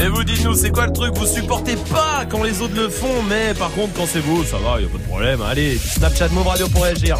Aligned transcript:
Et 0.00 0.08
vous 0.08 0.24
dites-nous, 0.24 0.54
c'est 0.54 0.70
quoi 0.70 0.86
le 0.86 0.92
truc 0.92 1.16
Vous 1.16 1.26
supportez 1.26 1.76
pas 1.90 2.24
quand 2.28 2.42
les 2.42 2.60
autres 2.60 2.74
le 2.76 2.88
font, 2.88 3.22
mais 3.28 3.54
par 3.54 3.70
contre, 3.72 3.94
quand 3.94 4.06
c'est 4.06 4.20
vous, 4.20 4.44
ça 4.44 4.58
va, 4.58 4.80
y 4.80 4.84
a 4.84 4.88
pas 4.88 4.98
de 4.98 5.02
problème. 5.04 5.42
Allez, 5.42 5.78
Snapchat 5.78 6.28
Move 6.28 6.46
Radio 6.46 6.68
pour 6.68 6.82
réagir. 6.82 7.18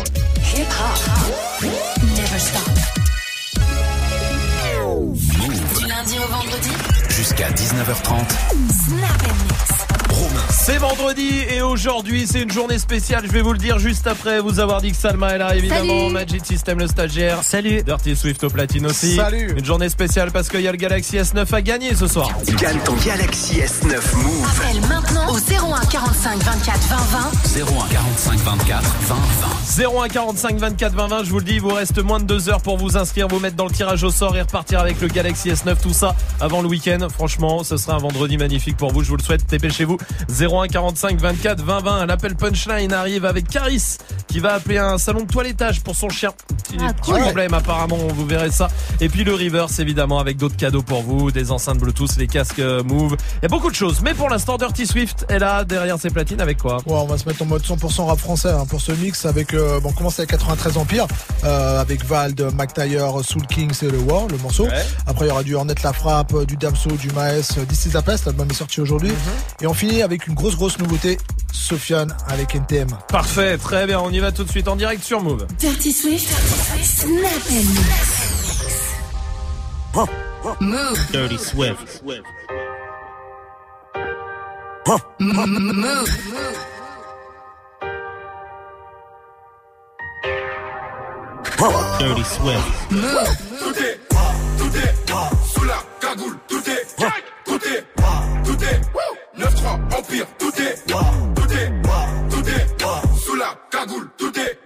Hip 0.54 0.62
hop. 0.62 1.71
Never 2.17 2.38
stop. 2.38 2.62
Du 5.79 5.86
lundi 5.86 6.16
au 6.18 6.30
vendredi. 6.30 6.70
Jusqu'à 7.08 7.50
19h30. 7.50 8.14
Snap 8.70 9.22
and 9.22 9.44
mix. 9.44 9.75
C'est 10.50 10.79
vendredi 10.79 11.29
et 11.48 11.62
aujourd'hui 11.62 12.27
c'est 12.27 12.42
une 12.42 12.50
journée 12.50 12.79
spéciale, 12.79 13.24
je 13.27 13.32
vais 13.32 13.42
vous 13.42 13.52
le 13.52 13.59
dire 13.59 13.79
juste 13.79 14.06
après 14.06 14.41
vous 14.41 14.59
avoir 14.59 14.80
dit 14.80 14.91
que 14.91 14.96
Salma 14.96 15.34
est 15.34 15.38
là 15.38 15.54
évidemment, 15.54 16.00
Salut. 16.00 16.12
Magic 16.12 16.46
System 16.46 16.79
le 16.79 16.88
stagiaire. 16.88 17.42
Salut. 17.42 17.82
Dirty 17.82 18.16
Swift 18.16 18.42
au 18.45 18.50
platine 18.50 18.86
aussi. 18.86 19.16
Salut. 19.16 19.54
Une 19.56 19.64
journée 19.64 19.88
spéciale 19.88 20.30
parce 20.32 20.48
qu'il 20.48 20.62
y 20.62 20.68
a 20.68 20.73
le 20.73 20.77
Galaxy 20.77 21.16
S9 21.16 21.54
à 21.54 21.62
gagner 21.62 21.95
ce 21.95 22.06
soir. 22.06 22.30
Gagne 22.60 22.78
ton 22.84 22.95
Galaxy 22.95 23.60
S9 23.60 24.16
Move. 24.16 24.48
Appelle 24.51 24.80
maintenant 24.88 25.32
au 25.32 25.37
01 25.37 25.87
45 25.87 26.38
24 26.43 26.80
20 26.80 26.96
20. 26.96 27.62
01 27.62 27.88
45 27.88 28.38
24 28.38 28.82
20 28.82 29.15
20. 29.79 30.02
01 30.04 30.09
45 30.09 30.56
24 30.59 30.93
20 30.95 31.06
20, 31.09 31.24
je 31.24 31.30
vous 31.30 31.38
le 31.38 31.45
dis, 31.45 31.54
il 31.54 31.60
vous 31.60 31.74
reste 31.74 32.02
moins 32.02 32.18
de 32.18 32.24
deux 32.24 32.48
heures 32.48 32.60
pour 32.60 32.79
vous 32.79 32.96
inscrire, 32.96 33.29
vous 33.29 33.40
mettre 33.40 33.56
dans 33.56 33.66
le 33.66 33.73
tirage 33.73 34.02
au 34.04 34.10
sort 34.10 34.37
et 34.37 34.43
repartir 34.43 34.80
avec 34.80 35.01
le 35.01 35.09
Galaxy 35.09 35.51
S9, 35.51 35.77
tout 35.82 35.93
ça 35.93 36.16
avant 36.40 36.62
le 36.62 36.68
week-end. 36.68 37.06
Franchement, 37.12 37.62
ce 37.62 37.77
sera 37.77 37.95
un 37.95 37.98
vendredi 37.98 38.37
magnifique 38.38 38.77
pour 38.77 38.93
vous, 38.93 39.02
je 39.02 39.09
vous 39.10 39.16
le 39.16 39.23
souhaite, 39.23 39.48
dépêchez-vous. 39.48 39.98
01 40.29 40.69
45 40.69 41.19
24 41.19 41.62
20 41.62 41.80
20, 41.80 41.93
un 42.02 42.09
appel 42.09 42.34
punchline 42.37 42.93
arrive 42.93 43.24
avec 43.24 43.48
Caris 43.48 43.98
qui 44.29 44.41
va 44.41 44.55
appeler 44.55 44.79
un 44.79 44.98
salon 44.98 45.23
de 45.23 45.27
toilettage 45.33 45.80
pour 45.83 45.95
son 45.97 46.09
chien. 46.09 46.33
Petit, 46.48 46.77
Ah, 46.80 46.93
cool. 47.02 47.20
problème 47.20 47.55
apparemment, 47.55 47.97
vous 47.97 48.27
verrez 48.27 48.51
ça. 48.51 48.69
Et 49.01 49.09
puis 49.09 49.24
le 49.24 49.34
reverse 49.34 49.79
évidemment 49.79 50.19
avec 50.19 50.37
d'autres 50.37 50.57
cadeaux 50.57 50.83
pour 50.83 51.02
vous, 51.02 51.30
des 51.30 51.51
enceintes 51.52 51.79
Bluetooth, 51.79 52.16
les 52.16 52.27
casques 52.27 52.59
euh, 52.59 52.83
Move. 52.83 53.16
Il 53.37 53.43
y 53.43 53.46
a 53.46 53.49
beaucoup 53.49 53.71
de 53.71 53.74
choses, 53.77 54.01
mais 54.02 54.15
pour 54.15 54.29
l'instant 54.29 54.57
Dirty 54.59 54.87
Swift 54.87 55.24
est 55.29 55.38
là 55.38 55.65
derrière 55.65 55.99
ses 55.99 56.10
platines 56.10 56.40
avec 56.40 56.59
quoi? 56.59 56.77
Ouais, 56.79 56.83
on 56.95 57.07
va 57.07 57.18
se 57.18 57.27
mettre 57.29 57.43
en 57.43 57.46
mode 57.46 57.62
100% 57.62 58.07
rap 58.07 58.18
français 58.18 58.51
hein, 58.51 58.65
pour 58.68 58.80
ce 58.80 58.93
mix 58.93 59.24
avec 59.27 59.55
euh, 59.55 59.80
bon 59.80 59.90
on 59.90 59.93
commence 59.93 60.18
avec 60.18 60.30
93 60.30 60.77
Empire 60.77 61.07
euh, 61.45 61.80
avec 61.80 62.05
Vald, 62.05 62.40
McTyre, 62.55 63.24
Soul 63.24 63.46
King 63.46 63.71
c'est 63.73 63.90
le 63.90 63.99
War 63.99 64.27
le 64.28 64.37
morceau. 64.38 64.65
Ouais. 64.65 64.84
Après 65.06 65.27
il 65.27 65.28
y 65.28 65.31
aura 65.33 65.43
du 65.43 65.55
Hornet 65.55 65.75
La 65.83 65.93
Frappe, 65.93 66.44
du 66.44 66.56
Damso, 66.56 66.91
du 66.93 67.10
Maes, 67.12 67.50
euh, 67.59 67.65
This 67.69 67.87
is 67.87 67.97
a 67.97 68.03
Pest, 68.03 68.27
l'album 68.27 68.49
est 68.50 68.55
sorti 68.55 68.81
aujourd'hui. 68.81 69.10
Mhm. 69.10 69.16
Et 69.62 69.66
on 69.66 69.75
finit 69.75 69.96
avec 70.03 70.27
une 70.27 70.34
grosse 70.34 70.56
grosse 70.56 70.78
nouveauté, 70.78 71.19
Sofiane 71.53 72.15
avec 72.28 72.55
NTM. 72.55 72.89
Parfait, 73.09 73.59
très 73.59 73.87
bien, 73.87 74.00
on 74.00 74.11
y 74.11 74.19
va 74.19 74.33
tout 74.33 74.44
de 74.44 74.50
suite 74.50 74.69
en 74.69 74.77
direct 74.77 75.03
sur 75.03 75.22
Move. 75.22 75.47
Dirty 75.59 75.93
Swift. 75.93 76.28
Snap 76.83 77.43
and 77.50 77.69
mix. 77.75 78.27
Move. 80.61 81.12
Dirty 81.12 81.39
Swift. 81.39 82.03
Move. 82.05 82.22
Dirty 91.99 92.25
Swift. 92.25 92.61
Tout 93.59 93.75
est, 93.83 94.00
tout 94.59 94.77
est, 94.77 94.94
sous 95.55 95.65
la 95.65 95.83
cagoule, 96.00 96.37
tout 96.47 96.62
est, 96.71 96.87
tout 97.44 97.55
est, 97.55 97.84
tout 98.44 98.65
est, 98.65 98.81
9-3, 99.66 99.98
Empire, 99.98 100.26
tout 100.38 100.53
est, 100.60 100.76
tout 100.86 101.53
est, 101.53 101.72
tout 102.31 102.48
est, 102.48 103.20
sous 103.25 103.34
la 103.34 103.54
cagoule, 103.70 104.09
tout 104.16 104.32
est, 104.38 104.60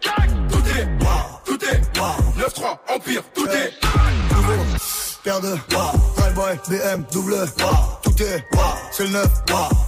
tout 0.51 0.59
est, 0.59 0.89
tout 1.45 1.65
est, 1.65 1.81
9-3, 2.39 2.79
Empire, 2.95 3.23
tout 3.35 3.49
est. 3.49 3.73
Paire 5.23 5.41
de 5.41 5.55
Boy, 6.35 6.59
BM, 6.69 7.05
double 7.13 7.37
Tout 8.03 8.23
est, 8.23 8.43
c'est 8.91 9.03
le 9.03 9.11
neuf 9.11 9.29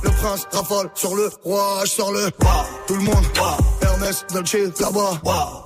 Le 0.03 0.11
prince 0.11 0.47
rafale 0.53 0.91
sur 0.95 1.15
le 1.15 1.31
roi 1.43 1.81
Je 1.85 1.91
sors 1.91 2.13
le, 2.13 2.31
tout 2.87 2.95
le 2.95 3.03
monde 3.03 3.25
Hermès, 3.81 4.27
Dolce, 4.31 4.79
là-bas 4.79 5.21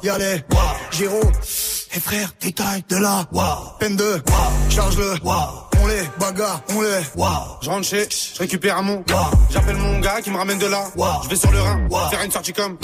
Y'a 0.05 0.19
les, 0.19 0.45
Giro 0.93 1.21
Et 1.95 1.99
frère, 2.01 2.31
détail 2.41 2.85
de 2.89 2.97
là 2.97 3.25
Peine 3.81 3.97
de, 3.97 4.23
charge-le 4.71 5.15
On 5.87 5.89
les 5.89 6.03
bagarre, 6.19 6.61
on 6.71 6.83
les 6.83 6.89
Je 7.63 7.71
rentre 7.71 7.87
chez, 7.87 8.09
je 8.11 8.41
récupère 8.41 8.77
un 8.79 8.83
mon, 8.83 9.05
j'appelle 9.51 9.77
mon 9.77 10.01
gars 10.01 10.21
qui 10.21 10.33
me 10.33 10.37
ramène 10.37 10.59
de 10.59 10.67
là, 10.67 10.83
je 11.23 11.29
vais 11.29 11.37
sur 11.37 11.53
le 11.53 11.61
Rhin, 11.61 11.87
faire 12.11 12.23
une 12.25 12.33
sortie 12.33 12.53
comme, 12.53 12.77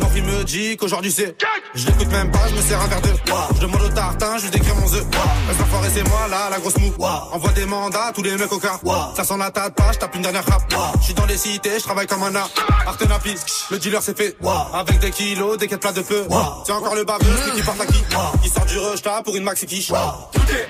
non 0.00 0.08
il 0.16 0.24
me 0.24 0.42
dit 0.42 0.76
qu'aujourd'hui 0.76 1.12
c'est, 1.12 1.36
je 1.76 1.86
l'écoute 1.86 2.10
même 2.10 2.32
pas, 2.32 2.48
je 2.48 2.56
me 2.56 2.60
sers 2.60 2.80
un 2.80 2.88
verre 2.88 3.00
de, 3.00 3.10
je 3.54 3.60
demande 3.60 3.82
au 3.82 3.88
tartin, 3.90 4.38
je 4.38 4.44
lui 4.44 4.50
décris 4.50 4.72
mon 4.74 4.92
œuf, 4.92 5.04
reste 5.46 5.60
enfoiré 5.60 5.88
c'est 5.94 6.08
moi 6.08 6.26
là, 6.28 6.48
la 6.50 6.58
grosse 6.58 6.76
mou, 6.78 6.92
envoie 7.30 7.52
des 7.52 7.64
mandats, 7.64 8.10
tous 8.12 8.24
les 8.24 8.36
mecs 8.36 8.50
au 8.50 8.58
car, 8.58 8.80
ça 9.14 9.22
sent 9.22 9.36
la 9.38 9.52
tête 9.52 9.76
pas, 9.76 9.92
je 9.92 9.98
tape 9.98 10.16
une 10.16 10.22
dernière 10.22 10.44
rap, 10.44 10.62
je 10.98 11.04
suis 11.04 11.14
dans 11.14 11.26
les 11.26 11.36
cités, 11.36 11.78
je 11.78 11.84
travaille 11.84 12.08
comme 12.08 12.24
un 12.24 12.34
art, 12.34 12.50
Artenapi, 12.88 13.36
le 13.70 13.78
dealer 13.78 14.02
c'est 14.02 14.18
fait, 14.18 14.36
avec 14.74 14.98
des 14.98 15.12
kilos, 15.12 15.58
des 15.58 15.68
quêtes 15.68 15.80
plats 15.80 15.92
de 15.92 16.02
feu, 16.02 16.26
c'est 16.66 16.72
encore 16.72 16.96
le 16.96 17.04
baveux, 17.04 17.24
celui 17.44 17.56
qui 17.56 17.62
porte 17.62 17.78
la 17.78 17.86
qui, 17.86 18.02
qui 18.42 18.48
sort 18.48 18.66
du 18.66 18.78
rush 18.80 19.04
là 19.04 19.22
pour 19.22 19.36
une 19.36 19.44
maxi 19.44 19.64
quiche, 19.66 19.92
tout 20.32 20.40
est, 20.50 20.68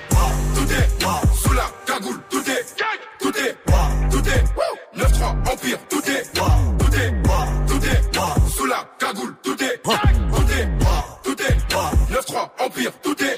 tout 0.69 0.75
est, 0.75 0.87
sous 1.35 1.53
la 1.53 1.63
cagoule, 1.85 2.19
tout 2.29 2.43
est, 2.49 2.65
tout 3.19 3.37
est, 3.37 3.57
tout 4.11 4.29
est, 4.29 4.43
9-3, 4.97 5.51
Empire, 5.51 5.79
tout 5.89 5.97
est, 6.09 6.23
tout 6.33 6.95
est, 6.95 7.13
tout 7.67 7.85
est, 7.85 8.55
sous 8.55 8.65
la 8.65 8.85
cagoule, 8.99 9.35
tout 9.41 9.63
est, 9.63 9.81
tout 9.83 9.91
est, 9.91 10.69
tout 11.23 11.41
est, 11.41 11.57
9-3, 12.13 12.49
Empire, 12.65 12.91
tout 13.01 13.23
est. 13.23 13.37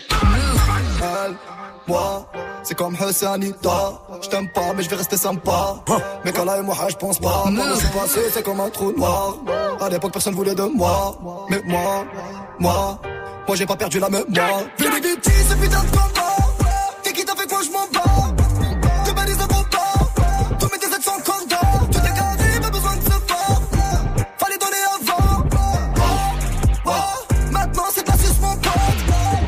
Elle, 1.02 1.36
moi, 1.88 2.30
c'est 2.64 2.76
comme 2.76 2.96
Hussanita. 2.96 3.94
Je 4.22 4.30
t'aime 4.30 4.50
pas, 4.54 4.74
mais 4.76 4.84
je 4.84 4.90
vais 4.90 4.98
rester 4.98 5.18
sympa. 5.18 5.76
Mais 6.24 6.32
quand 6.32 6.46
là 6.46 6.60
et 6.60 6.62
moi, 6.62 6.76
je 6.90 6.96
pense 6.96 7.20
pas. 7.20 7.44
Par 7.44 7.52
le 7.52 8.00
passé, 8.00 8.22
c'est 8.32 8.44
comme 8.44 8.60
un 8.60 8.70
trou 8.70 8.92
noir. 8.92 9.38
À 9.80 9.90
l'époque, 9.90 10.14
personne 10.14 10.36
voulait 10.36 10.56
de 10.56 10.64
moi. 10.64 11.18
Mais 11.50 11.62
moi, 11.66 12.06
moi, 12.60 13.02
moi, 13.48 13.56
j'ai 13.56 13.66
pas 13.66 13.76
perdu 13.76 14.00
la 14.00 14.10
mémoire. 14.10 14.62
Du 14.78 14.86
petit, 14.86 15.32
ce 15.32 15.56
putain 15.56 15.82
de 15.82 15.90
combat. 15.90 16.51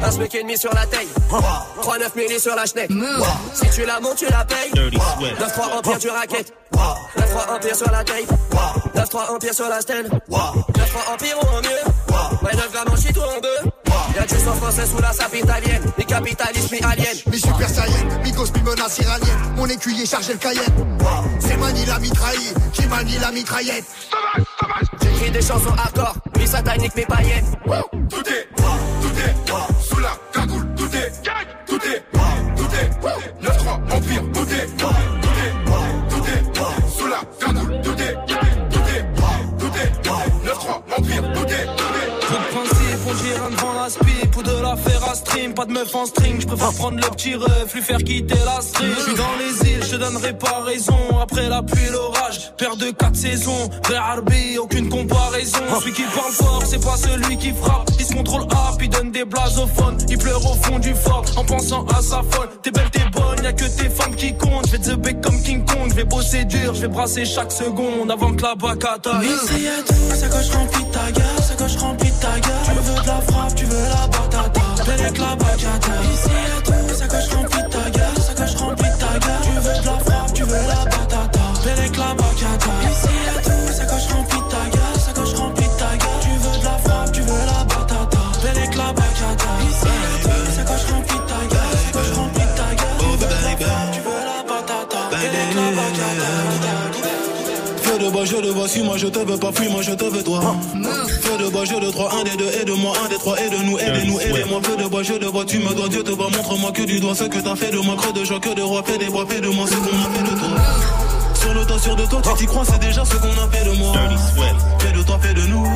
Un 0.04 0.12
smic 0.12 0.36
et 0.36 0.42
demi 0.44 0.58
sur 0.58 0.74
la 0.74 0.86
taille. 0.86 1.08
3-9 1.82 2.16
milli 2.16 2.40
sur 2.40 2.56
la 2.56 2.66
schneck 2.66 2.90
Si 3.54 3.70
tu 3.70 3.86
la 3.86 4.00
montes 4.00 4.18
tu 4.18 4.26
la 4.26 4.44
payes. 4.44 4.72
Dirty 4.74 4.98
Swift. 5.18 5.40
9-3 5.40 5.78
empire 5.78 6.00
du 6.00 6.10
racket. 6.10 6.54
9-3 6.74 7.56
empire 7.56 7.76
sur 7.76 7.92
la 7.92 8.04
taille. 8.04 8.26
9-3 8.96 9.36
empire 9.36 9.54
sur 9.54 9.70
la 9.70 9.82
stand 9.82 10.08
9-3 10.30 11.14
empire 11.14 11.38
ou 11.42 11.48
en 11.48 11.62
mieux. 11.62 12.44
Ouais 12.44 12.56
9 12.56 12.72
grammes 12.74 12.90
en 12.92 12.98
shit 12.98 13.18
ou 13.18 13.22
en 13.22 13.40
deux. 13.40 13.72
Y'a 14.16 14.26
du 14.26 14.36
sang 14.36 14.54
français 14.54 14.86
sous 14.86 15.02
la 15.02 15.14
sape 15.14 15.36
italienne. 15.36 15.82
Mi 15.98 16.06
capitaliste 16.06 16.72
mi 16.72 16.80
alien. 16.84 17.16
Mi 17.32 17.40
super 17.40 17.70
saiyan, 17.70 18.22
mi 18.24 18.32
gosse, 18.32 18.52
mi 18.56 18.62
menace 18.62 19.00
iranienne 19.00 19.38
Mon 19.56 19.66
écuyer 19.68 20.06
chargé 20.06 20.34
le 20.34 20.40
cayenne. 20.40 21.00
C'est 21.40 21.58
Mani 21.58 21.86
la 21.86 22.00
mitraille, 22.00 22.54
qui 22.74 22.86
manie 22.88 23.18
la 23.20 23.32
mitraillette. 23.32 23.86
J'écris 25.02 25.32
des 25.32 25.42
chansons 25.42 25.74
hardcore. 25.78 26.16
Mi 26.38 26.48
satanique 26.48 26.96
mi 26.96 27.06
païenne 27.06 27.46
Tout 28.10 28.28
est, 28.28 28.50
tout 28.56 28.64
est, 29.18 29.83
la 30.04 30.18
cagoule, 30.34 30.68
tout 30.76 30.96
est, 30.96 31.12
tout 31.66 31.76
est, 31.76 32.04
tout 32.58 32.72
est, 32.76 32.90
9-3, 33.42 33.96
Empire, 33.96 34.24
tout 34.34 34.48
est, 34.52 34.68
tout 34.78 34.88
est, 35.40 35.54
tout 36.10 36.24
est, 36.28 36.44
sous 36.98 37.08
la 37.08 37.22
cagoule, 37.40 37.82
tout 37.82 37.94
est, 37.94 38.14
tout 38.26 38.86
est, 38.94 39.04
tout 39.60 39.74
est, 39.80 39.92
9-3, 40.46 40.82
Empire, 40.98 41.24
tout 41.34 41.46
est, 41.46 41.66
tout 41.78 41.94
est. 42.00 42.10
Trop 42.20 42.64
de 42.64 42.70
on 43.46 43.50
devant 43.50 43.74
la 43.74 43.90
pas 45.56 45.66
de 45.66 45.72
meuf 45.72 45.94
en 45.96 46.06
string, 46.06 46.42
je 46.42 46.48
préfère 46.48 46.74
prendre 46.74 46.98
le 46.98 47.08
petit 47.16 47.36
ref, 47.36 47.74
lui 47.74 47.82
faire 47.82 48.00
quitter 48.00 48.36
la 48.46 48.62
stream. 48.62 48.92
Je 48.98 49.04
suis 49.04 49.14
dans 49.14 49.36
les 49.38 49.72
îles, 49.72 49.84
je 49.84 49.96
donnerai 49.96 50.34
pas 50.38 50.64
raison, 50.66 50.98
après 51.22 51.50
la 51.50 51.62
pluie 51.62 51.90
l'orage, 51.92 52.54
père 52.58 52.76
de 52.76 52.90
quatre 52.92 53.16
saisons, 53.16 53.70
vrai 53.86 53.96
Harbi, 53.96 54.58
aucune 54.58 54.90
comparaison. 54.90 55.60
Celui 55.80 55.94
qui 55.94 56.04
parle 56.04 56.32
fort, 56.32 56.64
c'est 56.66 56.84
pas 56.84 56.98
celui 56.98 57.38
qui 57.38 57.52
frappe, 57.52 57.90
il 58.00 58.06
se 58.06 58.14
contrôle 58.14 58.44
up, 58.44 58.82
il 58.82 58.90
donne 58.90 59.12
des 59.12 59.26
blasophones, 59.26 59.98
il 60.10 60.18
pleure 60.18 60.46
au 60.46 60.56
fond 60.56 60.80
du 60.80 60.96
fort, 60.96 61.26
en 61.36 61.44
pensant 61.44 61.86
à 61.86 62.02
sa 62.02 62.24
folle. 62.32 62.50
T'es 62.64 62.72
belle, 62.72 62.90
t'es 62.92 63.06
bonne, 63.12 63.44
y'a 63.44 63.54
que 63.54 63.66
tes 63.66 63.90
femmes 63.90 64.16
qui 64.16 64.36
comptent, 64.36 64.68
je 64.68 64.72
vais 64.72 64.80
te 64.80 65.28
comme 65.28 65.42
King 65.44 65.64
Kong, 65.66 65.90
je 65.90 65.96
vais 65.96 66.06
bosser 66.06 66.46
dur, 66.46 66.74
je 66.74 66.82
vais 66.82 66.88
brasser 66.88 67.26
chaque 67.26 67.52
seconde 67.52 68.10
avant 68.10 68.34
que 68.34 68.42
la 68.42 68.56
coche 70.30 70.50
remplie 70.52 70.73
je 98.34 98.42
le 98.42 98.50
vois, 98.50 98.68
si 98.68 98.82
moi 98.82 98.98
je 98.98 99.08
te 99.08 99.20
veux 99.20 99.38
pas, 99.38 99.52
fuis 99.52 99.70
moi 99.70 99.82
je 99.82 99.92
te 99.92 100.06
veux 100.06 100.24
toi. 100.24 100.56
Feu 101.22 101.38
de 101.38 101.50
bas, 101.50 101.66
je 101.66 101.76
le 101.76 101.92
3, 101.92 102.16
un 102.16 102.24
des 102.24 102.36
deux, 102.38 102.50
aide-moi, 102.62 102.94
un 103.06 103.10
des 103.10 103.18
trois, 103.18 103.38
aide-nous, 103.38 103.78
aidez-nous, 103.78 104.20
aidez-moi. 104.20 104.60
Feu 104.64 104.76
de 104.76 104.88
bas, 104.88 105.04
je 105.04 105.14
le 105.14 105.28
vois, 105.28 105.46
tu 105.46 105.60
me 105.60 105.74
dois, 105.74 105.88
Dieu 105.88 106.04
te 106.04 106.12
voit, 106.12 106.30
montre-moi 106.30 106.72
que 106.72 106.84
du 106.84 107.00
doigt 107.00 107.16
ce 107.16 107.26
que 107.26 107.40
t'as 107.40 107.56
fait 107.56 107.72
de 107.72 107.78
moi, 107.78 107.96
creux 107.96 108.14
de 108.14 108.24
joie, 108.24 108.40
que 108.40 108.54
de 108.54 108.62
roi, 108.62 108.84
fais 108.86 108.98
des 108.98 109.10
bois, 109.10 109.26
fais 109.28 109.42
de 109.42 109.50
moi 109.50 109.68
ce 109.68 109.76
qu'on 109.76 109.98
a 109.98 110.10
fait 110.14 110.24
de 110.24 110.40
toi. 110.40 110.50
Sur 111.36 111.54
le 111.54 111.66
toit, 111.66 111.80
sur 111.80 111.96
de 111.96 112.06
toi, 112.06 112.22
tu 112.24 112.34
t'y 112.38 112.46
crois, 112.46 112.66
c'est 112.66 112.80
déjà 112.80 113.06
ce 113.06 113.16
qu'on 113.18 113.28
a 113.28 113.48
fait 113.52 113.66
de 113.70 113.78
moi. 113.78 113.94
Fais 114.80 114.92
de 114.98 115.04
toi, 115.04 115.20
fais 115.22 115.34
de 115.34 115.42
nous. 115.48 115.73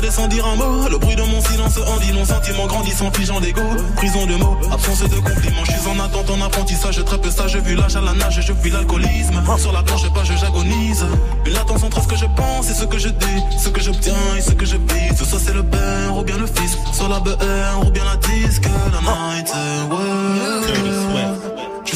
On 0.00 0.02
bavarder 0.02 0.10
sans 0.10 0.28
dire 0.28 0.46
un 0.46 0.56
mot. 0.56 0.88
Le 0.88 0.96
bruit 0.96 1.14
de 1.14 1.22
mon 1.22 1.40
silence 1.42 1.78
en 1.86 1.98
dit 1.98 2.12
non. 2.12 2.24
Sentiment 2.24 2.66
grandissant, 2.66 3.10
figeant 3.12 3.40
d'ego. 3.40 3.60
Prison 3.96 4.24
de 4.26 4.34
mots, 4.36 4.56
absence 4.72 5.00
de 5.00 5.16
compliments. 5.16 5.64
Je 5.64 5.72
suis 5.72 5.88
en 5.88 6.00
attente, 6.00 6.30
en 6.30 6.40
apprentissage. 6.40 7.04
Très 7.04 7.18
peu 7.18 7.30
sage, 7.30 7.56
vu 7.58 7.74
l'âge 7.74 7.96
à 7.96 8.00
la 8.00 8.14
nage, 8.14 8.40
je 8.40 8.52
fuis 8.52 8.70
l'alcoolisme. 8.70 9.42
Sur 9.58 9.72
la 9.72 9.82
planche, 9.82 10.08
pas, 10.12 10.24
je 10.24 10.32
j'agonise. 10.34 11.04
Une 11.44 11.52
latence 11.52 11.82
entre 11.82 12.02
ce 12.02 12.08
que 12.08 12.16
je 12.16 12.26
pense 12.34 12.70
et 12.70 12.74
ce 12.74 12.84
que 12.84 12.98
je 12.98 13.08
dis. 13.08 13.58
Ce 13.58 13.68
que 13.68 13.80
j'obtiens 13.80 14.14
et 14.38 14.40
ce 14.40 14.52
que 14.52 14.64
je 14.64 14.76
vise. 14.76 15.22
Soit 15.22 15.38
c'est 15.38 15.54
le 15.54 15.64
père 15.64 16.16
ou 16.16 16.22
bien 16.22 16.38
le 16.38 16.46
fils. 16.46 16.78
Soit 16.92 17.08
la 17.08 17.20
BR 17.20 17.86
ou 17.86 17.90
bien 17.90 18.04
la 18.04 18.16
disque. 18.16 18.64
La 18.92 19.00
night, 19.00 19.52
ouais. 19.90 21.29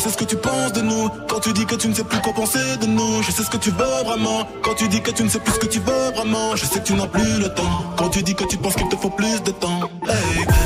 Sais 0.05 0.11
ce 0.11 0.19
que 0.19 0.25
tu 0.25 0.37
penses 0.37 0.75
de 0.75 0.83
nous. 0.83 1.09
Quand 1.27 1.41
tu 1.41 1.55
dis 1.55 1.65
que 1.65 1.77
tu 1.77 1.89
ne 1.89 1.95
sais 1.95 2.05
plus 2.05 2.21
quoi 2.21 2.35
penser 2.35 2.77
de 2.79 2.85
nous 2.85 3.23
Je 3.23 3.31
sais 3.31 3.43
ce 3.43 3.49
que 3.49 3.57
tu 3.57 3.71
veux 3.71 4.05
vraiment. 4.05 4.47
Quand 4.63 4.75
tu 4.75 4.87
dis 4.87 5.01
que 5.01 5.11
tu 5.11 5.23
ne 5.23 5.31
sais 5.31 5.39
plus 5.39 5.55
ce 5.55 5.59
que 5.61 5.67
tu 5.67 5.79
veux 5.79 6.11
vraiment 6.15 6.55
Je 6.57 6.67
sais 6.67 6.81
que 6.81 6.85
tu 6.85 6.93
n'as 6.93 7.07
plus 7.07 7.39
le 7.41 7.49
temps. 7.49 7.95
Quand 7.97 8.11
tu 8.11 8.23
dis 8.23 8.35
que 8.35 8.45
tu 8.45 8.59
penses 8.59 8.75
qu'il 8.75 8.87
te 8.87 8.97
faut 8.97 9.09
plus 9.09 9.43
de 9.43 9.51
temps. 9.51 9.81
Baby, 10.03 10.45
baby, 10.47 10.64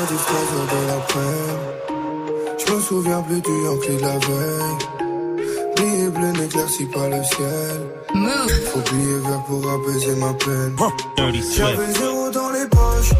Du 0.00 0.14
de 0.14 0.86
la 0.86 1.00
peine. 1.12 1.60
Je 2.58 2.72
me 2.72 2.80
souviens 2.80 3.20
plus 3.20 3.40
du 3.42 3.50
Yankee 3.64 3.96
de 3.96 4.00
la 4.00 4.18
veille. 4.18 4.78
Billet 5.76 6.08
bleu 6.08 6.32
n'éclaircit 6.40 6.86
pas 6.86 7.06
le 7.06 7.22
ciel. 7.22 7.80
Faut 8.72 8.80
plier 8.80 9.18
vert 9.18 9.42
pour 9.46 9.70
apaiser 9.70 10.14
ma 10.16 10.32
peine. 10.32 10.74
J'avais 11.54 11.92
zéro 11.92 12.30
dans 12.30 12.48
les 12.50 12.66
poches. 12.68 13.12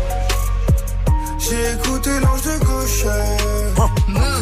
J'ai 1.38 1.73
écouté 1.75 2.11
l'ange 2.23 2.43
de 2.43 2.65
gauche. 2.65 3.05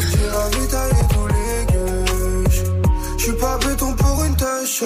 J'ai 0.09 0.29
ravitaillé 0.29 1.01
tous 1.09 1.27
les 1.27 1.65
gueuches. 1.73 2.63
J'suis 3.17 3.33
pas 3.33 3.57
béton 3.57 3.93
pour 3.95 4.23
une 4.23 4.35
tâche. 4.37 4.83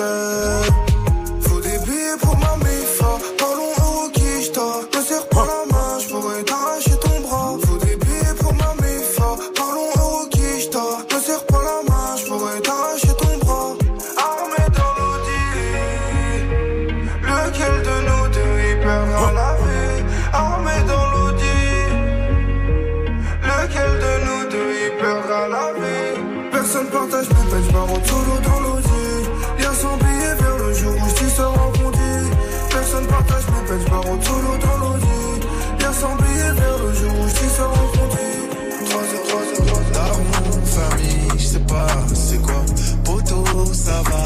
Ça 43.83 44.01
va, 44.03 44.22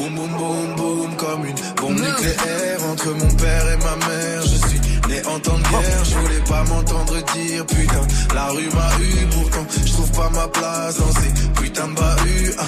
Boum 0.00 0.14
boum 0.14 0.32
boum 0.32 0.76
boum 0.76 1.16
comme 1.16 1.44
une 1.44 1.54
bombe 1.76 2.00
nucléaire 2.00 2.80
entre 2.90 3.10
mon 3.10 3.34
père 3.34 3.66
et 3.70 3.76
ma 3.76 3.96
mère. 4.06 4.42
Je 4.42 4.68
suis 4.68 4.80
né 5.10 5.22
en 5.26 5.38
temps 5.40 5.58
de 5.58 5.62
guerre, 5.62 6.04
je 6.04 6.14
voulais 6.16 6.44
pas 6.48 6.64
m'entendre 6.64 7.14
dire 7.34 7.66
putain. 7.66 8.06
La 8.34 8.46
rue 8.46 8.70
m'a 8.74 9.04
eu, 9.04 9.26
pourtant 9.26 9.66
je 9.84 9.92
trouve 9.92 10.10
pas 10.12 10.30
ma 10.30 10.48
place 10.48 10.96
dans 10.96 11.12
ces 11.12 11.52
putains 11.52 11.88
de 11.88 11.94
bahuts. 11.94 12.54
Ah. 12.58 12.64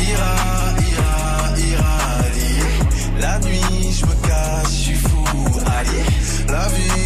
Ira, 0.00 0.34
ira, 0.92 1.58
ira, 1.58 1.92
allié. 2.24 3.20
La 3.20 3.38
nuit 3.40 3.92
je 3.92 4.06
me 4.06 4.14
cache, 4.26 4.70
je 4.70 4.82
suis 4.82 4.94
fou, 4.94 5.24
allié. 5.66 6.04
La 6.48 6.68
vie 6.68 7.05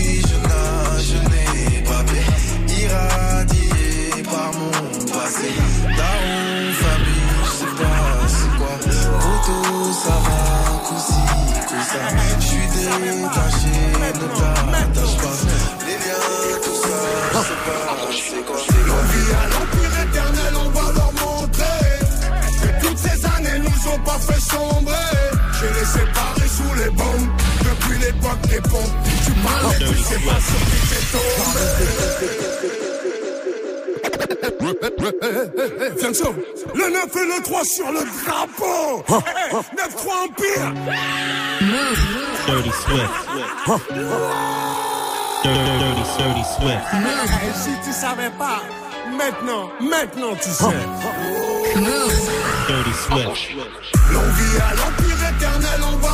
détaché, 12.98 13.74
ne 14.00 14.10
t'attache 14.12 15.16
pas. 15.16 15.36
Les 15.86 15.94
liens, 15.94 16.58
tout 16.62 16.74
ça, 16.74 16.88
je 17.32 18.16
sais 18.16 18.42
pas 18.42 18.58
c'est. 18.66 18.84
L'envie 18.86 19.30
à 19.32 19.44
l'empire 19.52 19.94
éternel, 20.02 20.52
on 20.56 20.68
va 20.70 20.86
leur 20.92 21.12
montrer 21.12 21.80
que 22.60 22.86
toutes 22.86 22.98
ces 22.98 23.18
années 23.26 23.58
nous 23.60 23.80
ont 23.92 24.00
pas 24.00 24.18
fait 24.18 24.40
sombrer. 24.40 25.10
J'ai 25.60 25.68
les 25.68 25.86
séparés 25.86 26.48
sous 26.48 26.74
les 26.76 26.90
bombes 26.90 27.28
depuis 27.60 27.98
l'époque 27.98 28.42
des 28.48 28.60
pompes. 28.60 28.96
Tu 29.24 29.32
parlais, 29.32 29.78
tu 29.78 29.96
sais 30.02 30.20
pas 30.26 30.40
sur 30.40 30.60
qui 30.66 30.80
t'es 30.88 31.02
tombé. 31.12 32.79
Le 36.74 36.90
9 36.90 37.16
et 37.16 37.26
le 37.26 37.42
3 37.42 37.64
sur 37.64 37.90
le 37.90 38.00
drapeau. 38.24 39.02
9-3 39.08 39.20
Empire. 40.24 40.72
Dirty 42.46 42.70
Swift. 42.70 43.10
Dirty, 45.42 45.58
dirty, 45.78 46.04
dirty 46.18 46.44
Swift. 46.56 46.84
Et 47.42 47.54
si 47.54 47.72
tu 47.84 47.92
savais 47.92 48.30
pas, 48.38 48.60
maintenant, 49.16 49.64
maintenant 49.80 50.34
tu 50.40 50.50
sais. 50.50 50.76
Dirty 52.66 52.94
Swift. 53.06 53.40
L'envie 54.12 54.56
à 54.60 54.74
l'empire 54.74 55.20
éternel, 55.36 55.80
on 55.92 55.96
va 55.96 56.09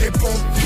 l'époque 0.00 0.30
des. 0.54 0.61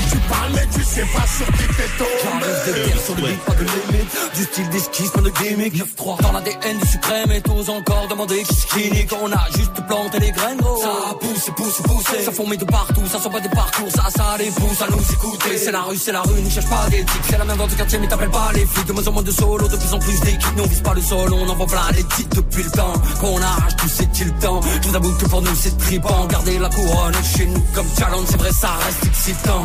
Mais 0.53 0.67
tu 0.73 0.83
sais 0.83 1.05
pas 1.13 1.25
sur 1.27 1.45
qui 1.47 1.67
t'es 1.75 1.89
tombé. 1.97 2.09
J'arrive 2.23 2.83
de 2.83 2.87
guerre 2.87 3.01
sur 3.01 3.15
le 3.15 3.21
beat, 3.21 3.39
pas 3.39 3.53
de 3.53 3.63
limite. 3.63 4.17
Du 4.35 4.43
style 4.43 4.69
d'esquisse, 4.69 5.09
pas 5.11 5.21
de 5.21 5.29
gimmick. 5.29 5.73
9-3 5.75 6.21
dans 6.21 6.31
l'ADN 6.31 6.79
du 6.79 6.87
suprême 6.87 7.31
et 7.31 7.41
tous 7.41 7.69
encore 7.69 8.07
demander 8.07 8.43
qui 8.43 8.55
se 8.55 8.67
clinique. 8.67 9.11
On 9.21 9.31
a 9.31 9.45
juste 9.55 9.73
planté 9.87 10.19
les 10.19 10.31
graines, 10.31 10.57
gros. 10.57 10.81
Ça 10.81 11.15
pousse, 11.19 11.49
pousse, 11.55 11.81
pousse. 11.83 12.23
Ça 12.23 12.31
fourmille 12.31 12.57
de 12.57 12.65
partout, 12.65 13.05
ça 13.11 13.19
sent 13.19 13.29
pas 13.29 13.39
des 13.39 13.49
parcours. 13.49 13.91
Ça, 13.91 14.07
ça 14.15 14.35
les 14.37 14.51
pousse 14.51 14.81
à 14.81 14.87
nous 14.89 15.01
écouter. 15.11 15.57
C'est 15.57 15.71
la 15.71 15.81
rue, 15.81 15.97
c'est 15.97 16.11
la 16.11 16.21
rue, 16.21 16.41
ne 16.41 16.49
cherche 16.49 16.69
pas 16.69 16.87
d'éthique. 16.89 17.21
C'est 17.29 17.37
la 17.37 17.45
même 17.45 17.57
dans 17.57 17.67
le 17.67 17.73
quartier, 17.75 17.99
mais 17.99 18.07
t'appelles 18.07 18.29
pas 18.29 18.51
les 18.53 18.65
flics. 18.65 18.85
De 18.85 18.93
moins 18.93 19.07
en 19.07 19.11
moins 19.11 19.23
de 19.23 19.31
solo, 19.31 19.67
de 19.67 19.75
plus 19.75 19.93
en 19.93 19.99
plus 19.99 20.19
d'équipes. 20.21 20.55
Nous 20.55 20.63
on 20.63 20.67
vise 20.67 20.81
pas 20.81 20.93
le 20.93 21.01
sol, 21.01 21.33
on 21.33 21.49
envoie 21.49 21.67
plein 21.67 21.91
les 21.95 22.03
titres 22.03 22.35
depuis 22.37 22.63
le 22.63 22.71
temps. 22.71 22.93
Qu'on 23.19 23.41
arrache 23.41 23.75
tout, 23.77 23.89
c'est-il 23.89 24.27
le 24.27 24.39
temps. 24.39 24.61
Je 24.81 24.87
vous 24.87 24.95
avoue 24.95 25.13
que 25.17 25.25
pour 25.25 25.41
nous 25.41 25.55
c'est 25.55 25.77
tripant. 25.77 26.25
Garder 26.27 26.59
la 26.59 26.69
couronne 26.69 27.13
chez 27.35 27.45
nous 27.45 27.63
comme 27.73 27.87
challenge, 27.97 28.25
c'est 28.29 28.37
vrai, 28.37 28.51
ça 28.51 28.69
reste 28.85 29.05
excitant. 29.05 29.63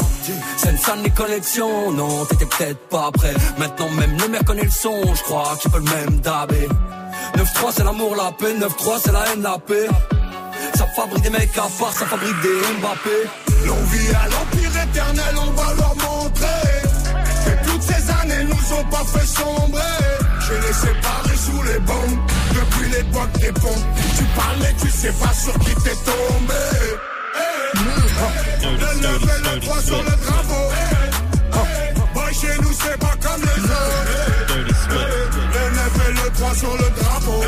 C'est 0.57 0.71
une 0.71 0.79
salle 0.79 1.03
les 1.03 1.11
connexions, 1.11 1.93
non, 1.93 2.25
t'étais 2.27 2.47
peut-être 2.47 2.89
pas 2.89 3.11
prêt. 3.13 3.35
Maintenant 3.59 3.89
même 3.91 4.17
le 4.19 4.29
maire 4.29 4.45
connaît 4.45 4.65
le 4.65 4.71
son, 4.71 5.15
je 5.15 5.23
crois 5.23 5.57
qu'il 5.61 5.71
peut 5.71 5.79
le 5.79 5.85
même 5.85 6.21
dabé. 6.21 6.69
9-3 7.37 7.73
c'est 7.75 7.85
l'amour, 7.85 8.15
la 8.17 8.33
paix, 8.33 8.55
9-3 8.59 9.01
c'est 9.03 9.13
la 9.13 9.25
haine, 9.33 9.43
la 9.43 9.59
paix. 9.59 9.89
Ça 10.75 10.87
fabrique 10.97 11.23
des 11.23 11.31
mecs 11.31 11.57
à 11.59 11.69
part, 11.79 11.93
ça 11.93 12.07
fabrique 12.07 12.41
des 12.43 12.61
Mbappé. 12.81 13.29
L'on 13.67 13.83
vit 13.85 14.09
à 14.15 14.29
l'empire 14.29 14.83
éternel, 14.83 15.35
on 15.37 15.51
va 15.53 15.75
leur 15.75 15.95
montrer. 15.97 16.47
Que 17.45 17.71
toutes 17.71 17.83
ces 17.83 18.11
années 18.11 18.45
nous 18.45 18.77
ont 18.77 18.85
pas 18.85 19.05
fait 19.05 19.27
sombrer. 19.27 19.81
Je 20.41 20.55
les 20.55 20.73
séparés 20.73 21.37
sous 21.37 21.63
les 21.63 21.79
bombes, 21.81 22.19
depuis 22.55 22.91
l'époque 22.91 23.33
des 23.41 23.53
pompes. 23.53 23.87
Tu 24.17 24.25
parlais, 24.37 24.75
tu 24.81 24.89
sais 24.89 25.13
pas 25.13 25.33
sur 25.33 25.59
qui 25.61 25.75
t'es 25.83 25.97
tombé. 26.05 26.55
Hey. 27.35 28.52
Le 28.63 29.01
9 29.01 29.23
et 29.23 29.55
le 29.55 29.61
3 29.61 29.81
sur 29.81 29.97
le 30.03 30.11
drapeau. 30.11 30.71
Hey. 30.73 31.95
Boy, 32.15 32.35
chez 32.35 32.59
nous, 32.63 32.73
c'est 32.73 32.99
pas 32.99 33.15
comme 33.21 33.43
les 33.43 33.63
autres. 33.63 34.53
Le 34.89 35.77
9 35.77 36.09
et 36.09 36.13
le 36.13 36.31
3 36.35 36.55
sur 36.55 36.73
le 36.73 37.01
drapeau. 37.01 37.43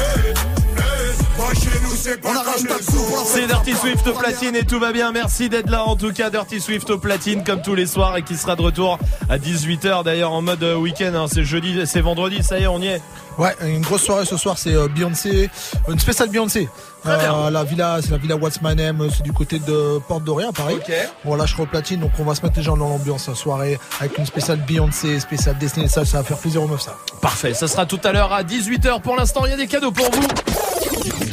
Boy, 1.36 1.54
chez 1.56 1.80
nous, 1.82 1.94
c'est 1.96 2.20
pas 2.20 2.32
comme 2.34 2.66
les 2.66 2.96
autres. 2.98 3.26
C'est 3.26 3.46
Dirty 3.46 3.74
Swift 3.74 4.06
au 4.06 4.12
platine 4.14 4.56
et 4.56 4.64
tout 4.64 4.78
va 4.80 4.92
bien. 4.92 5.12
Merci 5.12 5.48
d'être 5.48 5.70
là. 5.70 5.84
En 5.84 5.96
tout 5.96 6.12
cas, 6.12 6.30
Dirty 6.30 6.60
Swift 6.60 6.90
au 6.90 6.98
platine 6.98 7.44
comme 7.44 7.62
tous 7.62 7.74
les 7.74 7.86
soirs 7.86 8.16
et 8.16 8.22
qui 8.22 8.36
sera 8.36 8.56
de 8.56 8.62
retour 8.62 8.98
à 9.28 9.38
18h 9.38 10.04
d'ailleurs 10.04 10.32
en 10.32 10.42
mode 10.42 10.62
euh, 10.62 10.74
week-end. 10.76 11.12
hein. 11.14 11.26
C'est 11.32 11.44
jeudi, 11.44 11.80
c'est 11.86 12.00
vendredi, 12.00 12.42
ça 12.42 12.58
y 12.58 12.64
est, 12.64 12.66
on 12.66 12.80
y 12.80 12.86
est. 12.88 13.02
Ouais, 13.38 13.54
une 13.62 13.80
grosse 13.80 14.02
soirée 14.02 14.24
ce 14.24 14.36
soir, 14.36 14.58
c'est 14.58 14.74
euh, 14.74 14.88
Beyoncé, 14.88 15.50
une 15.88 15.98
spéciale 15.98 16.28
Beyoncé. 16.28 16.68
Euh, 17.06 17.50
la 17.50 17.64
villa, 17.64 17.98
c'est 18.00 18.12
la 18.12 18.16
villa 18.16 18.36
What's 18.36 18.62
My 18.62 18.74
Name, 18.74 19.02
euh, 19.02 19.08
c'est 19.14 19.22
du 19.22 19.32
côté 19.32 19.58
de 19.58 19.98
Porte 20.06 20.24
Dorée 20.24 20.44
à 20.44 20.52
Paris. 20.52 20.76
Ok. 20.76 20.92
Bon, 21.24 21.34
là, 21.34 21.44
je 21.44 21.52
serai 21.52 21.64
au 21.64 21.66
platine, 21.66 22.00
donc 22.00 22.12
on 22.18 22.24
va 22.24 22.34
se 22.34 22.42
mettre 22.42 22.56
les 22.56 22.62
gens 22.62 22.76
dans 22.76 22.88
l'ambiance 22.88 23.28
la 23.28 23.34
soirée 23.34 23.78
avec 24.00 24.16
une 24.18 24.26
spéciale 24.26 24.58
Beyoncé, 24.66 25.18
spéciale 25.20 25.58
Destiny, 25.58 25.88
ça, 25.88 26.04
ça 26.04 26.18
va 26.18 26.24
faire 26.24 26.38
plaisir 26.38 26.62
aux 26.62 26.68
meufs, 26.68 26.82
ça. 26.82 26.96
Parfait, 27.20 27.54
ça 27.54 27.66
sera 27.66 27.86
tout 27.86 28.00
à 28.04 28.12
l'heure 28.12 28.32
à 28.32 28.42
18h. 28.42 29.00
Pour 29.00 29.16
l'instant, 29.16 29.44
il 29.44 29.50
y 29.50 29.54
a 29.54 29.56
des 29.56 29.66
cadeaux 29.66 29.92
pour 29.92 30.10
vous. 30.10 30.28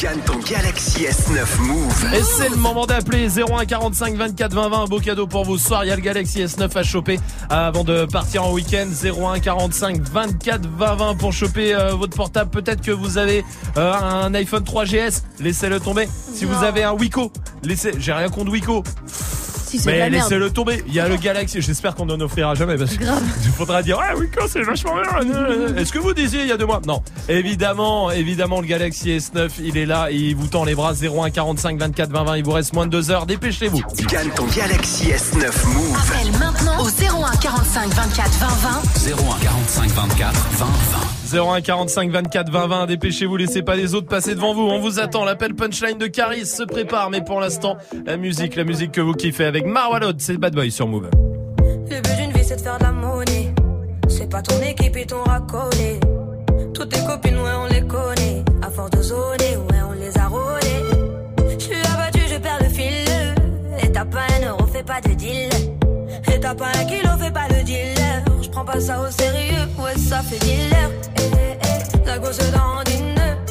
Gagne 0.02 0.20
ton 0.26 0.40
Galaxy 0.40 1.04
S9 1.04 1.62
Move. 1.62 2.06
Et 2.16 2.24
c'est 2.24 2.50
le 2.50 2.56
moment 2.56 2.88
d'appeler 2.88 3.28
01 3.28 3.66
45 3.66 4.16
24 4.16 4.52
20 4.52 4.70
20. 4.70 4.82
Un 4.82 4.86
beau 4.86 5.00
cadeau 5.00 5.28
pour 5.28 5.46
vous 5.46 5.60
ce 5.60 5.68
soir. 5.68 5.86
Il 5.86 5.90
y 5.90 5.92
a 5.92 5.96
le 5.96 6.02
Galaxy 6.02 6.40
S9 6.40 6.76
à 6.76 6.82
choper 6.82 7.20
avant 7.52 7.84
de 7.84 8.06
partir 8.06 8.44
en 8.44 8.52
week-end. 8.52 8.88
01 8.90 9.40
45 9.40 10.02
24 10.02 10.68
20 10.68 10.96
20 10.96 11.16
pour 11.18 11.34
choper 11.34 11.76
euh, 11.76 11.94
votre 11.94 12.16
portable. 12.18 12.50
Peut-être 12.50 12.82
que 12.82 12.90
vous 12.90 13.20
avez 13.20 13.46
euh, 13.78 13.94
un 13.94 14.34
iPhone 14.34 14.64
3GS. 14.64 15.22
Laissez-le 15.40 15.80
tomber. 15.80 16.10
Si 16.34 16.46
vous 16.46 16.64
avez 16.64 16.82
un 16.82 16.94
Wiko, 16.94 17.32
laissez. 17.62 17.92
J'ai 18.00 18.14
rien 18.14 18.30
contre 18.30 18.52
Wiko. 18.52 18.84
Si 19.72 19.80
c'est 19.80 19.86
de 19.86 19.92
Mais 19.92 20.10
merde. 20.10 20.24
laissez-le 20.24 20.52
tomber. 20.52 20.84
Il 20.88 20.94
y 20.94 21.00
a 21.00 21.08
le 21.08 21.16
Galaxy. 21.16 21.62
J'espère 21.62 21.96
qu'on 21.96 22.06
n'en 22.06 22.20
offrira 22.20 22.56
jamais 22.56 22.76
parce 22.78 22.92
que 22.98 23.04
il 23.46 23.52
faudra 23.52 23.82
dire 23.82 23.98
ah 24.02 24.18
Wiko 24.18 24.42
c'est 24.50 24.64
vachement 24.64 24.96
bien. 24.96 25.76
Est-ce 25.78 25.94
que 25.94 26.00
vous 26.00 26.14
disiez 26.14 26.42
il 26.42 26.48
y 26.48 26.52
a 26.52 26.58
deux 26.58 26.66
mois? 26.66 26.82
Non. 26.86 27.02
Évidemment, 27.30 28.12
évidemment 28.12 28.60
le 28.60 28.68
Galaxy 28.68 29.10
S9 29.18 29.50
il 29.60 29.78
est 29.78 29.86
là. 29.86 30.12
Il 30.12 30.36
vous 30.36 30.48
tend 30.48 30.66
les 30.66 30.76
bras 30.76 30.92
01 30.94 31.30
45 31.30 31.80
24 31.80 32.12
20 32.12 32.24
20. 32.26 32.38
Il 32.38 32.44
vous 32.44 32.52
reste 32.52 32.74
moins 32.74 32.86
de 32.86 32.92
deux 32.92 33.12
heures. 33.12 33.26
Dépêchez-vous. 33.26 33.82
Gagne 34.10 34.30
ton 34.36 34.46
Galaxy 34.48 35.06
S9 35.06 35.66
Move. 35.68 35.98
Appelle 35.98 36.32
maintenant 36.38 36.84
au 36.84 36.88
01 36.90 37.38
45 37.38 37.94
24 37.94 38.30
20 38.40 38.48
20. 38.48 39.12
01 39.12 39.40
45 39.42 39.90
24 39.90 40.34
20 40.58 40.66
20. 40.66 41.21
01 41.34 41.62
45 41.62 42.12
24 42.12 42.52
20 42.52 42.68
20. 42.68 42.86
Dépêchez-vous, 42.88 43.38
laissez 43.38 43.62
pas 43.62 43.76
les 43.76 43.96
autres 43.96 44.08
passer 44.08 44.36
devant 44.36 44.54
vous. 44.54 44.64
On 44.64 44.80
vous 44.80 45.00
attend. 45.00 45.24
L'appel 45.24 45.54
punchline 45.56 45.98
de 45.98 46.08
Caris 46.08 46.46
se 46.46 46.64
prépare. 46.64 47.10
Mais 47.10 47.22
pour 47.22 47.40
l'instant, 47.40 47.78
la 48.06 48.18
musique, 48.18 48.56
la 48.56 48.64
musique 48.64 48.92
que 48.92 49.02
vous 49.02 49.14
kiffez 49.14 49.46
avec 49.46 49.66
Marwalod, 49.66 50.20
c'est 50.20 50.38
Bad 50.38 50.54
Boy 50.54 50.72
sur 50.72 50.88
Move. 50.88 51.10
Le 51.90 52.02
but 52.02 52.16
d'une 52.18 52.32
vie 52.32 52.44
c'est 52.44 52.58
de 52.58 52.62
faire 52.62 52.78
de 52.78 52.84
la 52.84 52.92
monnaie. 52.92 53.54
C'est 54.10 54.30
pas 54.30 54.42
ton 54.42 54.62
équipe 54.62 54.98
et 54.98 55.06
ton 55.06 55.24
racolé. 55.24 56.00
Toutes 56.74 56.90
tes 56.90 57.04
copines, 57.06 57.38
ouais, 57.38 57.52
on 57.58 57.66
les 57.68 57.82
connaît. 57.88 58.44
À 58.62 58.70
force 58.70 58.92
de 58.92 59.02
zoner, 59.02 59.58
ouais, 59.58 59.82
on 59.90 59.94
les 59.94 60.18
a 60.18 60.28
rôlées. 60.28 60.84
Je 61.58 61.64
suis 61.64 61.76
abattu, 61.94 62.22
je 62.28 62.38
perds 62.40 62.60
le 62.62 62.70
fil. 62.70 63.08
Et 63.84 63.92
t'as 63.92 64.06
pas 64.06 64.26
un 64.40 64.48
euro, 64.48 64.66
fais 64.68 64.84
pas 64.84 65.02
de 65.02 65.14
deal. 65.14 65.50
Et 66.34 66.40
t'as 66.40 66.56
pas 66.56 66.68
un 66.68 66.86
kilo, 66.86 67.10
fais 67.20 67.32
pas 67.32 67.48
le 67.50 67.64
dealer. 67.64 68.01
Prends 68.64 68.74
pas 68.74 68.80
ça 68.80 69.02
au 69.02 69.10
sérieux, 69.10 69.68
ouais, 69.80 69.98
ça 69.98 70.22
fait 70.22 70.38
dealer. 70.38 70.92
Eh, 71.18 71.22
eh, 71.34 71.58
eh, 71.96 72.06
la 72.06 72.20
gosse 72.20 72.38
dans 72.52 72.84
nœud. 73.16 73.51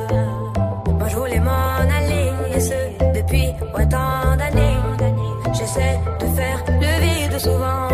Souvent 7.41 7.90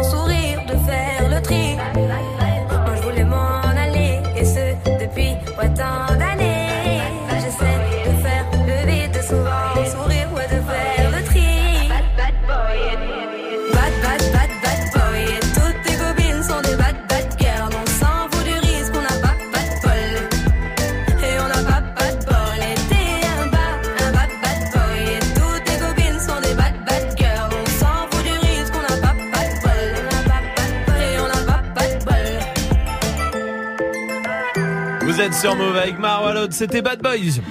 c'était 36.58 36.82
Bad 36.82 37.02
Boys. 37.02 37.42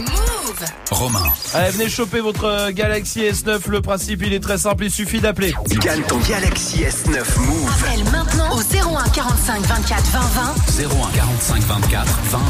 Move. 0.00 0.64
Romain. 0.90 1.22
Allez, 1.54 1.70
venez 1.70 1.88
choper 1.88 2.20
votre 2.20 2.44
euh, 2.44 2.70
Galaxy 2.72 3.20
S9. 3.20 3.68
Le 3.68 3.80
principe, 3.80 4.22
il 4.24 4.32
est 4.32 4.40
très 4.40 4.58
simple. 4.58 4.84
Il 4.84 4.90
suffit 4.90 5.20
d'appeler. 5.20 5.54
Gagne 5.80 6.02
ton 6.02 6.18
Galaxy 6.18 6.78
S9 6.82 7.38
Move. 7.40 7.70
Appelle 7.84 8.04
maintenant 8.10 8.56
au 8.56 8.60
01 8.60 9.08
45 9.10 9.62
24 9.62 10.02
20 10.04 10.20
20. 10.20 10.54
01 10.84 11.10
45 11.14 11.62
24 11.62 12.06
20 12.06 12.38
20. 12.38 12.44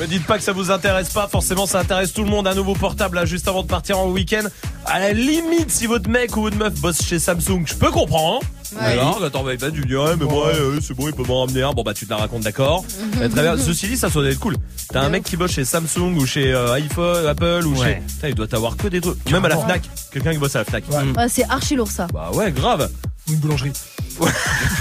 Me 0.00 0.06
dites 0.06 0.26
pas 0.26 0.38
que 0.38 0.44
ça 0.44 0.52
vous 0.52 0.70
intéresse 0.70 1.10
pas. 1.10 1.28
Forcément, 1.28 1.66
ça 1.66 1.80
intéresse 1.80 2.12
tout 2.12 2.24
le 2.24 2.30
monde. 2.30 2.46
Un 2.46 2.54
nouveau 2.54 2.74
portable 2.74 3.16
là, 3.16 3.24
juste 3.24 3.46
avant 3.48 3.62
de 3.62 3.68
partir 3.68 3.98
en 3.98 4.08
week-end. 4.08 4.44
À 4.86 4.98
la 4.98 5.12
limite, 5.12 5.70
si 5.70 5.86
votre 5.86 6.08
mec 6.08 6.36
ou 6.36 6.42
votre 6.42 6.56
meuf 6.56 6.74
bosse 6.80 7.02
chez 7.02 7.18
Samsung, 7.18 7.62
je 7.66 7.74
peux 7.74 7.90
comprendre. 7.90 8.40
hein. 8.42 8.46
Ouais. 8.80 8.86
Alors, 8.92 9.22
attends, 9.22 9.44
bah, 9.44 9.52
tu 9.56 9.82
dis, 9.84 9.94
ouais, 9.96 10.16
mais 10.18 10.24
moi, 10.24 10.48
euh, 10.48 10.78
c'est 10.80 10.94
bon, 10.94 11.06
il 11.08 11.14
peut 11.14 11.24
m'en 11.24 11.40
ramener 11.44 11.62
un. 11.62 11.72
Bon, 11.72 11.82
bah, 11.82 11.92
tu 11.94 12.06
te 12.06 12.10
la 12.10 12.16
racontes, 12.16 12.42
d'accord. 12.42 12.84
Euh, 13.20 13.28
très 13.28 13.42
bien. 13.42 13.56
Ceci 13.58 13.86
dit, 13.88 13.96
ça 13.96 14.08
doit 14.08 14.26
être 14.28 14.38
cool. 14.40 14.56
T'as 14.92 15.02
un 15.02 15.08
mec 15.08 15.22
qui 15.22 15.36
bosse 15.36 15.52
chez 15.52 15.64
Samsung 15.64 16.16
ou 16.16 16.26
chez 16.26 16.52
euh, 16.52 16.72
iPhone, 16.72 17.26
Apple 17.26 17.62
ou 17.66 17.76
Ouais. 17.78 18.02
chez. 18.08 18.14
Putain, 18.14 18.28
il 18.28 18.34
doit 18.34 18.46
t'avoir 18.48 18.76
que 18.76 18.88
des 18.88 19.00
trucs. 19.00 19.30
Même 19.30 19.44
à 19.44 19.48
la. 19.48 19.58
Fnac. 19.58 19.82
Quelqu'un 20.12 20.32
qui 20.32 20.38
bosse 20.38 20.56
à 20.56 20.60
la 20.60 20.64
Fnac. 20.64 20.84
Ah, 21.16 21.28
c'est 21.28 21.44
archi 21.48 21.76
lourd 21.76 21.88
ça. 21.90 22.06
Bah 22.12 22.30
ouais, 22.34 22.50
grave. 22.50 22.90
Une 23.28 23.36
boulangerie. 23.36 23.72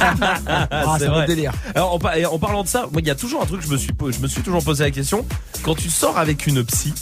Ah, 0.01 0.97
c'est 0.99 1.07
un 1.07 1.25
délire. 1.25 1.51
Alors 1.75 1.93
en, 1.93 1.99
par- 1.99 2.15
et 2.15 2.25
en 2.25 2.39
parlant 2.39 2.63
de 2.63 2.67
ça, 2.67 2.81
moi 2.91 3.01
il 3.01 3.07
y 3.07 3.11
a 3.11 3.15
toujours 3.15 3.41
un 3.41 3.45
truc 3.45 3.61
que 3.61 3.65
je 3.67 3.71
me 3.71 3.77
suis 3.77 3.93
po- 3.93 4.11
je 4.11 4.19
me 4.19 4.27
suis 4.27 4.41
toujours 4.41 4.63
posé 4.63 4.83
la 4.83 4.91
question 4.91 5.25
quand 5.63 5.75
tu 5.75 5.89
sors 5.89 6.17
avec 6.17 6.47
une 6.47 6.63
psy. 6.65 6.93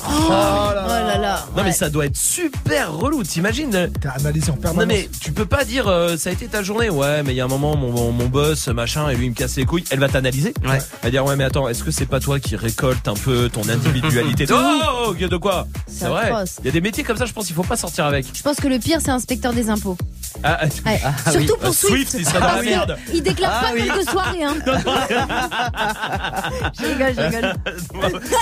Oh, 0.00 0.30
là 0.30 1.18
là. 1.18 1.46
Non 1.56 1.62
mais 1.64 1.72
ça 1.72 1.90
doit 1.90 2.06
être 2.06 2.16
super 2.16 2.92
relou, 2.92 3.22
t'imagines 3.22 3.74
euh, 3.74 3.86
T'es 3.88 4.08
analysé 4.08 4.50
en 4.50 4.56
permanence. 4.56 4.80
Non 4.82 4.86
mais 4.86 5.08
tu 5.20 5.32
peux 5.32 5.46
pas 5.46 5.64
dire 5.64 5.86
euh, 5.88 6.16
ça 6.16 6.30
a 6.30 6.32
été 6.32 6.46
ta 6.46 6.62
journée. 6.62 6.90
Ouais, 6.90 7.22
mais 7.22 7.32
il 7.32 7.36
y 7.36 7.40
a 7.40 7.44
un 7.44 7.48
moment 7.48 7.76
mon, 7.76 7.90
mon, 7.92 8.12
mon 8.12 8.26
boss 8.26 8.68
machin 8.68 9.08
et 9.08 9.14
lui 9.14 9.26
il 9.26 9.30
me 9.30 9.34
casse 9.34 9.56
les 9.56 9.64
couilles. 9.64 9.84
Elle 9.90 10.00
va 10.00 10.08
t'analyser. 10.08 10.54
Ouais. 10.64 10.78
Elle 10.78 11.04
va 11.04 11.10
dire 11.10 11.24
ouais 11.24 11.36
mais 11.36 11.44
attends, 11.44 11.68
est-ce 11.68 11.84
que 11.84 11.90
c'est 11.90 12.06
pas 12.06 12.20
toi 12.20 12.40
qui 12.40 12.56
récolte 12.56 13.06
un 13.08 13.14
peu 13.14 13.48
ton 13.48 13.68
individualité? 13.68 14.46
Oh, 15.04 15.14
de 15.14 15.36
quoi? 15.36 15.66
C'est 15.86 16.06
vrai. 16.06 16.32
Il 16.60 16.66
y 16.66 16.68
a 16.68 16.72
des 16.72 16.80
métiers 16.80 17.04
comme 17.04 17.16
ça, 17.16 17.26
je 17.26 17.32
pense 17.32 17.46
qu'il 17.46 17.54
faut 17.56 17.62
pas 17.62 17.76
sortir 17.76 18.06
avec. 18.06 18.26
Je 18.34 18.42
pense 18.42 18.56
que 18.56 18.68
le 18.68 18.78
pire, 18.78 18.98
c'est 19.02 19.10
inspecteur 19.10 19.52
des 19.52 19.68
impôts. 19.68 19.96
Ah, 20.42 20.60
ah, 20.62 20.66
Ouais. 20.86 21.00
ah, 21.04 21.30
Surtout 21.30 21.54
oui. 21.54 21.58
pour 21.60 21.74
Swift. 21.74 22.10
Swift, 22.10 22.14
il 22.18 22.26
serait 22.26 22.40
dans 22.40 22.52
la 22.56 22.62
merde. 22.62 22.96
Il 23.12 23.22
déclare 23.22 23.52
Ah 23.54 23.64
pas 23.66 23.72
oui. 23.74 23.82
quelques 23.88 24.08
soirées. 24.10 24.44
Hein. 24.44 24.54
je 26.78 26.84
rigole, 26.86 27.14
je 27.16 27.20
rigole. 27.20 27.54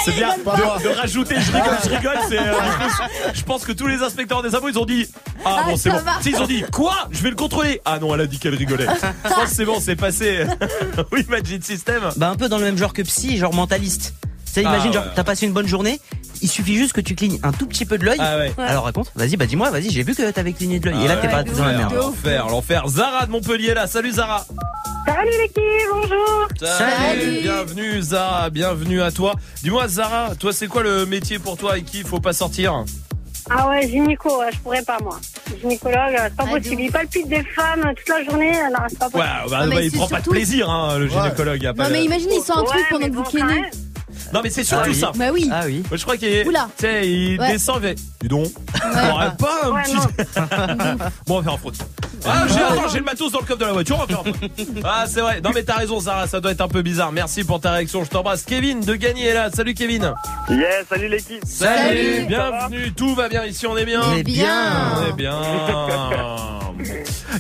C'est 0.05 0.13
bien 0.15 0.29
de, 0.39 0.83
de 0.89 0.95
rajouter 0.97 1.40
je 1.41 1.53
rigole, 1.53 1.77
je 1.85 1.89
rigole. 1.91 2.19
C'est, 2.29 2.39
euh, 2.39 2.53
je 3.35 3.43
pense 3.43 3.65
que 3.65 3.73
tous 3.73 3.87
les 3.87 4.03
inspecteurs 4.03 4.43
des 4.43 4.55
impôts 4.55 4.69
ils 4.69 4.79
ont 4.79 4.85
dit 4.85 5.07
Ah 5.45 5.59
Ah, 5.61 5.63
bon, 5.69 5.77
c'est 5.77 5.91
ça 5.91 5.99
bon. 5.99 6.05
va. 6.05 6.13
Si, 6.23 6.31
ils 6.31 6.37
ont 6.37 6.47
dit 6.47 6.65
Quoi? 6.73 6.95
Je 7.11 7.23
vais 7.23 7.31
le 7.31 7.37
contrôler. 7.37 7.81
Ah 7.85 7.99
non, 7.99 8.15
elle 8.15 8.23
a 8.23 8.27
dit 8.27 8.39
qu'elle 8.39 8.55
rigolait. 8.55 8.87
Je 9.25 9.29
pense 9.35 9.45
que 9.45 9.51
c'est 9.51 9.65
bon, 9.65 9.81
c'est 9.81 9.97
passé. 9.97 10.45
oui, 11.13 11.25
Magic 11.29 11.65
System. 11.65 12.03
Bah 12.17 12.29
un 12.31 12.37
peu 12.37 12.49
dans 12.49 12.59
le 12.59 12.65
même 12.65 12.79
genre 12.79 12.93
que 12.93 13.03
psy, 13.03 13.37
genre 13.39 13.55
mentaliste. 13.55 14.15
Tu 14.47 14.53
sais, 14.55 14.63
Ah, 14.67 14.75
imagine, 14.75 14.93
genre, 14.93 15.05
ouais. 15.05 15.11
t'as 15.15 15.23
passé 15.25 15.47
une 15.47 15.53
bonne 15.53 15.69
journée, 15.69 16.01
il 16.43 16.49
suffit 16.49 16.77
juste 16.77 16.93
que 16.93 17.01
tu 17.01 17.15
clignes 17.15 17.39
un 17.43 17.53
tout 17.53 17.67
petit 17.67 17.85
peu 17.85 17.99
de 17.99 18.05
l'œil. 18.05 18.19
Ah 18.21 18.39
ouais. 18.39 18.53
Alors 18.59 18.85
raconte, 18.85 19.11
vas-y, 19.15 19.37
bah 19.37 19.47
dis-moi, 19.47 19.71
vas-y, 19.71 19.91
j'ai 19.91 20.03
vu 20.03 20.15
que 20.15 20.31
t'avais 20.31 20.53
cligné 20.53 20.79
de 20.81 20.91
l'œil. 20.91 21.05
Et 21.05 21.09
là, 21.09 21.15
Ah 21.19 21.21
t'es 21.21 21.27
ouais, 21.27 21.33
pas 21.33 21.43
dans 21.45 21.65
la 21.65 21.73
merde. 21.79 21.95
L'enfer, 21.95 22.49
l'enfer. 22.49 22.89
Zara 22.89 23.27
de 23.27 23.31
Montpellier 23.31 23.75
là. 23.75 23.87
Salut 23.87 24.13
Zara. 24.13 24.47
Salut 25.07 25.31
l'équipe, 25.41 25.63
bonjour. 25.93 26.49
Salut. 26.61 27.41
Bienvenue 27.43 28.03
Zara, 28.03 28.51
bienvenue 28.51 29.03
à 29.03 29.11
toi. 29.11 29.35
Dis-moi 29.63 29.89
Zara, 29.89 30.35
toi 30.37 30.53
c'est 30.53 30.67
quoi 30.67 30.83
le 30.83 31.07
métier 31.07 31.39
pour 31.39 31.57
toi 31.57 31.73
avec 31.73 31.85
qui 31.87 31.99
il 32.01 32.07
faut 32.07 32.21
pas 32.21 32.33
sortir? 32.33 32.85
Ah 33.53 33.69
ouais, 33.69 33.89
gynéco, 33.89 34.39
ouais, 34.39 34.51
je 34.53 34.59
pourrais 34.59 34.83
pas 34.83 34.99
moi. 35.03 35.19
Gynécologue, 35.61 35.97
euh, 36.15 36.29
c'est 36.29 36.37
pas 36.37 36.47
possible. 36.47 36.83
Il 36.83 36.93
palpite 36.93 37.27
des 37.29 37.43
femmes 37.43 37.93
toute 37.97 38.09
la 38.09 38.23
journée, 38.25 38.53
euh, 38.57 38.69
non, 38.71 38.79
c'est 38.89 38.99
pas 38.99 39.07
Ouais, 39.07 39.13
possible. 39.13 39.51
bah, 39.51 39.67
mais 39.67 39.75
bah, 39.77 39.83
il 39.83 39.91
prend 39.93 40.07
pas 40.07 40.21
de 40.21 40.29
plaisir 40.29 40.71
hein, 40.71 40.99
le 40.99 41.09
gynécologue. 41.09 41.61
y 41.63 41.67
a 41.67 41.75
pas 41.75 41.85
Non, 41.85 41.91
mais 41.91 42.01
de- 42.01 42.05
imagine, 42.05 42.29
il 42.33 42.41
sent 42.43 42.53
un 42.55 42.63
truc 42.63 42.77
Ouais, 42.81 42.87
pendant 42.91 43.07
que 43.09 43.13
vous 43.13 43.23
bon. 43.23 43.31
Non 44.33 44.41
mais 44.43 44.51
c'est 44.51 44.65
surtout 44.65 44.85
Ah 44.87 44.91
oui. 44.91 44.95
ça. 44.99 45.13
Bah 45.17 45.27
oui. 45.33 45.49
Ah 45.53 45.63
oui. 45.67 45.83
Moi, 45.89 45.97
je 45.97 46.03
crois 46.05 46.17
qu'il 46.17 46.47
Oula. 46.47 46.69
tu 46.79 46.87
sais, 46.87 47.09
il 47.09 47.41
Ouais. 47.41 47.53
descend, 47.53 47.77
il 47.83 47.89
fait, 47.89 47.95
dis 48.23 48.29
donc, 48.29 48.47
on 48.85 49.11
aurait 49.13 49.37
pas 49.37 49.61
un 49.65 49.71
Ouais, 49.73 49.83
petit... 49.83 49.95
bon, 51.27 51.37
on 51.37 51.41
va 51.41 51.43
faire 51.45 51.53
un 51.55 51.59
faute. 51.59 51.75
Ah, 52.25 52.45
j'ai, 52.49 52.61
attends, 52.61 52.89
j'ai 52.93 52.99
le 52.99 53.05
matos 53.05 53.33
dans 53.33 53.41
le 53.41 53.47
coffre 53.47 53.59
de 53.59 53.65
la 53.65 53.73
voiture, 53.73 53.97
on 53.97 54.01
va 54.01 54.07
faire 54.07 54.21
un. 54.21 54.81
Ah, 54.85 55.05
c'est 55.09 55.21
vrai. 55.21 55.41
Non, 55.41 55.51
mais 55.55 55.63
t'as 55.63 55.77
raison, 55.77 56.01
Sarah, 56.01 56.27
ça 56.27 56.39
doit 56.41 56.51
être 56.53 56.61
un 56.61 56.69
peu 56.69 56.83
bizarre. 56.83 57.13
Merci 57.13 57.45
pour 57.45 57.61
ta 57.61 57.73
réaction, 57.73 58.05
je 58.05 58.11
t'embrasse. 58.11 58.43
Kevin 58.43 58.81
de 58.81 58.95
Gagné 58.95 59.27
est 59.29 59.35
là. 59.35 59.51
Salut, 59.51 59.73
Kevin. 59.75 60.13
Yeah, 60.51 60.85
salut 60.89 61.09
l'équipe. 61.09 61.43
Salut. 61.47 62.27
Bienvenue, 62.29 62.93
tout 62.93 63.15
va 63.15 63.29
bien 63.29 63.45
ici, 63.47 63.67
on 63.67 63.77
est 63.77 63.85
bien. 63.87 64.03
On 64.07 64.17
est 64.17 64.23
bien. 64.23 64.93
On 64.99 65.09
est 65.09 65.13
bien. 65.17 65.41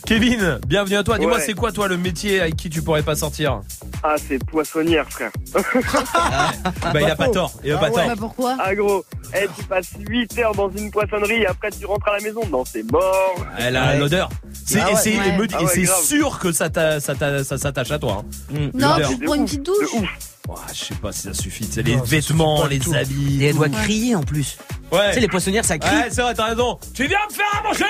Kevin, 0.07 0.59
bienvenue 0.67 0.97
à 0.97 1.03
toi. 1.03 1.19
Dis-moi, 1.19 1.37
Ouais. 1.37 1.43
c'est 1.45 1.55
quoi, 1.55 1.73
toi, 1.73 1.87
le 1.89 1.97
métier 1.97 2.41
avec 2.41 2.57
qui 2.57 2.71
tu 2.71 2.83
pourrais 2.83 3.03
pas 3.03 3.15
sortir? 3.17 3.61
Ah, 4.03 4.15
c'est 4.17 4.43
poissonnière, 4.45 5.07
frère. 5.11 5.31
Bah, 6.83 7.01
il 7.01 7.11
a 7.11 7.17
pas 7.17 7.29
tort. 7.29 7.53
Il 7.65 7.73
a 7.73 7.79
pas 7.79 7.87
Ah 7.87 7.91
tort. 7.91 8.07
Bah 8.07 8.15
pourquoi 8.19 8.57
Ah, 8.61 8.75
gros, 8.75 9.05
eh, 9.35 9.47
tu 9.59 9.65
passes 9.65 9.91
8 10.09 10.39
heures 10.39 10.55
dans 10.55 10.71
une 10.71 10.91
poissonnerie 10.91 11.43
et 11.43 11.47
après 11.47 11.71
tu 11.71 11.85
rentres 11.87 12.09
à 12.09 12.17
la 12.17 12.23
maison. 12.23 12.41
Non, 12.51 12.65
c'est 12.65 12.83
mort. 12.91 13.35
Elle 13.59 13.77
a 13.77 13.89
Ouais. 13.93 13.99
l'odeur. 13.99 14.29
C'est, 14.65 14.81
Ah 14.81 14.91
et 14.93 14.97
c'est, 14.97 15.15
me 15.15 15.21
Ah 15.53 15.61
et 15.61 15.65
ouais, 15.65 15.71
c'est 15.75 15.83
grave. 15.83 16.03
sûr 16.05 16.39
que 16.39 16.53
ça, 16.53 16.71
t'a- 16.71 17.01
ça, 17.01 17.15
t'a- 17.15 17.43
ça 17.45 17.59
s'attache 17.59 17.91
à 17.91 17.99
toi. 17.99 18.25
hein. 18.25 18.55
Mm. 18.55 18.79
Non, 18.79 18.89
L'odeur. 18.95 19.09
tu 19.11 19.19
prends 19.19 19.35
une 19.35 19.45
petite 19.45 19.61
De 19.61 19.65
douche. 19.67 20.09
Ouah, 20.49 20.57
je 20.73 20.79
sais 20.85 20.95
pas 20.95 21.13
si 21.13 21.23
ça 21.23 21.35
suffit. 21.35 21.69
C'est 21.71 21.83
les 21.83 21.95
Non, 21.97 22.05
ça 22.05 22.11
vêtements, 22.11 22.67
les 22.67 22.79
tout. 22.81 22.93
habits. 22.95 23.39
Et 23.41 23.47
elle 23.49 23.57
doit 23.57 23.69
crier 23.69 24.17
en 24.17 24.23
plus. 24.23 24.59
Ouais. 24.91 25.09
Tu 25.09 25.15
sais, 25.15 25.21
les 25.21 25.29
poissonnières, 25.29 25.65
ça 25.65 25.79
crie. 25.79 25.95
Ouais, 25.95 26.09
c'est 26.11 26.23
vrai, 26.23 26.35
t'as 26.35 26.47
raison. 26.47 26.79
Tu 26.95 27.07
viens 27.07 27.19
me 27.29 27.33
faire 27.35 27.61
à 27.61 27.63
manger 27.63 27.85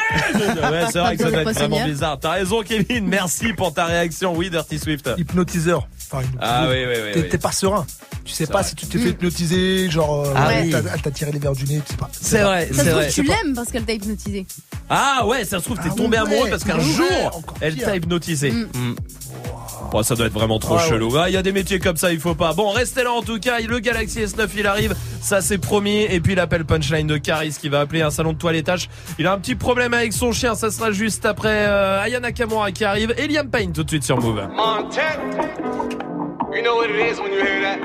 Ouais, 0.71 0.85
c'est 0.93 0.99
vrai 0.99 1.17
que 1.17 1.23
ça 1.23 1.31
doit 1.31 1.41
être 1.43 1.53
vraiment 1.53 1.85
bizarre. 1.87 2.19
T'as 2.21 2.33
raison, 2.33 2.63
Kevin. 2.63 3.07
Merci 3.07 3.53
pour 3.55 3.73
ta 3.73 3.87
réaction. 3.87 4.35
Oui, 4.35 4.51
Dirty 4.51 4.79
Swift. 4.79 5.09
Hypnotiseur. 5.17 5.89
Enfin, 6.13 6.27
Ah 6.41 6.67
oui, 6.69 6.77
oui, 6.87 6.95
oui. 7.05 7.13
T'es 7.13 7.21
oui. 7.23 7.29
t'es 7.29 7.39
pas 7.39 7.53
serein. 7.53 7.87
Tu 8.25 8.33
sais 8.33 8.45
C'est 8.45 8.53
pas 8.53 8.61
vrai. 8.61 8.69
si 8.69 8.75
tu 8.75 8.87
t'es 8.87 8.99
fait 8.99 9.09
hypnotiser, 9.11 9.91
genre, 9.91 10.27
euh, 10.27 10.33
Ah 10.37 10.49
ouais, 10.49 10.63
oui. 10.65 10.71
t'as- 10.71 10.83
elle 10.95 11.01
t'a 11.03 11.11
tiré 11.11 11.33
les 11.33 11.39
verres 11.39 11.53
du 11.55 11.65
nez, 11.65 11.81
tu 11.87 11.93
sais 11.93 11.97
pas. 11.99 12.09
C'est 12.13 12.43
vrai, 12.43 12.67
Ça 12.67 12.75
c'est 12.75 12.79
se 12.85 12.85
trouve, 12.91 12.95
vrai. 13.03 13.09
tu 13.11 13.23
l'aimes 13.23 13.55
parce 13.55 13.71
qu'elle 13.71 13.85
t'a 13.85 13.93
hypnotisé. 13.95 14.47
Ah 14.91 15.25
ouais, 15.27 15.45
ça 15.45 15.59
se 15.59 15.65
trouve, 15.65 15.79
t'es 15.79 15.89
Ah 15.91 15.95
tombé 15.97 16.19
ouais, 16.19 16.27
amoureux 16.27 16.51
parce 16.51 16.65
qu'un 16.65 16.77
ouais, 16.79 16.85
jour, 16.85 17.07
encore 17.37 17.57
elle 17.61 17.75
pire. 17.75 17.87
t'a 17.87 17.97
hypnotisé. 17.97 18.51
Mm. 18.51 18.69
Mm. 18.75 18.97
Bon, 19.93 20.03
ça 20.03 20.15
doit 20.15 20.27
être 20.27 20.33
vraiment 20.33 20.59
trop 20.59 20.77
Ouais, 20.77 20.89
chelou. 20.89 21.17
Ah, 21.17 21.29
Il 21.31 21.33
y 21.35 21.37
a 21.37 21.43
des 21.43 21.51
métiers 21.53 21.79
comme 21.81 21.97
ça, 21.97 22.13
il 22.13 22.21
faut 22.21 22.35
pas. 22.35 22.53
Bon, 22.53 22.71
restez 22.71 23.03
là 23.03 23.13
en 23.13 23.23
tout 23.23 23.39
cas. 23.41 23.59
Le 23.61 23.79
Galaxy 23.81 24.21
S9, 24.21 24.49
il 24.57 24.67
arrive. 24.67 24.95
Ça, 25.23 25.41
c'est 25.41 25.59
promis. 25.59 26.03
Et 26.03 26.21
puis 26.21 26.35
l'appel 26.35 26.65
punchline 26.65 27.07
de 27.07 27.17
Caris 27.17 27.57
qui 27.61 27.69
va 27.69 27.81
appeler 27.81 28.03
un 28.03 28.11
salon 28.11 28.33
de 28.35 28.39
toilettage. 28.39 28.89
Il 29.19 29.27
a 29.27 29.33
un 29.33 29.39
petit 29.39 29.55
problème 29.57 29.95
avec 29.95 30.13
son 30.13 30.31
chien. 30.33 30.55
Ça 30.55 30.71
sera 30.71 30.93
juste 30.93 31.25
après 31.25 31.67
euh, 31.67 32.03
Ayana 32.03 32.31
Kamura 32.33 32.71
qui 32.71 32.85
arrive. 32.85 33.15
Et 33.19 33.27
Liam 33.27 33.49
Payne 33.49 33.73
tout 33.73 33.83
de 33.83 33.89
suite 33.89 34.05
sur 34.05 34.21
Move. 34.21 34.43
You 36.49 36.63
know 36.63 36.75
what 36.75 36.91
it 36.91 36.97
is 36.97 37.21
when 37.21 37.33
you 37.33 37.45
hear 37.45 37.61
that. 37.61 37.81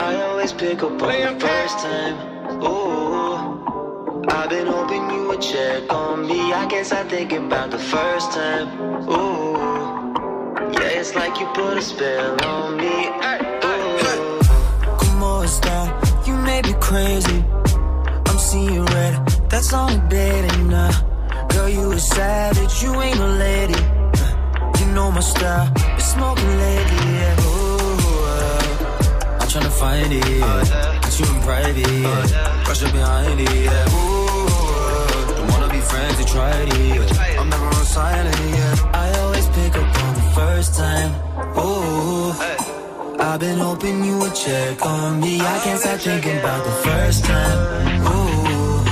I 0.00 0.14
always 0.22 0.52
pick 0.52 0.82
up 0.82 0.92
on 0.92 0.98
the 0.98 1.38
first 1.38 1.78
time. 1.80 2.16
Ooh, 2.62 4.24
I've 4.30 4.48
been 4.48 4.66
hoping 4.66 5.10
you 5.10 5.28
would 5.28 5.42
check 5.42 5.92
on 5.92 6.26
me. 6.26 6.52
I 6.52 6.66
guess 6.66 6.90
I 6.90 7.04
think 7.04 7.32
about 7.32 7.70
the 7.70 7.78
first 7.78 8.32
time. 8.32 8.68
Ooh, 9.10 9.58
yeah, 10.72 10.98
it's 11.00 11.14
like 11.14 11.38
you 11.38 11.46
put 11.48 11.76
a 11.76 11.82
spell 11.82 12.42
on 12.46 12.78
me. 12.78 13.10
Ooh. 13.66 14.38
Como 14.96 15.42
está? 15.42 16.26
You 16.26 16.34
may 16.34 16.62
be 16.62 16.72
crazy. 16.80 17.44
I'm 18.26 18.38
seeing 18.38 18.86
red. 18.86 19.26
That's 19.50 19.72
on 19.74 19.92
a 19.92 20.08
dating 20.08 20.68
now. 20.68 20.92
Girl, 21.50 21.68
you 21.68 21.92
a 21.92 21.98
savage. 21.98 22.82
You 22.82 22.94
ain't 23.02 23.18
a 23.18 23.26
lady. 23.26 23.80
You 24.80 24.86
know 24.94 25.10
my 25.10 25.20
style. 25.20 25.70
Smoking 26.18 26.54
lately, 26.58 27.02
yeah. 27.14 27.46
Ooh, 27.46 28.26
I'm 29.40 29.48
tryna 29.52 29.70
find 29.70 30.12
it. 30.12 30.24
Get 31.02 31.14
you 31.20 31.26
in 31.32 31.38
private. 31.42 32.66
Rush 32.66 32.82
up 32.82 32.92
behind 32.92 33.38
it, 33.38 33.54
yeah. 33.54 33.94
Ooh, 33.94 35.36
don't 35.36 35.48
wanna 35.52 35.68
be 35.72 35.78
friends. 35.78 36.18
You 36.18 36.26
tried 36.26 36.68
it. 36.74 37.38
I'm 37.38 37.48
never 37.48 37.66
on 37.66 37.84
silent, 37.84 38.36
yeah. 38.50 39.04
I 39.04 39.06
always 39.20 39.46
pick 39.50 39.76
up 39.76 40.02
on 40.04 40.14
the 40.20 40.26
first 40.34 40.74
time. 40.74 41.10
Ooh. 41.56 42.34
I've 43.20 43.38
been 43.38 43.58
hoping 43.58 44.04
you 44.04 44.18
would 44.18 44.34
check 44.34 44.84
on 44.84 45.20
me. 45.20 45.40
I 45.40 45.60
can't 45.62 45.80
stop 45.80 46.00
thinking 46.00 46.38
about 46.38 46.64
the 46.64 46.76
first 46.88 47.24
time. 47.24 47.58
Ooh, 48.12 48.82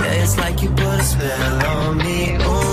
yeah, 0.00 0.22
it's 0.22 0.36
like 0.38 0.62
you 0.62 0.70
put 0.70 0.98
a 0.98 1.02
spell 1.02 1.66
on 1.66 1.98
me. 1.98 2.38
Oh 2.40 2.67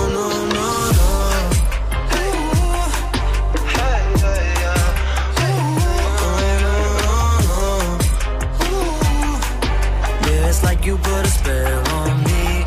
you 10.86 10.96
put 10.98 11.24
a 11.24 11.28
spell 11.28 11.88
on 11.98 12.22
me. 12.22 12.64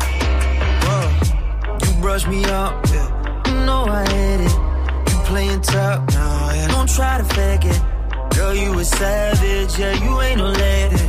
Whoa. 0.84 1.06
You 1.82 2.02
brush 2.02 2.26
me 2.26 2.44
up, 2.44 2.72
yeah. 2.92 3.08
You 3.46 3.54
know 3.64 3.84
I 3.88 4.04
hate 4.12 4.42
it. 4.48 4.54
You 5.10 5.18
playing 5.30 5.62
tough, 5.62 6.00
no, 6.14 6.26
yeah. 6.54 6.68
Don't 6.68 6.90
try 6.90 7.16
to 7.16 7.24
fake 7.24 7.64
it. 7.64 7.80
Girl, 8.36 8.54
you 8.54 8.78
a 8.78 8.84
savage, 8.84 9.78
yeah, 9.78 9.94
you 10.04 10.20
ain't 10.20 10.36
no 10.36 10.50
lady. 10.50 11.06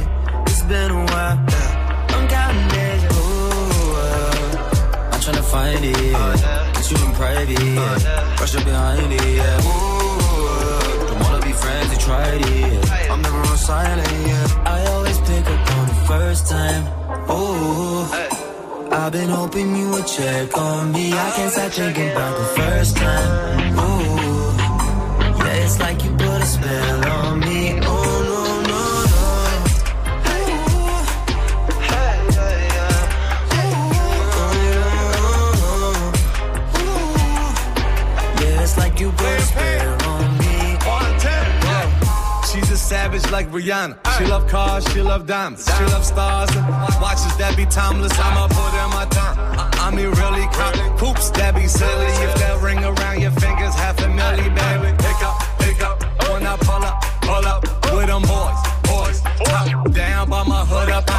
It's 0.47 0.63
been 0.63 0.91
a 0.91 1.04
while, 1.12 1.38
yeah. 1.52 2.15
I'm 2.15 2.28
counting 2.30 2.67
days, 2.76 3.04
yeah. 3.04 3.19
Ooh, 3.19 3.95
uh, 4.06 5.12
I'm 5.12 5.19
tryna 5.19 5.43
find 5.52 5.84
it, 5.84 5.97
yeah. 6.02 6.71
Get 6.76 6.91
you 6.91 6.97
in 7.06 7.12
private, 7.13 8.39
Rush 8.39 8.56
up 8.56 8.63
behind 8.63 9.12
it, 9.12 9.36
yeah. 9.36 9.67
Ooh, 9.67 11.08
don't 11.10 11.19
wanna 11.19 11.45
be 11.45 11.52
friends, 11.52 11.91
you 11.91 12.00
tried 12.00 12.41
it. 12.41 13.12
I'm 13.12 13.21
never 13.21 13.38
on 13.38 13.58
silent, 13.58 14.28
yeah. 14.28 14.63
I 14.65 14.86
always 14.93 15.17
pick 15.19 15.45
up 15.45 15.71
on 15.76 15.88
the 15.89 15.95
first 16.08 16.47
time. 16.47 17.00
Ooh. 17.31 18.05
I've 18.91 19.11
been 19.11 19.29
hoping 19.29 19.75
you 19.75 19.89
would 19.91 20.05
check 20.05 20.57
on 20.57 20.91
me. 20.91 21.13
I 21.13 21.31
can't 21.35 21.51
stop 21.51 21.71
thinking 21.71 22.11
about 22.11 22.37
the 22.37 22.45
first 22.61 22.97
time. 22.97 23.79
Ooh. 23.79 24.51
Yeah, 25.39 25.65
it's 25.65 25.79
like 25.79 26.03
you 26.03 26.11
put 26.11 26.41
a 26.41 26.45
spell 26.45 27.05
on 27.09 27.39
me. 27.39 27.79
Oh, 27.83 27.87
no, 28.29 28.41
no, 28.69 28.83
no. 29.11 29.23
Yeah, 38.41 38.63
it's 38.63 38.77
like 38.77 38.99
you 38.99 39.09
put 39.11 39.25
a 39.25 39.41
spell 39.41 40.09
on 40.09 40.37
me. 40.37 40.77
She's 42.51 42.69
a 42.71 42.77
savage 42.77 43.31
like 43.31 43.49
Rihanna. 43.51 44.11
She 44.21 44.27
love 44.27 44.47
cars, 44.47 44.88
she 44.93 45.01
love 45.01 45.25
diamonds. 45.25 45.65
She 45.65 45.84
love 45.86 46.05
stars 46.05 46.55
and 46.55 46.67
watches 47.01 47.36
that 47.38 47.57
be 47.57 47.65
timeless. 47.65 48.13
I'ma 48.19 48.45
put 48.53 48.69
in 48.77 48.89
my 48.93 49.05
time. 49.10 49.34
I, 49.57 49.89
I 49.89 49.95
mean, 49.95 50.13
really 50.13 50.45
cop 50.53 50.77
coops 50.99 51.31
that 51.31 51.55
be 51.55 51.65
silly. 51.65 52.05
If 52.21 52.36
that 52.38 52.62
ring 52.62 52.77
around 52.86 53.19
your 53.19 53.31
fingers, 53.31 53.73
half 53.73 53.97
a 53.97 54.05
milli, 54.05 54.45
baby. 54.53 54.93
Pick 55.01 55.19
up, 55.25 55.41
pick 55.57 55.81
up. 55.81 55.97
When 56.29 56.45
I 56.45 56.55
pull 56.62 56.86
up, 56.86 57.01
pull 57.25 57.45
up 57.49 57.65
with 57.97 58.13
them 58.13 58.21
boys, 58.21 58.62
boys. 58.86 59.17
Top 59.41 59.89
down 59.89 60.29
by 60.29 60.43
my 60.43 60.65
hood 60.69 60.93
up. 60.93 61.10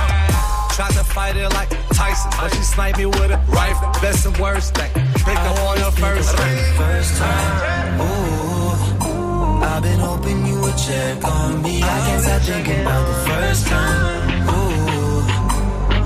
Tried 0.70 0.94
to 0.94 1.02
fight 1.02 1.36
it 1.36 1.50
like 1.58 1.70
Tyson, 1.90 2.30
but 2.38 2.54
she 2.54 2.62
sniped 2.62 2.98
me 2.98 3.06
with 3.06 3.34
a 3.34 3.42
rifle. 3.50 3.90
Best 4.00 4.26
and 4.26 4.38
worst 4.38 4.76
thing. 4.76 4.92
Pick 5.26 5.42
up 5.42 5.58
on 5.58 5.76
her 5.78 5.90
first 5.90 6.36
thing. 6.38 6.76
First 6.78 7.18
time. 7.18 8.00
Ooh. 8.00 8.91
I've 9.74 9.82
been 9.82 10.00
hoping 10.00 10.46
you 10.46 10.60
would 10.60 10.76
check 10.76 11.24
on 11.24 11.62
me. 11.62 11.82
I 11.82 11.98
can't 12.04 12.22
stop 12.22 12.42
thinking 12.42 12.82
about 12.82 13.06
the 13.06 13.30
first 13.30 13.66
time. 13.68 14.48
Ooh. 14.50 15.24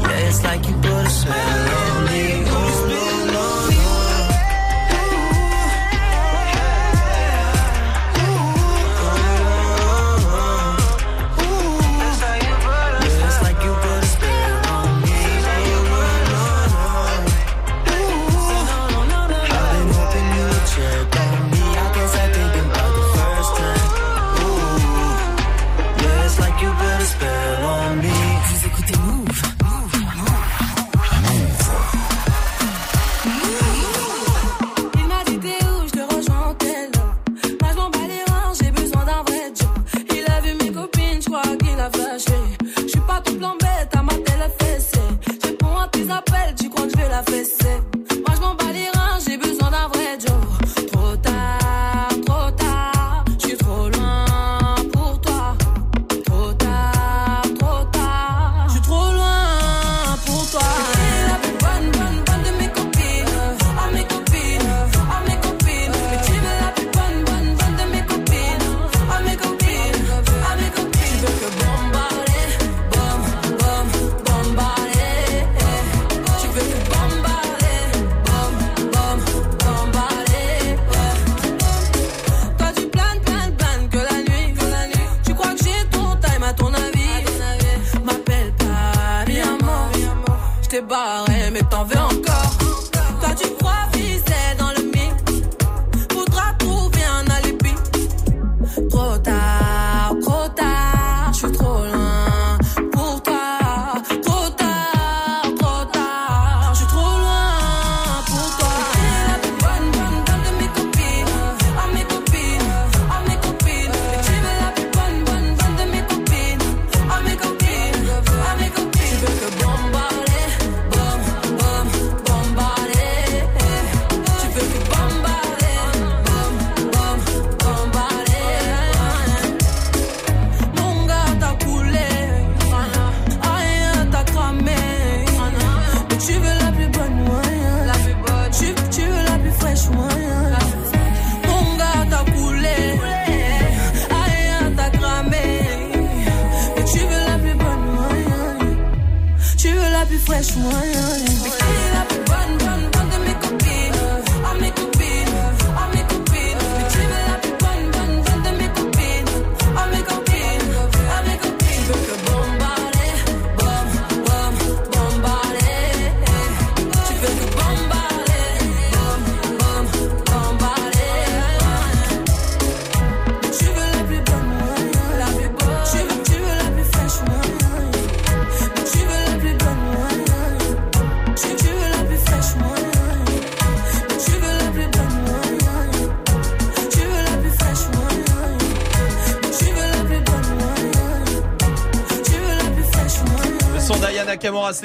Yeah, 0.02 0.28
it's 0.28 0.44
like 0.44 0.68
you 0.68 0.74
put 0.74 1.04
a 1.04 1.10
spell 1.10 1.34
on 1.34 1.95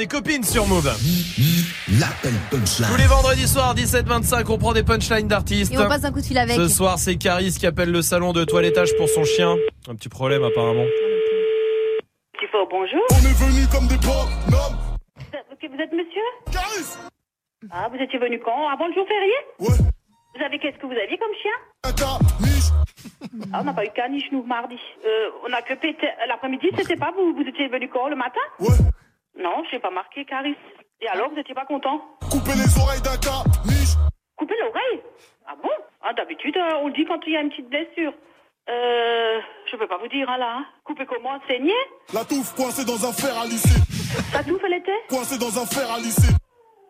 les 0.01 0.07
copines 0.07 0.43
sur 0.43 0.65
Move. 0.65 0.89
L'appel 1.99 2.33
punchline. 2.49 2.89
Tous 2.89 2.97
les 2.97 3.05
vendredis 3.05 3.47
soirs, 3.47 3.75
17-25, 3.75 4.51
on 4.51 4.57
prend 4.57 4.73
des 4.73 4.81
punchlines 4.81 5.27
d'artistes. 5.27 5.71
Et 5.71 5.77
on 5.77 5.87
passe 5.87 6.03
un 6.03 6.11
coup 6.11 6.21
de 6.21 6.25
fil 6.25 6.39
avec. 6.39 6.55
Ce 6.55 6.67
soir, 6.69 6.97
c'est 6.97 7.17
Caris 7.17 7.55
qui 7.59 7.67
appelle 7.67 7.91
le 7.91 8.01
salon 8.01 8.33
de 8.33 8.43
toilettage 8.43 8.97
pour 8.97 9.07
son 9.09 9.23
chien. 9.23 9.55
Un 9.87 9.93
petit 9.93 10.09
problème 10.09 10.43
apparemment. 10.43 10.85
Tu 12.39 12.47
fais 12.47 12.57
bonjour. 12.71 13.01
On 13.11 13.15
est 13.15 13.37
venu 13.45 13.67
comme 13.71 13.87
des 13.87 13.97
bonhommes. 13.97 14.79
Vous 15.61 15.79
êtes 15.79 15.93
monsieur 15.93 16.27
Ah, 17.71 17.87
vous 17.93 18.01
étiez 18.01 18.17
venu 18.17 18.39
quand? 18.43 18.69
Avant 18.69 18.87
le 18.87 18.93
jour 18.95 19.05
férié? 19.07 19.33
Ouais. 19.59 19.77
Vous 20.35 20.43
avez 20.43 20.57
qu'est-ce 20.57 20.77
que 20.77 20.87
vous 20.87 20.97
aviez 20.97 21.19
comme 21.19 21.35
chien? 21.43 21.51
Un 21.83 21.93
caniche. 21.93 22.71
Ah, 23.53 23.59
on 23.61 23.65
n'a 23.65 23.73
pas 23.73 23.85
eu 23.85 23.89
caniche, 23.95 24.25
nous, 24.31 24.41
mardi. 24.43 24.79
Euh, 25.05 25.29
on 25.47 25.53
a 25.53 25.61
que 25.61 25.75
pété. 25.75 26.07
L'après-midi, 26.27 26.69
c'était 26.75 26.95
pas 26.95 27.11
vous 27.15 27.35
Vous 27.35 27.47
étiez 27.47 27.67
venu 27.67 27.87
quand, 27.89 28.07
le 28.09 28.15
matin? 28.15 28.41
Ouais. 28.59 28.69
Non, 29.41 29.63
je 29.69 29.75
n'ai 29.75 29.81
pas 29.81 29.89
marqué, 29.89 30.25
Caris. 30.25 30.55
Et 31.01 31.07
alors, 31.07 31.29
vous 31.29 31.35
n'étiez 31.35 31.55
pas 31.55 31.65
content 31.65 31.99
Couper 32.29 32.51
les 32.55 32.77
oreilles 32.81 33.01
d'un 33.01 33.17
caniche. 33.17 33.95
Couper 34.37 34.55
l'oreille 34.59 35.01
Ah 35.47 35.55
bon 35.61 35.69
Ah, 36.03 36.13
d'habitude, 36.13 36.55
euh, 36.57 36.77
on 36.81 36.87
le 36.87 36.93
dit 36.93 37.05
quand 37.05 37.19
il 37.25 37.33
y 37.33 37.37
a 37.37 37.41
une 37.41 37.49
petite 37.49 37.69
blessure. 37.69 38.13
Euh, 38.69 39.39
je 39.65 39.75
peux 39.75 39.87
pas 39.87 39.97
vous 39.97 40.07
dire, 40.07 40.29
hein, 40.29 40.37
là. 40.37 40.57
hein. 40.59 40.65
Couper 40.83 41.05
comment 41.05 41.39
Saigner 41.47 41.73
La 42.13 42.23
touffe 42.23 42.53
coincée 42.55 42.85
dans 42.85 43.03
un 43.07 43.11
fer 43.11 43.35
à 43.39 43.45
lisser. 43.45 43.79
Ça 44.31 44.43
tout 44.43 44.59
fait 44.59 44.69
l'été 44.69 44.91
Coincé 45.09 45.37
dans 45.39 45.57
un 45.59 45.65
fer 45.65 45.91
à 45.91 45.97
lycée. 45.97 46.33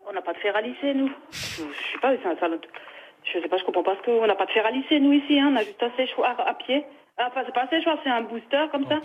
On 0.08 0.14
n'a 0.14 0.22
pas 0.22 0.34
de 0.34 0.40
fer 0.40 0.56
à 0.56 0.62
lisser, 0.62 0.94
nous. 0.94 1.10
Je, 1.32 1.62
je 1.64 1.92
sais 1.94 2.00
pas, 2.02 2.12
c'est 2.22 2.28
un 2.28 2.36
salon. 2.38 2.60
Je 3.24 3.40
sais 3.40 3.48
pas, 3.48 3.58
je 3.58 3.64
comprends 3.64 3.84
pas 3.84 3.96
ce 3.96 4.02
qu'on 4.06 4.26
n'a 4.28 4.36
pas 4.36 4.46
de 4.46 4.52
fer 4.52 4.66
à 4.66 4.72
lisser, 4.72 5.00
nous, 5.00 5.14
ici. 5.14 5.40
Hein. 5.40 5.52
On 5.54 5.56
a 5.56 5.64
juste 5.64 5.82
un 5.82 5.92
séchoir 5.96 6.36
à 6.46 6.54
pied. 6.56 6.84
Ah, 7.18 7.28
Enfin, 7.30 7.44
c'est 7.46 7.54
pas 7.54 7.64
un 7.64 7.70
séchoir, 7.70 7.98
c'est 8.04 8.10
un 8.10 8.22
booster, 8.24 8.66
comme 8.72 8.86
ça. 8.88 9.00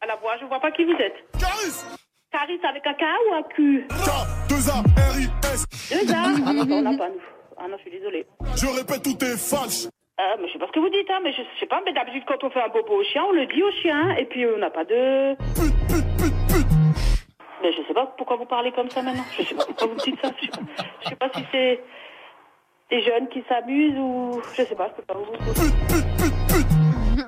À 0.00 0.06
la 0.06 0.16
voix, 0.16 0.36
je 0.40 0.46
vois 0.46 0.60
pas 0.60 0.70
qui 0.70 0.84
vous 0.84 0.92
êtes. 0.96 1.16
Caris 1.38 1.84
Caris 2.32 2.60
avec 2.64 2.86
un 2.86 2.94
K 2.94 3.02
ou 3.28 3.34
un 3.34 3.42
Q 3.42 3.86
K2A-R-I-S. 3.90 5.66
Deux 5.90 6.12
A 6.12 6.16
Ah 6.46 6.52
non, 6.52 6.66
on 6.70 6.82
n'a 6.82 6.96
pas, 6.96 7.08
nous. 7.10 7.20
Ah 7.58 7.68
non, 7.68 7.76
je 7.76 7.82
suis 7.82 7.90
désolée. 7.90 8.26
Je 8.56 8.66
répète, 8.66 9.02
tout 9.02 9.22
est 9.22 9.36
falche. 9.36 9.86
Ah, 10.16 10.36
mais 10.40 10.48
je 10.48 10.54
sais 10.54 10.58
pas 10.58 10.66
ce 10.66 10.72
que 10.72 10.80
vous 10.80 10.88
dites, 10.88 11.10
hein, 11.10 11.20
mais 11.22 11.32
je, 11.32 11.42
sais 11.60 11.66
pas, 11.66 11.82
mais 11.84 11.92
d'habitude, 11.92 12.24
quand 12.26 12.42
on 12.42 12.50
fait 12.50 12.62
un 12.62 12.68
bobo 12.68 13.00
au 13.00 13.04
chien, 13.04 13.22
on 13.28 13.32
le 13.32 13.46
dit 13.46 13.62
au 13.62 13.70
chien, 13.82 14.16
et 14.16 14.24
puis 14.24 14.44
euh, 14.44 14.54
on 14.56 14.58
n'a 14.58 14.70
pas 14.70 14.84
de... 14.84 15.36
Mais 17.62 17.72
je 17.72 17.82
sais 17.86 17.94
pas 17.94 18.06
pourquoi 18.16 18.36
vous 18.36 18.46
parlez 18.46 18.72
comme 18.72 18.90
ça 18.90 19.02
maintenant. 19.02 19.24
Je 19.36 19.42
sais 19.42 19.54
pas 19.54 19.64
pourquoi 19.66 19.86
vous 19.88 19.96
dites 19.96 20.20
ça. 20.20 20.30
Je 20.40 20.46
sais 20.46 20.50
pas, 20.50 20.62
je 21.02 21.08
sais 21.08 21.16
pas 21.16 21.30
si 21.34 21.44
c'est 21.52 21.80
des 22.90 23.02
jeunes 23.02 23.28
qui 23.28 23.42
s'amusent 23.48 23.98
ou... 23.98 24.40
Je 24.56 24.62
sais 24.64 24.74
pas, 24.74 24.88
je 24.88 24.94
peux 24.94 25.02
pas 25.02 25.14
vous... 25.14 25.32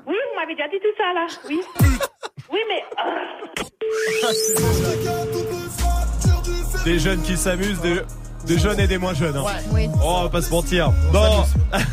Oui, 0.07 0.15
vous 0.15 0.35
m'avez 0.35 0.55
déjà 0.55 0.67
dit 0.67 0.79
tout 0.79 0.95
ça, 0.97 1.13
là. 1.13 1.27
Oui. 1.47 1.61
Oui, 2.51 2.59
mais... 2.69 2.83
Des 6.83 6.99
jeunes 6.99 7.21
qui 7.23 7.35
s'amusent, 7.35 7.79
des, 7.81 8.01
des 8.45 8.59
jeunes 8.59 8.79
et 8.79 8.87
des 8.87 8.97
moins 8.99 9.13
jeunes. 9.15 9.35
hein. 9.37 9.43
Oui. 9.71 9.89
Oh, 9.95 10.17
on 10.19 10.23
va 10.23 10.29
pas 10.29 10.41
se 10.43 10.51
mentir. 10.51 10.91
Bon. 11.11 11.43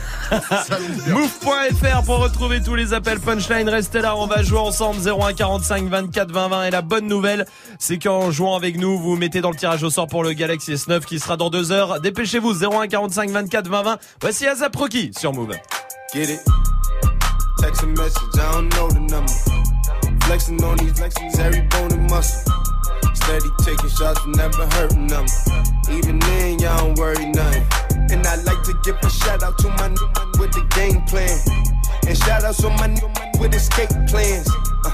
Move.fr 1.09 2.03
pour 2.05 2.19
retrouver 2.19 2.61
tous 2.63 2.75
les 2.75 2.93
appels 2.93 3.19
punchline. 3.21 3.69
Restez 3.69 4.01
là, 4.03 4.17
on 4.17 4.27
va 4.27 4.43
jouer 4.43 4.59
ensemble 4.59 4.99
01 5.07 5.33
45 5.33 5.85
24 5.89 6.31
20 6.31 6.49
20. 6.49 6.65
Et 6.65 6.71
la 6.71 6.83
bonne 6.83 7.07
nouvelle, 7.07 7.47
c'est 7.79 7.99
qu'en 7.99 8.31
jouant 8.31 8.55
avec 8.55 8.77
nous, 8.79 8.99
vous 8.99 9.17
mettez 9.17 9.41
dans 9.41 9.51
le 9.51 9.57
tirage 9.57 9.83
au 9.83 9.89
sort 9.91 10.07
pour 10.09 10.23
le 10.23 10.33
Galaxy 10.35 10.75
S9 10.75 11.01
qui 11.05 11.19
sera 11.19 11.37
dans 11.39 11.49
deux 11.49 11.73
heures. 11.73 12.01
Dépêchez-vous 12.01 12.63
01 12.65 12.87
45 12.89 13.31
24 13.31 13.69
20 13.69 13.83
20. 13.83 13.99
Voici 14.21 14.47
Azap 14.47 14.77
Rocky 14.77 15.11
sur 15.19 15.33
Move. 15.33 15.55
Get 16.15 16.25
it? 16.25 16.41
Text 17.61 17.83
a 17.83 17.87
message, 17.87 18.17
I 18.35 18.53
don't 18.53 18.69
know 18.75 18.89
the 18.89 19.01
number. 19.01 19.33
Flexing 20.33 20.65
on 20.65 20.79
these 20.79 20.95
flexes, 20.95 21.39
every 21.41 21.61
bone 21.69 21.93
and 21.93 22.09
muscle. 22.09 22.51
Steady 23.13 23.51
taking 23.65 23.91
shots, 23.91 24.19
never 24.29 24.65
hurting 24.69 25.07
them. 25.07 25.27
Even 25.91 26.19
then, 26.21 26.59
y'all 26.59 26.79
don't 26.79 26.99
worry 26.99 27.27
nothing. 27.27 27.67
And 28.11 28.27
I 28.27 28.37
like 28.37 28.63
to 28.63 28.73
give 28.83 28.97
a 29.03 29.11
shout 29.11 29.43
out 29.43 29.59
to 29.59 29.69
my 29.69 29.89
new 29.89 30.09
man 30.17 30.33
with 30.41 30.53
the 30.53 30.65
game 30.73 31.03
plan. 31.05 31.37
And 32.09 32.17
shout 32.17 32.45
out 32.45 32.55
to 32.65 32.71
my 32.81 32.87
new 32.87 33.09
man 33.09 33.33
with 33.41 33.55
escape 33.55 33.91
plans. 34.09 34.49
Uh, 34.87 34.93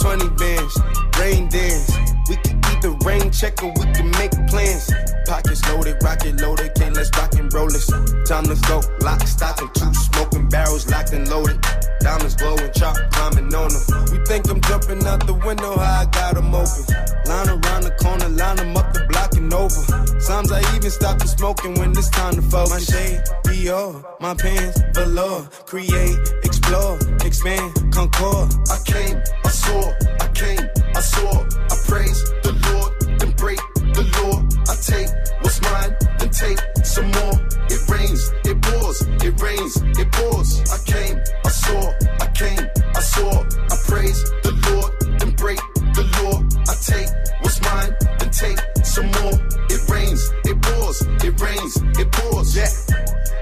20 0.00 0.28
bands, 0.30 0.76
rain 1.20 1.48
dance. 1.48 1.94
We 2.28 2.34
can 2.42 2.60
keep 2.62 2.80
the 2.82 2.98
rain 3.06 3.30
check 3.30 3.62
or 3.62 3.70
we 3.78 3.86
can 3.94 4.10
make 4.18 4.34
plans. 4.50 4.90
Pockets 5.24 5.62
loaded, 5.70 6.02
rocket 6.02 6.40
loaded, 6.40 6.74
can't 6.74 6.96
let's 6.96 7.16
rock 7.16 7.32
and 7.38 7.46
roll 7.54 7.68
this. 7.68 7.86
Time 8.26 8.42
to 8.50 8.58
go, 8.66 8.82
lock, 9.02 9.24
stock, 9.28 9.60
and 9.60 9.72
two 9.72 9.94
smoking 10.14 10.48
barrels 10.48 10.88
locked 10.90 11.12
and 11.12 11.28
loaded. 11.28 11.60
Diamonds 12.00 12.36
glowing, 12.36 12.70
chop 12.72 12.96
climbing 13.12 13.54
on 13.54 13.68
them. 13.74 13.84
We 14.12 14.18
think 14.24 14.48
I'm 14.50 14.60
jumping 14.62 15.04
out 15.06 15.26
the 15.26 15.34
window, 15.34 15.76
how 15.76 16.02
I 16.02 16.06
got 16.06 16.36
'em 16.36 16.54
open. 16.54 16.84
Line 17.26 17.48
around 17.48 17.82
the 17.88 17.94
corner, 18.02 18.28
line 18.28 18.58
'em 18.60 18.76
up 18.76 18.92
the 18.92 19.00
block 19.10 19.32
and 19.34 19.52
over. 19.52 19.82
Sometimes 20.20 20.52
I 20.52 20.60
even 20.74 20.90
stop 20.90 21.18
the 21.18 21.28
smoking 21.28 21.74
when 21.78 21.90
it's 21.92 22.10
time 22.10 22.34
to 22.34 22.42
focus. 22.42 22.70
My 22.70 22.80
shade, 22.92 23.20
Dior, 23.44 24.04
my 24.20 24.34
pants, 24.34 24.80
velour. 24.94 25.48
Create, 25.66 26.18
explore, 26.42 26.98
expand, 27.24 27.68
concord. 27.92 28.48
I 28.70 28.78
came, 28.92 29.16
I 29.44 29.50
saw, 29.62 29.82
I 30.24 30.28
came, 30.40 30.64
I 30.94 31.00
saw. 31.00 31.32
I 31.72 31.76
praise 31.88 32.20
the 32.44 32.52
Lord, 32.66 32.90
then 33.18 33.32
break 33.42 33.60
the 33.96 34.04
law. 34.16 34.34
I 34.72 34.74
take 34.90 35.10
what's 35.42 35.60
mine, 35.68 35.92
then 36.18 36.30
take 36.30 36.60
some 36.84 37.10
more. 37.18 37.36
It 37.84 37.90
rains, 37.90 38.32
it 38.44 38.62
pours, 38.62 39.02
it 39.02 39.40
rains, 39.42 39.76
it 39.98 40.12
pours. 40.12 40.60
I 40.72 40.78
came, 40.86 41.20
I 41.44 41.48
saw, 41.48 41.92
I 42.20 42.26
came, 42.28 42.70
I 42.94 43.00
saw. 43.00 43.44
I 43.70 43.76
praise 43.84 44.22
the 44.42 44.52
Lord, 44.70 45.20
then 45.20 45.32
break 45.32 45.58
the 45.92 46.04
law. 46.16 46.40
I 46.64 46.74
take 46.80 47.08
what's 47.42 47.60
mine, 47.60 47.94
then 48.18 48.30
take 48.30 48.58
some 48.84 49.06
more. 49.20 49.36
It 49.68 49.88
rains, 49.90 50.32
it 50.44 50.60
pours, 50.62 51.02
it 51.02 51.38
rains, 51.40 51.76
it 51.98 52.10
pours. 52.10 52.56
Yeah, 52.56 52.72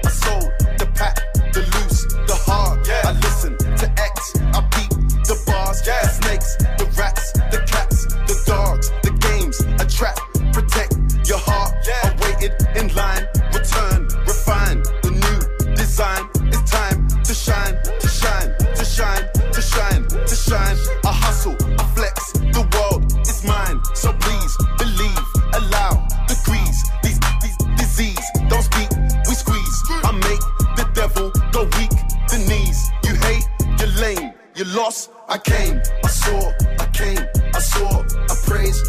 I 0.03 0.09
sold 0.09 0.51
the 0.77 0.91
pack, 0.93 1.15
the 1.53 1.61
loose, 1.61 2.03
the 2.27 2.35
hard. 2.43 2.85
Yeah, 2.85 3.01
I 3.05 3.13
listen 3.13 3.57
to 3.57 3.91
X, 3.91 4.35
I 4.39 4.59
beat 4.75 4.91
the 5.23 5.41
bars. 5.47 5.81
Yeah, 5.87 6.01
snakes, 6.07 6.57
you 34.63 34.75
lost. 34.75 35.11
I 35.27 35.37
came, 35.37 35.81
I 36.03 36.07
saw, 36.07 36.51
I 36.79 36.85
came, 36.93 37.19
I 37.53 37.59
saw. 37.59 38.03
I 38.29 38.35
praise 38.45 38.81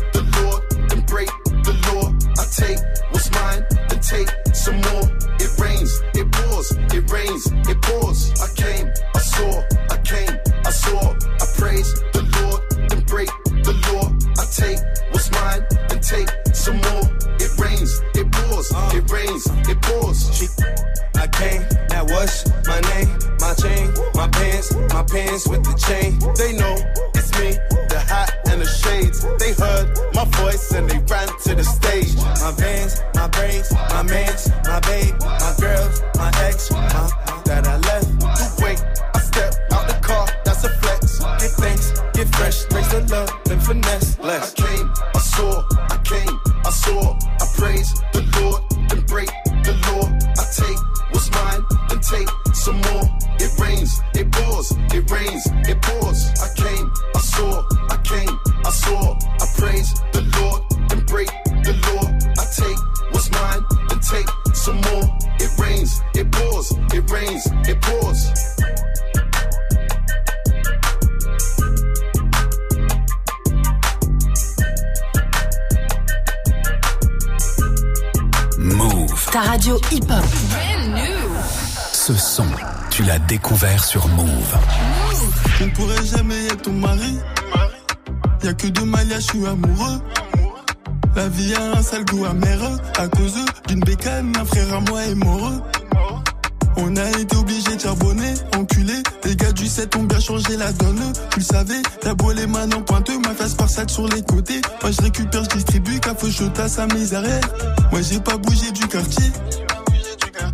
Moi 106.77 108.01
j'ai 108.03 108.19
pas 108.19 108.37
bougé 108.37 108.73
du 108.73 108.89
quartier. 108.89 109.31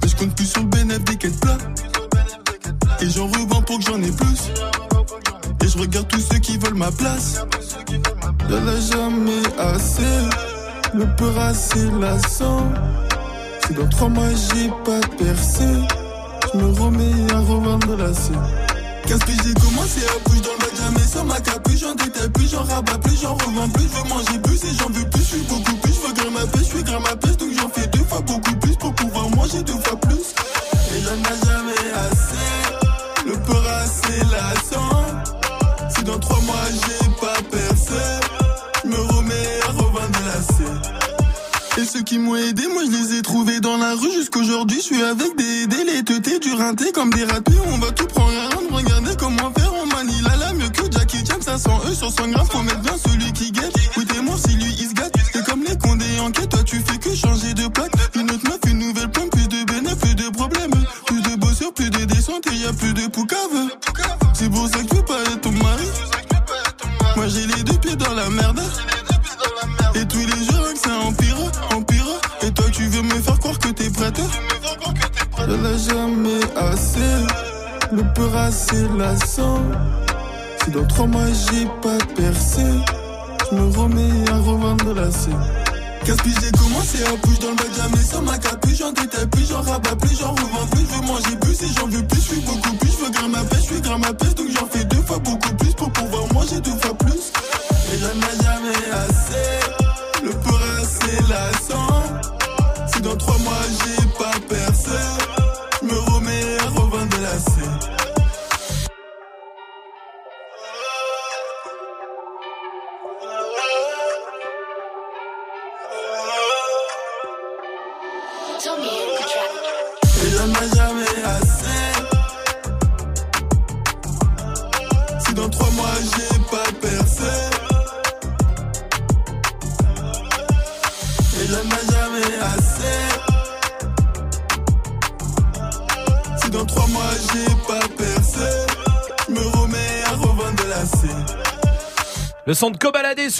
Je 0.06 0.14
compte 0.16 0.34
plus 0.36 0.44
sur 0.44 0.60
le 0.60 0.66
bénéfice 0.68 1.04
des 1.04 1.16
quêtes 1.16 1.40
plats. 1.40 1.56
Et 3.00 3.08
j'en 3.08 3.26
revends 3.26 3.62
pour 3.62 3.78
que 3.78 3.84
j'en 3.86 4.02
ai 4.02 4.12
plus. 4.12 4.50
Et 5.64 5.68
je 5.68 5.78
regarde 5.78 6.08
tous 6.08 6.20
ceux 6.20 6.38
qui 6.38 6.58
veulent 6.58 6.74
ma 6.74 6.90
place. 6.90 7.40
Y'en 8.50 8.66
a 8.66 8.80
jamais 8.80 9.42
assez. 9.58 10.02
Le 10.92 11.06
peur 11.16 11.38
assez 11.38 11.90
lassant. 11.98 12.70
Si 13.66 13.72
dans 13.72 13.88
trois 13.88 14.08
mois 14.10 14.28
j'ai 14.28 14.68
pas 14.84 15.00
percé, 15.16 15.64
je 16.52 16.58
me 16.58 16.80
remets 16.82 17.32
à 17.32 17.38
revendre 17.38 17.96
la 17.96 18.12
scène. 18.12 18.69
Qu'est-ce 19.10 19.24
que 19.24 19.32
j'ai 19.42 19.54
commencé 19.54 20.06
à 20.06 20.28
bouger 20.28 20.40
dans 20.40 20.54
le 20.54 20.76
jamais 20.76 21.04
sans 21.04 21.24
ma 21.24 21.40
capuche, 21.40 21.80
j'en 21.80 21.94
détaille 21.96 22.30
plus, 22.30 22.48
j'en 22.48 22.62
rabats 22.62 22.96
plus, 22.98 23.20
j'en 23.20 23.34
revends 23.34 23.68
plus, 23.70 23.82
je 23.82 23.88
veux 23.88 24.08
manger 24.08 24.38
plus 24.38 24.62
et 24.62 24.74
j'en 24.78 24.88
veux 24.88 25.10
plus, 25.10 25.20
je 25.22 25.26
suis 25.26 25.46
beaucoup 25.48 25.74
plus, 25.82 25.92
je 25.94 26.06
veux 26.06 26.14
grimper 26.14 26.30
ma 26.30 26.46
pêche, 26.46 26.60
je 26.60 26.76
suis 26.76 26.82
grimper 26.84 27.10
ma 27.10 27.16
pêche, 27.16 27.36
donc 27.38 27.50
j'en 27.58 27.68
fais 27.70 27.86
deux 27.88 28.04
fois 28.04 28.20
beaucoup 28.20 28.54
plus 28.60 28.76
pour 28.76 28.94
pouvoir 28.94 29.28
manger 29.30 29.64
deux 29.64 29.72
fois 29.72 29.96
plus. 30.00 30.32
Et 30.94 31.02
j'en 31.02 31.16
ai 31.16 31.38
jamais 31.44 31.90
assez, 32.06 33.26
le 33.26 33.32
peur 33.32 33.64
assez 33.82 34.20
lassant. 34.30 35.04
Si 35.92 36.04
dans 36.04 36.18
trois 36.20 36.40
mois 36.42 36.54
j'ai 36.70 37.08
pas 37.20 37.42
percé, 37.50 38.00
je 38.84 38.90
me 38.90 38.96
remets 38.96 39.60
à 39.66 39.70
revendre 39.72 40.20
la. 40.24 41.82
Et 41.82 41.84
ceux 41.84 42.02
qui 42.02 42.18
m'ont 42.18 42.36
aidé, 42.36 42.62
moi 42.68 42.82
je 42.84 42.90
les 42.90 43.18
ai 43.18 43.22
trouvés 43.22 43.58
dans 43.58 43.76
la 43.76 43.94
rue 43.94 44.12
jusqu'aujourd'hui. 44.12 44.76
Je 44.76 44.84
suis 44.84 45.02
avec 45.02 45.34
des 45.36 45.66
dés, 45.66 45.84
les 45.84 46.04
teutés, 46.04 46.38
du 46.38 46.52
rinté 46.52 46.92
comme 46.92 47.10
des 47.10 47.24
ratés. 47.24 47.49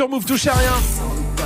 Sur 0.00 0.08
Move 0.08 0.24
touche 0.24 0.46
à 0.46 0.54
rien. 0.54 0.72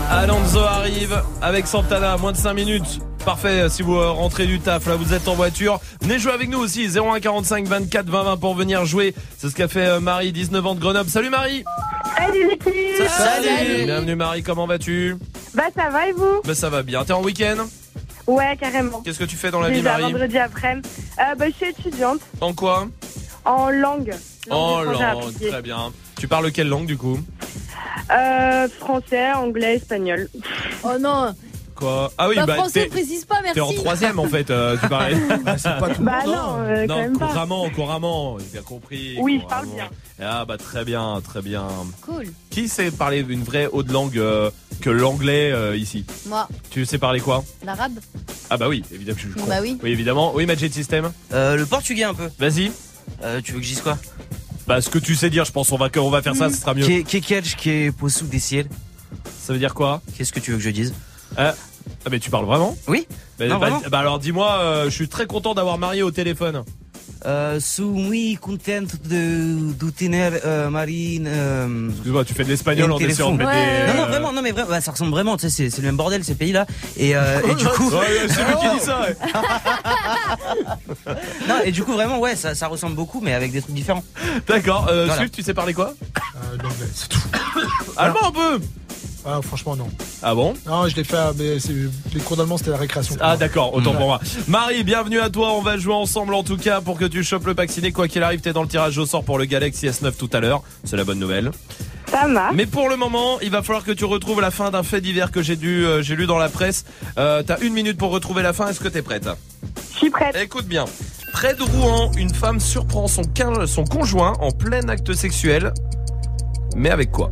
Alonso 0.08 0.60
arrive 0.60 1.20
avec 1.42 1.66
Santana, 1.66 2.16
moins 2.18 2.30
de 2.30 2.36
5 2.36 2.54
minutes. 2.54 3.00
Parfait, 3.24 3.68
si 3.68 3.82
vous 3.82 3.96
euh, 3.96 4.12
rentrez 4.12 4.46
du 4.46 4.60
taf, 4.60 4.86
là 4.86 4.94
vous 4.94 5.12
êtes 5.12 5.26
en 5.26 5.34
voiture, 5.34 5.80
venez 6.00 6.20
jouer 6.20 6.30
avec 6.30 6.48
nous 6.48 6.60
aussi, 6.60 6.88
0145 6.88 7.66
24 7.66 8.06
20 8.06 8.22
20 8.22 8.36
pour 8.36 8.54
venir 8.54 8.84
jouer. 8.84 9.12
C'est 9.38 9.48
ce 9.48 9.56
qu'a 9.56 9.66
fait 9.66 9.88
euh, 9.88 9.98
Marie, 9.98 10.30
19 10.30 10.66
ans 10.68 10.76
de 10.76 10.80
Grenoble. 10.80 11.10
Salut 11.10 11.30
Marie 11.30 11.64
Salut 12.16 12.48
l'équipe 12.48 13.86
Bienvenue 13.86 14.14
Marie, 14.14 14.44
comment 14.44 14.68
vas-tu? 14.68 15.16
Bah 15.54 15.64
ça 15.76 15.90
va 15.90 16.06
et 16.06 16.12
vous? 16.12 16.40
Bah 16.44 16.54
ça 16.54 16.70
va 16.70 16.84
bien, 16.84 17.04
t'es 17.04 17.12
en 17.12 17.24
week-end? 17.24 17.56
Ouais, 18.28 18.56
carrément. 18.56 19.00
Qu'est-ce 19.00 19.18
que 19.18 19.24
tu 19.24 19.34
fais 19.34 19.50
dans 19.50 19.60
la 19.62 19.70
vie 19.70 19.82
Marie? 19.82 20.12
vendredi 20.12 20.38
après. 20.38 20.76
Euh, 20.76 21.34
bah, 21.36 21.46
je 21.48 21.54
suis 21.54 21.66
étudiante 21.70 22.20
En 22.40 22.52
quoi? 22.52 22.86
En 23.44 23.70
langue. 23.70 24.14
En 24.48 24.82
langue, 24.82 25.32
très 25.40 25.60
bien. 25.60 25.92
Tu 26.20 26.28
parles 26.28 26.52
quelle 26.52 26.68
langue 26.68 26.86
du 26.86 26.96
coup? 26.96 27.18
Euh, 28.14 28.68
français, 28.68 29.33
anglais, 29.33 29.77
espagnol. 29.77 30.29
Oh 30.85 30.98
non 31.00 31.35
Quoi 31.74 32.12
Ah 32.16 32.29
oui, 32.29 32.37
Bah, 32.37 32.46
bah 32.46 32.55
français, 32.55 32.85
t'es 32.85 32.88
précise 32.88 33.24
pas, 33.24 33.40
merci. 33.42 33.55
t'es 33.55 33.61
en 33.61 33.72
troisième 33.72 34.20
en 34.20 34.27
fait, 34.29 34.48
euh, 34.50 34.77
tu 34.81 34.88
parlais. 34.88 35.16
c'est 35.57 35.79
pas 35.81 35.88
tout 35.92 36.03
Bah 36.03 36.20
non, 36.24 36.59
euh, 36.61 36.87
quand 36.87 36.94
non, 36.94 37.00
même 37.03 37.18
pas. 37.18 37.27
couramment, 37.27 37.68
couramment, 37.70 38.38
j'ai 38.38 38.44
bien 38.53 38.62
compris. 38.62 39.16
Oui, 39.20 39.40
je 39.42 39.48
parle 39.48 39.66
couramment. 39.66 39.90
Ah 40.22 40.44
bah 40.44 40.57
très 40.57 40.85
bien, 40.85 41.20
très 41.24 41.42
bien. 41.42 41.66
Cool. 42.03 42.27
Qui 42.50 42.68
sait 42.68 42.92
parler 42.92 43.24
une 43.29 43.42
vraie 43.42 43.66
haute 43.72 43.90
langue 43.90 44.18
euh, 44.18 44.50
que 44.83 44.90
l'anglais 44.90 45.50
euh, 45.50 45.77
ici 45.77 46.07
Moi, 46.27 46.46
Tu 46.70 46.85
sais 46.87 46.98
parler 46.98 47.18
quoi 47.18 47.42
l'arabe 47.64 47.98
Ah 48.50 48.57
bah 48.57 48.68
oui, 48.68 48.85
évidemment 48.92 49.16
que 49.16 49.22
je 49.22 49.29
suis 49.33 49.40
con. 49.40 49.46
Bah 49.48 49.59
oui. 49.61 49.77
Oui, 49.83 49.90
évidemment. 49.90 50.33
Oui, 50.33 50.46
Magic 50.46 50.72
System. 50.72 51.11
Euh, 51.33 51.57
le 51.57 51.66
portugais 51.66 52.05
un 52.05 52.14
peu. 52.14 52.29
Vas-y. 52.38 52.70
Euh, 53.24 53.40
tu 53.42 53.50
veux 53.53 53.59
que 53.59 53.64
je 53.64 53.70
dise 53.70 53.81
quoi? 53.83 53.98
Bah 54.66 54.81
ce 54.81 54.88
que 54.88 54.98
tu 54.98 55.14
sais 55.14 55.31
dire, 55.31 55.44
je 55.44 55.53
pense 55.53 55.72
on 55.72 55.77
va 55.77 55.88
on 55.98 56.11
va 56.11 56.22
faire 56.22 56.35
ça, 56.35 56.48
ce 56.50 56.57
sera 56.57 56.74
mieux. 56.74 56.87
Que 56.87 57.03
que 57.03 57.18
quel 57.18 57.42
qui 57.44 57.70
est 57.70 57.92
possou 57.96 58.27
des 58.27 58.38
ciels 58.38 58.68
Ça 59.38 59.53
veut 59.53 59.59
dire 59.59 59.74
quoi? 59.74 60.00
Qu'est-ce 60.16 60.33
que 60.33 60.40
tu 60.40 60.53
veux 60.53 60.57
que 60.57 60.62
je 60.62 60.70
dise? 60.70 60.94
Ah, 61.37 61.55
ah, 62.05 62.09
mais 62.11 62.18
tu 62.18 62.31
parles 62.31 62.46
vraiment? 62.46 62.77
Oui. 62.88 63.07
bah, 63.38 63.46
Non, 63.46 63.59
bah, 63.59 63.68
vraiment. 63.68 63.83
bah, 63.90 63.98
alors 63.98 64.18
dis-moi, 64.18 64.59
euh, 64.61 64.85
je 64.85 64.90
suis 64.94 65.09
très 65.09 65.27
content 65.27 65.55
d'avoir 65.55 65.77
marié 65.79 66.03
au 66.03 66.11
téléphone. 66.11 66.64
Euh, 67.26 67.58
sou 67.58 67.88
muy 67.94 68.37
contente 68.37 68.96
de, 69.08 69.72
de 69.72 69.90
tener 69.90 70.28
euh, 70.44 70.68
Marine. 70.68 71.26
Euh, 71.26 71.88
Excuse-moi, 71.90 72.22
tu 72.24 72.34
fais 72.34 72.44
de 72.44 72.50
l'espagnol 72.50 72.92
en 72.92 72.98
essayant 72.98 73.32
de 73.32 73.38
mettre 73.38 73.50
des. 73.50 73.87
Non, 73.92 74.02
non, 74.02 74.06
vraiment, 74.08 74.32
non, 74.32 74.42
mais 74.42 74.50
vraiment, 74.52 74.68
bah, 74.68 74.80
ça 74.82 74.90
ressemble 74.90 75.10
vraiment, 75.10 75.37
tu 75.38 75.48
sais, 75.48 75.50
c'est- 75.50 75.70
c'est 75.70 75.80
le 75.80 75.87
même 75.88 75.96
bordel 75.96 76.22
ces 76.22 76.34
pays-là. 76.34 76.66
Et, 76.98 77.16
euh, 77.16 77.40
et 77.50 77.54
du 77.54 77.64
coup. 77.64 77.88
Ouais, 77.90 78.26
c'est 78.28 78.44
lui 78.44 78.54
qui 78.60 78.78
dit 78.78 78.84
ça. 78.84 79.00
ouais. 79.00 79.16
non, 81.48 81.54
et 81.64 81.72
du 81.72 81.82
coup, 81.82 81.92
vraiment, 81.94 82.18
ouais, 82.18 82.37
ça, 82.37 82.54
ça 82.54 82.66
ressemble 82.66 82.94
beaucoup, 82.96 83.20
mais 83.22 83.32
avec 83.32 83.52
des 83.52 83.62
trucs 83.62 83.74
différents. 83.74 84.04
D'accord. 84.46 84.87
Euh, 84.90 85.06
Voilà. 85.06 85.20
Swift, 85.22 85.34
tu 85.34 85.42
sais 85.42 85.54
parler 85.54 85.72
quoi? 85.74 85.94
Euh, 85.94 86.56
l'anglais, 86.62 86.88
c'est 86.94 87.08
tout. 87.08 87.18
Allemand 87.96 88.28
un 88.28 88.32
peu. 88.32 88.60
Ah, 89.26 89.40
franchement, 89.42 89.74
non. 89.74 89.88
Ah 90.22 90.34
bon 90.34 90.52
Non, 90.66 90.87
je 90.87 90.96
l'ai 90.96 91.04
fait, 91.04 91.16
mais 91.38 91.58
c'est- 91.58 91.72
les 92.12 92.20
cours 92.20 92.37
d'allemand, 92.37 92.58
c'était 92.58 92.70
la 92.70 92.76
récréation. 92.76 93.16
Ah 93.20 93.37
d'accord, 93.37 93.72
autant 93.74 93.92
pour 93.92 94.06
moi. 94.06 94.20
Marie, 94.48 94.84
bienvenue 94.84 95.18
à 95.18 95.30
toi. 95.30 95.52
On 95.54 95.62
va 95.62 95.78
jouer 95.78 95.94
ensemble 95.94 96.34
en 96.34 96.42
tout 96.42 96.58
cas 96.58 96.80
pour 96.82 96.98
que 96.98 97.06
tu 97.06 97.24
chopes 97.24 97.46
le 97.46 97.54
pack 97.54 97.70
ciné. 97.70 97.90
Quoi 97.90 98.06
qu'il 98.06 98.22
arrive, 98.22 98.40
t'es 98.40 98.52
dans 98.52 98.62
le 98.62 98.68
tirage 98.68 98.98
au 98.98 99.06
sort 99.06 99.24
pour 99.24 99.38
le 99.38 99.46
Galaxy 99.46 99.87
S9 99.87 100.12
tout 100.18 100.28
à 100.34 100.40
l'heure. 100.40 100.62
C'est 100.84 100.96
la 100.98 101.04
bonne 101.04 101.18
nouvelle. 101.18 101.52
Ça 102.10 102.26
marche. 102.28 102.54
Mais 102.54 102.66
pour 102.66 102.88
le 102.90 102.96
moment, 102.96 103.40
il 103.40 103.50
va 103.50 103.62
falloir 103.62 103.82
que 103.84 103.92
tu 103.92 104.04
retrouves 104.04 104.40
la 104.42 104.50
fin 104.50 104.70
d'un 104.70 104.82
fait 104.82 105.00
divers 105.00 105.30
que 105.30 105.42
j'ai 105.42 105.56
dû, 105.56 105.84
euh, 105.87 106.02
j'ai 106.02 106.16
lu 106.16 106.26
dans 106.26 106.38
la 106.38 106.50
presse. 106.50 106.84
Euh, 107.16 107.42
T'as 107.42 107.58
une 107.60 107.72
minute 107.72 107.96
pour 107.96 108.10
retrouver 108.10 108.42
la 108.42 108.52
fin. 108.52 108.68
Est-ce 108.68 108.80
que 108.80 108.88
t'es 108.88 109.02
prête? 109.02 109.26
Je 109.92 109.96
suis 109.98 110.10
prête. 110.10 110.37
Écoute 110.40 110.66
bien. 110.66 110.84
Près 111.32 111.54
de 111.54 111.62
Rouen, 111.62 112.10
une 112.18 112.32
femme 112.32 112.60
surprend 112.60 113.08
son 113.08 113.22
conjoint 113.84 114.34
en 114.40 114.50
plein 114.52 114.87
acte 114.88 115.14
sexuel. 115.14 115.72
Mais 116.76 116.90
avec 116.90 117.10
quoi? 117.10 117.30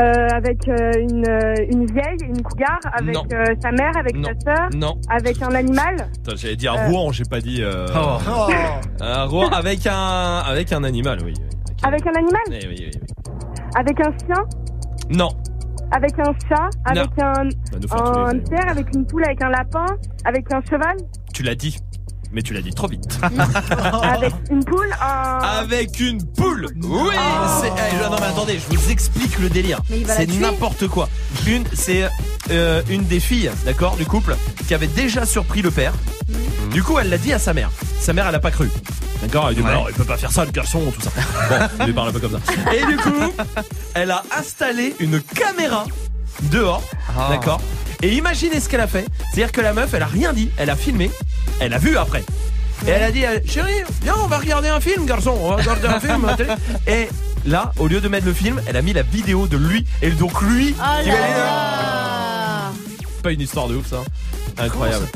Euh, 0.00 0.28
avec 0.32 0.66
euh, 0.68 0.90
une, 0.98 1.28
euh, 1.28 1.54
une 1.70 1.84
vieille, 1.86 2.16
une 2.26 2.42
cougar, 2.42 2.78
avec 2.94 3.14
euh, 3.14 3.44
sa 3.62 3.70
mère, 3.72 3.92
avec 3.96 4.16
Non. 4.16 4.30
sa 4.44 4.54
sœur, 4.56 4.68
Non. 4.74 4.94
avec 5.10 5.42
un 5.42 5.54
animal. 5.54 5.96
J'allais 6.34 6.56
dire 6.56 6.74
Euh. 6.74 6.88
Rouen, 6.88 7.12
j'ai 7.12 7.24
pas 7.24 7.40
dit. 7.40 7.62
Euh... 7.62 7.86
Oh. 7.94 8.16
euh, 9.02 9.26
Rouen 9.26 9.50
avec 9.50 9.86
un 9.86 10.38
avec 10.46 10.72
un 10.72 10.82
animal, 10.84 11.18
oui. 11.24 11.34
Avec 11.82 12.06
un 12.06 12.12
animal 12.12 12.40
Eh 12.48 12.66
oui, 12.68 12.76
oui, 12.78 12.90
oui. 12.94 13.00
Avec 13.76 14.00
un 14.00 14.10
chien 14.24 14.44
Non. 15.10 15.28
Avec 15.90 16.12
un 16.20 16.32
chat 16.48 16.70
Avec 16.86 17.10
un, 17.20 17.32
tous 17.80 17.94
un 17.94 18.32
les- 18.32 18.38
hamster 18.38 18.70
Avec 18.70 18.86
une 18.94 19.04
poule 19.06 19.24
Avec 19.26 19.42
un 19.42 19.50
lapin 19.50 19.84
Avec 20.24 20.50
un 20.54 20.60
cheval 20.70 20.96
Tu 21.34 21.42
l'as 21.42 21.54
dit, 21.54 21.76
mais 22.32 22.42
tu 22.42 22.54
l'as 22.54 22.62
dit 22.62 22.72
trop 22.72 22.88
vite. 22.88 23.18
Avec 24.02 24.32
une 24.50 24.64
poule 24.64 24.94
un... 25.00 25.38
Avec 25.60 26.00
une 26.00 26.24
poule 26.34 26.68
Oui 26.82 27.14
c'est... 27.60 27.68
eh, 27.68 28.02
Non 28.10 28.16
mais 28.20 28.26
attendez, 28.26 28.58
je 28.58 28.76
vous 28.76 28.90
explique 28.90 29.38
le 29.38 29.48
délire. 29.50 29.80
Mais 29.90 29.98
il 30.00 30.06
va 30.06 30.14
la 30.14 30.20
C'est 30.20 30.26
n'importe 30.38 30.88
quoi. 30.88 31.08
Une, 31.46 31.64
c'est 31.72 32.08
euh, 32.50 32.82
une 32.88 33.04
des 33.04 33.20
filles, 33.20 33.50
d'accord, 33.64 33.96
du 33.96 34.06
couple, 34.06 34.36
qui 34.66 34.74
avait 34.74 34.86
déjà 34.86 35.24
surpris 35.26 35.62
le 35.62 35.70
père. 35.70 35.92
Du 36.70 36.82
coup, 36.82 36.98
elle 36.98 37.10
l'a 37.10 37.18
dit 37.18 37.32
à 37.32 37.38
sa 37.38 37.52
mère. 37.54 37.70
Sa 38.00 38.12
mère, 38.12 38.26
elle 38.28 38.34
a 38.34 38.40
pas 38.40 38.50
cru. 38.50 38.70
D'accord 39.20 39.46
Elle 39.48 39.54
dit, 39.56 39.62
bah 39.62 39.68
alors, 39.70 39.88
il 39.90 39.94
peut 39.94 40.04
pas 40.04 40.16
faire 40.16 40.32
ça, 40.32 40.44
le 40.44 40.50
garçon, 40.50 40.80
tout 40.94 41.00
ça. 41.02 41.10
Bon, 41.48 41.56
il 41.80 41.86
lui 41.86 41.92
parle 41.92 42.08
un 42.08 42.12
peu 42.12 42.20
comme 42.20 42.32
ça. 42.32 42.72
Et 42.74 42.84
du 42.86 42.96
coup, 42.96 43.32
elle 43.94 44.10
a 44.10 44.22
installé 44.36 44.94
une 44.98 45.20
caméra 45.20 45.84
dehors, 46.44 46.82
Ah. 47.16 47.28
d'accord 47.30 47.60
Et 48.02 48.14
imaginez 48.14 48.58
ce 48.58 48.68
qu'elle 48.68 48.80
a 48.80 48.86
fait. 48.88 49.06
C'est-à-dire 49.32 49.52
que 49.52 49.60
la 49.60 49.72
meuf, 49.74 49.94
elle 49.94 50.02
a 50.02 50.06
rien 50.06 50.32
dit, 50.32 50.50
elle 50.56 50.70
a 50.70 50.76
filmé, 50.76 51.10
elle 51.60 51.72
a 51.74 51.78
vu 51.78 51.96
après. 51.96 52.24
Et 52.86 52.90
elle 52.90 53.02
a 53.04 53.10
dit, 53.12 53.24
euh, 53.24 53.38
chérie, 53.46 53.82
viens, 54.02 54.14
on 54.22 54.26
va 54.26 54.38
regarder 54.38 54.68
un 54.68 54.80
film, 54.80 55.06
garçon, 55.06 55.36
on 55.40 55.50
va 55.50 55.56
regarder 55.56 55.86
un 55.86 56.00
film. 56.00 56.26
Et 56.88 57.08
là, 57.46 57.72
au 57.78 57.86
lieu 57.86 58.00
de 58.00 58.08
mettre 58.08 58.26
le 58.26 58.32
film, 58.32 58.60
elle 58.66 58.76
a 58.76 58.82
mis 58.82 58.92
la 58.92 59.02
vidéo 59.02 59.46
de 59.46 59.56
lui. 59.56 59.86
Et 60.02 60.10
donc 60.10 60.40
lui, 60.42 60.74
Oh 60.78 60.82
qui 61.02 61.08
là 61.08 61.14
va 61.16 61.24
aller- 61.24 61.34
là 61.34 62.72
pas 63.22 63.30
une 63.30 63.40
histoire 63.40 63.68
de 63.68 63.76
ouf 63.76 63.86
ça. 63.86 63.98
Incroyable. 64.58 65.06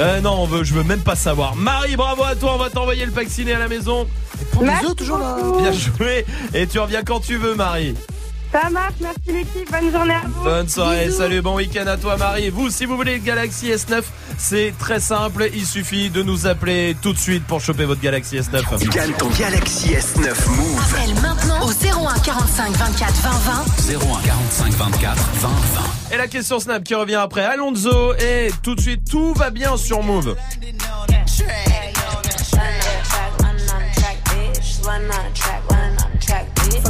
Euh, 0.00 0.20
non, 0.22 0.32
on 0.40 0.46
veut, 0.46 0.64
je 0.64 0.72
veux 0.72 0.82
même 0.82 1.00
pas 1.02 1.14
savoir. 1.14 1.56
Marie, 1.56 1.94
bravo 1.94 2.24
à 2.24 2.34
toi, 2.34 2.54
on 2.54 2.58
va 2.58 2.70
t'envoyer 2.70 3.04
le 3.04 3.12
pack 3.12 3.28
ciné 3.28 3.52
à 3.52 3.58
la 3.58 3.68
maison. 3.68 4.06
Pour 4.52 4.62
œufs 4.62 4.96
toujours 4.96 5.18
là. 5.18 5.36
Bien 5.58 5.70
joué. 5.72 6.24
Et 6.54 6.66
tu 6.66 6.78
reviens 6.78 7.02
quand 7.02 7.20
tu 7.20 7.36
veux, 7.36 7.54
Marie. 7.54 7.94
Ça 8.52 8.68
marche, 8.68 8.94
merci 9.00 9.20
l'équipe, 9.28 9.70
bonne 9.70 9.92
journée 9.92 10.14
à 10.14 10.22
vous. 10.26 10.42
Bonne 10.42 10.68
soirée, 10.68 11.06
Bisous. 11.06 11.18
salut, 11.18 11.40
bon 11.40 11.54
week-end 11.54 11.86
à 11.86 11.96
toi, 11.96 12.16
Marie. 12.16 12.46
Et 12.46 12.50
vous, 12.50 12.68
si 12.68 12.84
vous 12.84 12.96
voulez 12.96 13.14
le 13.18 13.24
Galaxy 13.24 13.68
S9, 13.70 14.02
c'est 14.38 14.74
très 14.78 14.98
simple. 14.98 15.48
Il 15.54 15.64
suffit 15.64 16.10
de 16.10 16.22
nous 16.22 16.48
appeler 16.48 16.96
tout 17.00 17.12
de 17.12 17.18
suite 17.18 17.44
pour 17.46 17.60
choper 17.60 17.84
votre 17.84 18.00
Galaxy 18.00 18.38
S9. 18.38 18.88
Gagne 18.90 19.12
ton 19.12 19.28
Galaxy 19.28 19.90
S9 19.90 20.48
Move. 20.48 20.80
Appelle 20.92 21.14
maintenant 21.22 21.64
au 21.64 21.70
01 21.70 22.18
45 22.18 22.72
24 22.72 23.12
20 23.14 23.30
20. 23.30 24.14
01 24.16 24.20
45 24.22 24.72
24 24.72 25.16
20 25.16 25.48
20. 25.48 26.14
Et 26.14 26.16
la 26.16 26.26
question 26.26 26.58
Snap 26.58 26.82
qui 26.82 26.96
revient 26.96 27.14
après 27.16 27.44
Alonso. 27.44 28.14
Et 28.16 28.50
tout 28.64 28.74
de 28.74 28.80
suite, 28.80 29.08
tout 29.08 29.32
va 29.34 29.50
bien 29.50 29.76
sur 29.76 30.02
Move. 30.02 30.34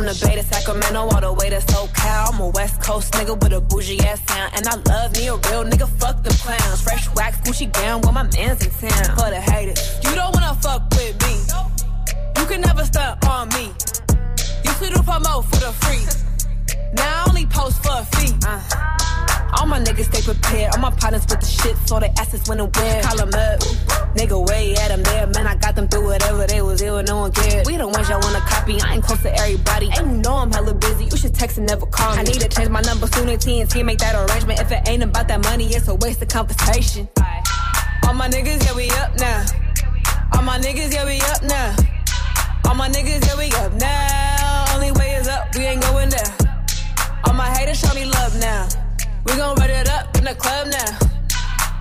From 0.00 0.06
the 0.06 0.26
Bay 0.26 0.34
to 0.34 0.42
Sacramento, 0.42 0.98
all 0.98 1.20
the 1.20 1.30
way 1.34 1.50
to 1.50 1.58
SoCal. 1.58 2.32
I'm 2.32 2.40
a 2.40 2.48
West 2.48 2.80
Coast 2.80 3.12
nigga 3.12 3.38
with 3.38 3.52
a 3.52 3.60
bougie 3.60 4.00
ass 4.00 4.18
sound. 4.26 4.50
And 4.56 4.66
I 4.66 4.76
love 4.90 5.12
me 5.12 5.26
a 5.26 5.34
real 5.34 5.62
nigga, 5.62 5.86
fuck 6.00 6.22
the 6.22 6.30
clowns. 6.40 6.80
Fresh 6.80 7.14
wax, 7.14 7.36
Gucci 7.40 7.70
gown, 7.70 8.00
with 8.00 8.14
my 8.14 8.22
man's 8.22 8.64
in 8.64 8.70
town. 8.88 9.14
For 9.14 9.28
the 9.28 9.38
haters, 9.38 10.00
you 10.02 10.14
don't 10.14 10.32
wanna 10.32 10.54
fuck 10.62 10.88
with 10.92 11.20
me. 11.20 11.36
You 12.40 12.46
can 12.46 12.62
never 12.62 12.82
stunt 12.86 13.28
on 13.28 13.50
me. 13.50 13.74
Used 14.64 14.80
to 14.80 14.88
do 14.88 15.02
promote 15.02 15.44
for 15.44 15.60
the 15.60 15.72
free. 15.84 16.29
Now 16.94 17.24
I 17.24 17.28
only 17.28 17.46
post 17.46 17.82
for 17.82 17.92
a 17.92 18.04
fee. 18.16 18.34
Uh. 18.46 18.90
All 19.58 19.66
my 19.66 19.80
niggas 19.80 20.04
stay 20.06 20.22
prepared. 20.22 20.74
All 20.74 20.80
my 20.80 20.90
partners 20.90 21.26
with 21.28 21.40
the 21.40 21.46
shit, 21.46 21.76
so 21.86 21.98
they 22.00 22.08
assets 22.18 22.48
when 22.48 22.60
and 22.60 22.74
where. 22.76 23.02
Call 23.02 23.20
'em 23.20 23.28
up. 23.28 23.60
Nigga, 24.14 24.48
way 24.48 24.74
at 24.76 24.90
'em 24.90 25.02
there. 25.02 25.26
Man, 25.26 25.46
I 25.46 25.54
got 25.56 25.76
them 25.76 25.88
through 25.88 26.06
whatever 26.06 26.46
they 26.46 26.62
was 26.62 26.82
ill, 26.82 27.02
no 27.02 27.18
one 27.18 27.32
cared. 27.32 27.66
We 27.66 27.76
the 27.76 27.86
ones 27.86 28.08
y'all 28.08 28.20
wanna 28.20 28.40
copy. 28.40 28.80
I 28.80 28.94
ain't 28.94 29.04
close 29.04 29.22
to 29.22 29.34
everybody. 29.36 29.90
And 29.96 30.10
you 30.10 30.16
know 30.18 30.36
I'm 30.36 30.52
hella 30.52 30.74
busy. 30.74 31.04
You 31.04 31.16
should 31.16 31.34
text 31.34 31.58
and 31.58 31.66
never 31.66 31.86
call 31.86 32.12
me. 32.14 32.20
I 32.20 32.22
need 32.22 32.40
to 32.40 32.48
change 32.48 32.70
my 32.70 32.80
number 32.82 33.06
soon 33.08 33.28
and 33.28 33.40
TNT 33.40 33.82
make 33.82 33.98
that 33.98 34.14
arrangement. 34.14 34.60
If 34.60 34.70
it 34.72 34.88
ain't 34.88 35.02
about 35.02 35.28
that 35.28 35.42
money, 35.44 35.66
it's 35.66 35.88
a 35.88 35.94
waste 35.94 36.22
of 36.22 36.28
conversation. 36.28 37.08
All 38.06 38.14
my 38.14 38.28
niggas, 38.28 38.64
yeah, 38.64 38.74
we 38.74 38.90
up 39.02 39.14
now. 39.18 39.44
All 40.32 40.42
my 40.42 40.58
niggas, 40.58 40.92
yeah, 40.92 41.04
we 41.04 41.20
up 41.20 41.42
now. 41.42 41.76
All 42.66 42.74
my 42.74 42.88
niggas, 42.88 43.26
yeah, 43.26 43.36
we 43.36 43.48
up 43.64 43.72
now. 43.74 44.74
Only 44.74 44.92
way 44.92 45.14
is 45.14 45.28
up, 45.28 45.54
we 45.54 45.62
ain't 45.62 45.82
going 45.82 46.08
down. 46.08 46.39
All 47.24 47.34
my 47.34 47.48
haters 47.50 47.78
show 47.80 47.94
me 47.94 48.04
love 48.04 48.38
now. 48.40 48.68
We 49.26 49.36
gon' 49.36 49.56
run 49.56 49.70
it 49.70 49.88
up 49.88 50.16
in 50.16 50.24
the 50.24 50.34
club 50.34 50.68
now. 50.68 50.98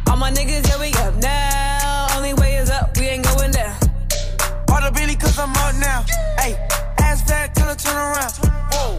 All 0.10 0.18
my 0.18 0.32
niggas, 0.32 0.68
yeah, 0.68 0.80
we 0.80 0.92
up 1.06 1.16
now. 1.16 2.08
Only 2.16 2.34
way 2.34 2.56
is 2.56 2.70
up, 2.70 2.98
we 2.98 3.08
ain't 3.08 3.24
going 3.26 3.52
down. 3.52 3.76
Bought 4.68 4.88
a 4.88 4.92
Billy 4.92 5.16
cause 5.16 5.38
I'm 5.40 5.52
up 5.56 5.76
now. 5.76 6.04
Hey, 6.38 6.54
ass 7.00 7.22
fat, 7.24 7.56
tell 7.56 7.68
her 7.68 7.76
turn 7.76 7.96
around. 7.96 8.32
Whoa, 8.72 8.98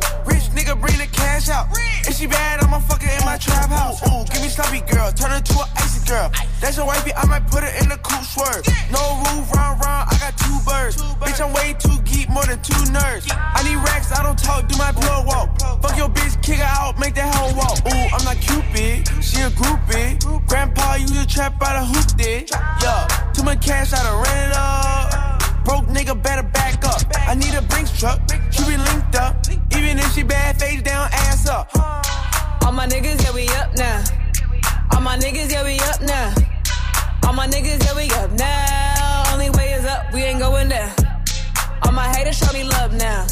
nigga 0.70 0.80
bring 0.80 0.98
the 0.98 1.06
cash 1.06 1.48
out. 1.48 1.68
If 2.06 2.16
she 2.16 2.26
bad, 2.26 2.62
I'ma 2.62 2.78
fuck 2.80 3.02
her 3.02 3.18
in 3.18 3.24
my 3.24 3.36
trap 3.36 3.70
house. 3.70 4.02
Ooh, 4.06 4.24
give 4.32 4.42
me 4.42 4.48
sloppy 4.48 4.80
girl, 4.80 5.10
turn 5.12 5.30
her 5.30 5.40
to 5.40 5.54
an 5.60 5.68
icy 5.76 6.06
girl. 6.06 6.30
That's 6.60 6.76
your 6.76 6.86
wifey, 6.86 7.12
I 7.14 7.26
might 7.26 7.46
put 7.50 7.62
her 7.62 7.72
in 7.82 7.88
the 7.88 7.96
coupe 7.98 8.24
swerve. 8.24 8.64
No 8.90 9.00
roof, 9.24 9.50
round, 9.52 9.80
round, 9.82 10.08
I 10.10 10.16
got 10.18 10.36
two 10.36 10.58
birds. 10.66 10.96
Bitch, 11.20 11.40
I'm 11.40 11.52
way 11.52 11.74
too 11.78 12.00
geek, 12.02 12.28
more 12.28 12.44
than 12.46 12.60
two 12.62 12.80
nerds. 12.92 13.30
I 13.30 13.62
need 13.64 13.76
racks, 13.76 14.12
I 14.12 14.22
don't 14.22 14.38
talk, 14.38 14.68
do 14.68 14.76
my 14.76 14.92
plug 14.92 15.26
walk. 15.26 15.60
Fuck 15.82 15.96
your 15.96 16.08
bitch, 16.08 16.40
kick 16.42 16.58
her 16.58 16.64
out, 16.64 16.98
make 16.98 17.14
that 17.14 17.34
hoe 17.34 17.54
walk. 17.56 17.78
Ooh, 17.86 18.14
I'm 18.14 18.24
not 18.24 18.40
Cupid, 18.40 19.06
she 19.22 19.42
a 19.42 19.50
groupie. 19.50 20.16
Grandpa 20.48 20.94
used 20.94 21.16
a 21.16 21.26
trap 21.26 21.60
out 21.62 21.76
a 21.76 21.84
hoop 21.84 22.16
did. 22.16 22.50
Yeah, 22.50 23.06
too 23.34 23.42
much 23.42 23.64
cash, 23.64 23.92
I 23.92 24.02
done 24.02 24.22
ran 24.22 24.50
it 24.50 24.56
up. 24.56 25.39
Broke 25.70 25.86
nigga 25.86 26.20
better 26.20 26.42
back 26.42 26.84
up. 26.84 27.00
I 27.28 27.36
need 27.36 27.54
a 27.54 27.62
Brinks 27.62 27.96
truck. 27.96 28.18
She 28.50 28.64
be 28.64 28.76
linked 28.76 29.14
up. 29.14 29.36
Even 29.76 30.00
if 30.00 30.12
she 30.14 30.24
bad, 30.24 30.58
face 30.58 30.82
down, 30.82 31.08
ass 31.12 31.46
up. 31.46 31.70
All 32.64 32.72
my 32.72 32.88
niggas, 32.88 33.22
yeah, 33.22 33.32
we 33.32 33.46
up 33.50 33.76
now. 33.76 34.02
All 34.92 35.00
my 35.00 35.16
niggas, 35.16 35.48
yeah, 35.48 35.62
we 35.62 35.78
up 35.78 36.00
now. 36.02 36.34
All 37.24 37.34
my 37.34 37.46
niggas, 37.46 37.84
yeah, 37.84 37.94
we 37.94 38.10
up 38.20 38.32
now. 38.32 39.32
Only 39.32 39.50
way 39.50 39.74
is 39.74 39.84
up, 39.84 40.12
we 40.12 40.22
ain't 40.22 40.40
going 40.40 40.70
down. 40.70 40.90
All 41.84 41.92
my 41.92 42.08
haters 42.16 42.38
show 42.38 42.52
me 42.52 42.64
love 42.64 42.92
now. 42.94 43.24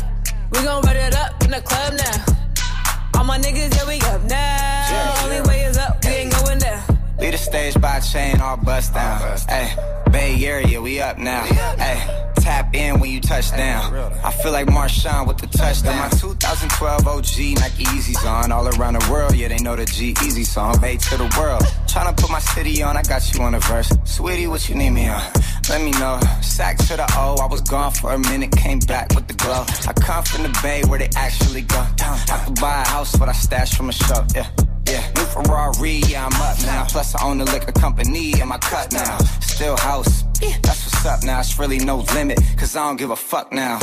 We 0.53 0.63
gon' 0.63 0.81
run 0.83 0.95
it 0.95 1.17
up 1.17 1.43
in 1.43 1.51
the 1.51 1.61
club 1.61 1.95
now. 1.95 3.19
All 3.19 3.25
my 3.25 3.41
niggas, 3.41 3.75
yeah, 3.75 3.89
we 3.89 3.99
up 4.13 4.23
now. 4.23 5.25
Only 5.25 5.41
way 5.49 5.63
is 5.63 5.77
up, 5.77 6.05
we 6.05 6.11
ain't 6.11 6.33
going 6.33 6.61
down. 6.61 6.85
Lead 7.19 7.35
the 7.35 7.39
stage 7.39 7.81
by 7.81 7.99
chain, 7.99 8.41
all 8.41 8.57
bust 8.57 8.95
down. 8.95 9.37
Hey, 9.49 9.75
Bay 10.13 10.47
Area, 10.47 10.81
we 10.81 11.01
up 11.01 11.19
now. 11.19 11.43
Hey, 11.43 12.28
tap 12.49 12.75
in 12.75 12.99
when 12.99 13.11
you 13.11 13.21
touch 13.21 13.51
down. 13.51 13.95
I 14.25 14.31
feel 14.41 14.53
like 14.53 14.69
Marshawn 14.69 15.29
with 15.29 15.37
the 15.37 15.47
touchdown. 15.49 15.99
My 15.99 16.09
2012 16.09 17.07
OG 17.07 17.61
Nike 17.61 17.85
Easy's 17.95 18.25
on. 18.25 18.51
All 18.51 18.67
around 18.69 18.95
the 18.95 19.07
world, 19.11 19.35
yeah, 19.37 19.49
they 19.49 19.59
know 19.59 19.77
the 19.77 19.85
G 19.85 20.15
Easy 20.25 20.45
song. 20.45 20.81
Bay 20.81 20.97
to 20.97 21.17
the 21.19 21.29
world. 21.39 21.63
Tryna 21.93 22.17
put 22.17 22.31
my 22.31 22.39
city 22.41 22.83
on, 22.83 22.97
I 22.97 23.03
got 23.03 23.23
you 23.35 23.43
on 23.43 23.53
the 23.53 23.59
verse. 23.59 23.91
Sweetie, 24.05 24.47
what 24.47 24.67
you 24.69 24.75
need 24.77 24.91
me 24.91 25.09
on? 25.09 25.23
Let 25.69 25.83
me 25.83 25.91
know. 26.01 26.19
Sack 26.41 26.79
to 26.89 26.97
the 26.97 27.07
O, 27.19 27.37
I 27.37 27.47
was 27.47 27.61
gone 27.61 27.93
for 27.93 28.13
a 28.13 28.19
minute, 28.19 28.51
came 28.53 28.79
back 28.79 29.15
with 29.15 29.27
the 29.27 29.35
glow. 29.35 29.65
I 29.87 29.93
come 29.93 30.25
from 30.25 30.45
the 30.45 30.61
Bay 30.63 30.83
where 30.89 30.99
they 30.99 31.11
actually 31.17 31.63
go. 31.63 31.85
I 32.01 32.45
could 32.45 32.59
buy 32.59 32.83
a 32.83 32.89
house, 32.89 33.15
but 33.15 33.29
I 33.29 33.33
stashed 33.33 33.77
from 33.77 33.91
a 33.91 33.93
show, 33.93 34.25
yeah. 34.35 34.49
Yeah, 34.89 35.07
new 35.17 35.25
Ferrari, 35.25 36.01
yeah, 36.09 36.25
I'm 36.27 36.41
up 36.41 36.57
now. 36.65 36.87
Plus, 36.89 37.15
I 37.15 37.23
own 37.25 37.37
the 37.37 37.45
liquor 37.45 37.73
company 37.73 38.33
and 38.41 38.49
my 38.49 38.57
cut 38.57 38.91
now. 38.91 39.19
Still 39.41 39.77
house, 39.77 40.25
that's 40.63 40.87
what's 40.87 41.05
up 41.05 41.23
now. 41.23 41.41
It's 41.41 41.59
really 41.59 41.79
no 41.79 41.99
limit, 42.15 42.39
cause 42.57 42.75
I 42.75 42.87
don't 42.87 42.97
give 42.97 43.11
a 43.11 43.17
fuck 43.17 43.53
now. 43.53 43.79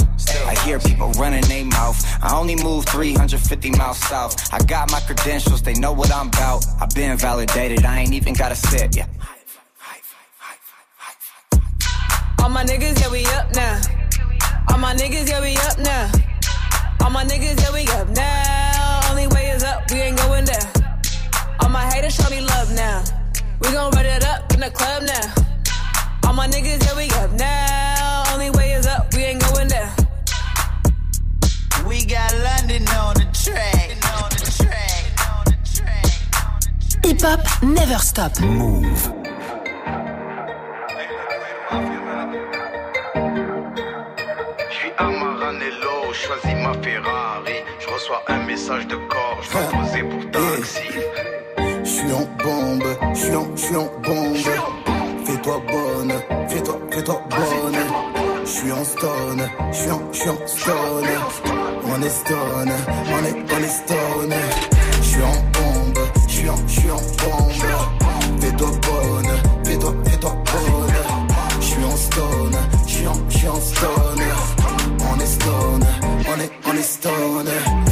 I 0.48 0.56
hear 0.66 0.80
people 0.80 1.12
running 1.12 1.44
their 1.44 1.64
mouth. 1.64 2.04
I 2.24 2.36
only 2.36 2.56
move 2.56 2.86
350 2.86 3.72
miles 3.72 3.98
south. 3.98 4.52
I 4.52 4.58
got 4.66 4.92
my 4.92 5.00
credentials, 5.02 5.62
they 5.62 5.76
know 5.76 5.94
what 5.94 6.12
I'm 6.12 6.30
about. 6.30 6.66
I've 6.82 6.90
been 6.96 7.18
validated, 7.18 7.86
I 7.86 8.00
ain't 8.00 8.14
even 8.14 8.34
gotta 8.34 8.56
sit, 8.56 8.96
yeah. 8.96 9.06
All 12.40 12.50
my 12.50 12.64
niggas, 12.64 13.00
yeah, 13.00 13.12
we 13.12 13.26
up 13.28 13.54
now. 13.54 13.80
All 14.72 14.80
my 14.80 14.96
niggas, 14.96 15.30
yeah, 15.30 15.42
we 15.42 15.56
up 15.58 15.78
now. 15.78 16.12
All 17.04 17.12
my 17.12 17.24
niggas, 17.26 17.62
yeah, 17.62 17.74
we 17.74 17.88
up 17.90 18.10
now. 18.10 19.10
Only 19.10 19.28
way 19.28 19.50
is 19.50 19.64
up, 19.64 19.90
we 19.92 19.98
ain't 19.98 20.18
going. 20.18 20.35
All 21.62 21.70
my 21.70 21.86
haters 21.92 22.16
show 22.16 22.30
me 22.30 22.42
love 22.42 22.72
now. 22.74 23.04
We 23.62 23.72
gon' 23.72 23.92
run 23.92 24.06
it 24.06 24.26
up 24.26 24.54
in 24.54 24.60
the 24.60 24.70
club 24.70 25.04
now. 25.04 25.34
All 26.28 26.34
my 26.34 26.48
niggas, 26.48 26.84
yeah, 26.86 26.96
we 26.96 27.10
up 27.24 27.32
now. 27.32 28.24
Only 28.34 28.50
way 28.52 28.72
is 28.74 28.88
up, 28.88 29.14
we 29.14 29.24
ain't 29.24 29.42
going 29.42 29.68
down. 29.68 29.92
We 31.88 32.06
got 32.06 32.34
London 32.48 32.88
on 32.90 33.14
the 33.16 33.28
track. 33.34 33.98
On 34.20 34.30
the 34.30 34.46
track. 35.76 36.06
Hip 37.06 37.22
hop 37.22 37.64
never 37.64 38.00
stop. 38.00 38.40
Move. 38.42 39.12
Je 44.70 44.76
suis 44.76 44.92
à 44.98 45.04
Maranello, 45.06 46.14
choisis 46.14 46.56
ma 46.64 46.74
Ferrari. 46.82 47.64
Je 47.80 47.88
reçois 47.88 48.24
un 48.28 48.44
message 48.46 48.88
de 48.88 48.96
corps, 48.96 49.40
je 49.44 49.52
dois 49.52 49.62
poser 49.72 50.04
pour 50.04 50.32
taxi. 50.32 50.82
Suis 52.06 52.14
en 52.14 52.28
bombe, 52.44 52.84
je 53.14 53.20
suis 53.20 53.36
en, 53.36 53.48
je 53.56 53.62
suis 53.62 53.76
en 53.76 53.90
bombe. 54.04 54.38
Fais-toi 55.26 55.62
bonne, 55.72 56.14
fais-toi, 56.50 56.80
fais-toi 56.92 57.22
bonne. 57.30 57.78
Je 58.44 58.50
suis 58.50 58.72
en 58.72 58.84
stone, 58.84 59.50
je 59.72 59.78
suis 59.78 59.92
en, 59.92 60.02
je 60.12 60.18
suis 60.20 60.30
en 60.30 60.38
stone. 60.46 61.08
On 61.88 62.02
est 62.02 62.10
stone, 62.10 62.74
on 63.12 63.26
est, 63.26 63.54
on 63.54 63.64
est 63.64 63.68
stone. 63.68 64.34
Je 64.98 65.04
suis 65.04 65.24
en 65.24 65.36
bombe, 65.56 66.00
je 66.28 66.34
suis 66.34 66.50
en, 66.50 66.58
je 66.68 66.80
suis 66.80 66.92
en 66.92 66.96
bombe. 66.96 68.40
Fais-toi 68.40 68.68
bonne, 68.68 69.32
fais-toi, 69.64 69.94
fais-toi 70.06 70.32
bonne. 70.32 70.94
Je 71.60 71.66
suis 71.66 71.84
en 71.84 71.98
stone, 71.98 72.56
je 72.86 72.92
suis 72.94 73.08
en, 73.08 73.16
je 73.30 73.38
suis 73.38 73.48
en 73.48 73.62
stone. 73.62 74.24
On 75.12 75.20
est 75.20 75.26
stone, 75.26 75.86
on 76.28 76.40
est, 76.40 76.52
on 76.68 76.78
est 76.78 76.84
stone. 76.84 77.85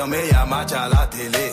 confirmé, 0.00 0.28
y'a 0.32 0.46
match 0.46 0.72
à 0.72 0.88
la 0.88 1.06
télé. 1.06 1.52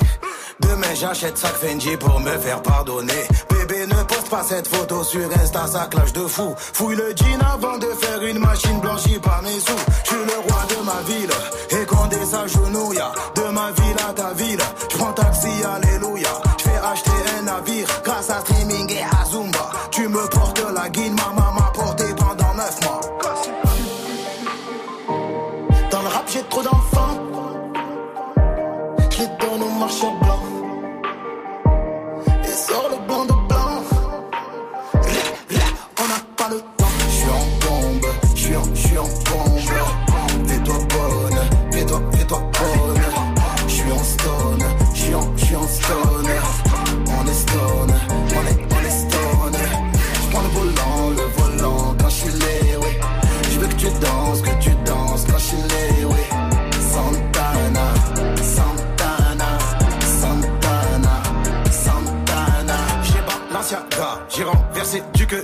Demain 0.60 0.93
j'achète 0.95 1.38
sac 1.38 1.54
Fendi 1.54 1.98
pour 1.98 2.20
me 2.20 2.38
faire 2.38 2.62
pardonner. 2.62 3.28
Bébé 3.50 3.86
ne 3.88 4.04
poste 4.04 4.30
pas 4.30 4.43
cette 4.43 4.68
photo 4.68 5.04
sur 5.04 5.30
Insta, 5.41 5.68
ça 5.68 5.88
clash 5.89 6.14
de 6.14 6.26
fou. 6.26 6.56
Fouille 6.58 6.95
le 6.95 7.14
jean 7.16 7.39
avant 7.54 7.78
de 7.78 7.88
faire 7.88 8.24
une 8.24 8.39
machine 8.39 8.80
blanchie 8.80 9.20
par 9.20 9.41
mes 9.43 9.60
sous. 9.60 9.84
Je 10.04 10.10
suis 10.10 10.26
le 10.26 10.39
roi 10.39 10.62
de 10.70 10.86
ma 10.86 11.02
ville 11.08 11.82
et 11.82 11.86
quand 11.86 12.08
des 12.08 12.26
s'agenouille 12.26 13.00
de 13.36 13.52
ma 13.52 13.72
ville 13.72 13.98
à 14.10 14.14
ta 14.14 14.34
ville. 14.34 14.60
Je 14.91 14.98
prends 14.98 15.14
taxi, 15.14 15.50
alléluia. 15.64 16.30
Je 16.60 16.64
vais 16.70 16.78
acheter 16.91 17.12
un 17.38 17.41
navire 17.43 17.88
grâce 18.04 18.30
à 18.30 18.39
streaming 18.41 18.91
et 18.91 19.04
à 19.04 19.26
Zumba. 19.30 19.76
que 65.28 65.36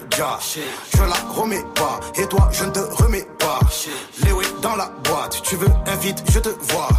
Je 0.93 1.01
la 1.01 1.33
remets 1.35 1.63
pas, 1.75 1.99
et 2.15 2.25
toi, 2.27 2.49
je 2.51 2.63
ne 2.63 2.71
te 2.71 2.79
remets 2.79 3.27
pas. 3.39 3.59
Léoé 4.23 4.45
dans 4.61 4.75
la 4.75 4.89
boîte, 5.03 5.41
tu 5.43 5.55
veux 5.55 5.67
invite, 5.87 6.23
je 6.31 6.39
te 6.39 6.49
vois. 6.49 6.89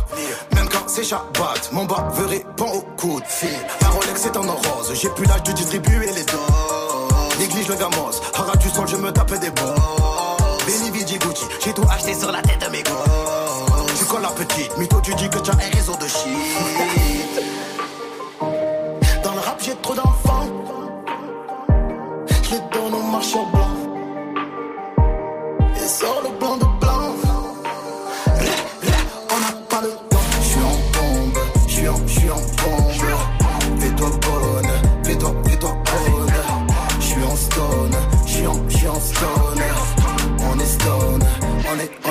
Même 0.54 0.68
quand 0.68 0.86
c'est 0.86 1.04
Shabbat, 1.04 1.70
mon 1.72 1.84
bas 1.84 2.08
veut 2.14 2.26
répondre 2.26 2.76
au 2.76 2.82
coup 2.96 3.20
de 3.20 3.26
fil. 3.26 3.48
La 3.80 3.88
Rolex 3.88 4.26
est 4.26 4.36
en 4.36 4.42
rose, 4.42 4.92
j'ai 4.94 5.08
plus 5.10 5.24
l'âge 5.26 5.42
de 5.44 5.52
distribuer 5.52 6.12
les 6.12 6.24
dons. 6.24 7.38
Néglige 7.38 7.68
le 7.68 7.76
gamos, 7.76 8.20
haras 8.34 8.56
du 8.56 8.68
sol, 8.68 8.86
je 8.86 8.96
me 8.96 9.10
tapais 9.10 9.38
des 9.38 9.50
bons. 9.50 9.83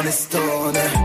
stone 0.03 0.11
stone 0.11 1.02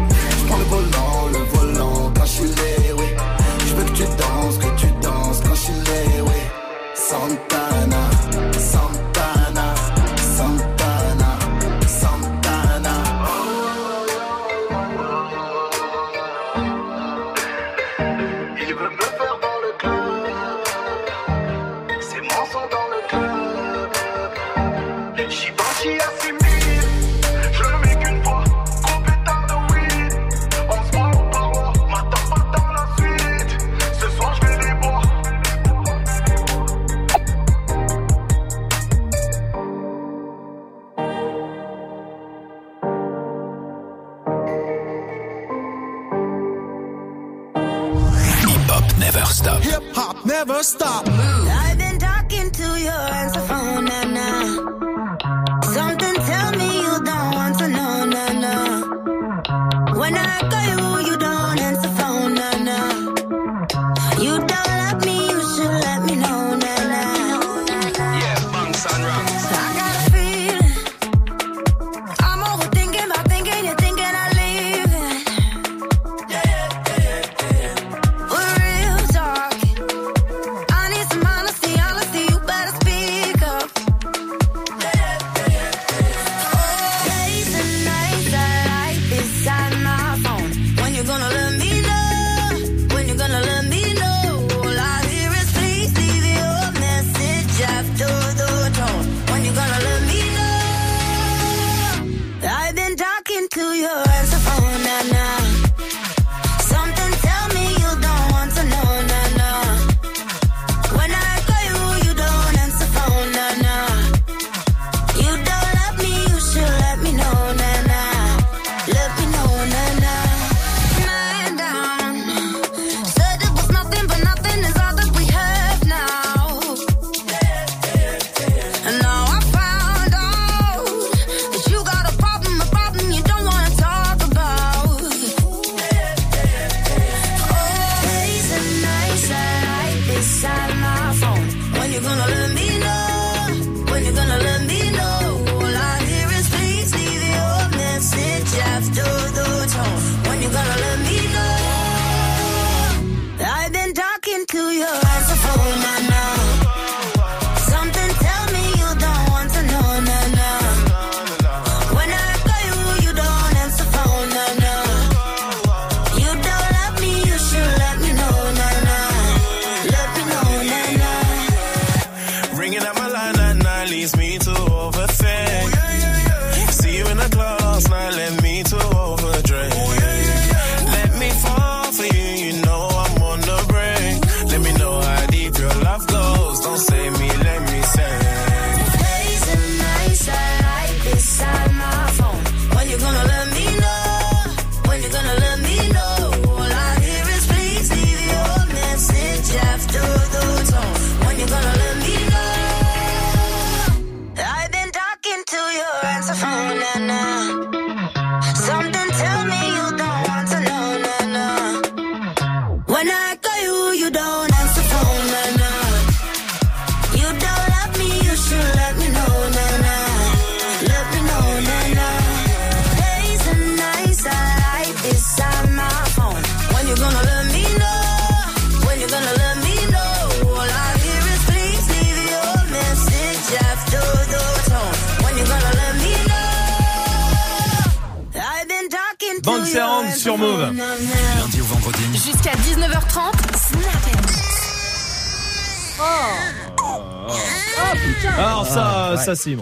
c'est. 249.38 249.56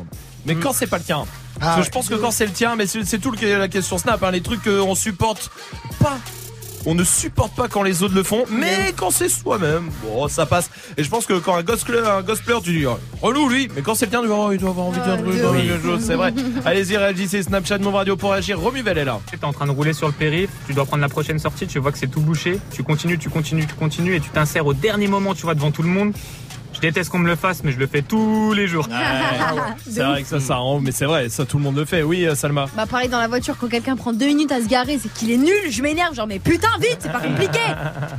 Mais 0.45 0.55
quand 0.57 0.72
c'est 0.72 0.87
pas 0.87 0.99
le 0.99 1.05
tien 1.05 1.24
Parce 1.59 1.72
Ah 1.72 1.74
que 1.74 1.81
ouais. 1.81 1.87
je 1.87 1.91
pense 1.91 2.09
que 2.09 2.14
quand 2.14 2.31
c'est 2.31 2.47
le 2.47 2.53
tien, 2.53 2.77
mais 2.77 2.87
c'est 2.87 3.18
tout 3.18 3.31
le, 3.31 3.59
la 3.59 3.68
question 3.68 3.99
Snap, 3.99 4.22
hein, 4.22 4.31
les 4.31 4.41
trucs 4.41 4.62
qu'on 4.64 4.95
supporte 4.95 5.51
pas. 6.01 6.18
On 6.89 6.95
ne 6.95 7.03
supporte 7.03 7.53
pas 7.57 7.66
quand 7.66 7.83
les 7.83 8.05
autres 8.05 8.14
le 8.14 8.22
font, 8.22 8.45
mais 8.49 8.95
quand 8.97 9.11
c'est 9.11 9.29
soi-même, 9.29 9.91
bon, 10.05 10.29
ça 10.29 10.47
passe. 10.47 10.70
Et 10.97 11.03
je 11.03 11.11
pense 11.11 11.27
que 11.27 11.37
quand 11.37 11.57
un 11.57 11.64
gosse 11.64 11.83
pleure, 11.83 12.09
un 12.09 12.61
tu 12.61 12.79
dis, 12.79 12.87
oh, 12.87 12.97
relou 13.20 13.49
lui, 13.49 13.68
mais 13.74 13.83
quand 13.83 13.97
c'est 13.97 14.07
le 14.07 14.11
tien, 14.12 14.22
tu 14.22 14.29
vas, 14.29 14.37
oh, 14.37 14.53
il 14.53 14.59
doit 14.59 14.70
avoir 14.70 14.87
envie 14.87 15.01
d'un 15.01 15.16
truc, 15.16 15.35
oui. 15.35 15.41
oh, 15.45 15.53
quelque 15.53 15.83
chose, 15.83 16.05
c'est 16.07 16.14
vrai. 16.14 16.33
Allez-y, 16.64 16.97
réagissez, 16.97 17.43
Snapchat, 17.43 17.79
mon 17.79 17.91
radio 17.91 18.16
pour 18.16 18.31
réagir. 18.31 18.61
Romuvel 18.61 18.99
est 18.99 19.05
là. 19.05 19.18
Tu 19.29 19.35
es 19.35 19.45
en 19.45 19.53
train 19.53 19.66
de 19.66 19.72
rouler 19.72 19.95
sur 19.95 20.07
le 20.07 20.12
périph', 20.12 20.51
tu 20.68 20.74
dois 20.74 20.85
prendre 20.85 21.03
la 21.03 21.09
prochaine 21.09 21.41
sortie, 21.41 21.66
tu 21.66 21.81
vois 21.81 21.91
que 21.91 21.99
c'est 21.99 22.07
tout 22.07 22.20
bouché, 22.20 22.61
tu 22.70 22.85
continues, 22.85 23.18
tu 23.18 23.31
continues, 23.31 23.66
tu 23.66 23.74
continues 23.74 24.14
et 24.14 24.20
tu 24.20 24.31
t'insères 24.31 24.64
au 24.66 24.72
dernier 24.72 25.09
moment, 25.09 25.35
tu 25.35 25.43
vois, 25.43 25.55
devant 25.57 25.72
tout 25.72 25.83
le 25.83 25.89
monde. 25.89 26.12
Je 26.87 26.91
déteste 26.93 27.11
qu'on 27.11 27.18
me 27.18 27.26
le 27.26 27.34
fasse, 27.34 27.64
mais 27.64 27.72
je 27.72 27.80
le 27.80 27.89
fais 27.89 28.01
tous 28.03 28.53
les 28.53 28.68
jours. 28.68 28.89
C'est 29.91 30.05
vrai 30.05 30.22
que 30.22 30.28
ça, 30.28 30.39
ça 30.39 30.55
rend, 30.55 30.78
mais 30.78 30.93
c'est 30.93 31.05
vrai, 31.05 31.28
ça 31.28 31.45
tout 31.45 31.57
le 31.59 31.64
monde 31.64 31.74
le 31.76 31.84
fait. 31.84 32.05
Oui, 32.05 32.24
euh, 32.24 32.37
Salma. 32.37 32.66
Bah 32.76 32.87
pareil 32.87 33.09
dans 33.09 33.18
la 33.18 33.26
voiture 33.26 33.57
quand 33.59 33.66
quelqu'un 33.66 33.97
prend 33.97 34.12
deux 34.12 34.26
minutes 34.26 34.53
à 34.53 34.61
se 34.62 34.68
garer 34.68 34.97
c'est 35.03 35.12
qu'il 35.12 35.32
est 35.32 35.37
nul 35.37 35.53
je 35.70 35.82
m'énerve 35.82 36.14
genre 36.14 36.26
mais 36.28 36.39
putain 36.39 36.68
vite 36.80 36.99
c'est 37.01 37.11
pas 37.11 37.18
compliqué 37.20 37.59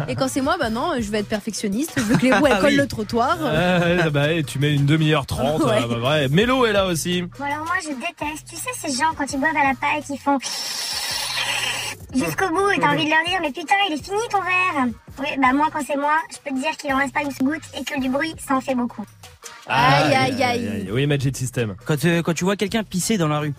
et 0.10 0.16
quand 0.16 0.28
c'est 0.28 0.42
moi 0.42 0.58
bah 0.60 0.70
non 0.70 0.92
je 1.00 1.10
vais 1.12 1.20
être 1.20 1.28
perfectionniste 1.30 1.94
je 1.96 2.02
veux 2.02 2.18
que 2.18 2.24
les 2.26 2.34
roues 2.38 2.48
elles 2.48 2.54
Ah 2.58 2.62
collent 2.62 2.70
oui. 2.72 2.76
le 2.78 2.88
trottoir 2.88 3.38
Ouais, 3.42 4.04
ouais, 4.04 4.10
bah, 4.10 4.34
et 4.34 4.44
tu 4.44 4.60
mets 4.60 4.74
une 4.74 4.86
demi-heure 4.86 5.26
trente, 5.26 5.64
Ouais. 5.64 5.82
euh, 5.84 5.88
bah, 5.88 5.96
vrai. 6.00 6.28
Mélo 6.30 6.66
est 6.66 6.74
là 6.74 6.88
aussi. 6.88 7.22
Bon 7.22 7.46
alors 7.46 7.60
moi 7.66 7.76
je 7.82 7.90
déteste, 7.90 8.48
tu 8.50 8.56
sais 8.56 8.70
ces 8.76 8.92
gens 8.98 9.12
quand 9.18 9.32
ils 9.32 9.40
boivent 9.40 9.56
à 9.56 9.70
la 9.70 9.76
paille 9.76 10.04
qui 10.06 10.18
font 10.18 10.38
jusqu'au 12.14 12.50
bout 12.50 12.70
et 12.72 12.80
t'as 12.80 12.94
envie 12.94 13.06
de 13.06 13.10
leur 13.10 13.24
dire 13.26 13.40
mais 13.42 13.52
putain 13.52 13.76
il 13.90 13.94
est 13.94 14.04
fini 14.04 14.18
ton 14.30 14.40
verre. 14.42 14.88
Oui 15.20 15.28
bah 15.42 15.54
moi 15.54 15.68
quand 15.72 15.82
c'est 15.86 15.98
moi 15.98 16.14
je 16.32 16.38
peux 16.38 16.56
te 16.56 16.62
dire 16.62 16.72
qu'il 16.78 16.94
en 16.94 16.98
reste 16.98 17.14
pas 17.14 17.22
une 17.22 17.48
goutte 17.48 17.62
et 17.80 17.84
que 17.84 18.00
du 18.00 18.10
bruit 18.10 18.34
ça 18.46 18.56
en 18.56 18.62
fait 18.62 18.76
beaucoup. 18.76 19.06
Aïe, 19.68 20.14
aïe, 20.16 20.44
aïe. 20.44 20.90
Oui, 20.92 21.06
Magic 21.08 21.36
System. 21.36 21.76
Quand, 21.86 22.04
euh, 22.06 22.22
quand 22.22 22.34
tu 22.34 22.46
vois 22.46 22.56
quelqu'un 22.56 22.84
pisser 22.84 23.18
dans 23.18 23.28
la 23.28 23.40
rue, 23.40 23.54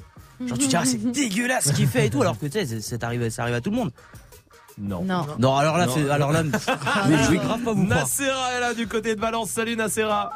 genre 0.47 0.57
tu 0.59 0.65
te 0.65 0.71
dis 0.71 0.77
ah 0.77 0.85
c'est 0.85 1.03
dégueulasse 1.13 1.69
ce 1.69 1.73
qu'il 1.75 1.87
fait 1.87 2.07
et 2.07 2.11
tout, 2.11 2.23
alors 2.23 2.39
que 2.39 2.47
tu 2.47 2.53
sais 2.53 2.65
c'est- 2.67 2.81
c'est 2.81 3.05
arrivé, 3.05 3.29
ça 3.31 3.43
arrive 3.43 3.55
à 3.57 3.61
tout 3.61 3.71
le 3.71 3.77
monde. 3.77 3.91
Non. 4.79 5.03
Non. 5.05 5.27
Non 5.39 5.57
alors 5.57 5.77
là, 5.77 5.87
c'est- 5.93 6.09
alors 6.09 6.33
là, 6.33 6.43
mais 7.09 7.19
je 7.25 7.31
vais 7.33 7.37
grave 7.37 7.61
pas 7.63 7.73
vous 7.73 7.85
croire. 7.85 8.01
Nacera 8.01 8.53
est 8.57 8.61
là 8.61 8.75
du 8.75 8.87
côté 8.87 9.15
de 9.17 9.21
Valence. 9.21 9.51
Salut 9.51 9.77
Nacera. 9.77 10.31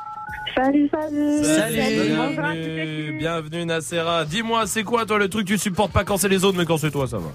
Salut, 0.56 0.90
salut. 0.92 1.40
Bienvenue, 1.42 3.16
bienvenue 3.18 3.64
Nacera. 3.64 4.24
Dis-moi, 4.24 4.66
c'est 4.66 4.82
quoi 4.82 5.06
toi 5.06 5.18
le 5.18 5.28
truc 5.28 5.46
que 5.46 5.52
tu 5.54 5.58
supportes 5.58 5.92
pas 5.92 6.04
quand 6.04 6.16
c'est 6.18 6.28
les 6.28 6.44
autres, 6.44 6.58
mais 6.58 6.66
quand 6.66 6.76
c'est 6.78 6.90
toi, 6.90 7.06
ça 7.06 7.18
va? 7.18 7.30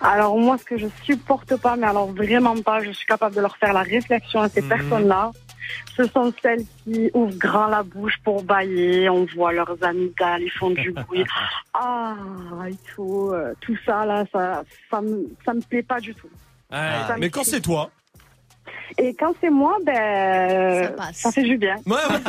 Alors 0.00 0.36
moi, 0.38 0.58
ce 0.58 0.64
que 0.64 0.76
je 0.76 0.86
supporte 1.04 1.56
pas, 1.56 1.76
mais 1.76 1.86
alors 1.86 2.12
vraiment 2.12 2.60
pas, 2.60 2.82
je 2.82 2.90
suis 2.90 3.06
capable 3.06 3.34
de 3.36 3.40
leur 3.40 3.56
faire 3.56 3.72
la 3.72 3.82
réflexion 3.82 4.40
à 4.40 4.48
ces 4.48 4.62
Mhm. 4.62 4.68
personnes-là. 4.68 5.30
Ce 5.96 6.06
sont 6.08 6.32
celles 6.42 6.64
qui 6.82 7.10
ouvrent 7.14 7.36
grand 7.36 7.66
la 7.68 7.82
bouche 7.82 8.16
pour 8.24 8.42
bailler, 8.42 9.08
on 9.08 9.24
voit 9.26 9.52
leurs 9.52 9.76
amygdales, 9.82 10.42
ils 10.42 10.50
font 10.50 10.70
du 10.70 10.90
bruit. 11.06 11.24
Ah, 11.74 12.16
et 12.68 12.74
tout, 12.94 13.30
euh, 13.32 13.54
tout 13.60 13.76
ça 13.86 14.04
là, 14.04 14.24
ça, 14.32 14.64
ça 14.90 15.00
me, 15.00 15.28
ça 15.44 15.54
me 15.54 15.60
plaît 15.60 15.82
pas 15.82 16.00
du 16.00 16.14
tout. 16.14 16.28
Ah, 16.70 17.14
mais 17.18 17.30
quand 17.30 17.44
c'est 17.44 17.60
toi. 17.60 17.90
Et 18.98 19.14
quand 19.14 19.32
c'est 19.40 19.50
moi, 19.50 19.76
ben, 19.84 20.92
ça, 21.12 21.30
fait 21.32 21.42
du 21.42 21.56
bien. 21.58 21.76
Ouais, 21.86 21.92
ouais. 21.94 22.20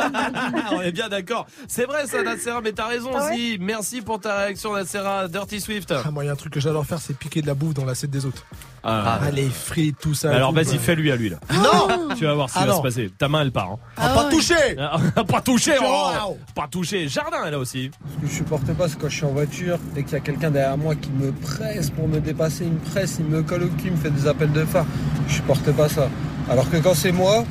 on 0.72 0.80
est 0.82 0.92
bien 0.92 1.08
d'accord. 1.08 1.46
C'est 1.68 1.84
vrai 1.84 2.06
ça, 2.06 2.22
Nacera, 2.22 2.60
mais 2.62 2.72
t'as 2.72 2.86
raison 2.86 3.10
Ah 3.14 3.30
aussi. 3.30 3.58
Merci 3.60 4.00
pour 4.02 4.20
ta 4.20 4.36
réaction, 4.38 4.72
Nacera. 4.74 5.28
Dirty 5.28 5.60
Swift. 5.60 5.92
Ah, 6.04 6.10
moi, 6.10 6.24
il 6.24 6.26
y 6.26 6.30
a 6.30 6.32
un 6.32 6.36
truc 6.36 6.52
que 6.52 6.60
j'adore 6.60 6.84
faire, 6.86 6.98
c'est 6.98 7.16
piquer 7.16 7.42
de 7.42 7.46
la 7.46 7.54
bouffe 7.54 7.74
dans 7.74 7.84
l'assiette 7.84 8.10
des 8.10 8.26
autres. 8.26 8.44
Ah. 8.82 9.18
Ah, 9.22 9.30
les 9.30 9.48
frites, 9.48 9.98
tout 9.98 10.12
ça. 10.14 10.30
Alors 10.34 10.52
vas-y, 10.52 10.76
fais-lui 10.78 11.10
à 11.10 11.16
lui 11.16 11.30
là. 11.30 11.38
Non 11.54 12.14
Tu 12.18 12.24
vas 12.26 12.34
voir 12.34 12.48
ce 12.50 12.54
qui 12.54 12.60
Ah 12.62 12.66
va 12.66 12.72
non. 12.72 12.78
se 12.78 12.82
passer. 12.82 13.10
Ta 13.16 13.28
main, 13.28 13.40
elle 13.40 13.50
part. 13.52 13.70
hein. 13.72 13.78
Ah, 13.96 14.10
pas 14.14 14.24
touché 14.28 14.54
Ah, 14.78 14.98
Pas 15.26 15.40
touché, 15.40 15.72
oh. 15.82 16.36
Pas 16.54 16.68
touché. 16.70 17.08
Jardin, 17.08 17.38
elle 17.46 17.54
a 17.54 17.58
aussi. 17.58 17.90
Ce 18.16 18.20
que 18.20 18.26
je 18.30 18.36
supporte 18.36 18.66
pas, 18.74 18.88
c'est 18.88 18.98
quand 18.98 19.08
je 19.08 19.16
suis 19.16 19.24
en 19.24 19.30
voiture 19.32 19.78
et 19.96 20.02
qu'il 20.04 20.12
y 20.12 20.16
a 20.16 20.20
quelqu'un 20.20 20.50
derrière 20.50 20.76
moi 20.76 20.94
qui 20.96 21.10
me 21.10 21.32
presse 21.32 21.88
pour 21.90 22.08
me 22.08 22.20
dépasser. 22.20 22.64
Il 22.64 22.72
me 22.72 22.78
presse, 22.78 23.16
il 23.20 23.24
me 23.26 23.42
colle 23.42 23.62
au 23.64 23.68
cul, 23.68 23.86
il 23.86 23.92
me 23.92 23.96
fait 23.96 24.10
des 24.10 24.26
appels 24.28 24.52
de 24.52 24.64
phare. 24.66 24.84
Je 25.28 25.34
supporte 25.34 25.72
pas 25.72 25.88
ça. 25.88 26.08
Alors 26.50 26.68
que 26.70 26.76
quand 26.76 26.94
c'est 26.94 27.12
moi. 27.12 27.44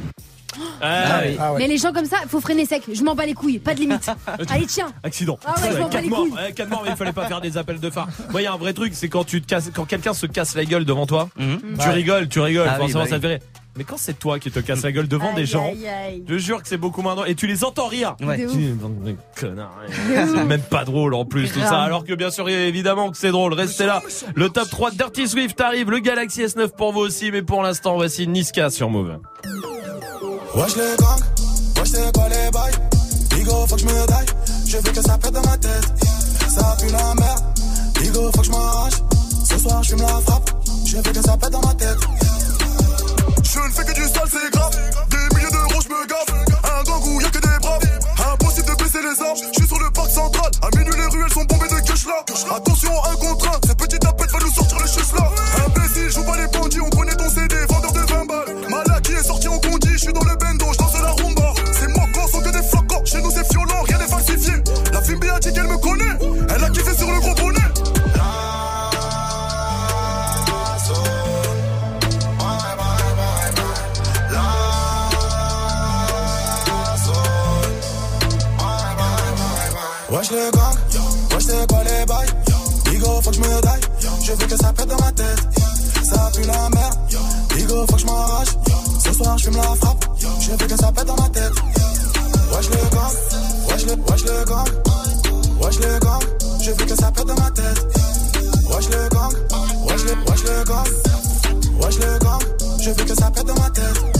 Ah, 0.85 1.21
oui. 1.25 1.35
mais 1.57 1.67
les 1.67 1.77
gens 1.79 1.91
comme 1.93 2.05
ça 2.05 2.17
faut 2.27 2.39
freiner 2.39 2.65
sec 2.65 2.83
je 2.93 3.01
m'en 3.03 3.15
bats 3.15 3.25
les 3.25 3.33
couilles 3.33 3.57
pas 3.57 3.73
de 3.73 3.79
limite 3.79 4.07
allez 4.49 4.67
tiens 4.67 4.91
Accident. 5.01 5.39
Ah 5.45 5.55
ouais, 5.59 5.69
je 5.71 5.77
m'en 5.79 5.89
bats 5.89 6.01
les 6.01 6.09
morts. 6.09 6.19
couilles. 6.19 6.31
Ouais, 6.33 6.51
quatre 6.53 6.69
morts, 6.69 6.81
mais 6.85 6.91
il 6.91 6.95
fallait 6.95 7.13
pas 7.13 7.25
faire 7.27 7.41
des 7.41 7.57
appels 7.57 7.79
de 7.79 7.89
phare. 7.89 8.07
Moi, 8.31 8.41
il 8.41 8.43
y 8.43 8.47
a 8.47 8.53
un 8.53 8.57
vrai 8.57 8.73
truc, 8.73 8.91
c'est 8.93 9.07
quand 9.09 9.23
tu 9.23 9.41
te 9.41 9.47
casses, 9.47 9.71
quand 9.73 9.85
quelqu'un 9.85 10.13
se 10.13 10.25
casse 10.27 10.55
la 10.55 10.65
gueule 10.65 10.85
devant 10.85 11.07
toi, 11.07 11.29
tu 11.37 11.43
Ouais. 11.43 11.89
rigoles, 11.89 12.27
tu 12.27 12.39
rigoles, 12.39 12.67
Ah 12.67 12.73
oui, 12.73 12.79
forcément 12.81 13.03
bah 13.05 13.09
ça 13.09 13.15
te 13.15 13.21
fait 13.21 13.27
rire. 13.27 13.39
Mais 13.75 13.83
quand 13.83 13.97
c'est 13.97 14.19
toi 14.19 14.37
qui 14.37 14.51
te 14.51 14.59
casse 14.59 14.83
la 14.83 14.91
gueule 14.91 15.07
devant 15.07 15.33
des 15.33 15.47
gens, 15.47 15.65
aïe, 15.65 15.87
aïe. 15.87 16.23
je 16.27 16.33
te 16.35 16.39
jure 16.39 16.61
que 16.61 16.67
c'est 16.67 16.77
beaucoup 16.77 17.01
moins 17.01 17.15
drôle. 17.15 17.27
Et 17.29 17.33
tu 17.33 17.47
les 17.47 17.63
entends 17.63 17.87
rire. 17.87 18.15
Ouais. 18.21 18.45
Tu 18.45 18.75
C'est 19.35 20.45
même 20.45 20.61
pas 20.61 20.85
drôle 20.85 21.15
en 21.15 21.25
plus 21.25 21.51
tout 21.51 21.59
ça. 21.59 21.81
Alors 21.81 22.05
que 22.05 22.13
bien 22.13 22.29
sûr, 22.29 22.47
évidemment 22.49 23.09
que 23.09 23.17
c'est 23.17 23.31
drôle. 23.31 23.53
Restez 23.53 23.85
là. 23.85 24.01
Le 24.35 24.49
top 24.49 24.69
3 24.69 24.91
de 24.91 24.97
Dirty 24.97 25.27
Swift 25.27 25.59
arrive. 25.59 25.89
Le 25.89 25.99
Galaxy 25.99 26.43
S9 26.43 26.69
pour 26.69 26.93
vous 26.93 26.99
aussi. 26.99 27.31
Mais 27.31 27.41
pour 27.41 27.63
l'instant, 27.63 27.95
voici 27.95 28.27
Niska 28.27 28.69
sur 28.69 28.89
Move. 28.89 29.17
Wesh 30.55 30.75
les 30.75 30.95
gangs, 30.99 31.19
wesh 31.79 31.89
c'est 31.89 32.13
quoi 32.13 32.29
les 32.29 32.51
bails 32.51 32.73
Bigo 33.31 33.65
faut 33.65 33.75
que 33.75 33.81
je 33.81 33.85
me 33.87 33.91
je 34.67 34.77
veux 34.77 34.91
que 34.91 35.01
ça 35.01 35.17
pète 35.17 35.31
dans 35.31 35.41
ma 35.41 35.57
tête 35.57 35.93
Ça 36.47 36.77
pue 36.79 36.91
la 36.91 37.15
merde, 37.15 37.43
Bigo 37.99 38.31
faut 38.31 38.39
que 38.41 38.45
je 38.45 38.51
m'arrache 38.51 38.93
Ce 39.49 39.57
soir 39.57 39.81
je 39.81 39.89
fume 39.89 40.01
la 40.01 40.07
frappe, 40.07 40.51
je 40.85 40.97
veux 40.97 41.01
que 41.01 41.21
ça 41.21 41.35
pète 41.37 41.49
dans 41.51 41.61
ma 41.61 41.73
tête 41.73 41.97
ne 43.67 43.73
fais 43.73 43.85
que 43.85 43.93
du 43.93 44.03
sale 44.03 44.29
c'est 44.29 44.51
grave, 44.51 44.75
des 45.09 45.35
milliers 45.35 45.51
d'euros 45.51 45.81
je 45.81 45.89
me 45.89 46.05
gaffe. 46.07 46.31
Un 46.63 46.83
gang 46.83 47.03
où 47.05 47.21
y'a 47.21 47.29
que 47.29 47.39
des 47.39 47.59
braves, 47.61 47.81
impossible 48.33 48.67
de 48.67 48.83
baisser 48.83 49.01
les 49.01 49.21
armes. 49.21 49.37
Je 49.37 49.59
suis 49.59 49.67
sur 49.67 49.79
le 49.79 49.89
parc 49.91 50.09
central, 50.09 50.51
à 50.61 50.77
minuit 50.77 50.93
les 50.97 51.07
ruelles 51.07 51.31
sont 51.31 51.45
bombées 51.45 51.67
de 51.67 51.79
cash 51.85 52.05
là. 52.05 52.23
Attention 52.55 52.91
un 53.11 53.15
contre 53.15 53.47
un, 53.49 53.59
ces 53.67 53.75
petits 53.75 53.99
tapettes 53.99 54.31
va 54.31 54.39
nous 54.39 54.53
sortir 54.53 54.79
les 54.79 54.87
chutes 54.87 55.13
là. 55.17 55.29
Imbécile, 55.65 56.09
joue 56.11 56.23
pas 56.23 56.37
les 56.37 56.47
bandits, 56.47 56.81
on 56.81 56.89
connaît 56.89 57.15
ton 57.15 57.29
CD, 57.29 57.55
vendeur 57.69 57.91
de 57.91 57.99
20 57.99 58.25
balles. 58.25 58.69
Malaki 58.69 59.13
est 59.13 59.23
sorti 59.23 59.47
en 59.47 59.59
condi, 59.59 59.89
je 59.93 59.97
suis 59.97 60.13
dans 60.13 60.23
le 60.23 60.35
bendo, 60.35 60.62
Wesh 80.33 80.45
les 80.45 80.51
gangs, 80.51 80.75
wesh 81.31 81.43
c'est 81.45 81.67
quoi 81.67 81.83
les 81.83 82.05
bails? 82.07 82.27
Bigo 82.85 83.21
faut 83.21 83.29
que 83.29 83.35
je 83.35 83.41
me 83.41 83.61
daille, 83.61 83.81
je 84.23 84.31
veux 84.31 84.47
que 84.47 84.57
ça 84.57 84.73
pète 84.73 84.87
dans 84.87 84.97
ma 84.97 85.11
tête. 85.11 85.39
Ça 86.03 86.31
pue 86.33 86.41
la 86.41 86.69
merde, 86.69 86.97
Bigo 87.49 87.85
faut 87.87 87.95
que 87.95 88.01
je 88.01 88.05
m'arrache. 88.07 88.47
Ce 89.03 89.13
soir 89.13 89.37
je 89.37 89.43
fume 89.43 89.57
la 89.57 89.75
frappe, 89.75 90.05
je 90.39 90.51
veux 90.51 90.57
que 90.57 90.75
ça 90.75 90.91
pète 90.91 91.05
dans 91.05 91.15
ma 91.17 91.29
tête. 91.29 91.53
Wesh 92.51 92.69
les 92.69 92.89
gangs, 92.89 93.69
wesh 93.69 93.85
les, 93.85 93.93
wesh 93.93 94.23
les 94.23 94.45
gangs 94.45 95.61
Wesh 95.61 95.79
les 95.79 95.99
gangs, 95.99 96.19
je 96.61 96.71
veux 96.71 96.85
que 96.85 96.95
ça 96.95 97.11
pète 97.11 97.27
dans 97.27 97.35
ma 97.35 97.51
tête. 97.51 97.87
Wesh 98.71 98.89
les 98.89 99.09
gangs, 99.11 99.33
wesh 99.87 100.03
les, 100.03 100.31
wesh 100.31 100.43
les 100.45 100.63
gangs 100.65 101.79
Wesh 101.79 101.95
les 101.99 102.19
gangs, 102.19 102.79
je 102.81 102.89
veux 102.89 103.05
que 103.05 103.15
ça 103.15 103.29
pète 103.29 103.45
dans 103.45 103.61
ma 103.61 103.69
tête. 103.69 104.03
le 104.07 104.12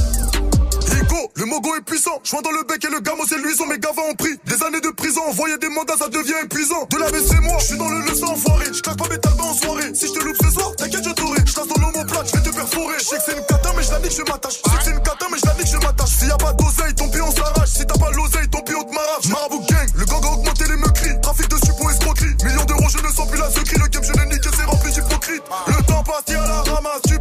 mogo 1.54 1.76
est 1.76 1.82
puissant. 1.82 2.18
Joint 2.24 2.42
dans 2.42 2.52
le 2.52 2.64
bec 2.64 2.84
et 2.84 2.90
le 2.90 3.00
gamo 3.00 3.24
c'est 3.30 3.38
luisant. 3.38 3.68
Mes 3.68 3.78
gavas 3.78 4.02
ont 4.10 4.16
pris 4.16 4.34
des 4.46 4.58
années 4.66 4.82
de 4.82 4.90
prison. 4.90 5.22
Envoyer 5.30 5.58
des 5.58 5.70
mandats, 5.70 5.98
ça 5.98 6.10
devient 6.10 6.34
épuisant. 6.44 6.88
De 6.90 6.98
la 6.98 7.08
c'est 7.14 7.42
moi, 7.42 7.58
je 7.60 7.66
suis 7.66 7.78
dans 7.78 7.90
le 7.90 8.02
leçon 8.02 8.26
enfoiré. 8.26 8.66
Je 8.74 8.82
claque 8.82 8.98
pas 8.98 9.10
mes 9.10 9.20
talbans 9.20 9.50
en 9.50 9.54
soirée. 9.54 9.94
Si 9.94 10.08
je 10.08 10.14
te 10.14 10.24
loupe 10.26 10.38
ce 10.42 10.50
soir, 10.50 10.76
t'inquiète, 10.76 11.06
je 11.06 11.14
t'aurai. 11.14 11.42
Je 11.46 11.54
dans 11.54 11.82
l'homoplate, 11.82 12.28
je 12.28 12.38
vais 12.38 12.50
te 12.50 12.56
perforer. 12.56 12.98
Je 12.98 13.06
sais 13.06 13.18
que 13.18 13.24
c'est 13.26 13.38
une 13.38 13.46
cata, 13.46 13.70
mais 13.78 13.84
je 13.84 13.92
la 13.92 14.00
nique, 14.00 14.18
je 14.18 14.24
m'attache. 14.24 14.58
Je 14.66 14.72
sais 14.72 14.78
que 14.78 14.84
c'est 14.84 14.92
une 14.98 15.04
cata, 15.04 15.26
mais 15.30 15.38
je 15.38 15.46
la 15.46 15.54
nique, 15.54 15.72
je 15.72 15.78
m'attache. 15.78 16.10
S'il 16.18 16.28
y 16.28 16.32
a 16.32 16.38
pas 16.38 16.54
d'oseille, 16.54 16.96
ton 16.96 17.10
pion 17.10 17.30
s'arrache. 17.30 17.70
Si 17.70 17.86
t'as 17.86 18.00
pas 18.00 18.12
l'oseille, 18.12 18.50
ton 18.50 18.62
pion 18.62 18.84
te 18.84 18.94
m'arrache. 18.94 19.28
Marabout 19.30 19.64
gang, 19.70 19.90
le 19.94 20.06
gang 20.06 20.26
a 20.26 20.32
augmenté 20.34 20.66
les 20.66 20.78
meurtris. 20.78 21.22
Trafic 21.22 21.48
de 21.50 21.58
suppos, 21.62 21.90
escroquerie. 21.90 22.36
Millions 22.44 22.66
d'euros, 22.66 22.90
je 22.90 22.98
ne 22.98 23.12
sens 23.14 23.30
plus 23.30 23.40
la 23.40 23.50
secrie. 23.52 23.78
Le 23.78 23.88
game, 23.88 24.04
je 24.04 24.14
l'ai 24.14 24.26
niqué, 24.26 24.50
c'est 24.58 24.66
rempli 24.66 24.92
d'hypocrite. 24.92 25.44
Le 25.68 25.78
temps 25.86 26.04
passe, 26.04 26.34
à 26.34 26.48
la 26.48 26.62
ramasse. 26.74 27.13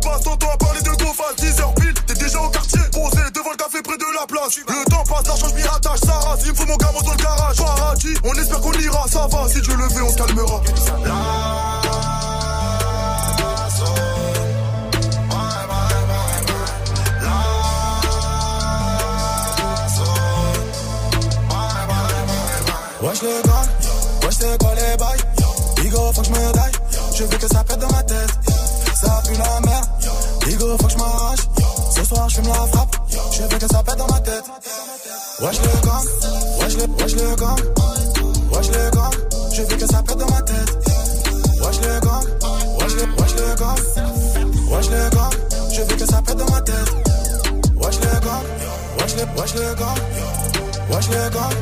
Le 4.22 4.88
temps 4.88 5.02
passe, 5.02 5.26
l'argent, 5.26 5.48
je 5.48 5.54
m'y 5.56 5.62
rattache. 5.62 5.98
Ça 6.06 6.12
rase, 6.12 6.42
il 6.44 6.52
me 6.52 6.56
faut 6.56 6.66
mon 6.66 6.76
gamin 6.76 7.00
dans 7.04 7.10
le 7.10 7.16
garage. 7.16 7.56
Paradis, 7.56 8.14
on 8.22 8.32
espère 8.34 8.60
qu'on 8.60 8.72
ira. 8.72 9.04
Ça 9.08 9.26
va, 9.26 9.48
si 9.48 9.60
Dieu 9.60 9.74
le 9.74 9.88
veut, 9.88 10.04
on 10.04 10.10
se 10.10 10.16
calmera. 10.16 10.62
Wesh 23.02 23.22
les 23.22 23.42
gars, 23.42 23.64
wesh 24.22 24.34
c'est 24.38 24.58
quoi 24.62 24.74
les 24.76 24.96
bails? 24.96 25.82
Bigo 25.82 26.12
faut 26.12 26.20
que 26.20 26.28
je 26.28 26.30
me 26.30 27.16
Je 27.16 27.24
veux 27.24 27.38
que 27.38 27.48
ça 27.48 27.64
pète 27.64 27.80
dans 27.80 27.90
ma 27.90 28.04
tête. 28.04 28.30
Ça 28.94 29.20
pue 29.26 29.34
la 29.36 29.60
merde. 29.66 29.88
Digo, 30.46 30.76
faut 30.78 30.86
que 30.86 30.92
je. 30.92 31.61
Soir, 32.12 32.28
je 32.28 32.34
fume 32.34 32.48
la 32.48 32.54
frappe. 32.54 32.96
Je 33.32 33.42
veux 33.42 33.58
que 33.58 33.66
ça 33.66 33.82
pète 33.82 33.96
dans 33.96 34.06
ma 34.06 34.20
tête. 34.20 34.44
Wesh 35.40 35.58
le 35.60 35.86
gang, 35.86 36.04
wesh 36.60 36.76
le, 36.76 36.86
wesh 37.02 37.14
le 37.14 37.36
gang. 37.36 37.58
Wesh 38.52 38.68
le 38.68 38.90
gang, 38.90 39.12
je 39.52 39.62
veux 39.62 39.76
que 39.76 39.86
ça 39.86 40.02
pète 40.02 40.18
dans 40.18 40.30
ma 40.30 40.42
tête. 40.42 40.70
Wesh 41.62 41.80
le 41.80 42.00
gang, 42.00 42.24
wesh 42.80 42.94
le, 42.96 43.04
wesh 43.18 43.34
le 43.36 43.54
gang. 43.56 43.78
Wesh 44.70 44.90
le 44.90 45.10
gang, 45.10 45.32
je 45.72 45.80
veux 45.80 45.96
que 45.96 46.06
ça 46.06 46.22
pète 46.22 46.36
dans 46.36 46.50
ma 46.50 46.60
tête. 46.60 46.92
Wesh 47.76 47.98
le 48.00 48.20
gang, 48.20 48.44
wesh 48.98 49.14
le, 49.16 49.40
wesh 49.40 49.54
le 49.54 49.74
gang. 49.74 49.98
Wesh 50.90 51.08
le 51.08 51.30
gang. 51.30 51.52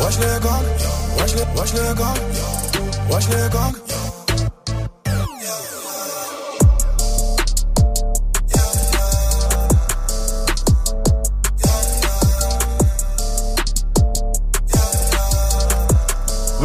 Wesh 0.00 0.18
le 0.18 0.38
gang, 0.40 0.64
wesh 1.18 1.72
gang. 1.94 2.18
Wesh 3.08 3.28
le 3.28 3.48
gang. 3.48 4.01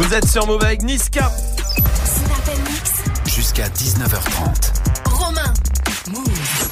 Vous 0.08 0.14
êtes 0.14 0.26
sur 0.26 0.46
Move 0.46 0.64
avec 0.64 0.82
Niska. 0.84 1.30
Jusqu'à 3.26 3.68
19h30. 3.68 4.72
Romain. 5.04 5.52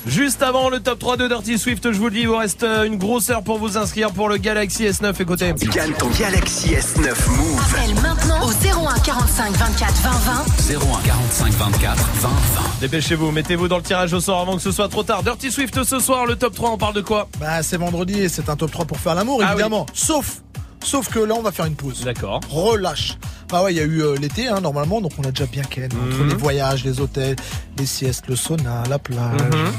Juste 0.07 0.43
avant 0.43 0.71
le 0.71 0.81
top 0.81 0.99
3 0.99 1.19
de 1.19 1.29
Dirty 1.29 1.59
Swift, 1.59 1.93
je 1.93 1.99
vous 1.99 2.07
le 2.07 2.13
dis, 2.13 2.21
il 2.21 2.29
vous 2.29 2.39
reste 2.39 2.63
euh, 2.63 2.85
une 2.85 2.97
grosse 2.97 3.29
heure 3.29 3.43
pour 3.43 3.59
vous 3.59 3.77
inscrire 3.77 4.11
pour 4.13 4.31
le 4.31 4.39
Galaxy 4.39 4.85
S9. 4.85 5.21
Écoutez. 5.21 5.53
Gagne 5.71 5.93
ton 5.99 6.09
Galaxy 6.19 6.69
S9 6.71 7.03
Move. 7.29 7.63
Appelle 7.75 7.95
maintenant 7.97 8.47
au 8.47 8.51
01 8.51 8.99
45 9.01 9.53
24 9.53 9.95
20 9.95 10.11
20. 10.11 10.75
01 10.79 11.03
45 11.05 11.53
24 11.53 11.97
20 12.15 12.29
20. 12.29 12.33
Dépêchez-vous, 12.81 13.33
mettez-vous 13.33 13.69
dans 13.69 13.77
le 13.77 13.83
tirage 13.83 14.15
au 14.15 14.21
sort 14.21 14.41
avant 14.41 14.57
que 14.57 14.63
ce 14.63 14.73
soit 14.73 14.89
trop 14.89 15.03
tard. 15.03 15.23
Dirty 15.23 15.53
Swift 15.53 15.85
ce 15.85 15.99
soir, 15.99 16.25
le 16.25 16.37
top 16.37 16.55
3, 16.55 16.71
on 16.71 16.79
parle 16.79 16.95
de 16.95 17.03
quoi? 17.03 17.29
Bah, 17.39 17.63
c'est 17.63 17.77
vendredi 17.77 18.23
et 18.23 18.31
c'est 18.31 18.49
un 18.49 18.57
top 18.57 18.71
3 18.71 18.87
pour 18.87 18.99
faire 18.99 19.15
l'amour, 19.15 19.43
Ah 19.45 19.53
évidemment. 19.53 19.85
Sauf, 19.93 20.41
sauf 20.87 21.09
que 21.09 21.19
là, 21.19 21.35
on 21.37 21.43
va 21.43 21.53
faire 21.53 21.67
une 21.67 21.75
pause. 21.75 22.03
D'accord. 22.05 22.41
Relâche. 22.51 23.19
Ah 23.53 23.63
ouais, 23.63 23.73
il 23.75 23.77
y 23.77 23.81
a 23.81 23.85
eu 23.85 24.03
euh, 24.03 24.17
l'été, 24.17 24.49
hein, 24.49 24.61
normalement, 24.61 25.01
donc 25.01 25.13
on 25.19 25.23
a 25.23 25.31
déjà 25.31 25.47
bien 25.47 25.63
ken. 25.63 25.85
Entre 25.93 26.23
Mhm. 26.23 26.29
les 26.31 26.35
voyages, 26.35 26.85
les 26.85 27.01
hôtels, 27.01 27.37
les 27.79 27.87
siestes, 27.87 28.25
le 28.29 28.37
sauna, 28.37 28.83
la 28.89 28.99
plage. 28.99 29.41
Mhm. 29.41 29.73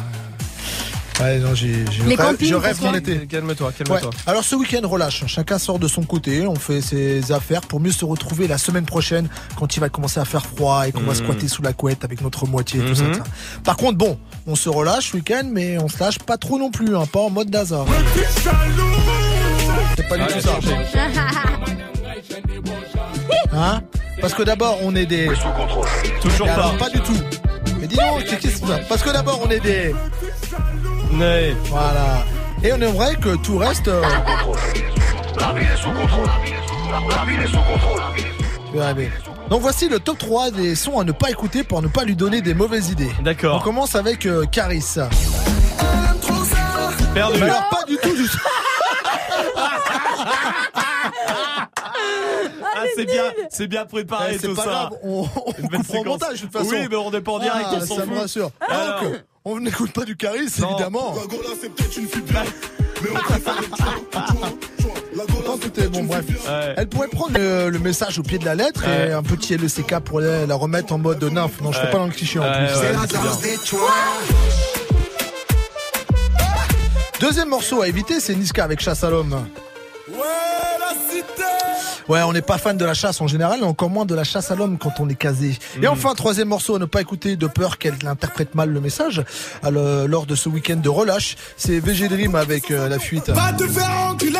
Ouais, 1.19 1.39
non, 1.39 1.55
j'ai, 1.55 1.83
je 1.91 2.03
rêve- 2.03 2.15
campings, 2.15 2.47
je 2.47 2.53
rêve 2.53 2.75
François 2.75 2.91
mon 2.91 2.97
été. 2.99 3.25
Calme-toi, 3.25 3.67
Ouais. 3.69 3.73
calme-toi. 3.85 4.11
Alors 4.27 4.43
ce 4.43 4.53
week-end 4.55 4.87
relâche, 4.87 5.23
chacun 5.25 5.57
sort 5.57 5.79
de 5.79 5.87
son 5.87 6.03
côté, 6.03 6.45
on 6.45 6.53
fait 6.55 6.79
ses 6.79 7.31
affaires 7.31 7.61
pour 7.61 7.79
mieux 7.79 7.91
se 7.91 8.05
retrouver 8.05 8.47
la 8.47 8.59
semaine 8.59 8.85
prochaine 8.85 9.27
quand 9.57 9.75
il 9.75 9.79
va 9.79 9.89
commencer 9.89 10.19
à 10.19 10.25
faire 10.25 10.45
froid 10.45 10.87
et 10.87 10.91
qu'on 10.91 10.99
va 11.01 11.13
Mhm. 11.13 11.15
squatter 11.15 11.47
sous 11.47 11.63
la 11.63 11.73
couette 11.73 12.05
avec 12.05 12.21
notre 12.21 12.45
moitié 12.45 12.81
et 12.81 12.85
tout 12.85 12.93
ça, 12.93 13.11
ça. 13.15 13.23
Par 13.63 13.77
contre 13.77 13.97
bon, 13.97 14.19
on 14.45 14.55
se 14.55 14.69
relâche 14.69 15.09
ce 15.11 15.17
week-end 15.17 15.49
mais 15.51 15.79
on 15.79 15.87
se 15.89 15.97
lâche 15.99 16.19
pas 16.19 16.37
trop 16.37 16.59
non 16.59 16.69
plus, 16.69 16.95
hein, 16.95 17.05
pas 17.11 17.21
en 17.21 17.31
mode 17.31 17.49
d'hasard. 17.49 17.87
C'est 20.09 20.17
pas 20.17 20.25
du 20.25 20.33
tout 20.33 20.39
ça. 20.41 20.59
Hein 23.53 23.81
Parce 24.21 24.33
que 24.33 24.43
d'abord 24.43 24.77
on 24.83 24.95
est 24.95 25.05
des... 25.05 25.29
Toujours 26.21 26.47
Et 26.47 26.49
pas. 26.49 26.55
alors, 26.55 26.77
pas 26.77 26.89
du 26.89 26.99
tout. 27.01 27.17
Mais 27.79 27.87
dis 27.87 27.95
donc, 27.95 28.23
qu'est-ce 28.39 28.61
passe 28.61 28.81
Parce 28.87 29.01
que 29.01 29.09
d'abord 29.11 29.41
on 29.45 29.49
est 29.49 29.59
des... 29.59 29.95
Ouais. 31.13 31.55
Voilà. 31.65 32.23
Et 32.63 32.71
on 32.73 32.81
aimerait 32.81 33.15
que 33.15 33.35
tout 33.37 33.57
reste... 33.57 33.87
euh, 33.87 34.01
Je 38.73 38.77
vais 38.77 38.83
arriver. 38.83 39.11
Donc 39.49 39.61
voici 39.61 39.87
le 39.89 39.99
top 39.99 40.17
3 40.17 40.51
des 40.51 40.75
sons 40.75 40.99
à 40.99 41.03
ne 41.03 41.11
pas 41.11 41.29
écouter 41.29 41.63
pour 41.63 41.81
ne 41.81 41.87
pas 41.87 42.03
lui 42.03 42.15
donner 42.15 42.41
des 42.41 42.53
mauvaises 42.53 42.89
idées. 42.91 43.11
On 43.19 43.23
D'accord. 43.23 43.63
commence 43.63 43.95
avec 43.95 44.25
euh, 44.25 44.45
Caris. 44.45 44.83
Perdu. 47.13 47.39
Mais 47.39 47.49
alors 47.49 47.69
pas 47.69 47.83
du 47.87 47.97
tout 47.97 48.15
du 48.15 48.27
tout. 48.27 48.37
Ah, 52.79 52.83
c'est 52.95 53.05
bien, 53.05 53.23
c'est 53.49 53.67
bien 53.67 53.85
préparé 53.85 54.31
Eh, 54.33 54.37
c'est 54.39 54.47
tout 54.47 54.55
pas 54.55 54.63
ça. 54.63 54.69
grave, 54.69 54.89
on, 55.03 55.21
on 55.21 55.25
comprend 55.61 55.79
au 55.79 55.83
séquence. 55.83 56.05
montage 56.05 56.33
de 56.41 56.45
toute 56.47 56.51
façon. 56.53 56.69
Oui, 56.69 56.87
mais 56.89 56.95
on 56.95 57.11
n'est 57.11 57.21
pas 57.21 57.31
en 57.33 57.39
direct, 57.39 57.65
Ah, 57.71 57.75
on 57.81 57.85
s'en 57.85 57.95
ça 57.95 58.05
me 58.05 58.11
fout. 58.11 58.19
rassure. 58.21 58.51
Alors. 58.67 59.01
Donc, 59.03 59.13
on 59.45 59.59
n'écoute 59.59 59.91
pas 59.93 60.03
du 60.03 60.15
Caris, 60.17 60.49
Non. 60.59 60.71
évidemment. 60.71 61.15
La 61.15 61.25
Gola, 61.25 61.49
c'est 61.61 61.69
peut-être 61.69 61.97
une 61.97 62.07
fille 62.07 62.21
bien, 62.21 62.43
mais 63.01 63.09
on 63.11 63.15
préfère 63.19 63.55
le 63.61 63.67
tchouan, 63.67 63.93
tchouan, 64.11 64.25
tchouan. 64.27 64.93
La 65.15 65.23
Gola, 65.23 65.25
Pourtant, 65.27 65.53
c'est 65.53 65.59
tout 65.59 65.67
est 65.67 65.71
peut-être 65.71 65.91
bon, 65.91 65.99
une 65.99 66.07
bref. 66.07 66.25
fille 66.25 66.35
bien. 66.35 66.51
Ouais. 66.59 66.73
Elle 66.77 66.89
pourrait 66.89 67.07
prendre 67.07 67.37
le, 67.39 67.69
le 67.69 67.79
message 67.79 68.19
au 68.19 68.23
pied 68.23 68.37
de 68.39 68.45
la 68.45 68.55
lettre 68.55 68.85
et 68.87 69.13
un 69.13 69.23
petit 69.23 69.57
LECK 69.57 69.99
pour 70.01 70.19
la, 70.19 70.45
la 70.45 70.55
remettre 70.55 70.91
en 70.93 70.97
mode 70.97 71.23
nymphe. 71.23 71.61
Non, 71.61 71.71
je 71.71 71.79
fais 71.79 71.89
pas 71.89 71.97
dans 71.97 72.05
le 72.07 72.11
cliché 72.11 72.39
en 72.39 72.43
Ouais, 72.43 72.51
plus. 72.51 72.65
ouais, 72.79 72.93
C'est- 73.01 73.07
c'est 73.15 73.21
bien. 73.21 73.35
des 73.57 73.65
chouans. 73.65 73.79
Deuxième 77.19 77.49
morceau 77.49 77.81
à 77.81 77.87
éviter, 77.87 78.19
c'est 78.19 78.35
Niska 78.35 78.63
avec 78.63 78.79
Chasse 78.79 79.03
à 79.03 79.09
l'homme. 79.09 79.47
Ouais, 80.17 80.79
la 80.79 81.11
cité. 81.11 81.43
Ouais, 82.07 82.21
on 82.21 82.31
n'est 82.31 82.41
pas 82.41 82.57
fan 82.57 82.77
de 82.77 82.85
la 82.85 82.93
chasse 82.93 83.19
en 83.19 83.27
général, 83.27 83.59
et 83.59 83.63
encore 83.63 83.89
moins 83.89 84.05
de 84.05 84.15
la 84.15 84.23
chasse 84.23 84.49
à 84.49 84.55
l'homme 84.55 84.77
quand 84.77 84.93
on 84.99 85.09
est 85.09 85.15
casé. 85.15 85.57
Mm. 85.77 85.83
Et 85.83 85.87
enfin, 85.87 86.13
troisième 86.13 86.47
morceau 86.47 86.75
à 86.75 86.79
ne 86.79 86.85
pas 86.85 87.01
écouter 87.01 87.35
de 87.35 87.47
peur 87.47 87.77
qu'elle 87.77 87.95
interprète 88.07 88.55
mal 88.55 88.69
le 88.69 88.79
message 88.79 89.23
le- 89.69 90.05
lors 90.07 90.25
de 90.25 90.33
ce 90.35 90.47
week-end 90.47 90.77
de 90.77 90.89
relâche, 90.89 91.35
c'est 91.57 91.79
VG 91.79 92.07
Dream 92.07 92.35
avec 92.35 92.71
euh, 92.71 92.87
la 92.87 92.97
fuite. 92.99 93.29
Va 93.29 93.51
te 93.53 93.67
faire 93.67 93.89
enculer. 94.09 94.39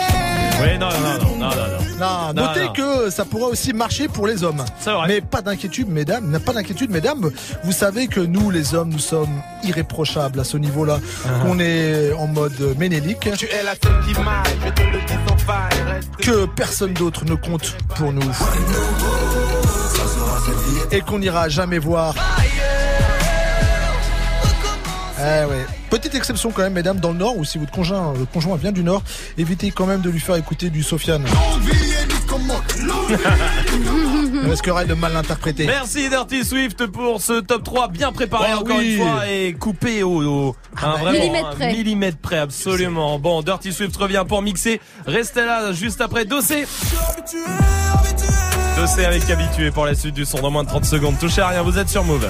Oui, 0.62 0.78
non, 0.80 0.88
non, 0.90 1.00
non, 1.00 1.36
non, 1.36 1.38
non, 1.38 1.50
non. 1.50 1.98
Non, 2.00 2.34
Non, 2.34 2.48
notez 2.48 2.66
non. 2.66 2.74
que 2.74 3.10
ça 3.12 3.26
pourrait 3.26 3.52
aussi 3.52 3.74
marcher 3.74 4.08
pour 4.08 4.28
les 4.28 4.44
hommes. 4.44 4.64
C'est 4.80 4.92
vrai. 4.92 5.08
Mais 5.08 5.22
pas 5.22 5.42
d'inquiétude, 5.42 5.90
mesdames, 5.90 6.40
pas 6.46 6.54
d'inquiétude, 6.54 6.90
mesdames. 6.90 7.30
Vous 7.64 7.72
savez 7.72 8.08
que 8.08 8.20
nous, 8.22 8.50
les 8.50 8.74
hommes, 8.76 8.90
nous 8.90 8.98
sommes 9.00 9.42
irréprochables 9.64 10.40
à 10.40 10.44
ce 10.44 10.58
niveau-là. 10.58 11.00
Uh-huh. 11.00 11.42
Qu'on 11.44 11.60
est 11.60 12.14
en 12.14 12.28
mode 12.28 12.76
ménélique. 12.80 13.30
Tu 13.38 13.46
es 13.48 13.62
la 13.64 13.74
seule 13.74 14.00
qui 14.06 14.14
m'aille, 14.22 14.74
que 16.20 16.46
personne 16.46 16.94
d'autre 16.94 17.26
ne 17.26 17.36
compte 17.36 17.76
pour 17.96 18.12
nous. 18.14 18.32
Et 20.92 21.02
qu'on 21.02 21.20
n'ira 21.20 21.50
jamais 21.50 21.80
voir. 21.80 22.16
Eh 25.20 25.46
ouais. 25.46 25.66
Petite 25.90 26.16
exception 26.16 26.52
quand 26.52 26.62
même, 26.62 26.74
mesdames, 26.74 27.00
dans 27.00 27.12
le 27.12 27.18
Nord, 27.18 27.38
ou 27.38 27.46
si 27.46 27.58
votre 27.58 27.72
conjoint, 27.72 28.14
votre 28.14 28.32
conjoint 28.32 28.56
vient 28.58 28.72
du 28.72 28.84
Nord, 28.84 29.02
évitez 29.38 29.72
quand 29.72 29.86
même 29.86 30.02
de 30.02 30.10
lui 30.10 30.20
faire 30.20 30.36
écouter 30.36 30.70
du 30.70 30.84
Sofiane. 30.84 31.26
On 34.48 34.52
risquerait 34.52 34.86
de 34.86 34.94
mal 34.94 35.12
l'interpréter. 35.14 35.66
Merci 35.66 36.10
Dirty 36.10 36.46
Swift 36.46 36.86
pour 36.88 37.22
ce 37.22 37.42
top 37.42 37.64
3 37.64 37.90
bien 37.90 38.12
préparé 38.14 38.52
Oh 38.56 38.60
encore 38.62 38.78
oui. 38.78 38.96
une 38.96 39.02
fois 39.02 39.28
et 39.28 39.54
coupé 39.54 40.04
au, 40.04 40.22
au 40.24 40.56
un 40.82 40.82
bah, 40.82 40.98
vraiment, 41.02 41.12
millimètre 41.12 41.48
un 41.48 41.52
près. 41.56 41.74
millimètre 41.74 42.18
près 42.20 42.38
absolument. 42.38 43.20
Bon, 43.20 43.42
Dirty 43.42 43.74
Swift 43.74 43.96
revient 43.98 44.24
pour 44.28 44.42
mixer. 44.42 44.80
Restez 45.06 45.46
là 45.46 45.74
juste 45.74 46.00
après 46.02 46.24
Dossé. 46.26 46.66
Dossé 48.78 49.06
avec 49.06 49.30
habitué 49.30 49.72
pour 49.72 49.86
la 49.86 49.96
suite 49.96 50.16
du 50.16 50.24
son 50.24 50.40
dans 50.40 50.52
moins 50.52 50.64
de 50.64 50.70
30 50.70 50.86
secondes. 50.86 51.20
Touchez 51.20 51.42
à 51.42 51.50
rien, 51.50 51.62
vous 51.64 51.78
êtes 51.78 51.90
sur 51.90 52.04
Move. 52.06 52.28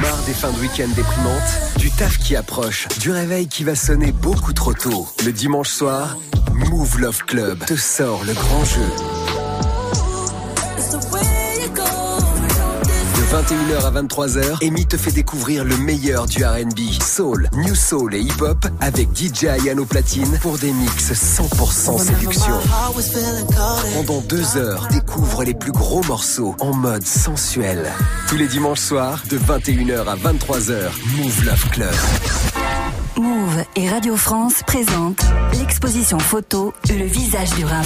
Marre 0.00 0.22
des 0.26 0.32
fins 0.32 0.50
de 0.52 0.58
week-end 0.60 0.88
déprimantes, 0.94 1.76
du 1.78 1.90
taf 1.90 2.16
qui 2.18 2.36
approche, 2.36 2.88
du 3.00 3.10
réveil 3.10 3.46
qui 3.48 3.64
va 3.64 3.74
sonner 3.74 4.12
beaucoup 4.12 4.54
trop 4.54 4.72
tôt. 4.72 5.06
Le 5.26 5.32
dimanche 5.32 5.68
soir, 5.68 6.16
Move 6.54 7.00
Love 7.00 7.24
Club 7.26 7.64
te 7.66 7.74
sort 7.76 8.24
le 8.24 8.32
grand 8.32 8.64
jeu. 8.64 9.45
21h 13.36 13.84
à 13.84 13.90
23h, 13.90 14.66
Amy 14.66 14.86
te 14.86 14.96
fait 14.96 15.10
découvrir 15.10 15.62
le 15.62 15.76
meilleur 15.76 16.24
du 16.24 16.42
R&B, 16.42 17.02
soul, 17.02 17.50
new 17.52 17.74
soul 17.74 18.14
et 18.14 18.20
hip-hop 18.20 18.66
avec 18.80 19.08
DJ 19.14 19.44
Ayano 19.44 19.84
Platine 19.84 20.38
pour 20.40 20.56
des 20.56 20.72
mix 20.72 21.12
100% 21.12 21.98
séduction. 21.98 22.54
Pendant 23.94 24.22
deux 24.22 24.56
heures, 24.56 24.88
découvre 24.90 25.44
les 25.44 25.52
plus 25.52 25.72
gros 25.72 26.02
morceaux 26.04 26.56
en 26.60 26.72
mode 26.72 27.04
sensuel. 27.04 27.92
Tous 28.26 28.36
les 28.36 28.48
dimanches 28.48 28.80
soirs, 28.80 29.22
de 29.28 29.36
21h 29.36 30.06
à 30.06 30.16
23h, 30.16 30.88
Move 31.18 31.44
Love 31.44 31.70
Club. 31.72 31.94
Move 33.18 33.64
et 33.76 33.90
Radio 33.90 34.16
France 34.16 34.62
présentent 34.66 35.26
l'exposition 35.58 36.18
photo 36.18 36.72
Le 36.88 37.04
visage 37.04 37.50
du 37.50 37.66
rap. 37.66 37.84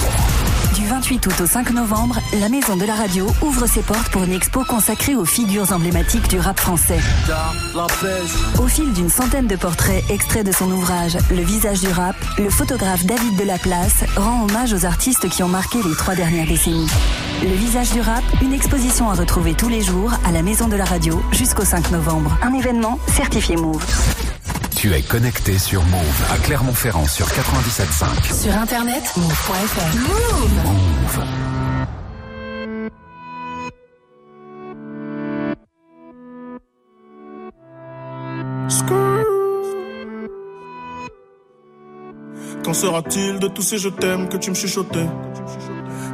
Du 1.01 1.15
28 1.15 1.27
août 1.29 1.41
au 1.41 1.47
5 1.47 1.71
novembre, 1.71 2.19
la 2.41 2.51
Maison 2.51 2.77
de 2.77 2.85
la 2.85 2.95
Radio 2.95 3.27
ouvre 3.43 3.67
ses 3.67 3.81
portes 3.81 4.11
pour 4.11 4.23
une 4.23 4.33
expo 4.33 4.65
consacrée 4.65 5.17
aux 5.17 5.25
figures 5.25 5.73
emblématiques 5.73 6.29
du 6.29 6.39
rap 6.39 6.61
français. 6.61 6.99
Au 8.59 8.67
fil 8.67 8.93
d'une 8.93 9.09
centaine 9.09 9.47
de 9.47 9.57
portraits 9.57 10.05
extraits 10.11 10.45
de 10.45 10.53
son 10.53 10.71
ouvrage 10.71 11.17
Le 11.31 11.41
visage 11.43 11.81
du 11.81 11.89
rap, 11.89 12.17
le 12.39 12.51
photographe 12.51 13.07
David 13.07 13.37
Delaplace 13.37 14.05
rend 14.17 14.45
hommage 14.45 14.75
aux 14.75 14.85
artistes 14.85 15.29
qui 15.31 15.43
ont 15.43 15.49
marqué 15.49 15.79
les 15.83 15.95
trois 15.97 16.15
dernières 16.15 16.47
décennies. 16.47 16.91
Le 17.43 17.55
visage 17.55 17.93
du 17.93 18.01
rap, 18.01 18.23
une 18.43 18.53
exposition 18.53 19.09
à 19.09 19.15
retrouver 19.15 19.55
tous 19.55 19.69
les 19.69 19.81
jours 19.81 20.13
à 20.27 20.33
la 20.33 20.43
Maison 20.43 20.69
de 20.69 20.77
la 20.77 20.85
Radio 20.85 21.23
jusqu'au 21.33 21.65
5 21.65 21.93
novembre. 21.93 22.37
Un 22.43 22.53
événement 22.53 22.99
certifié 23.09 23.57
Move. 23.57 23.85
Tu 24.81 24.91
es 24.95 25.03
connecté 25.03 25.59
sur 25.59 25.85
Move 25.85 26.25
à 26.33 26.39
Clermont-Ferrand 26.39 27.07
sur 27.07 27.27
97.5. 27.27 28.33
Sur 28.33 28.57
internet, 28.57 29.03
move.fr. 29.15 29.95
Move. 29.99 30.55
move. 30.65 31.25
Qu'en 42.65 42.73
sera-t-il 42.73 43.39
de 43.39 43.49
tous 43.49 43.61
ces 43.61 43.77
je 43.77 43.91
t'aime 43.91 44.31
que 44.31 44.39
tu 44.39 44.49
me 44.49 44.55
chuchotais? 44.55 45.07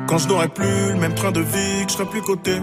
Quand 0.08 0.18
je 0.18 0.26
n'aurai 0.26 0.48
plus 0.48 0.88
le 0.88 0.96
même 0.96 1.14
train 1.14 1.30
de 1.30 1.38
vie, 1.38 1.84
que 1.84 1.92
je 1.92 1.98
serai 1.98 2.06
plus 2.06 2.22
coté 2.22 2.60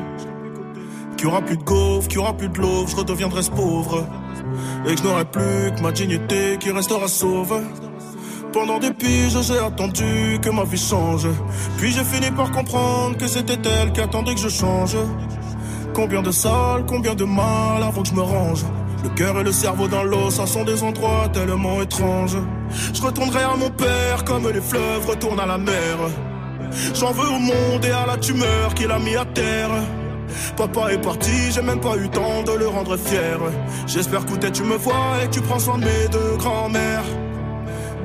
qu'il 1.24 1.30
aura 1.30 1.42
plus 1.42 1.56
de 1.56 1.64
gaufres, 1.64 2.10
qu'il 2.10 2.18
y 2.18 2.20
aura 2.20 2.34
plus 2.36 2.50
de 2.50 2.58
l'eau, 2.60 2.86
je 2.86 2.98
redeviendrai 2.98 3.44
ce 3.44 3.50
pauvre 3.50 4.06
Et 4.86 4.98
je 4.98 5.04
n'aurai 5.04 5.24
plus 5.24 5.72
que 5.74 5.82
ma 5.82 5.94
dignité 5.94 6.58
qui 6.60 6.70
restera 6.70 7.08
sauve 7.08 7.62
pendant 8.52 8.78
des 8.78 8.92
piges, 8.92 9.42
j'ai 9.42 9.58
attendu 9.58 10.38
que 10.40 10.50
ma 10.52 10.64
vie 10.64 10.78
change. 10.78 11.28
Puis 11.80 11.92
j'ai 11.92 12.04
fini 12.04 12.30
par 12.30 12.52
comprendre 12.52 13.18
que 13.18 13.26
c'était 13.26 13.58
elle 13.68 13.92
qui 13.94 14.00
attendait 14.00 14.36
que 14.36 14.42
je 14.42 14.50
change. 14.50 14.96
Combien 15.96 16.22
de 16.22 16.30
salles, 16.30 16.86
combien 16.86 17.16
de 17.16 17.24
mal 17.24 17.82
avant 17.82 18.04
que 18.04 18.10
je 18.10 18.14
me 18.14 18.22
range. 18.22 18.64
Le 19.04 19.10
cœur 19.10 19.40
et 19.40 19.44
le 19.44 19.52
cerveau 19.52 19.88
dans 19.88 20.04
l'eau, 20.04 20.30
ça 20.30 20.46
sont 20.46 20.66
des 20.66 20.84
endroits 20.84 21.30
tellement 21.34 21.82
étranges. 21.82 22.38
Je 22.94 23.02
retournerai 23.02 23.42
à 23.42 23.56
mon 23.56 23.72
père 23.72 24.24
comme 24.24 24.48
les 24.48 24.62
fleuves 24.62 25.08
retournent 25.08 25.40
à 25.40 25.48
la 25.48 25.58
mer. 25.58 25.98
J'en 26.94 27.12
veux 27.12 27.28
au 27.28 27.40
monde 27.40 27.84
et 27.84 27.92
à 27.92 28.06
la 28.06 28.18
tumeur 28.18 28.76
qu'il 28.76 28.92
a 28.92 29.00
mis 29.00 29.16
à 29.16 29.26
terre. 29.26 29.72
Papa 30.58 30.94
est 30.94 31.02
parti, 31.02 31.52
j'ai 31.52 31.62
même 31.62 31.80
pas 31.80 31.96
eu 31.98 32.10
temps 32.10 32.44
de 32.44 32.52
le 32.52 32.68
rendre 32.68 32.98
fier. 32.98 33.40
J'espère 33.88 34.26
que 34.26 34.48
tu 34.48 34.64
me 34.64 34.76
vois 34.76 35.24
et 35.24 35.30
tu 35.30 35.42
prends 35.42 35.60
soin 35.60 35.78
de 35.78 35.86
mes 35.86 36.08
deux 36.12 36.38
grands-mères. 36.38 37.06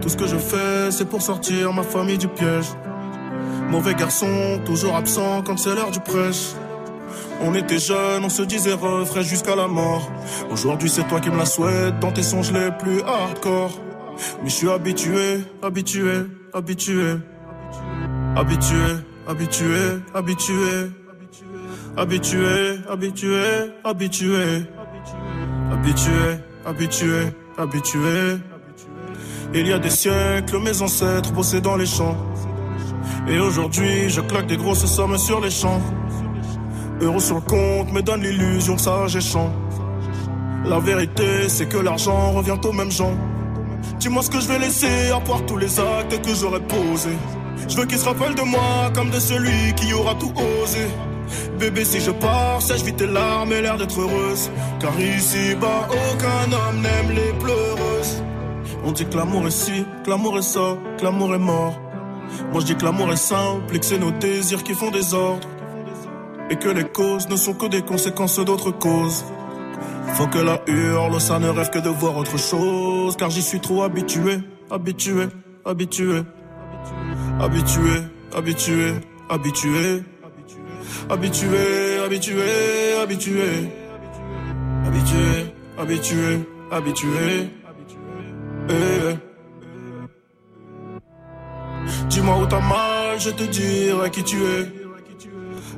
Tout 0.01 0.09
ce 0.09 0.17
que 0.17 0.27
je 0.27 0.37
fais, 0.37 0.91
c'est 0.91 1.09
pour 1.09 1.23
sortir 1.23 1.73
ma 1.73 1.83
famille 1.83 2.19
du 2.19 2.29
piège. 2.29 2.67
Mauvais 3.71 3.95
garçon, 3.95 4.61
toujours 4.65 4.95
absent 4.97 5.43
quand 5.43 5.59
c'est 5.59 5.75
l'heure 5.75 5.91
du 5.91 6.01
prêche. 6.01 6.55
On 7.41 7.55
était 7.55 7.79
jeunes, 7.79 8.25
on 8.25 8.29
se 8.29 8.43
disait 8.43 8.73
refrain 8.73 9.23
jusqu'à 9.23 9.55
la 9.55 9.69
mort. 9.69 10.11
Aujourd'hui, 10.51 10.89
c'est 10.89 11.07
toi 11.07 11.21
qui 11.21 11.31
me 11.31 11.37
la 11.37 11.47
souhaites 11.47 11.99
dans 12.01 12.11
tes 12.11 12.23
songes 12.23 12.53
les 12.53 12.71
plus 12.79 13.03
hardcore. 13.03 13.79
Mais 14.43 14.49
je 14.49 14.55
suis 14.55 14.71
habitué, 14.71 15.45
habitué. 15.63 16.25
Habitué, 16.53 17.17
habitué, 18.37 18.77
habitué. 19.27 20.01
Habitué, 20.15 20.91
habitué, 21.99 22.79
habitué. 23.85 24.65
Habitué, 25.71 26.39
habitué, 26.65 27.33
habitué. 27.59 28.39
Il 29.55 29.67
y 29.67 29.73
a 29.73 29.79
des 29.79 29.91
siècles, 29.91 30.59
mes 30.61 30.81
ancêtres 30.81 31.33
bossaient 31.33 31.61
dans 31.61 31.77
les 31.77 31.87
champs. 31.87 32.17
Et 33.29 33.39
aujourd'hui, 33.39 34.09
je 34.09 34.21
claque 34.21 34.47
des 34.47 34.57
grosses 34.57 34.87
sommes 34.87 35.19
sur 35.19 35.41
les 35.41 35.51
champs. 35.51 35.83
Euros 37.01 37.21
sur 37.21 37.37
le 37.37 37.41
compte 37.43 37.93
me 37.93 38.03
donne 38.03 38.23
l'illusion 38.23 38.77
que 38.77 38.83
ça 38.83 39.07
champ. 39.21 39.53
La 40.65 40.79
vérité, 40.79 41.49
c'est 41.49 41.69
que 41.69 41.79
l'argent 41.79 42.33
revient 42.33 42.57
aux 42.63 42.73
mêmes 42.73 42.91
gens. 42.91 43.17
Dis-moi 43.99 44.23
ce 44.23 44.31
que 44.31 44.41
je 44.41 44.49
vais 44.49 44.59
laisser 44.59 45.11
à 45.11 45.21
part 45.21 45.45
tous 45.47 45.57
les 45.57 45.79
actes 45.81 46.21
que 46.23 46.35
j'aurais 46.35 46.61
posés. 46.61 47.19
Je 47.69 47.77
veux 47.77 47.87
qu'ils 47.87 47.99
se 47.99 48.05
rappellent 48.05 48.35
de 48.35 48.43
moi 48.43 48.91
comme 48.95 49.11
de 49.11 49.21
celui 49.21 49.75
qui 49.75 49.93
aura 49.93 50.15
tout 50.15 50.33
osé. 50.63 50.87
Bébé, 51.59 51.85
si 51.85 52.01
je 52.01 52.11
pars, 52.11 52.63
sèche 52.63 52.83
vite 52.83 52.97
tes 52.97 53.07
larmes 53.07 53.53
et 53.53 53.63
l'air 53.63 53.77
d'être 53.77 54.01
heureuse. 54.01 54.51
Car 54.81 54.99
ici 55.01 55.55
bas, 55.61 55.89
aucun 55.91 56.53
homme 56.53 56.81
n'aime 56.81 57.11
les 57.15 57.33
pleureuses. 57.39 58.23
On 58.85 58.93
dit 58.93 59.07
que 59.07 59.17
l'amour 59.17 59.47
est 59.47 59.51
ci, 59.51 59.85
que 60.05 60.11
l'amour 60.11 60.39
est 60.39 60.43
ça, 60.43 60.77
que 60.97 61.05
l'amour 61.05 61.35
est 61.35 61.39
mort. 61.39 61.81
Moi 62.53 62.61
je 62.61 62.67
dis 62.67 62.77
que 62.77 62.85
l'amour 62.85 63.13
est 63.13 63.17
simple 63.17 63.75
et 63.75 63.79
que 63.79 63.85
c'est 63.85 63.99
nos 63.99 64.11
désirs 64.11 64.63
qui 64.63 64.75
font 64.75 64.91
des 64.91 65.15
ordres. 65.15 65.49
Et 66.51 66.57
que 66.57 66.69
les 66.69 66.85
causes 66.85 67.29
ne 67.29 67.37
sont 67.37 67.55
que 67.55 67.67
des 67.67 67.83
conséquences 67.83 68.39
d'autres 68.39 68.71
causes. 68.71 69.25
Faut 70.15 70.27
que 70.29 70.39
la 70.39 70.63
hurle, 70.67 71.21
ça 71.21 71.39
ne 71.39 71.49
rêve 71.49 71.71
que 71.71 71.79
de 71.79 71.91
voir 71.91 72.17
autre 72.17 72.39
chose. 72.39 73.17
Car 73.17 73.31
j'y 73.31 73.43
suis 73.43 73.61
trop 73.61 73.83
habitué, 73.83 74.39
habitué, 74.71 75.29
habitué. 75.65 76.23
Habitué, 77.41 78.03
habitué, 78.35 78.95
habitué. 78.95 78.95
Habitué, 79.31 80.03
habitué, 81.09 81.99
habitué. 82.05 83.69
Habitué, 84.87 85.55
habitué, 85.79 86.41
habitué. 86.71 87.51
Eh. 88.71 89.17
Dis-moi 92.09 92.39
où 92.39 92.47
t'as 92.47 92.61
mal, 92.61 93.19
je 93.19 93.31
te 93.31 93.45
dirai 93.45 94.11
qui 94.11 94.23
tu 94.25 94.37
es. 94.45 94.73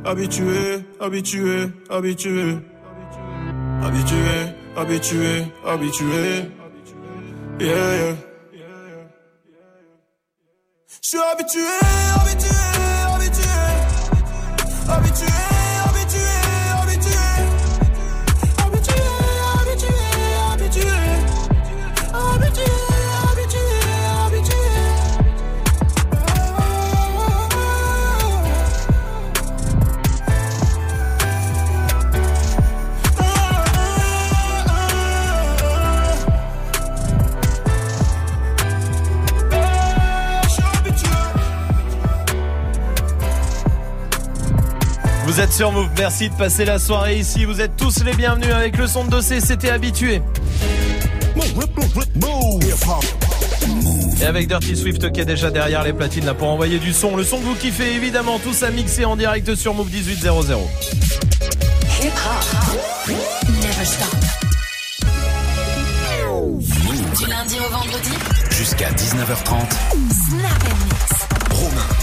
Habitué, 0.04 0.84
habitué, 1.00 1.70
habitué. 1.90 2.58
Habitué, 3.82 4.54
habitué, 4.76 5.44
habitué. 5.66 6.50
Yeah, 7.60 7.94
yeah. 7.96 8.16
Je 11.02 11.08
suis 11.08 11.18
habitué, 11.18 11.60
habitué, 12.16 12.49
habitué. 12.49 12.49
Habitué, 14.90 15.49
Vous 45.40 45.44
êtes 45.44 45.54
sur 45.54 45.72
Move, 45.72 45.88
merci 45.96 46.28
de 46.28 46.34
passer 46.34 46.66
la 46.66 46.78
soirée 46.78 47.18
ici. 47.18 47.46
Vous 47.46 47.62
êtes 47.62 47.74
tous 47.74 48.04
les 48.04 48.12
bienvenus 48.12 48.52
avec 48.52 48.76
le 48.76 48.86
son 48.86 49.06
de 49.06 49.08
dossier, 49.08 49.40
c'était 49.40 49.70
habitué. 49.70 50.20
Et 54.20 54.26
avec 54.26 54.48
Dirty 54.48 54.76
Swift 54.76 55.10
qui 55.10 55.20
est 55.22 55.24
déjà 55.24 55.50
derrière 55.50 55.82
les 55.82 55.94
platines 55.94 56.26
là 56.26 56.34
pour 56.34 56.48
envoyer 56.48 56.78
du 56.78 56.92
son. 56.92 57.16
Le 57.16 57.24
son 57.24 57.38
que 57.38 57.44
vous 57.44 57.54
kiffez 57.54 57.94
évidemment, 57.94 58.38
tout 58.38 58.52
ça 58.52 58.70
mixé 58.70 59.06
en 59.06 59.16
direct 59.16 59.54
sur 59.54 59.72
Move 59.72 59.90
1800. 59.90 60.60
Hip 62.02 62.08
hop. 62.08 63.10
Never 63.48 63.84
stop. 63.86 64.14
Du 67.16 67.30
lundi 67.30 67.56
au 67.66 67.72
vendredi. 67.72 68.10
Jusqu'à 68.50 68.90
19h30. 68.90 69.56
Snap 70.28 71.19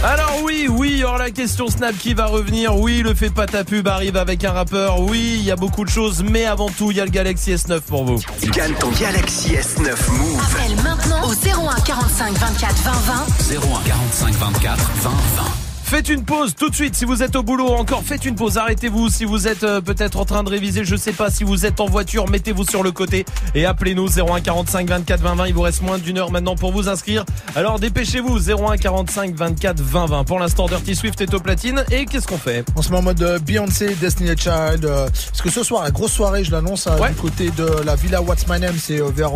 Alors 0.03 0.41
oui, 0.43 0.67
oui, 0.69 0.89
il 0.91 0.97
y 0.99 1.03
aura 1.03 1.17
la 1.17 1.31
question 1.31 1.67
Snap 1.67 1.97
qui 1.97 2.13
va 2.13 2.27
revenir. 2.27 2.75
Oui, 2.77 3.01
le 3.01 3.13
fait 3.13 3.29
pas 3.29 3.45
ta 3.45 3.63
pub 3.63 3.87
arrive 3.87 4.15
avec 4.17 4.43
un 4.43 4.51
rappeur. 4.51 4.99
Oui, 5.01 5.35
il 5.39 5.43
y 5.43 5.51
a 5.51 5.55
beaucoup 5.55 5.83
de 5.83 5.89
choses, 5.89 6.23
mais 6.23 6.45
avant 6.45 6.69
tout, 6.69 6.91
il 6.91 6.97
y 6.97 7.01
a 7.01 7.05
le 7.05 7.11
Galaxy 7.11 7.53
S9 7.53 7.81
pour 7.81 8.05
vous. 8.05 8.19
Gagne 8.53 8.73
ton 8.79 8.89
Galaxy 8.91 9.53
S9 9.53 10.11
Move. 10.11 10.41
Appelle 10.55 10.75
maintenant 10.83 11.27
au 11.27 11.33
01 11.33 11.81
45 11.81 12.33
24 12.33 12.75
20 12.75 12.91
20. 12.91 13.55
01 13.55 13.81
45 13.85 14.33
24 14.33 14.91
20 15.01 15.09
20. 15.09 15.66
Faites 15.87 16.09
une 16.09 16.25
pause 16.25 16.53
tout 16.53 16.69
de 16.69 16.75
suite. 16.75 16.95
Si 16.95 17.05
vous 17.05 17.23
êtes 17.23 17.37
au 17.37 17.43
boulot 17.43 17.69
encore 17.69 18.03
faites 18.03 18.25
une 18.25 18.35
pause. 18.35 18.57
Arrêtez-vous. 18.57 19.07
Si 19.07 19.23
vous 19.23 19.47
êtes 19.47 19.63
euh, 19.63 19.79
peut-être 19.79 20.19
en 20.19 20.25
train 20.25 20.43
de 20.43 20.49
réviser 20.49 20.83
je 20.83 20.97
sais 20.97 21.13
pas. 21.13 21.31
Si 21.31 21.45
vous 21.45 21.65
êtes 21.65 21.79
en 21.79 21.85
voiture 21.85 22.29
mettez-vous 22.29 22.65
sur 22.65 22.83
le 22.83 22.91
côté 22.91 23.25
et 23.55 23.65
appelez-nous. 23.65 24.19
01 24.19 24.41
45 24.41 24.89
24 24.89 25.21
20 25.21 25.35
20 25.35 25.47
il 25.47 25.53
vous 25.53 25.61
reste 25.61 25.81
moins 25.83 25.97
d'une 25.97 26.17
heure 26.17 26.29
maintenant 26.29 26.55
pour 26.57 26.73
vous 26.73 26.89
inscrire. 26.89 27.23
Alors 27.55 27.79
dépêchez-vous. 27.79 28.51
01 28.51 28.75
45 28.75 29.33
24 29.33 29.79
20 29.79 30.05
20 30.07 30.23
pour 30.25 30.39
l'instant 30.39 30.65
Dirty 30.67 30.93
Swift 30.93 31.21
est 31.21 31.33
au 31.33 31.39
platine. 31.39 31.85
Et 31.89 32.05
qu'est-ce 32.05 32.27
qu'on 32.27 32.37
fait? 32.37 32.65
On 32.75 32.81
se 32.81 32.91
met 32.91 32.97
en 32.97 33.01
mode 33.03 33.23
euh, 33.23 33.39
Beyoncé, 33.39 33.95
Destiny 33.95 34.31
Child. 34.37 34.83
euh, 34.83 35.07
parce 35.07 35.41
que 35.41 35.49
ce 35.49 35.63
soir, 35.63 35.83
la 35.83 35.91
grosse 35.91 36.11
soirée, 36.11 36.43
je 36.43 36.51
l'annonce, 36.51 36.89
du 36.89 37.15
côté 37.15 37.49
de 37.51 37.65
la 37.85 37.95
Villa 37.95 38.21
What's 38.21 38.45
My 38.49 38.59
Name, 38.59 38.75
c'est 38.77 38.99
vers, 39.15 39.31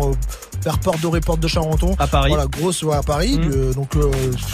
euh, 0.62 0.70
vers 0.70 0.78
Porte 0.78 1.00
Dorée, 1.00 1.20
Porte 1.20 1.40
de 1.40 1.48
Charenton. 1.48 1.94
À 1.98 2.06
Paris. 2.06 2.30
Voilà, 2.30 2.46
grosse 2.46 2.82
ouais, 2.82 2.96
à 2.96 3.02
Paris. 3.02 3.38
Mhm. 3.38 3.52
Euh, 3.52 3.72
donc, 3.74 3.96
euh, 3.96 4.10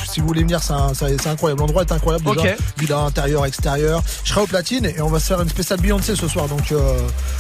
si 0.09 0.21
vous 0.21 0.27
voulez 0.27 0.43
venir, 0.43 0.61
c'est 0.63 1.27
incroyable. 1.29 1.61
L'endroit 1.61 1.83
est 1.83 1.93
incroyable 1.93 2.25
déjà. 2.25 2.53
Ok. 2.53 2.57
Villa 2.79 2.99
intérieur, 2.99 3.47
extérieur. 3.47 4.03
Je 4.25 4.31
serai 4.31 4.41
au 4.41 4.47
platine 4.47 4.87
et 4.87 5.01
on 5.01 5.09
va 5.09 5.21
se 5.21 5.27
faire 5.27 5.41
une 5.41 5.49
spéciale 5.49 5.81
Beyoncé 5.81 6.17
ce 6.17 6.29
soir. 6.29 6.49
Donc, 6.49 6.73
euh, 6.73 6.99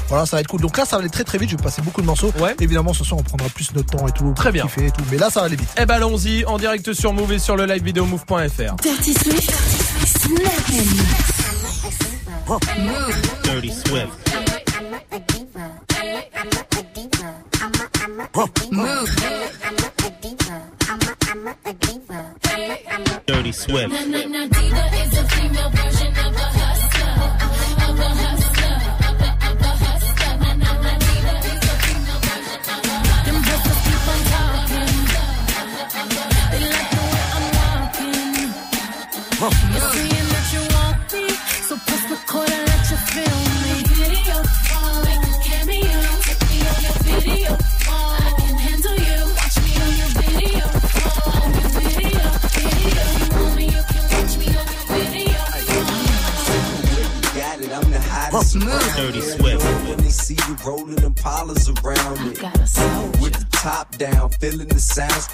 voilà, 0.08 0.26
ça 0.26 0.36
va 0.36 0.40
être 0.40 0.48
cool. 0.48 0.60
Donc 0.60 0.76
là, 0.76 0.84
ça 0.84 0.96
va 0.96 1.00
aller 1.00 1.10
très 1.10 1.24
très 1.24 1.38
vite. 1.38 1.50
Je 1.50 1.56
vais 1.56 1.62
passer 1.62 1.82
beaucoup 1.82 2.00
de 2.00 2.06
morceaux. 2.06 2.32
Évidemment, 2.60 2.92
ce 2.92 3.04
soir, 3.04 3.20
on 3.20 3.22
prendra 3.22 3.48
plus 3.48 3.72
notre 3.74 3.96
temps 3.96 4.06
et 4.06 4.12
tout. 4.12 4.32
Très 4.34 4.52
bien. 4.52 4.64
kiffer 4.64 4.86
Et 4.86 4.90
tout. 4.90 5.02
Mais 5.10 5.18
là, 5.18 5.30
ça 5.30 5.40
va 5.40 5.46
aller 5.46 5.56
vite. 5.56 5.68
Eh 5.80 5.86
ben 5.86 5.94
allons-y 5.94 6.44
en 6.44 6.58
direct 6.58 6.92
sur 6.92 7.12
Move 7.12 7.32
et 7.32 7.38
sur 7.38 7.56
le 7.56 7.66
live 7.66 7.82
vidéo 7.82 8.06
move.fr 8.06 8.76
Dirty 8.82 9.14
Swift. 9.14 9.52
Snap 18.18 18.36
and 18.36 18.72
mix. 18.72 18.72
Move. 18.72 19.08
Dirty 19.16 19.52
Swift 22.72 22.98
Move. 22.98 23.26
Dirty 23.26 23.52
Swift 23.52 23.92
Na, 23.92 24.00
na, 24.04 24.24
na, 24.26 24.46
diva 24.46 24.46
is 24.46 24.50
a 24.50 24.57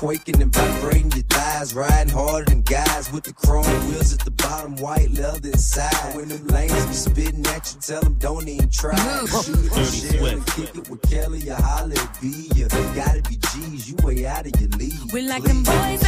quaking 0.04 0.42
and 0.42 0.52
vibrating 0.52 1.10
your 1.12 1.22
thighs, 1.30 1.72
riding 1.72 2.12
harder 2.12 2.44
than 2.44 2.60
guys 2.60 3.10
with 3.10 3.24
the 3.24 3.32
chrome 3.32 3.64
wheels 3.88 4.12
at 4.12 4.20
the 4.20 4.30
bottom, 4.32 4.76
white 4.76 5.10
leather 5.12 5.48
inside. 5.48 6.14
When 6.14 6.28
them 6.28 6.46
lanes 6.48 6.86
be 6.86 6.92
spitting 6.92 7.46
at 7.46 7.72
you, 7.72 7.80
tell 7.80 8.02
them 8.02 8.14
don't 8.18 8.46
even 8.46 8.68
try. 8.68 8.94
Shoot 9.24 9.64
it, 9.64 10.12
share 10.12 10.26
and 10.26 10.46
kick 10.48 10.76
it 10.76 10.90
with 10.90 11.00
Kelly 11.10 11.48
or 11.48 11.54
holler 11.54 11.96
be 12.20 12.50
ya. 12.54 12.68
You 12.70 12.94
gotta 12.94 13.22
be 13.22 13.36
G's, 13.36 13.88
you 13.88 13.96
way 14.04 14.26
out 14.26 14.46
of 14.46 14.60
your 14.60 14.68
league. 14.76 15.12
We 15.14 15.22
like 15.22 15.42
them 15.44 15.62
boys 15.62 16.03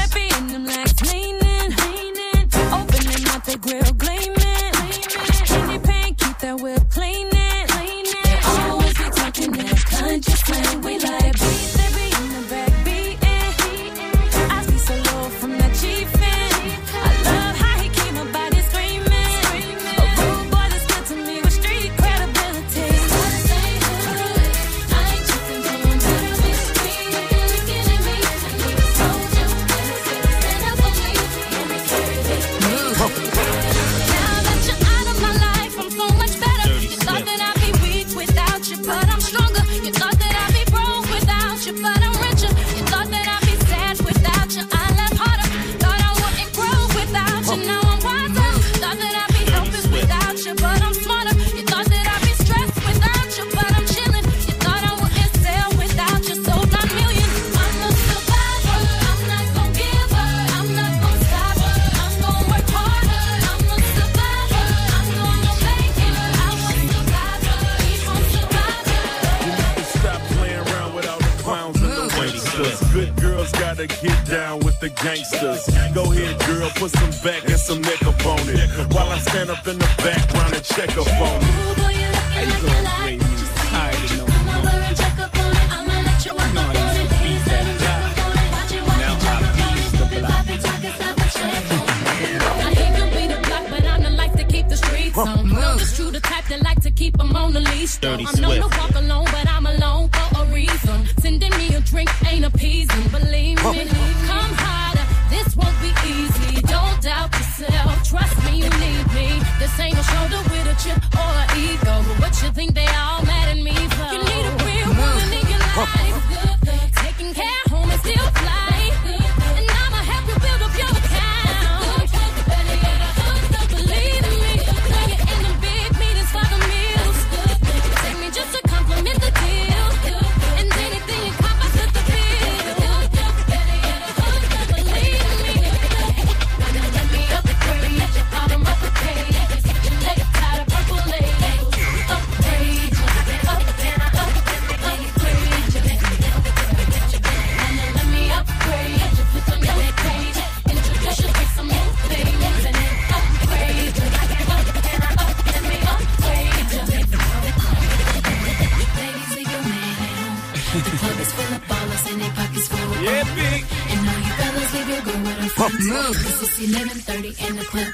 in 167.49 167.57
the 167.57 167.65
club. 167.65 167.86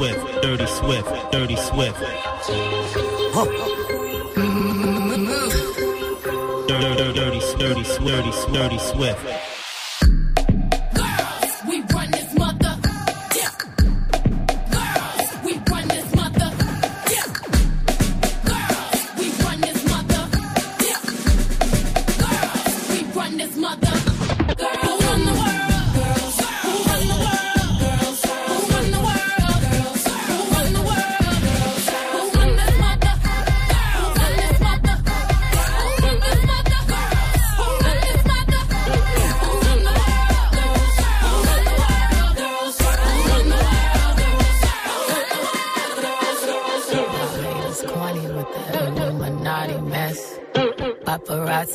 Swift, 0.00 0.40
Dirty 0.40 0.66
Swift, 0.66 1.30
Dirty 1.30 1.56
Swift. 1.56 1.98
Huh. 3.34 3.44
Dirty, 6.66 6.96
dirty, 6.96 7.12
dirty, 7.12 7.40
dirty, 7.58 7.84
dirty, 7.84 8.30
dirty 8.50 8.78
Swift. 8.78 9.39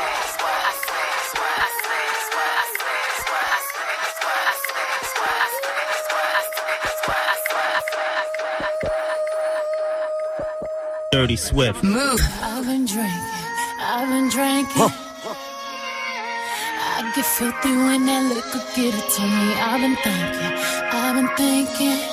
Dirty 11.12 11.36
Swift. 11.36 11.84
Move. 11.84 12.22
I've 12.42 12.64
been 12.64 12.86
drinking. 12.86 13.12
I've 13.82 14.08
been 14.08 14.30
drinking. 14.30 14.82
Whoa. 14.82 15.34
I 16.96 17.12
get 17.16 17.26
filthy 17.26 17.70
when 17.70 18.06
that 18.06 18.24
liquor 18.30 18.64
get 18.76 18.94
it 18.94 19.10
to 19.16 19.22
me. 19.22 19.48
I've 19.70 19.82
been 19.82 19.96
thinking. 20.06 20.54
I've 20.94 21.16
been 21.16 21.30
thinking. 21.38 22.13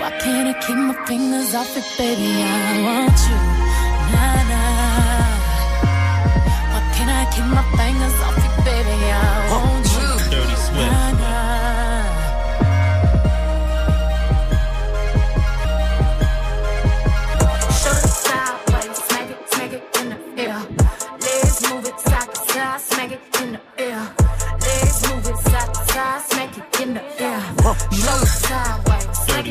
Why 0.00 0.10
can't 0.20 0.48
I 0.48 0.54
keep 0.60 0.76
my 0.76 0.94
fingers 1.06 1.54
off 1.54 1.76
it, 1.76 1.84
baby? 1.96 2.42
I 2.42 2.82
want 2.82 3.60
you. 3.60 3.65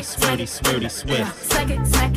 Sideways, 0.06 0.10
smack 0.10 0.30
Dirty, 0.30 0.42
it, 0.42 0.48
smack 0.48 0.74
swirty, 0.74 0.84
it, 0.84 0.90
swirty, 0.90 0.90
swift. 0.90 1.18
yeah. 1.20 1.32
Smack 1.32 1.70
it, 1.70 1.86
smack 1.86 2.15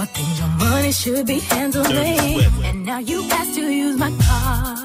me 0.00 0.06
pay 0.06 0.10
for 0.10 0.18
things 0.18 0.38
your 0.38 0.48
money 0.48 0.92
should 0.92 1.26
be 1.26 1.38
handling. 1.40 2.64
And 2.64 2.84
now 2.86 2.98
you 2.98 3.28
ask 3.30 3.54
to 3.54 3.60
use 3.60 3.96
my 3.98 4.10
car. 4.22 4.76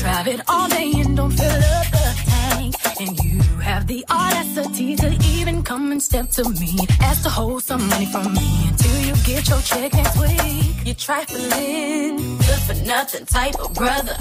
Drive 0.00 0.28
it 0.28 0.40
all 0.48 0.68
day 0.68 0.92
and 0.96 1.16
don't 1.16 1.30
fill 1.30 1.62
up 1.76 1.86
the 1.90 2.14
tank. 2.26 2.74
And 3.00 3.18
you 3.24 3.40
have 3.60 3.86
the 3.86 4.04
audacity 4.10 4.96
to 4.96 5.08
even 5.34 5.62
come 5.62 5.92
and 5.92 6.02
step 6.02 6.30
to 6.30 6.48
me. 6.48 6.76
Ask 7.00 7.22
to 7.22 7.30
hold 7.30 7.62
some 7.62 7.86
money 7.88 8.06
from 8.06 8.32
me 8.34 8.68
until 8.68 9.00
you 9.00 9.14
get 9.24 9.48
your 9.48 9.60
check 9.60 9.92
next 9.92 10.18
week. 10.18 10.76
You're 10.84 10.94
trifling, 10.94 12.16
good 12.38 12.60
for 12.66 12.74
nothing 12.86 13.26
type 13.26 13.54
of 13.60 13.74
brother. 13.74 14.14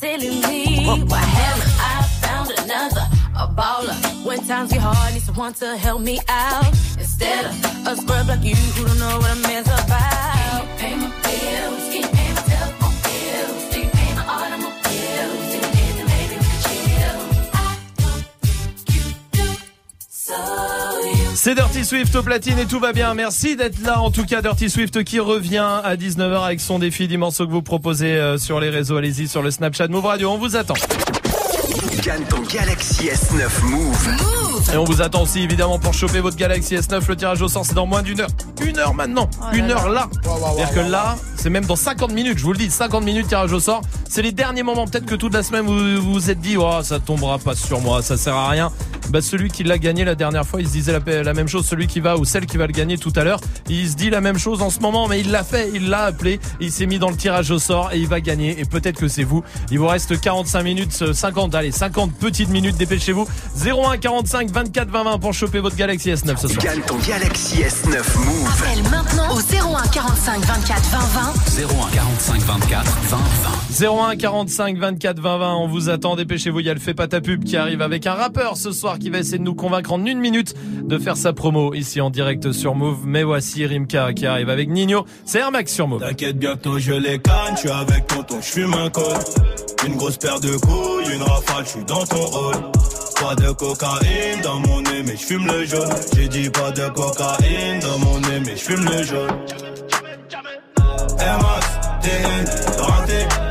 Silly 0.00 0.40
me, 0.46 0.86
why 1.04 1.18
haven't 1.18 1.74
I 1.78 2.02
found 2.22 2.50
another? 2.58 3.04
A 3.34 3.46
baller. 3.48 4.26
When 4.26 4.38
times 4.46 4.72
get 4.72 4.82
hard, 4.82 5.14
need 5.14 5.22
someone 5.22 5.54
to 5.54 5.76
help 5.76 6.00
me 6.02 6.20
out. 6.28 6.68
Instead 6.98 7.46
of 7.46 7.71
a 7.86 7.96
scrub 7.96 8.28
like 8.28 8.44
you 8.44 8.54
who 8.54 8.86
don't 8.86 8.98
know 8.98 9.18
what 9.18 9.32
a 9.36 9.40
man's 9.46 9.68
about. 9.68 10.66
Pay 10.78 10.94
my 10.96 11.08
bills, 11.22 11.84
can 11.90 12.02
you 12.02 12.08
pay 12.08 12.32
my 12.32 12.42
telephone 12.42 12.96
bills? 13.02 13.70
Do 13.70 13.80
you 13.80 13.90
pay 13.90 14.14
my 14.14 14.24
automobiles? 14.26 15.42
Do 15.50 15.56
you 15.56 15.68
pay 15.76 15.88
the 15.98 16.04
baby 16.12 16.36
we 16.36 16.44
can 16.44 16.58
chill? 16.62 17.18
I 17.52 17.76
don't 17.98 18.24
think 18.40 18.94
you 18.94 19.04
do. 19.32 19.46
So 20.08 20.34
you 21.02 21.36
C'est 21.36 21.54
Dirty 21.54 21.84
Swift 21.84 22.14
au 22.14 22.22
platine 22.22 22.58
et 22.58 22.66
tout 22.66 22.80
va 22.80 22.92
bien. 22.92 23.14
Merci 23.14 23.56
d'être 23.56 23.80
là. 23.82 24.00
En 24.00 24.10
tout 24.10 24.24
cas, 24.24 24.42
Dirty 24.42 24.70
Swift 24.70 25.02
qui 25.04 25.18
revient 25.20 25.80
à 25.82 25.96
19h 25.96 26.44
avec 26.44 26.60
son 26.60 26.78
défi 26.78 27.08
du 27.08 27.18
morceau 27.18 27.46
que 27.46 27.52
vous 27.52 27.62
proposez 27.62 28.14
euh, 28.14 28.38
sur 28.38 28.60
les 28.60 28.70
réseaux. 28.70 28.96
Allez-y 28.96 29.28
sur 29.28 29.42
le 29.42 29.50
Snapchat 29.50 29.88
Move 29.88 30.06
Radio. 30.06 30.30
On 30.30 30.38
vous 30.38 30.56
attend. 30.56 30.74
Gagne 32.04 32.24
ton 32.24 32.42
Galaxy 32.42 33.06
S9 33.08 33.64
Move. 33.64 34.41
Et 34.72 34.76
on 34.78 34.84
vous 34.84 35.02
attend 35.02 35.22
aussi 35.22 35.40
évidemment 35.40 35.78
pour 35.78 35.92
choper 35.92 36.20
votre 36.20 36.36
Galaxy 36.36 36.76
S9. 36.76 37.06
Le 37.06 37.16
tirage 37.16 37.42
au 37.42 37.48
sort 37.48 37.66
c'est 37.66 37.74
dans 37.74 37.86
moins 37.86 38.02
d'une 38.02 38.20
heure. 38.20 38.30
Une 38.64 38.78
heure 38.78 38.94
maintenant. 38.94 39.28
Une 39.52 39.70
heure 39.70 39.90
là. 39.90 40.08
C'est-à-dire 40.22 40.74
que 40.74 40.90
là, 40.90 41.16
c'est 41.42 41.50
même 41.50 41.64
dans 41.64 41.74
50 41.74 42.12
minutes. 42.12 42.38
Je 42.38 42.44
vous 42.44 42.52
le 42.52 42.58
dis, 42.58 42.70
50 42.70 43.04
minutes 43.04 43.26
tirage 43.26 43.52
au 43.52 43.58
sort. 43.58 43.82
C'est 44.08 44.22
les 44.22 44.30
derniers 44.30 44.62
moments. 44.62 44.86
Peut-être 44.86 45.06
que 45.06 45.16
toute 45.16 45.34
la 45.34 45.42
semaine 45.42 45.66
vous 45.66 46.00
vous 46.00 46.12
vous 46.12 46.30
êtes 46.30 46.40
dit, 46.40 46.56
oh, 46.56 46.82
ça 46.84 47.00
tombera 47.00 47.38
pas 47.38 47.56
sur 47.56 47.80
moi, 47.80 48.00
ça 48.00 48.16
sert 48.16 48.36
à 48.36 48.48
rien. 48.50 48.70
Bah, 49.10 49.20
celui 49.20 49.50
qui 49.50 49.64
l'a 49.64 49.78
gagné 49.78 50.04
la 50.04 50.14
dernière 50.14 50.46
fois, 50.46 50.60
il 50.60 50.68
se 50.68 50.72
disait 50.72 50.92
la, 50.92 51.22
la 51.24 51.34
même 51.34 51.48
chose. 51.48 51.66
Celui 51.66 51.88
qui 51.88 51.98
va 51.98 52.16
ou 52.16 52.24
celle 52.24 52.46
qui 52.46 52.58
va 52.58 52.68
le 52.68 52.72
gagner 52.72 52.96
tout 52.96 53.12
à 53.16 53.24
l'heure, 53.24 53.40
il 53.68 53.90
se 53.90 53.96
dit 53.96 54.08
la 54.08 54.20
même 54.20 54.38
chose 54.38 54.62
en 54.62 54.70
ce 54.70 54.78
moment, 54.78 55.08
mais 55.08 55.18
il 55.18 55.32
l'a 55.32 55.42
fait, 55.42 55.70
il 55.74 55.88
l'a 55.88 56.04
appelé, 56.04 56.38
il 56.60 56.70
s'est 56.70 56.86
mis 56.86 57.00
dans 57.00 57.10
le 57.10 57.16
tirage 57.16 57.50
au 57.50 57.58
sort 57.58 57.90
et 57.92 57.98
il 57.98 58.06
va 58.06 58.20
gagner. 58.20 58.60
Et 58.60 58.64
peut-être 58.64 59.00
que 59.00 59.08
c'est 59.08 59.24
vous. 59.24 59.42
Il 59.72 59.80
vous 59.80 59.88
reste 59.88 60.20
45 60.20 60.62
minutes, 60.62 60.96
euh, 61.02 61.12
50, 61.12 61.56
allez, 61.56 61.72
50 61.72 62.12
petites 62.14 62.50
minutes, 62.50 62.76
dépêchez-vous. 62.76 63.26
01 63.64 63.98
45 63.98 64.48
24 64.48 64.88
20 64.88 65.04
20 65.04 65.18
pour 65.18 65.34
choper 65.34 65.58
votre 65.58 65.76
Galaxy 65.76 66.10
S9 66.10 66.36
ce 66.36 66.46
soir. 66.46 66.64
Gagne 66.64 66.82
ton 66.82 66.98
Galaxy 66.98 67.56
S9 67.62 67.96
Move. 68.24 68.48
Appelle 68.60 68.82
maintenant 68.84 69.34
au 69.34 69.40
01 69.40 69.88
45 69.88 70.44
24 70.44 70.82
20 70.90 70.98
20. 70.98 71.31
01 71.56 71.90
45 71.94 72.40
24 72.40 72.98
20 73.08 73.16
20. 73.80 73.90
01 74.10 74.16
45 74.16 74.78
24 74.78 75.20
20 75.20 75.38
20 75.38 75.54
on 75.54 75.66
vous 75.68 75.88
attend 75.88 76.16
dépêchez-vous 76.16 76.60
il 76.60 76.66
y 76.66 76.70
a 76.70 76.74
le 76.74 76.80
fait 76.80 76.94
pas 76.94 77.08
ta 77.08 77.20
pub 77.20 77.44
qui 77.44 77.56
arrive 77.56 77.82
avec 77.82 78.06
un 78.06 78.14
rappeur 78.14 78.56
ce 78.56 78.72
soir 78.72 78.98
qui 78.98 79.10
va 79.10 79.18
essayer 79.18 79.38
de 79.38 79.42
nous 79.42 79.54
convaincre 79.54 79.92
en 79.92 80.04
une 80.04 80.18
minute 80.18 80.54
de 80.82 80.98
faire 80.98 81.16
sa 81.16 81.32
promo 81.32 81.74
ici 81.74 82.00
en 82.00 82.10
direct 82.10 82.52
sur 82.52 82.74
Move 82.74 83.00
mais 83.06 83.22
voici 83.22 83.66
Rimka 83.66 84.12
qui 84.12 84.26
arrive 84.26 84.48
avec 84.50 84.68
Nino 84.68 85.04
c'est 85.24 85.38
Air 85.38 85.52
Max 85.52 85.72
sur 85.72 85.88
Move 85.88 86.00
T'inquiète 86.00 86.38
bientôt 86.38 86.78
je 86.78 86.92
les 86.92 87.18
canne, 87.18 87.54
je 87.54 87.60
suis 87.60 87.70
avec 87.70 88.06
tonton, 88.06 88.36
je 88.40 88.46
fume 88.46 88.74
un 88.74 88.90
col. 88.90 89.04
Une 89.86 89.96
grosse 89.96 90.16
paire 90.16 90.40
de 90.40 90.56
couilles, 90.56 91.14
une 91.14 91.22
rafale, 91.22 91.64
je 91.64 91.70
suis 91.70 91.84
dans 91.84 92.04
ton 92.04 92.24
rôle. 92.24 92.54
Pas 93.20 93.34
de 93.36 93.50
cocaïne 93.52 94.40
dans 94.42 94.58
mon 94.60 94.80
nez, 94.82 95.02
mais 95.04 95.16
je 95.16 95.24
fume 95.24 95.46
le 95.46 95.64
jaune. 95.64 95.90
J'ai 96.14 96.28
dit 96.28 96.50
pas 96.50 96.70
de 96.70 96.88
cocaïne 96.88 97.80
dans 97.80 97.98
mon 97.98 98.18
nez, 98.20 98.40
mais 98.44 98.56
je 98.56 98.62
fume 98.62 98.84
le 98.84 99.02
jaune. 99.02 99.30
Max, 101.26 101.66
TN, 102.02 102.44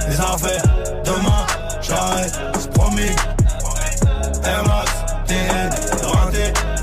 les 0.09 0.19
affaires. 0.19 0.63
Demain, 1.05 1.45
j'arrête, 1.81 2.33
c'est 2.59 2.71
promis. 2.71 3.11
Max, 4.67 4.91
TN, 5.27 5.69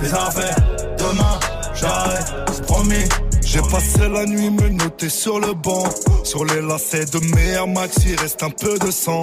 les 0.02 0.14
affaires. 0.14 0.56
Demain, 0.98 1.40
j'arrête, 1.74 2.34
c'est 2.52 2.66
promis. 2.66 3.04
J'ai 3.42 3.60
passé 3.60 4.08
la 4.08 4.26
nuit 4.26 4.50
me 4.50 4.68
noter 4.68 5.08
sur 5.08 5.40
le 5.40 5.54
banc. 5.54 5.84
Sur 6.24 6.44
les 6.44 6.60
lacets 6.60 7.06
de 7.06 7.18
mes 7.34 7.48
Air 7.48 7.66
Max, 7.66 7.96
il 8.06 8.18
reste 8.20 8.42
un 8.42 8.50
peu 8.50 8.78
de 8.78 8.90
sang. 8.90 9.22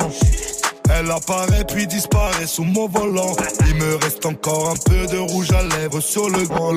Elle 0.90 1.12
apparaît 1.12 1.66
puis 1.68 1.88
disparaît 1.88 2.48
sous 2.48 2.64
mon 2.64 2.88
volant. 2.88 3.36
Il 3.68 3.76
me 3.76 3.96
reste 3.96 4.26
encore 4.26 4.70
un 4.70 4.76
peu 4.90 5.06
de 5.08 5.18
rouge 5.18 5.52
à 5.52 5.64
lèvres 5.78 6.00
sur 6.00 6.30
le 6.30 6.44
grand. 6.46 6.74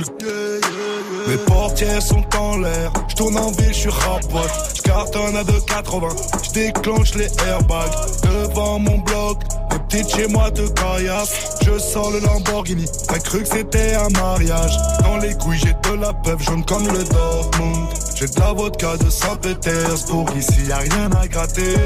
Mes 1.28 1.36
portières 1.36 2.00
sont 2.00 2.24
en 2.38 2.56
l'air. 2.56 2.90
Je 3.08 3.14
tourne 3.14 3.36
en 3.36 3.50
ville, 3.50 3.68
je 3.68 3.80
suis 3.80 3.90
rapote. 3.90 4.50
Je 4.74 4.80
cartonne 4.80 5.36
à 5.36 5.44
2,80. 5.44 6.16
Je 6.42 6.50
déclenche 6.52 7.14
les 7.16 7.28
airbags 7.46 7.92
devant 8.22 8.78
mon 8.78 8.96
bloc. 8.96 9.42
Les 9.70 9.78
petites 9.80 10.16
chez 10.16 10.26
moi 10.26 10.50
de 10.50 10.66
caillasse. 10.68 11.58
Je 11.66 11.78
sors 11.78 12.10
le 12.10 12.20
Lamborghini. 12.20 12.86
T'as 13.06 13.18
cru 13.18 13.42
que 13.42 13.48
c'était 13.48 13.94
un 13.94 14.08
mariage. 14.18 14.72
Dans 15.02 15.18
les 15.18 15.34
couilles, 15.34 15.58
j'ai 15.58 15.74
de 15.74 16.00
la 16.00 16.14
peuple 16.14 16.42
jaune 16.42 16.64
comme 16.64 16.86
le 16.86 17.04
Dortmund. 17.04 18.07
J'ai 18.18 18.26
de 18.26 18.40
la 18.40 18.52
vodka 18.52 18.96
de 18.96 19.08
Saint-Pétersbourg. 19.10 20.26
Ici, 20.36 20.66
y 20.66 20.72
a 20.72 20.78
rien 20.78 21.08
à 21.12 21.28
gratter. 21.28 21.76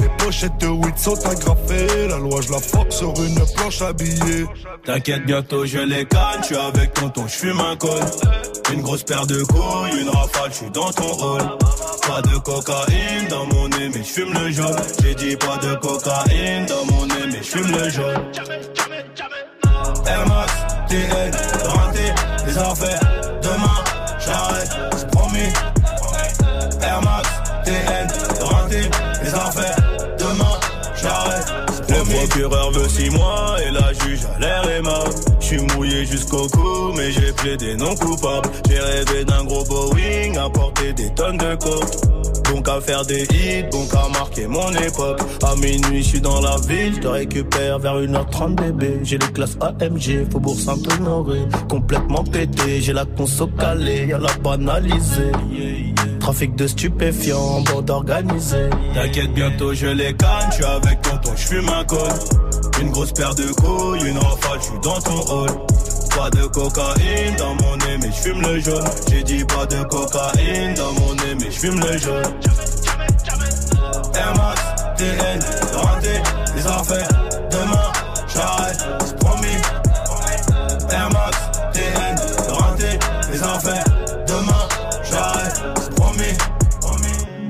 Les 0.00 0.08
pochettes 0.18 0.58
de 0.58 0.66
weed 0.66 0.98
sont 0.98 1.14
agrafées. 1.24 2.08
La 2.08 2.16
loi, 2.18 2.40
je 2.40 2.50
la 2.50 2.58
force 2.58 2.96
sur 2.96 3.14
une 3.22 3.38
planche 3.54 3.82
habillée. 3.82 4.46
T'inquiète, 4.84 5.24
bientôt 5.24 5.64
je 5.66 5.78
les 5.78 6.04
canne, 6.04 6.42
je 6.50 6.56
avec 6.56 6.94
tonton, 6.94 7.28
je 7.28 7.32
fume 7.32 7.60
un 7.60 7.76
col. 7.76 8.00
Une 8.72 8.82
grosse 8.82 9.04
paire 9.04 9.24
de 9.28 9.40
couilles, 9.44 10.00
une 10.00 10.08
rafale, 10.08 10.50
je 10.50 10.56
suis 10.56 10.70
dans 10.70 10.90
ton 10.90 11.12
rôle. 11.12 11.58
Pas 12.08 12.22
de 12.22 12.36
cocaïne 12.38 13.28
dans 13.30 13.46
mon 13.46 13.68
nez, 13.68 13.88
mais 13.94 14.02
je 14.02 14.12
fume 14.12 14.34
le 14.34 14.50
jaune. 14.50 14.76
J'ai 15.00 15.14
dit 15.14 15.36
pas 15.36 15.58
de 15.58 15.74
cocaïne 15.76 16.66
dans 16.66 16.92
mon 16.92 17.06
nez, 17.06 17.26
mais 17.30 17.38
je 17.38 17.50
fume 17.56 17.70
le 17.70 17.88
jaune. 17.88 18.24
Air 20.06 20.26
Max, 20.26 20.52
TN, 20.88 21.30
les 22.46 22.58
affaires. 22.58 23.07
Raté, 28.40 28.90
les 29.22 29.34
affaires. 29.34 29.76
Demain, 30.18 30.60
j'arrête. 31.00 31.52
Le 31.88 32.04
procureur 32.04 32.70
veut 32.72 32.88
six 32.88 33.10
mois 33.10 33.56
et 33.66 33.70
la 33.70 33.92
juge 33.92 34.20
à 34.36 34.38
l'air 34.38 34.68
aimable. 34.70 35.10
Je 35.40 35.46
suis 35.46 35.60
mouillé 35.74 36.04
jusqu'au 36.04 36.46
cou, 36.48 36.92
mais 36.96 37.10
j'ai 37.10 37.32
plaidé 37.32 37.76
non 37.76 37.94
coupable. 37.94 38.48
J'ai 38.68 38.78
rêvé 38.78 39.24
d'un 39.24 39.44
gros 39.44 39.64
Boeing, 39.64 40.36
à 40.36 40.50
porter 40.50 40.92
des 40.92 41.12
tonnes 41.14 41.38
de 41.38 41.54
coke. 41.56 42.18
Donc 42.52 42.68
à 42.68 42.80
faire 42.80 43.04
des 43.04 43.24
hits, 43.24 43.64
donc 43.70 43.88
à 43.94 44.08
marquer 44.08 44.46
mon 44.46 44.70
époque. 44.72 45.20
À 45.42 45.54
minuit, 45.56 46.02
je 46.02 46.08
suis 46.08 46.20
dans 46.20 46.40
la 46.40 46.56
ville, 46.66 46.94
je 46.94 47.00
te 47.00 47.08
récupère 47.08 47.78
vers 47.78 47.96
1h30 47.96 48.54
bébé. 48.54 49.00
J'ai 49.02 49.18
les 49.18 49.32
classes 49.32 49.58
AMG, 49.60 50.30
Faubourg 50.30 50.58
Saint-Honoré. 50.58 51.40
Complètement 51.68 52.24
pété, 52.24 52.80
j'ai 52.80 52.92
la 52.92 53.04
conso 53.04 53.46
calée, 53.58 54.06
y'a 54.06 54.18
la 54.18 54.32
banalisée. 54.42 55.32
Trafic 56.28 56.54
de 56.56 56.66
stupéfiants, 56.66 57.62
bande 57.62 57.88
organisée. 57.88 58.68
T'inquiète, 58.92 59.32
bientôt 59.32 59.72
je 59.72 59.86
les 59.86 60.12
canne, 60.12 60.50
je 60.58 60.62
avec 60.62 61.00
tonton, 61.00 61.30
je 61.34 61.46
fume 61.46 61.68
un 61.70 61.82
col. 61.84 62.12
Une 62.82 62.90
grosse 62.90 63.12
paire 63.12 63.34
de 63.34 63.50
couilles, 63.54 64.06
une 64.06 64.18
rafale, 64.18 64.58
je 64.60 64.78
dans 64.82 65.00
ton 65.00 65.20
hall. 65.32 65.50
Pas 66.14 66.28
de 66.28 66.44
cocaïne 66.48 67.34
dans 67.38 67.54
mon 67.54 67.76
nez, 67.78 67.96
mais 68.02 68.08
je 68.08 68.28
fume 68.28 68.42
le 68.42 68.60
jaune. 68.60 68.84
J'ai 69.10 69.22
dit 69.22 69.42
pas 69.42 69.64
de 69.64 69.82
cocaïne 69.84 70.74
dans 70.74 70.92
mon 71.00 71.14
nez, 71.14 71.34
mais 71.40 71.50
je 71.50 71.58
fume 71.60 71.80
le 71.80 71.96
jaune. 71.96 72.34
Air 74.14 74.34
Max, 74.36 74.60
TN, 74.98 75.40
raté, 75.72 76.20
les 76.54 76.66
affaires. 76.66 77.08
Demain, 77.50 77.92
j'arrête, 78.34 79.16
promis. 79.18 79.56
Air 80.90 81.08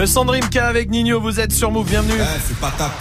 Le 0.00 0.06
Sandrine 0.06 0.48
K 0.48 0.56
avec 0.56 0.88
Nino, 0.88 1.20
vous 1.20 1.40
êtes 1.40 1.52
sur 1.52 1.70
Move, 1.70 1.86
bienvenue. 1.86 2.18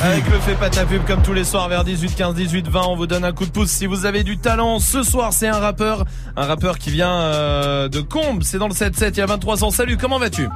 Avec 0.01 0.29
le 0.29 0.37
fait 0.39 0.55
pas 0.55 0.69
ta 0.69 0.85
pub 0.85 1.05
comme 1.05 1.21
tous 1.21 1.31
les 1.31 1.45
soirs 1.45 1.69
vers 1.69 1.85
18 1.85 2.13
15 2.13 2.35
18 2.35 2.67
20, 2.67 2.81
on 2.89 2.97
vous 2.97 3.07
donne 3.07 3.23
un 3.23 3.31
coup 3.31 3.45
de 3.45 3.51
pouce 3.51 3.69
si 3.69 3.85
vous 3.85 4.05
avez 4.05 4.23
du 4.23 4.37
talent. 4.37 4.79
Ce 4.79 5.01
soir, 5.01 5.31
c'est 5.31 5.47
un 5.47 5.59
rappeur, 5.59 6.03
un 6.35 6.45
rappeur 6.45 6.77
qui 6.77 6.89
vient 6.89 7.21
euh, 7.21 7.87
de 7.87 8.01
Combes, 8.01 8.43
c'est 8.43 8.57
dans 8.57 8.67
le 8.67 8.73
7-7, 8.73 9.11
il 9.11 9.17
y 9.19 9.21
a 9.21 9.27
23 9.27 9.63
ans. 9.63 9.71
Salut, 9.71 9.95
comment 9.95 10.19
vas-tu? 10.19 10.49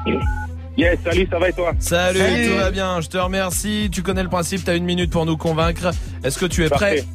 Yes, 0.75 0.99
salut, 1.05 1.25
ça 1.31 1.39
va 1.39 1.47
et 1.47 1.53
toi? 1.53 1.71
Salut, 1.79 2.19
Salut. 2.19 2.49
tout 2.49 2.57
va 2.57 2.71
bien, 2.71 2.99
je 2.99 3.07
te 3.07 3.17
remercie. 3.17 3.89
Tu 3.89 4.03
connais 4.03 4.23
le 4.23 4.27
principe, 4.27 4.65
t'as 4.65 4.75
une 4.75 4.83
minute 4.83 5.11
pour 5.11 5.25
nous 5.25 5.37
convaincre. 5.37 5.91
Est-ce 6.25 6.37
que 6.37 6.45
tu 6.45 6.65
es 6.65 6.69
prêt? 6.69 7.05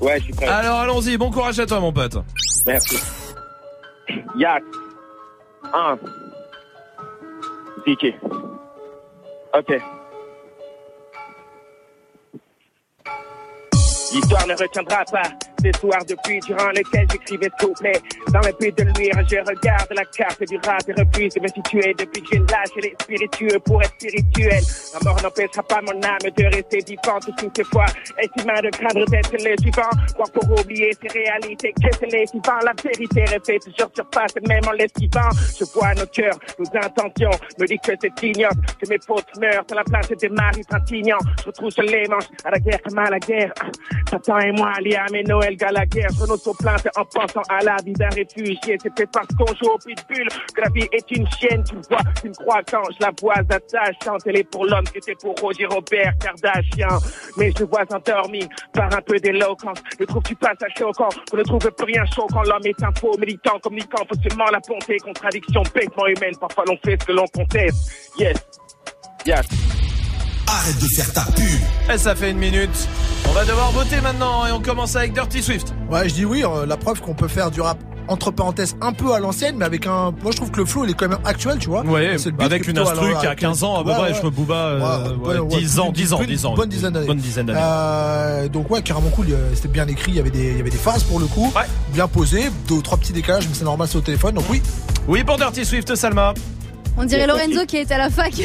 Ouais, 0.00 0.18
je 0.18 0.24
suis 0.24 0.32
prêt. 0.32 0.48
Alors 0.48 0.80
allons-y, 0.80 1.16
bon 1.16 1.30
courage 1.30 1.60
à 1.60 1.66
toi 1.66 1.78
mon 1.78 1.92
pote. 1.92 2.16
Merci. 2.66 2.96
Yak. 4.36 4.64
1. 5.72 5.96
Ziki. 7.86 8.14
Ok. 9.56 9.70
L'histoire 14.12 14.46
ne 14.48 14.54
retiendra 14.54 15.04
pas 15.04 15.22
ces 15.64 15.72
soirs 15.80 16.04
depuis 16.08 16.38
durant 16.40 16.70
lesquels 16.70 17.06
j'écrivais 17.10 17.50
souffler. 17.60 17.96
Dans 18.32 18.40
le 18.40 18.52
but 18.60 18.76
de 18.76 18.84
nuire, 18.98 19.16
je 19.28 19.38
regarde 19.38 19.88
la 19.90 20.04
carte 20.04 20.42
du 20.44 20.56
rap 20.56 20.82
et 20.88 20.92
refuse 20.92 21.34
de 21.34 21.40
me 21.40 21.48
situer 21.48 21.94
depuis 21.98 22.22
que 22.22 22.28
j'ai 22.32 22.38
lâché 22.38 22.80
les 22.82 22.94
spiritueux 23.00 23.58
pour 23.64 23.82
être 23.82 23.94
spirituel. 23.94 24.62
La 24.92 25.00
mort 25.04 25.22
n'empêchera 25.22 25.62
pas 25.62 25.80
mon 25.82 25.96
âme 26.02 26.30
de 26.36 26.44
rester 26.44 26.80
vivante 26.86 27.30
toutes 27.38 27.56
ces 27.56 27.64
fois. 27.64 27.86
Humain 28.36 28.60
de 28.62 28.70
craindre 28.70 29.06
d'être 29.06 29.32
le 29.32 29.56
suivant? 29.60 29.90
Croire 30.14 30.30
pour 30.32 30.60
oublier 30.60 30.90
ces 31.00 31.08
réalités? 31.18 31.72
Que 31.72 31.88
c'est 31.98 32.12
les. 32.12 32.24
La 32.64 32.72
vérité 32.82 33.24
refait 33.24 33.58
toujours 33.58 33.90
surface, 33.94 34.34
même 34.46 34.66
en 34.66 34.72
l'esquivant. 34.72 35.28
Je 35.58 35.64
vois 35.72 35.94
nos 35.94 36.06
cœurs, 36.06 36.38
nos 36.58 36.66
intentions. 36.74 37.30
Me 37.58 37.66
dit 37.66 37.78
que 37.78 37.92
c'est 38.00 38.22
ignoble, 38.22 38.60
que 38.80 38.88
mes 38.88 38.98
fautes 39.06 39.26
meurent 39.40 39.64
sur 39.66 39.76
la 39.76 39.84
place 39.84 40.08
de 40.08 40.28
Marie 40.28 40.64
Trintignant. 40.64 41.18
Je 41.40 41.46
retrousse 41.46 41.78
les 41.78 42.08
manches 42.08 42.28
à 42.44 42.50
la 42.50 42.58
guerre 42.58 42.82
comme 42.82 42.98
à 42.98 43.08
la 43.08 43.18
guerre. 43.18 43.52
Satan 44.14 44.38
et 44.38 44.52
moi, 44.52 44.72
Liam 44.80 45.12
et 45.12 45.24
Noël 45.24 45.56
Gallagher, 45.56 46.06
je 46.10 46.24
nos 46.24 46.54
plainte 46.54 46.86
en 46.96 47.04
pensant 47.04 47.42
à 47.48 47.64
la 47.64 47.76
vie 47.84 47.94
d'un 47.94 48.08
réfugié. 48.10 48.78
Peut-être 48.78 49.10
parce 49.10 49.26
qu'on 49.26 49.52
joue 49.56 49.72
au 49.72 49.78
pitbull 49.78 50.28
que 50.54 50.60
la 50.60 50.68
vie 50.70 50.88
est 50.92 51.10
une 51.10 51.26
chienne. 51.32 51.64
Tu 51.64 51.74
vois, 51.90 51.98
tu 52.20 52.28
me 52.28 52.34
crois 52.34 52.62
quand 52.70 52.82
je 52.92 53.04
la 53.04 53.10
vois 53.20 53.34
attachante. 53.38 54.22
Elle 54.26 54.36
est 54.36 54.44
pour 54.44 54.66
l'homme 54.66 54.84
c'est 55.00 55.18
pour 55.20 55.34
Roger 55.40 55.66
Robert 55.66 56.12
Kardashian. 56.20 56.98
Mais 57.36 57.50
je 57.58 57.64
vois 57.64 57.84
endormi 57.92 58.46
par 58.72 58.94
un 58.94 59.02
peu 59.02 59.18
d'éloquence. 59.18 59.78
Ne 59.98 60.04
trouves-tu 60.04 60.36
pas 60.36 60.52
ça 60.60 60.66
choquant 60.78 61.08
qu'on 61.30 61.36
ne 61.36 61.42
trouve 61.42 61.70
plus 61.72 61.84
rien 61.84 62.04
choquant 62.06 62.42
L'homme 62.42 62.66
est 62.66 62.82
un 62.84 62.92
faux 62.94 63.18
militant, 63.18 63.58
communicant, 63.60 64.04
faussément 64.08 64.46
la 64.52 64.60
bonté, 64.60 64.96
contradiction 64.98 65.62
bêtement 65.74 66.06
humaine. 66.06 66.34
Parfois 66.40 66.64
l'on 66.68 66.76
fait 66.84 67.00
ce 67.00 67.06
que 67.06 67.12
l'on 67.12 67.26
conteste. 67.34 68.12
Yes. 68.16 68.36
Yes. 69.26 69.83
Arrête 70.54 70.78
de 70.80 70.86
faire 70.86 71.12
ta 71.12 71.22
pub. 71.32 71.44
Et 71.92 71.98
ça 71.98 72.14
fait 72.14 72.30
une 72.30 72.38
minute. 72.38 72.88
On 73.28 73.32
va 73.32 73.44
devoir 73.44 73.72
voter 73.72 74.00
maintenant 74.00 74.46
et 74.46 74.52
on 74.52 74.60
commence 74.60 74.94
avec 74.94 75.12
Dirty 75.12 75.42
Swift. 75.42 75.74
Ouais, 75.90 76.08
je 76.08 76.14
dis 76.14 76.24
oui, 76.24 76.44
euh, 76.44 76.64
la 76.66 76.76
preuve 76.76 77.00
qu'on 77.00 77.14
peut 77.14 77.26
faire 77.28 77.50
du 77.50 77.60
rap 77.60 77.78
entre 78.06 78.30
parenthèses 78.30 78.76
un 78.82 78.92
peu 78.92 79.14
à 79.14 79.18
l'ancienne 79.18 79.56
mais 79.56 79.64
avec 79.64 79.86
un 79.86 80.12
moi 80.22 80.30
je 80.30 80.36
trouve 80.36 80.50
que 80.50 80.58
le 80.58 80.66
flow 80.66 80.84
il 80.84 80.90
est 80.90 80.92
quand 80.94 81.08
même 81.08 81.18
actuel 81.24 81.56
tu 81.58 81.70
vois 81.70 81.80
Ouais, 81.86 82.18
C'est 82.18 82.26
le 82.26 82.36
but 82.36 82.44
avec 82.44 82.68
une 82.68 82.78
instru 82.78 83.08
qui 83.18 83.26
a 83.26 83.30
actuel. 83.30 83.36
15 83.36 83.64
ans 83.64 83.80
à 83.80 83.82
peu 83.82 83.88
Ouais, 83.88 83.96
près, 83.96 84.14
je 84.14 84.22
me 84.22 84.28
bouba 84.28 84.54
euh, 84.54 85.16
Ouais, 85.16 85.26
ouais, 85.26 85.38
ouais, 85.38 85.58
10 85.58 85.78
ans, 85.80 85.86
une- 85.86 85.92
10 85.94 86.12
ans, 86.12 86.20
une 86.20 86.26
10 86.26 86.44
ans. 86.44 86.54
bonne 86.54 86.68
dizaine 86.68 86.92
d'années 86.92 87.06
Bonne 87.06 87.16
dizaine 87.16 87.46
d'années. 87.46 87.60
Euh, 87.62 88.48
donc 88.50 88.70
ouais 88.70 88.82
carrément 88.82 89.08
cool 89.08 89.28
euh, 89.30 89.48
c'était 89.54 89.68
bien 89.68 89.86
écrit 89.88 90.12
il 90.12 90.16
y 90.16 90.20
avait 90.20 90.28
des 90.28 90.50
il 90.50 90.56
y 90.58 90.60
avait 90.60 90.68
des 90.68 90.76
phases 90.76 91.02
pour 91.04 91.18
le 91.18 91.24
coup 91.24 91.50
bien 91.94 92.06
posé 92.06 92.50
deux 92.68 92.74
ou 92.74 92.82
trois 92.82 92.98
petits 92.98 93.14
décalages 93.14 93.48
mais 93.48 93.54
c'est 93.54 93.64
normal 93.64 93.88
c'est 93.90 93.96
au 93.96 94.02
téléphone 94.02 94.34
donc 94.34 94.44
oui 94.50 94.60
Oui 95.08 95.24
pour 95.24 95.38
Dirty 95.38 95.64
Swift 95.64 95.94
Salma. 95.94 96.34
On 96.96 97.04
dirait 97.04 97.26
Lorenzo 97.26 97.66
qui 97.66 97.78
est 97.78 97.90
à 97.90 97.98
la 97.98 98.08
fac. 98.10 98.32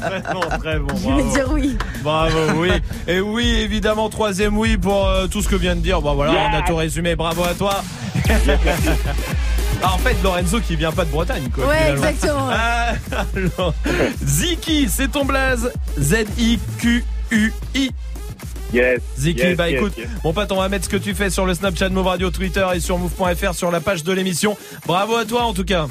très 0.00 0.20
bon, 0.32 0.40
très 0.58 0.78
bon. 0.78 0.94
Je 0.96 1.08
vais 1.16 1.22
dire 1.32 1.50
oui. 1.50 1.76
Bravo, 2.02 2.38
oui. 2.56 2.70
Et 3.08 3.20
oui, 3.20 3.46
évidemment, 3.60 4.08
troisième 4.10 4.58
oui 4.58 4.76
pour 4.76 5.06
euh, 5.06 5.26
tout 5.26 5.40
ce 5.42 5.48
que 5.48 5.56
vient 5.56 5.74
de 5.74 5.80
dire. 5.80 6.02
Bon, 6.02 6.14
voilà, 6.14 6.32
on 6.50 6.54
a 6.56 6.62
tout 6.62 6.76
résumé. 6.76 7.16
Bravo 7.16 7.44
à 7.44 7.54
toi. 7.54 7.82
Ah, 9.86 9.92
en 9.92 9.98
fait, 9.98 10.16
Lorenzo 10.22 10.60
qui 10.60 10.76
vient 10.76 10.92
pas 10.92 11.04
de 11.04 11.10
Bretagne, 11.10 11.50
quoi. 11.54 11.66
Ouais, 11.66 11.76
finalement. 11.76 12.04
exactement, 12.06 12.46
ouais. 12.48 12.54
Ah, 12.56 12.94
alors, 13.36 13.74
Ziki, 14.24 14.88
c'est 14.88 15.08
ton 15.08 15.26
blaze. 15.26 15.70
Z-I-Q-U-I. 15.98 17.90
Yes. 18.74 19.00
Ziki, 19.16 19.40
yes, 19.40 19.56
bah 19.56 19.70
yes, 19.70 19.78
écoute, 19.78 19.92
yes. 19.96 20.08
mon 20.24 20.32
pote, 20.32 20.50
on 20.50 20.56
va 20.56 20.68
mettre 20.68 20.86
ce 20.86 20.90
que 20.90 20.96
tu 20.96 21.14
fais 21.14 21.30
sur 21.30 21.46
le 21.46 21.54
Snapchat 21.54 21.90
Move 21.90 22.06
Radio, 22.06 22.30
Twitter 22.30 22.66
et 22.74 22.80
sur 22.80 22.98
move.fr 22.98 23.54
sur 23.54 23.70
la 23.70 23.80
page 23.80 24.02
de 24.02 24.12
l'émission. 24.12 24.56
Bravo 24.84 25.14
à 25.14 25.24
toi 25.24 25.42
en 25.42 25.54
tout 25.54 25.64
cas. 25.64 25.86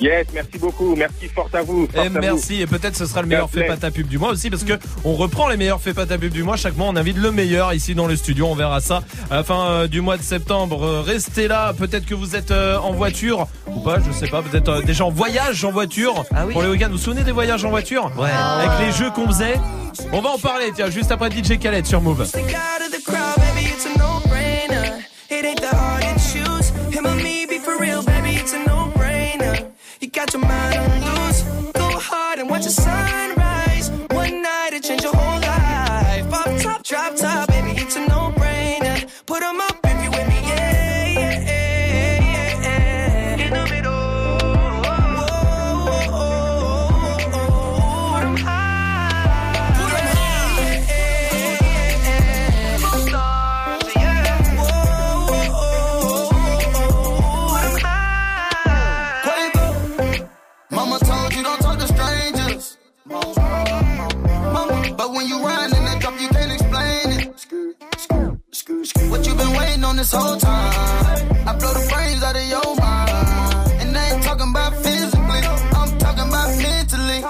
Yes, 0.00 0.26
merci 0.32 0.58
beaucoup. 0.58 0.94
Merci 0.96 1.28
fort 1.28 1.48
à 1.52 1.62
vous. 1.62 1.86
force 1.86 1.94
Et 1.96 2.06
à 2.06 2.08
vous. 2.08 2.18
merci, 2.20 2.60
et 2.62 2.66
peut-être 2.66 2.96
ce 2.96 3.04
sera 3.06 3.20
le 3.22 3.28
meilleur 3.28 3.50
fait 3.50 3.64
pas 3.64 3.76
ta 3.76 3.90
pub 3.90 4.06
du 4.08 4.18
mois 4.18 4.30
aussi, 4.30 4.48
parce 4.50 4.64
que 4.64 4.72
on 5.04 5.14
reprend 5.14 5.48
les 5.48 5.56
meilleurs 5.56 5.80
fait 5.80 5.92
pas 5.94 6.06
ta 6.06 6.16
pub 6.16 6.32
du 6.32 6.42
mois. 6.42 6.56
Chaque 6.56 6.76
mois, 6.76 6.86
on 6.88 6.96
invite 6.96 7.18
le 7.18 7.30
meilleur 7.32 7.72
ici 7.74 7.94
dans 7.94 8.06
le 8.06 8.16
studio. 8.16 8.46
On 8.46 8.54
verra 8.54 8.80
ça 8.80 9.02
à 9.30 9.36
la 9.36 9.44
fin 9.44 9.66
euh, 9.70 9.86
du 9.88 10.00
mois 10.00 10.16
de 10.16 10.22
septembre. 10.22 10.82
Euh, 10.84 11.02
Restez 11.02 11.48
là. 11.48 11.74
Peut-être 11.74 12.06
que 12.06 12.14
vous 12.14 12.34
êtes 12.34 12.50
euh, 12.50 12.78
en 12.78 12.92
voiture 12.92 13.46
ou 13.66 13.80
pas, 13.80 13.98
je 14.00 14.10
sais 14.12 14.28
pas. 14.28 14.40
Vous 14.40 14.56
êtes 14.56 14.68
euh, 14.68 14.82
déjà 14.82 15.04
en 15.04 15.10
voyage 15.10 15.64
en 15.64 15.70
voiture 15.70 16.24
pour 16.52 16.62
les 16.62 16.68
week-ends. 16.68 16.86
Vous 16.86 16.92
vous 16.96 16.98
souvenez 16.98 17.22
des 17.24 17.32
voyages 17.32 17.64
en 17.64 17.70
voiture 17.70 18.10
Ouais. 18.16 18.30
Avec 18.32 18.86
les 18.86 18.92
jeux 18.92 19.10
qu'on 19.10 19.26
faisait. 19.26 19.60
On 20.12 20.20
va 20.22 20.30
en 20.30 20.38
parler. 20.38 20.72
Tiens, 20.74 20.88
juste 20.90 21.10
après 21.12 21.30
DJ 21.30 21.58
Khaled 21.58 21.84
sur 21.86 22.00
Move. 22.00 22.26
Got 30.12 30.32
your 30.32 30.42
mind 30.42 30.76
on 30.76 31.26
loose. 31.26 31.42
Go 31.72 31.98
hard 31.98 32.38
and 32.38 32.50
watch 32.50 32.64
the 32.64 32.70
sunrise. 32.70 33.39
What 68.80 69.26
you 69.26 69.34
been 69.34 69.52
waiting 69.58 69.84
on 69.84 69.96
this 69.96 70.10
whole 70.10 70.38
time? 70.38 70.72
I 71.46 71.54
blow 71.58 71.70
the 71.74 71.86
brains 71.92 72.22
out 72.22 72.34
of 72.34 72.48
your 72.48 72.76
mind. 72.76 73.82
And 73.82 73.94
I 73.94 74.14
ain't 74.14 74.22
talking 74.22 74.48
about 74.48 74.74
physically, 74.76 75.42
I'm 75.76 75.98
talking 75.98 76.28
about 76.28 76.56
mentally. 76.56 77.20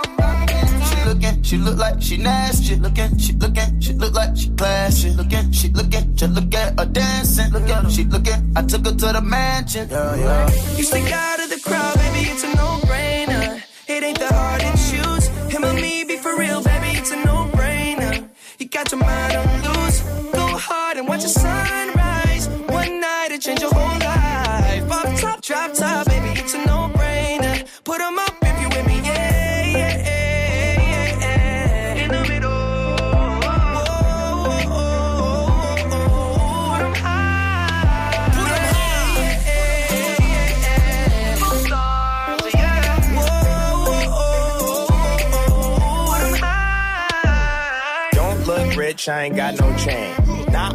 She 0.86 1.04
looking, 1.08 1.42
she 1.42 1.56
look 1.56 1.76
like 1.76 2.00
she 2.00 2.18
nasty. 2.18 2.76
Looking, 2.76 3.18
she 3.18 3.32
looking, 3.32 3.80
she 3.80 3.92
look 3.94 4.14
like 4.14 4.36
she 4.36 4.50
classy. 4.50 5.10
Looking, 5.10 5.50
she 5.50 5.68
looking, 5.70 6.14
just 6.14 6.32
look 6.34 6.54
at 6.54 6.78
her 6.78 6.86
dancing. 6.86 7.50
Look 7.50 7.68
at 7.68 7.82
her, 7.82 7.90
she 7.90 8.04
looking. 8.04 8.52
I 8.54 8.62
took 8.62 8.86
her 8.86 8.92
to 8.92 9.12
the 9.12 9.20
mansion. 9.20 9.88
Yeah, 9.90 10.14
yeah. 10.14 10.50
You 10.76 10.84
stick 10.84 11.10
out 11.12 11.40
of 11.40 11.50
the 11.50 11.58
crowd, 11.58 11.96
baby, 11.96 12.30
it's 12.30 12.44
a 12.44 12.54
no-brainer. 12.54 13.60
It 13.88 14.04
ain't 14.04 14.20
that 14.20 14.30
hard 14.30 14.60
to 14.60 14.70
choose. 14.88 15.26
Him 15.52 15.64
or 15.64 15.72
me, 15.74 16.04
be 16.04 16.16
for 16.16 16.36
real, 16.38 16.62
baby, 16.62 16.96
it's 16.96 17.10
a 17.10 17.16
no-brainer. 17.16 18.28
You 18.60 18.68
got 18.68 18.92
your 18.92 19.00
mind 19.00 19.34
on 19.34 19.46
loose. 19.46 19.49
Go 19.49 19.49
hard 19.49 19.49
and 21.00 21.08
watch 21.08 21.22
the 21.22 21.28
sunrise. 21.28 22.48
One 22.68 23.00
night 23.00 23.28
it 23.30 23.40
change 23.40 23.60
your 23.60 23.72
whole 23.72 23.98
life. 24.00 24.92
Off 24.92 25.20
top, 25.20 25.40
drop 25.40 25.72
top, 25.72 26.06
baby, 26.06 26.38
it's 26.38 26.54
a 26.54 26.58
no-brainer. 26.66 27.66
Put 27.84 28.00
'em 28.00 28.18
up 28.18 28.34
if 28.42 28.60
you 28.60 28.68
with 28.68 28.86
me, 28.86 29.00
yeah, 29.02 29.64
yeah, 29.78 29.96
yeah, 30.08 31.20
yeah. 31.24 32.04
In 32.04 32.08
the 32.10 32.22
middle. 32.28 32.50
I 49.08 49.24
ain't 49.24 49.36
got 49.36 49.58
no 49.58 49.74
chain. 49.76 50.19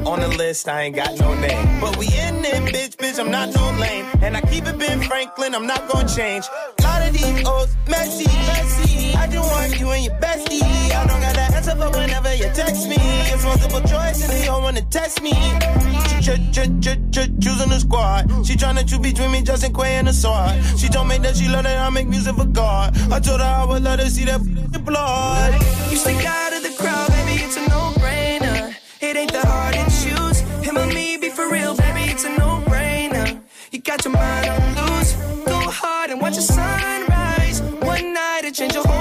On 0.06 0.19
the 0.19 0.27
list, 0.27 0.69
I 0.69 0.84
ain't 0.84 0.95
got 0.95 1.19
no 1.19 1.34
name. 1.34 1.82
But 1.82 1.98
we 1.98 2.06
in 2.06 2.45
it, 2.45 2.73
bitch, 2.73 2.95
bitch, 2.95 3.19
I'm 3.19 3.32
not 3.32 3.53
no 3.56 3.72
lame. 3.80 4.06
And 4.22 4.38
I 4.38 4.41
keep 4.41 4.68
it 4.68 4.77
Ben 4.77 5.02
Franklin, 5.02 5.56
I'm 5.56 5.65
not 5.65 5.90
gonna 5.90 6.07
change. 6.07 6.45
A 6.80 6.84
Lot 6.84 7.07
of 7.07 7.14
these 7.14 7.48
O's, 7.48 7.76
messy, 7.90 8.26
messy. 8.45 9.15
I 9.15 9.26
just 9.27 9.52
want 9.52 9.80
you 9.80 9.90
and 9.90 10.06
your 10.06 10.14
bestie. 10.22 10.61
I 10.61 11.07
don't 11.07 11.19
got 11.22 11.34
the 11.34 11.56
answer 11.56 11.76
for 11.76 11.90
whenever 11.90 12.36
you 12.36 12.45
text 12.53 12.88
me. 12.88 12.98
It's 13.34 13.44
multiple 13.44 13.82
choice 13.82 14.22
and 14.22 14.32
they 14.32 14.45
don't 14.45 14.61
wanna 14.61 14.84
test 14.84 15.23
me. 15.23 15.34
Ch 15.34 16.22
ch 16.22 16.38
ch 16.53 16.69
ch 16.86 16.90
ch 17.10 17.18
choosing 17.41 17.69
the 17.69 17.80
squad. 17.80 18.30
She 18.45 18.53
tryna 18.53 18.88
choose 18.88 18.99
between 18.99 19.32
me, 19.32 19.41
Justin 19.41 19.73
Quay 19.73 19.95
and 19.95 20.07
the 20.07 20.14
sword. 20.14 20.53
She 20.77 20.88
told 20.88 21.07
me 21.07 21.18
that 21.18 21.36
she 21.36 21.49
love 21.49 21.64
that 21.64 21.80
I 21.80 21.90
make 21.90 22.07
music 22.07 22.36
for 22.36 22.45
God. 22.45 22.95
I 23.11 23.19
told 23.19 23.41
her 23.41 23.45
I 23.45 23.65
would 23.65 23.82
let 23.82 23.99
her 23.99 24.10
see 24.10 24.26
that 24.26 24.40
blood. 24.86 25.53
You 25.90 25.98
stick 25.98 26.23
out 26.23 26.53
of 26.53 26.61
the 26.61 26.73
crowd, 26.77 27.10
baby, 27.10 27.41
it's 27.41 27.57
a 27.57 27.68
no-brainer. 27.68 28.76
It 29.02 29.18
ain't 29.18 29.34
that 29.34 29.45
hard 29.45 29.84
got 33.85 34.03
your 34.03 34.13
mind 34.13 34.49
on 34.49 34.97
loose. 34.97 35.13
Go 35.45 35.59
hard 35.69 36.09
and 36.09 36.19
watch 36.19 36.35
the 36.35 36.41
sunrise. 36.41 37.61
One 37.61 38.13
night 38.13 38.43
it 38.43 38.55
change 38.55 38.73
your 38.73 38.83
whole 38.83 38.94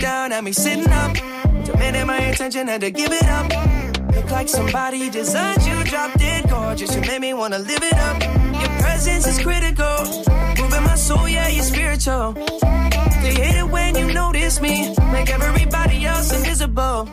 down 0.00 0.32
at 0.32 0.42
me 0.44 0.52
sitting 0.52 0.88
up. 0.90 1.16
Demanding 1.64 2.06
my 2.06 2.18
attention, 2.18 2.68
had 2.68 2.80
to 2.80 2.90
give 2.90 3.12
it 3.12 3.24
up. 3.24 3.46
Look 4.14 4.30
like 4.30 4.48
somebody 4.48 5.10
designed 5.10 5.62
you, 5.64 5.84
dropped 5.84 6.20
it 6.20 6.48
gorgeous. 6.48 6.94
You 6.94 7.00
made 7.02 7.20
me 7.20 7.34
wanna 7.34 7.58
live 7.58 7.82
it 7.82 7.94
up. 7.94 8.22
Your 8.22 8.78
presence 8.80 9.26
is 9.26 9.38
critical. 9.40 9.96
Moving 10.58 10.84
my 10.84 10.94
soul, 10.94 11.28
yeah, 11.28 11.48
you're 11.48 11.64
spiritual. 11.64 12.32
They 13.22 13.34
hate 13.34 13.58
it 13.58 13.68
when 13.68 13.96
you 13.96 14.12
notice 14.12 14.60
me. 14.60 14.94
Make 15.12 15.30
everybody 15.30 16.06
else 16.06 16.32
invisible. 16.32 17.08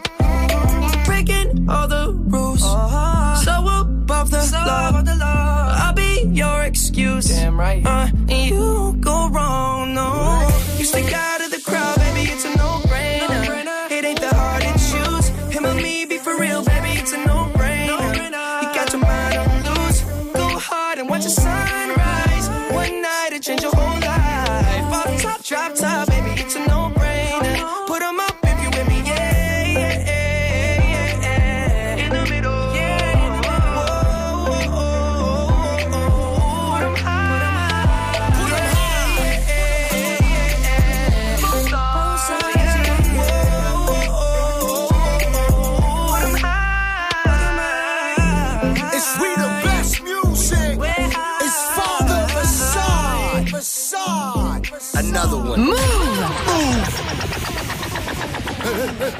Breaking 1.05 1.69
all 1.69 1.87
the 1.87 2.13
rules. 2.13 2.61
So 2.61 3.53
above 3.81 4.31
the, 4.31 5.17
law. 5.19 5.75
I'll 5.81 5.93
be 5.93 6.29
your 6.33 6.61
excuse. 6.63 7.27
Damn 7.29 7.59
right. 7.59 7.85
Uh, 7.85 8.07
and 8.29 8.49
you 8.49 8.95
go 8.99 9.29
wrong, 9.29 9.93
no. 9.93 10.47
You 10.77 10.85
stick 10.85 11.11
out 11.13 11.34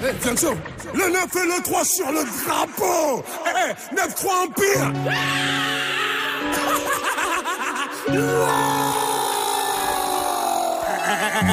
Attention, 0.03 0.55
le 0.93 1.11
9 1.11 1.25
et 1.35 1.47
le 1.47 1.63
3 1.63 1.85
sur 1.85 2.11
le 2.11 2.23
drapeau. 2.45 3.23
Eh, 3.47 3.95
9-3 3.95 4.29
Empire. 4.43 4.91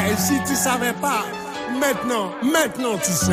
Eh, 0.04 0.16
si 0.18 0.40
tu 0.46 0.54
savais 0.54 0.92
pas, 0.94 1.24
maintenant, 1.78 2.30
maintenant 2.42 2.98
tu 2.98 3.12
sais. 3.12 3.32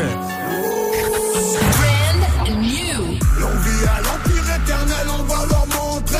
L'on 3.39 3.47
vit 3.47 3.85
à 3.87 4.01
l'empire 4.01 4.55
éternel, 4.63 5.07
on 5.19 5.23
va 5.23 5.45
leur 5.45 5.67
montrer 5.67 6.17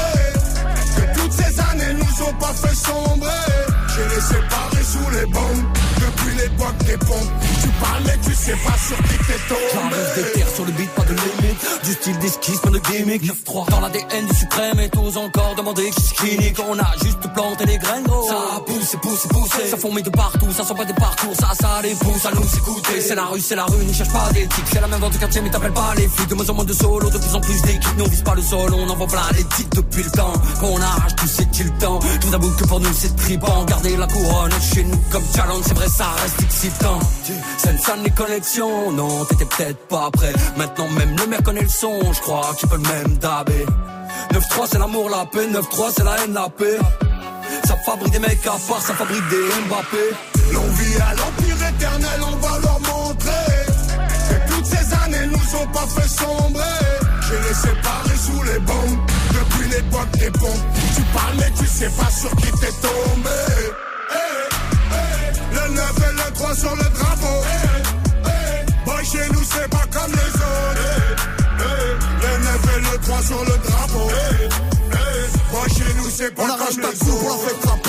que 0.96 1.20
toutes 1.20 1.32
ces 1.32 1.60
années 1.60 1.94
nous 1.94 2.24
ont 2.26 2.34
pas 2.34 2.54
fait 2.54 2.76
sombrer. 2.76 3.30
J'ai 3.96 4.16
les 4.16 4.22
séparés 4.22 4.84
sous 4.84 5.10
les 5.12 5.26
bombes 5.26 5.79
l'époque 6.60 6.78
des. 6.86 7.00
Tu 7.62 7.68
parlais, 7.82 8.18
tu 8.24 8.34
sais 8.34 8.56
pas 8.66 8.78
sur 8.78 8.98
qui 8.98 9.18
t'es 9.28 9.40
tombé. 9.48 9.62
J'arrive 9.74 10.16
des 10.16 10.32
terres 10.32 10.50
sur 10.54 10.66
le 10.66 10.72
beat, 10.72 10.90
pas 10.92 11.04
de 11.04 11.14
limite. 11.14 11.84
Du 11.84 11.94
style 11.94 12.20
d'esquisse, 12.20 12.60
pas 12.60 12.70
de 12.70 12.80
gimmick. 12.80 13.24
9-3 13.24 13.70
dans 13.70 13.80
l'ADN 13.82 14.26
du 14.28 14.36
suprême 14.36 14.80
et 14.80 14.90
tous 14.90 15.18
encore 15.18 15.56
demander 15.56 15.90
qui 15.92 16.14
qui 16.14 16.38
nique. 16.38 16.58
On 16.60 16.78
a 16.78 16.92
juste 17.04 17.20
planté 17.34 17.66
les 17.66 17.78
graines, 17.78 18.04
gros. 18.04 18.28
Ça 18.28 18.62
pousse, 18.66 18.96
pousse, 19.02 19.28
pousse. 19.28 19.70
Ça 19.70 19.78
fourmille 19.78 20.04
de 20.04 20.10
partout, 20.10 20.52
ça 20.56 20.64
sent 20.64 20.74
pas 20.76 20.86
des 20.86 20.94
parcours. 20.94 21.36
Ça, 21.36 21.50
ça 21.60 21.82
les 21.82 21.96
pousse 21.96 22.26
à 22.26 22.32
nous 22.32 22.58
écouter. 22.58 23.02
C'est 23.02 23.16
la 23.16 23.26
rue, 23.26 23.42
c'est 23.42 23.56
la 23.56 23.66
rue, 23.66 23.84
n'y 23.86 23.94
cherche 23.94 24.12
pas 24.12 24.30
d'éthique. 24.34 24.66
C'est 24.72 24.82
la 24.82 24.88
même 24.88 25.00
vente 25.00 25.14
du 25.14 25.20
quartier, 25.20 25.42
mais 25.42 25.50
t'appelles 25.50 25.74
pas 25.74 25.94
les 25.96 26.08
flics. 26.08 26.30
De 26.30 26.36
moins 26.36 26.50
en 26.50 26.54
moins 26.54 26.66
de 26.66 26.74
solo, 26.74 27.10
de 27.10 27.18
plus 27.18 27.36
en 27.36 27.42
plus 27.42 27.62
d'équipes. 27.64 27.98
Nous 27.98 28.06
on 28.06 28.10
vise 28.10 28.24
pas 28.24 28.36
le 28.36 28.42
sol, 28.42 28.74
on 28.74 28.90
envoie 28.90 29.08
plein 29.08 29.22
les 29.36 29.44
titres 29.44 29.78
depuis 29.78 30.04
le 30.04 30.12
temps. 30.12 30.34
Qu'on 30.60 30.82
arrache 30.82 31.16
tout, 31.16 31.28
c'est-il 31.28 31.72
temps. 31.74 32.00
Tout 32.22 32.30
d'abord 32.30 32.56
que 32.56 32.66
pour 32.66 32.80
nous 32.80 32.94
c'est 32.94 33.16
tripant. 33.16 33.66
Garder 33.66 33.98
la 33.98 34.08
couronne 34.08 34.52
chez 34.74 34.84
nous 34.84 35.00
comme 35.12 35.24
challenge, 35.36 35.64
c'est 35.66 35.76
vrai, 35.76 35.88
ça 35.88 36.08
reste 36.22 36.40
excitant. 36.60 37.00
Scène, 37.58 38.04
les 38.04 38.10
connexions, 38.12 38.92
non, 38.92 39.24
t'étais 39.26 39.46
peut-être 39.46 39.88
pas 39.88 40.10
prêt. 40.12 40.34
Maintenant, 40.58 40.90
même 40.90 41.16
le 41.18 41.28
maire 41.28 41.42
connaît 41.44 41.62
le 41.62 41.70
son, 41.70 42.12
je 42.12 42.20
crois 42.20 42.54
qu'il 42.58 42.68
peut 42.68 42.76
le 42.76 42.82
même 42.82 43.18
dabé. 43.18 43.66
9-3, 44.34 44.68
c'est 44.70 44.78
l'amour, 44.78 45.10
la 45.10 45.26
paix. 45.26 45.48
9-3, 45.48 45.92
c'est 45.96 46.04
la 46.04 46.18
haine, 46.20 46.34
la 46.34 46.50
paix. 46.50 46.78
Ça 47.66 47.76
fabrique 47.86 48.12
des 48.12 48.20
mecs 48.20 48.46
à 48.46 48.58
part, 48.68 48.82
ça 48.82 48.94
fabrique 48.94 49.28
des 49.30 49.46
Mbappé. 49.68 50.04
L'on 50.54 50.68
vit 50.68 50.96
à 50.98 51.16
l'empire 51.16 51.68
éternel, 51.70 52.20
on 52.28 52.36
va 52.36 52.60
leur 52.60 52.80
montrer 52.82 53.56
que 54.30 54.54
toutes 54.54 54.66
ces 54.66 54.94
années 55.06 55.28
nous 55.28 55.60
ont 55.60 55.68
pas 55.68 55.88
fait 55.88 56.10
sombrer. 56.10 56.64
J'ai 57.28 57.40
les 57.48 57.56
séparés 57.56 58.18
sous 58.18 58.44
les 58.44 58.60
bombes 58.60 59.00
depuis 59.32 59.70
l'époque 59.70 60.12
des 60.20 60.32
pompes. 60.32 60.66
Tu 60.96 61.02
parlais, 61.14 61.52
tu 61.58 61.66
sais 61.66 61.90
pas 61.90 62.12
sur 62.12 62.32
qui 62.36 62.52
t'es 62.60 62.74
tombé. 62.82 63.30
Eh, 66.50 66.56
eh, 66.56 66.58
Le 66.58 66.58
9 66.58 66.58
et 66.58 66.58
le 66.58 66.58
3 66.58 66.58
sur 66.58 66.76
le 66.76 66.88
drapeau. 66.94 67.38
Eh, 67.46 68.26
eh, 68.26 68.90
Boy, 68.90 69.06
chez 69.06 69.30
nous, 69.32 69.44
c'est 69.44 69.70
pas 69.70 69.86
comme 69.94 70.12
les 70.12 70.34
autres. 70.34 70.82
Eh, 71.60 71.64
eh, 71.64 72.26
Le 72.26 72.32
9 72.44 72.60
et 72.76 72.82
le 72.82 72.98
3 72.98 73.22
sur 73.22 73.42
le 73.46 73.56
drapeau. 73.70 74.08
Eh, 74.10 74.50
eh, 74.92 75.28
Boy, 75.52 75.70
sais 76.20 76.32
pas 76.32 76.44
On 76.44 76.50
arrache 76.50 76.76
ta 76.76 76.92
coupe, 77.06 77.24
on 77.24 77.30
la 77.30 77.38
fêtera 77.48 77.76
pas. 77.78 77.89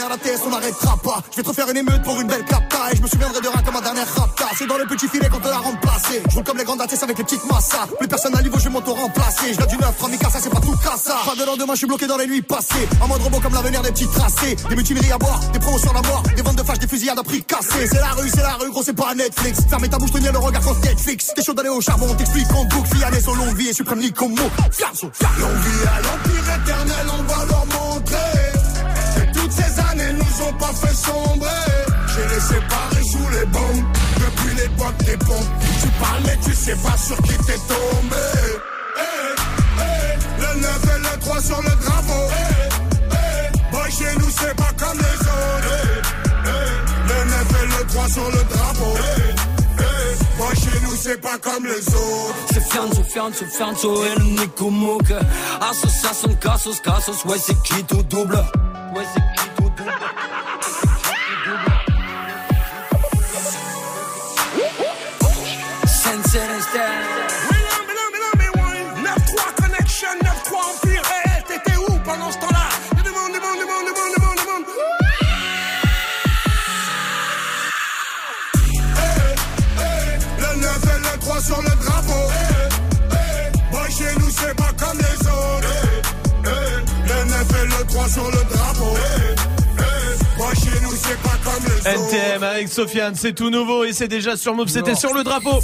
la 0.00 0.16
TS, 0.16 0.40
on 0.46 0.50
n'arrêtera 0.50 0.96
pas. 0.98 1.22
Je 1.30 1.36
vais 1.36 1.42
te 1.42 1.48
refaire 1.48 1.68
une 1.70 1.76
émeute 1.76 2.02
pour 2.02 2.20
une 2.20 2.26
belle 2.26 2.44
capta. 2.44 2.92
Et 2.92 2.96
je 2.96 3.02
me 3.02 3.06
souviendrai 3.06 3.40
de 3.40 3.48
rien 3.48 3.62
comme 3.62 3.74
ma 3.74 3.80
dernière 3.80 4.08
rapta. 4.14 4.46
C'est 4.56 4.66
dans 4.66 4.78
le 4.78 4.86
petit 4.86 5.08
filet 5.08 5.28
qu'on 5.28 5.40
te 5.40 5.48
l'a 5.48 5.58
remplacé. 5.58 6.22
Je 6.28 6.34
roule 6.34 6.44
comme 6.44 6.58
les 6.58 6.64
grandes 6.64 6.80
ATS 6.80 7.02
avec 7.02 7.18
les 7.18 7.24
petites 7.24 7.44
massas. 7.50 7.86
Plus 7.98 8.08
personne 8.08 8.34
à 8.36 8.42
niveau, 8.42 8.58
je 8.58 8.64
vais 8.64 8.70
m'auto-remplacer. 8.70 9.54
Je 9.54 9.66
du 9.66 9.76
neuf, 9.76 9.96
3000 9.98 10.18
ça 10.18 10.38
c'est 10.40 10.50
pas 10.50 10.60
tout 10.60 10.76
ça. 10.96 11.16
Pas 11.24 11.34
de 11.34 11.44
lendemain, 11.44 11.74
je 11.74 11.78
suis 11.78 11.86
bloqué 11.86 12.06
dans 12.06 12.16
les 12.16 12.26
nuits 12.26 12.42
passées. 12.42 12.88
En 13.00 13.08
mode 13.08 13.22
robot 13.22 13.40
comme 13.40 13.54
l'avenir 13.54 13.82
des 13.82 13.92
petits 13.92 14.08
tracés. 14.08 14.56
Des 14.68 14.76
mutineries 14.76 15.12
à 15.12 15.18
boire, 15.18 15.40
des 15.52 15.58
promotions 15.58 15.90
à 15.90 16.02
mort. 16.02 16.22
Des 16.36 16.42
ventes 16.42 16.56
de 16.56 16.62
flash, 16.62 16.78
des 16.78 16.88
fusillades 16.88 17.18
à 17.18 17.22
prix 17.22 17.42
cassé. 17.42 17.86
C'est 17.86 18.00
la 18.00 18.12
rue, 18.12 18.28
c'est 18.28 18.42
la 18.42 18.54
rue, 18.54 18.70
gros, 18.70 18.82
c'est 18.82 18.92
pas 18.92 19.14
Netflix. 19.14 19.60
Fermez 19.68 19.88
ta 19.88 19.98
bouche, 19.98 20.12
tenir 20.12 20.32
le 20.32 20.38
regard 20.38 20.62
contre 20.62 20.80
Netflix. 20.80 21.32
T'es 21.34 21.42
chaud 21.42 21.54
d'aller 21.54 21.68
au 21.68 21.80
charbon, 21.80 22.06
on 22.10 22.14
t'explique 22.14 22.50
en 22.54 22.64
boucle. 22.64 22.82
Longue 23.32 23.56
vie 23.56 23.68
et 23.68 23.72
suprême 23.72 23.98
ni 23.98 24.12
comme 24.12 24.34
mot. 24.34 24.50
Fianso, 24.70 25.10
Longue 25.38 25.50
vie 25.50 25.86
à 25.86 26.00
l'empire 26.02 26.54
éternel, 26.62 27.06
on 27.18 27.22
va 27.22 27.44
leur 27.46 27.81
nous 30.32 30.44
ont 30.46 30.52
pas 30.54 30.72
fait 30.72 30.94
sombrer. 30.94 31.48
J'ai 32.08 32.34
les 32.34 32.40
séparés 32.40 33.04
sous 33.04 33.28
les 33.30 33.46
bombes 33.46 33.84
depuis 34.16 34.54
l'époque 34.56 34.96
des 35.04 35.16
pompes. 35.16 35.52
Tu 35.80 35.88
parles 36.00 36.22
mais 36.26 36.38
tu 36.44 36.54
sais 36.54 36.76
pas 36.76 36.96
sur 36.96 37.16
qui 37.18 37.36
t'es 37.46 37.58
tombé. 37.68 38.16
Eh, 38.98 39.34
eh, 39.80 40.40
le 40.40 40.60
9 40.60 40.84
et 40.84 40.98
le 41.00 41.20
3 41.20 41.40
sur 41.40 41.62
le 41.62 41.70
drapeau. 41.70 42.22
Eh, 42.30 43.12
eh, 43.12 43.72
boy, 43.72 43.90
chez 43.90 44.18
nous 44.18 44.30
c'est 44.38 44.54
pas 44.56 44.72
comme 44.78 44.98
les 44.98 45.20
autres. 45.20 46.12
Le 47.08 47.30
9 47.30 47.62
et 47.62 47.66
le 47.66 47.86
3 47.88 48.08
sur 48.08 48.30
le 48.30 48.42
drapeau. 48.44 48.94
Boy, 50.38 50.54
chez 50.56 50.80
nous 50.84 50.96
c'est 51.00 51.20
pas 51.20 51.38
comme 51.38 51.64
les 51.66 51.88
autres. 51.88 52.54
Se 52.54 52.60
fianzo, 52.60 53.02
fianzo, 53.04 53.44
fianzo, 53.46 54.04
el 54.04 54.22
Nico 54.34 54.70
Mouk. 54.70 55.12
Association, 55.60 56.34
casos, 56.40 56.80
casos, 56.80 57.24
ouais, 57.26 57.38
c'est 57.44 57.60
qui 57.62 57.82
tout 57.84 58.02
double? 58.04 58.42
C'est 59.14 59.51
Ha 59.78 59.84
ha 59.84 60.12
ha! 60.16 60.41
NTM 91.84 92.42
avec 92.44 92.68
Sofiane, 92.68 93.14
c'est 93.16 93.32
tout 93.32 93.50
nouveau 93.50 93.84
et 93.84 93.92
c'est 93.92 94.06
déjà 94.08 94.36
sur 94.36 94.54
Move, 94.54 94.68
c'était 94.68 94.94
sur 94.94 95.12
le 95.14 95.24
drapeau. 95.24 95.60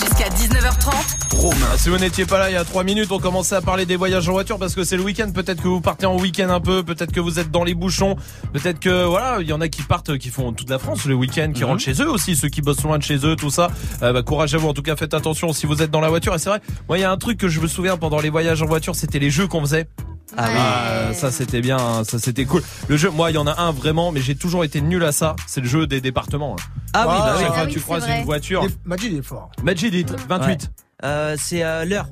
Jusqu'à 0.00 0.28
19h30. 0.30 0.90
Ah, 1.72 1.78
si 1.78 1.88
vous 1.88 1.98
n'étiez 1.98 2.24
pas 2.26 2.38
là 2.38 2.50
il 2.50 2.54
y 2.54 2.56
a 2.56 2.64
3 2.64 2.82
minutes, 2.84 3.10
on 3.12 3.18
commençait 3.18 3.54
à 3.54 3.60
parler 3.60 3.86
des 3.86 3.96
voyages 3.96 4.28
en 4.28 4.32
voiture 4.32 4.58
parce 4.58 4.74
que 4.74 4.82
c'est 4.84 4.96
le 4.96 5.02
week-end. 5.02 5.30
Peut-être 5.32 5.62
que 5.62 5.68
vous 5.68 5.80
partez 5.80 6.06
en 6.06 6.16
week-end 6.18 6.48
un 6.50 6.60
peu, 6.60 6.82
peut-être 6.82 7.12
que 7.12 7.20
vous 7.20 7.38
êtes 7.38 7.50
dans 7.50 7.62
les 7.64 7.74
bouchons, 7.74 8.16
peut-être 8.52 8.80
que 8.80 9.04
voilà, 9.04 9.38
il 9.40 9.48
y 9.48 9.52
en 9.52 9.60
a 9.60 9.68
qui 9.68 9.82
partent, 9.82 10.18
qui 10.18 10.28
font 10.28 10.52
toute 10.52 10.70
la 10.70 10.78
France 10.78 11.04
le 11.04 11.14
week-end, 11.14 11.52
qui 11.54 11.62
Mhm. 11.62 11.68
rentrent 11.68 11.82
chez 11.82 12.00
eux 12.02 12.08
aussi, 12.10 12.34
ceux 12.36 12.48
qui 12.48 12.60
bossent 12.60 12.82
loin 12.82 12.98
de 12.98 13.02
chez 13.04 13.24
eux, 13.24 13.36
tout 13.36 13.50
ça. 13.50 13.70
Euh, 14.02 14.12
bah, 14.12 14.22
courage 14.22 14.54
à 14.54 14.58
vous. 14.58 14.68
En 14.68 14.74
tout 14.74 14.82
cas, 14.82 14.96
faites 14.96 15.14
attention 15.14 15.52
si 15.52 15.66
vous 15.66 15.80
êtes 15.82 15.90
dans 15.90 16.00
la 16.00 16.08
voiture. 16.08 16.34
Et 16.34 16.38
c'est 16.38 16.50
vrai, 16.50 16.60
moi 16.88 16.98
il 16.98 17.02
y 17.02 17.04
a 17.04 17.10
un 17.10 17.16
truc 17.18 17.38
que 17.38 17.48
je 17.48 17.60
me 17.60 17.66
souviens 17.68 17.96
pendant 17.96 18.20
les 18.20 18.30
voyages 18.30 18.62
en 18.62 18.66
voiture, 18.66 18.94
c'était 18.96 19.18
les 19.20 19.30
jeux 19.30 19.46
qu'on 19.46 19.60
faisait. 19.60 19.86
Ah 20.36 20.46
oui. 20.48 20.54
Euh, 20.58 21.12
ça 21.12 21.30
c'était 21.30 21.60
bien, 21.60 21.76
hein, 21.76 22.04
ça 22.04 22.18
c'était 22.18 22.44
cool. 22.44 22.62
Le 22.88 22.96
jeu, 22.96 23.10
moi 23.10 23.30
il 23.30 23.34
y 23.34 23.38
en 23.38 23.46
a 23.46 23.60
un 23.60 23.70
vraiment, 23.72 24.12
mais 24.12 24.20
j'ai 24.20 24.34
toujours 24.34 24.64
été 24.64 24.80
nul 24.80 25.04
à 25.04 25.12
ça. 25.12 25.36
C'est 25.46 25.60
le 25.60 25.68
jeu 25.68 25.86
des 25.86 26.00
départements. 26.00 26.56
hein. 26.58 26.64
Ah 26.94 27.06
oui, 27.08 27.14
bah 27.18 27.34
oui. 27.36 27.42
chaque 27.42 27.48
fois 27.52 27.56
Ah 27.58 27.60
que 27.62 27.66
oui, 27.66 27.72
tu 27.72 27.78
c'est 27.78 27.84
croises 27.84 28.02
vrai. 28.04 28.18
une 28.20 28.24
voiture. 28.24 28.62
Il 28.64 28.70
est- 28.70 28.78
Majid, 28.86 29.12
il 29.12 29.18
est 29.18 29.22
fort. 29.22 29.50
Majid, 29.62 29.94
est 29.94 30.10
28. 30.28 30.70
Euh, 31.04 31.36
c'est 31.38 31.62
euh, 31.64 31.84
l'heure. 31.84 32.06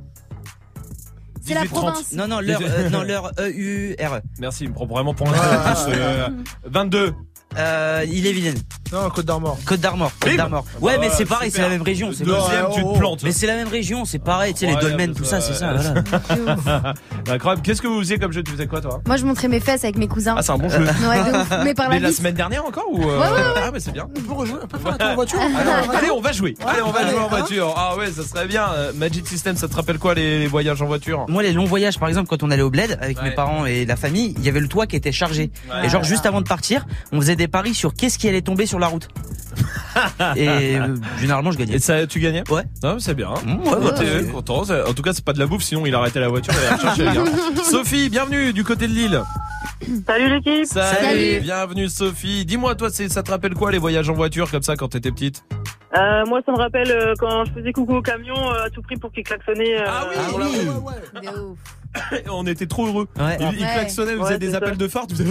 C'est 1.42 1.54
la 1.54 1.62
18, 1.62 1.68
30. 1.74 1.84
province. 1.92 2.12
Non, 2.12 2.28
non, 2.28 2.40
l'heure, 2.40 2.60
euh, 2.62 2.90
non, 2.90 3.02
l'heure 3.02 3.32
E-U-R-E. 3.38 4.20
Merci, 4.38 4.64
il 4.64 4.70
me 4.70 4.74
prend 4.74 4.86
vraiment 4.86 5.14
pour 5.14 5.28
un 5.28 5.34
jeu. 5.34 5.40
Euh, 5.88 6.28
22. 6.66 7.14
Euh, 7.56 8.04
il 8.08 8.26
est 8.26 8.32
vilaine. 8.32 8.58
Non, 8.92 9.08
Côte 9.10 9.26
d'Armor. 9.26 9.56
Côte 9.64 9.80
d'Armor. 9.80 10.12
Côte 10.20 10.30
Bim. 10.30 10.36
d'Armor. 10.36 10.64
Ouais, 10.80 10.98
mais 10.98 11.08
bah, 11.08 11.14
c'est 11.16 11.24
pareil, 11.24 11.50
super. 11.50 11.64
c'est 11.64 11.70
la 11.70 11.76
même 11.76 11.82
région. 11.82 12.10
c'est 12.12 12.24
Deuxième, 12.24 12.66
tu 12.74 12.82
te 12.82 12.98
plantes. 12.98 13.22
Mais 13.22 13.30
c'est 13.30 13.46
la 13.46 13.54
même 13.54 13.68
région, 13.68 14.04
c'est 14.04 14.18
pareil, 14.18 14.52
tu 14.52 14.60
sais, 14.60 14.66
les 14.66 14.76
dolmens, 14.76 15.14
tout 15.14 15.24
ça, 15.24 15.40
c'est 15.40 15.54
ça. 15.54 15.70
Incroyable. 17.30 17.62
Qu'est-ce 17.62 17.80
que 17.80 17.86
vous 17.86 18.00
faisiez 18.00 18.18
comme 18.18 18.32
jeu? 18.32 18.42
Tu 18.42 18.50
faisais 18.52 18.66
quoi 18.66 18.80
toi? 18.80 19.00
Moi, 19.06 19.16
je 19.16 19.24
montrais 19.24 19.48
mes 19.48 19.60
fesses 19.60 19.84
avec 19.84 19.96
mes 19.96 20.08
cousins. 20.08 20.34
Ah, 20.36 20.42
c'est 20.42 20.52
un 20.52 20.58
bon 20.58 20.68
jeu. 20.68 20.84
Mais 21.64 21.74
par 21.74 21.88
la 21.88 21.94
Mais 21.94 22.00
la 22.00 22.08
vis. 22.08 22.16
semaine 22.16 22.34
dernière 22.34 22.64
encore 22.64 22.86
ou 22.90 23.00
euh, 23.02 23.18
Ouais, 23.18 23.26
ouais, 23.26 23.32
ouais. 23.32 23.62
Ah, 23.64 23.70
mais 23.72 23.80
c'est 23.80 23.92
bien. 23.92 24.08
On 24.16 24.20
peut 24.20 24.32
rejouer, 24.32 24.58
on 24.62 24.66
peut 24.66 24.78
faire 24.78 24.92
un 24.92 24.96
tour 24.96 25.08
en 25.08 25.14
voiture. 25.14 25.40
Allez, 25.94 26.10
on 26.10 26.20
va 26.20 26.32
jouer. 26.32 26.54
Allez, 26.66 26.82
on 26.82 26.90
va 26.90 27.08
jouer 27.08 27.18
en 27.18 27.24
hein. 27.24 27.28
voiture. 27.28 27.74
Ah 27.76 27.96
ouais, 27.96 28.10
ça 28.10 28.24
serait 28.24 28.46
bien. 28.46 28.66
Euh, 28.74 28.92
Magic 28.94 29.26
System, 29.26 29.56
ça 29.56 29.68
te 29.68 29.76
rappelle 29.76 29.98
quoi 29.98 30.14
les, 30.14 30.46
voyages 30.46 30.82
en 30.82 30.86
voiture? 30.86 31.26
Moi, 31.28 31.42
les 31.42 31.52
longs 31.52 31.64
voyages, 31.64 31.98
par 31.98 32.08
exemple, 32.08 32.28
quand 32.28 32.42
on 32.42 32.50
allait 32.50 32.62
au 32.62 32.70
bled 32.70 32.98
avec 33.00 33.22
mes 33.22 33.30
parents 33.30 33.66
et 33.66 33.84
la 33.84 33.96
famille, 33.96 34.34
il 34.38 34.44
y 34.44 34.48
avait 34.48 34.60
le 34.60 34.68
toit 34.68 34.86
qui 34.86 34.96
était 34.96 35.12
chargé. 35.12 35.50
Et 35.84 35.88
genre, 35.88 36.02
juste 36.02 36.26
avant 36.26 36.40
de 36.40 36.48
partir, 36.48 36.86
on 37.12 37.20
faisait 37.20 37.36
des 37.36 37.48
paris 37.48 37.74
sur 37.74 37.94
qu'est-ce 37.94 38.18
qui 38.18 38.28
allait 38.28 38.42
tomber 38.42 38.66
sur 38.66 38.79
la 38.80 38.88
route. 38.88 39.08
et 40.36 40.78
euh, 40.78 40.96
généralement, 41.18 41.50
je 41.50 41.58
gagnais. 41.58 41.74
Et 41.74 41.78
ça, 41.78 42.06
tu 42.06 42.20
gagnais? 42.20 42.42
Ouais. 42.50 42.62
Non, 42.82 42.94
mais 42.94 43.00
c'est 43.00 43.14
bien. 43.14 43.30
Mmh, 43.44 43.58
ouais, 43.62 43.74
ouais, 43.76 43.94
T'es 43.94 44.16
ouais. 44.16 44.24
content. 44.32 44.64
C'est- 44.64 44.82
En 44.82 44.92
tout 44.94 45.02
cas, 45.02 45.12
c'est 45.12 45.24
pas 45.24 45.32
de 45.32 45.38
la 45.38 45.46
bouffe, 45.46 45.62
sinon 45.62 45.84
il 45.86 45.94
arrêtait 45.94 46.20
la 46.20 46.28
voiture 46.28 46.54
et 46.54 46.66
allait 46.68 46.80
chercher 46.82 47.04
les 47.04 47.14
gars. 47.14 47.24
Sophie, 47.64 48.08
bienvenue 48.08 48.52
du 48.52 48.64
côté 48.64 48.86
de 48.86 48.92
Lille. 48.92 49.20
Salut 50.06 50.28
l'équipe 50.28 50.64
Salut, 50.66 50.96
Salut. 51.00 51.40
bienvenue 51.40 51.88
Sophie. 51.88 52.44
Dis-moi, 52.44 52.74
toi, 52.74 52.90
c'est- 52.90 53.08
ça 53.08 53.22
te 53.22 53.30
rappelle 53.30 53.54
quoi 53.54 53.70
les 53.72 53.78
voyages 53.78 54.08
en 54.08 54.14
voiture 54.14 54.50
comme 54.50 54.62
ça 54.62 54.76
quand 54.76 54.88
t'étais 54.88 55.10
petite? 55.10 55.42
Euh, 55.96 56.24
Moi 56.26 56.40
ça 56.46 56.52
me 56.52 56.56
rappelle 56.58 56.90
euh, 56.92 57.14
quand 57.18 57.44
je 57.46 57.52
faisis 57.52 57.72
coucou 57.72 57.96
au 57.96 58.02
camion 58.02 58.36
euh, 58.52 58.66
à 58.66 58.70
tout 58.70 58.80
prix 58.80 58.96
pour 58.96 59.10
qu'il 59.10 59.24
klaxonnait. 59.24 59.80
euh, 59.80 59.84
Ah 59.88 60.06
oui, 60.08 60.14
la 60.16 61.32
oui. 61.32 61.56
On 62.30 62.46
était 62.46 62.66
trop 62.66 62.86
heureux. 62.86 63.08
Ouais. 63.18 63.36
Il, 63.40 63.46
il 63.58 63.62
Ouais. 63.64 63.72
klaxonnait, 63.72 64.14
vous 64.14 64.24
faisait 64.24 64.38
des 64.38 64.54
appels 64.54 64.76
de 64.76 64.88
phare, 64.88 65.06
tu 65.06 65.16
faisais. 65.16 65.30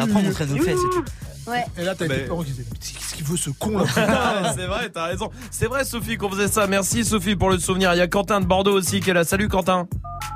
Après, 0.00 0.14
on 0.16 0.22
montrait 0.22 0.46
nos 0.46 0.56
fesses 0.58 0.68
et 0.68 0.90
tout. 0.92 1.04
Ouais. 1.50 1.64
Et 1.78 1.84
là, 1.84 1.94
t'as 1.96 2.08
Mais- 2.08 2.16
des 2.16 2.22
parents 2.24 2.42
qui 2.42 2.50
disaient 2.50 2.64
Mais 2.70 2.78
Qu'est-ce 2.78 3.14
qu'il 3.14 3.24
veut 3.24 3.36
ce 3.36 3.50
con 3.50 3.78
là 3.78 3.84
Ah, 3.96 4.52
c'est 4.56 4.66
vrai, 4.66 4.88
t'as 4.92 5.06
raison. 5.06 5.30
C'est 5.50 5.66
vrai, 5.66 5.84
Sophie, 5.84 6.16
qu'on 6.16 6.28
faisait 6.30 6.48
ça. 6.48 6.66
Merci, 6.66 7.04
Sophie, 7.04 7.36
pour 7.36 7.50
le 7.50 7.58
souvenir. 7.58 7.94
Il 7.94 7.98
y 7.98 8.00
a 8.00 8.08
Quentin 8.08 8.40
de 8.40 8.46
Bordeaux 8.46 8.72
aussi 8.72 9.00
qui 9.00 9.10
est 9.10 9.14
là. 9.14 9.22
Salut, 9.24 9.48
Quentin. 9.48 9.86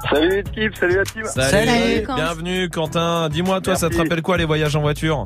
Salut 0.08 0.28
l'équipe, 0.36 0.74
salut 0.78 0.96
la 0.96 1.04
team. 1.04 1.24
Salut, 1.24 2.02
Quentin. 2.06 2.14
Bienvenue, 2.14 2.68
Quentin. 2.70 3.28
Dis-moi, 3.28 3.60
toi, 3.60 3.74
ça 3.76 3.90
te 3.90 3.96
rappelle 3.96 4.22
quoi 4.22 4.36
les 4.38 4.44
voyages 4.44 4.76
en 4.76 4.80
voiture? 4.82 5.24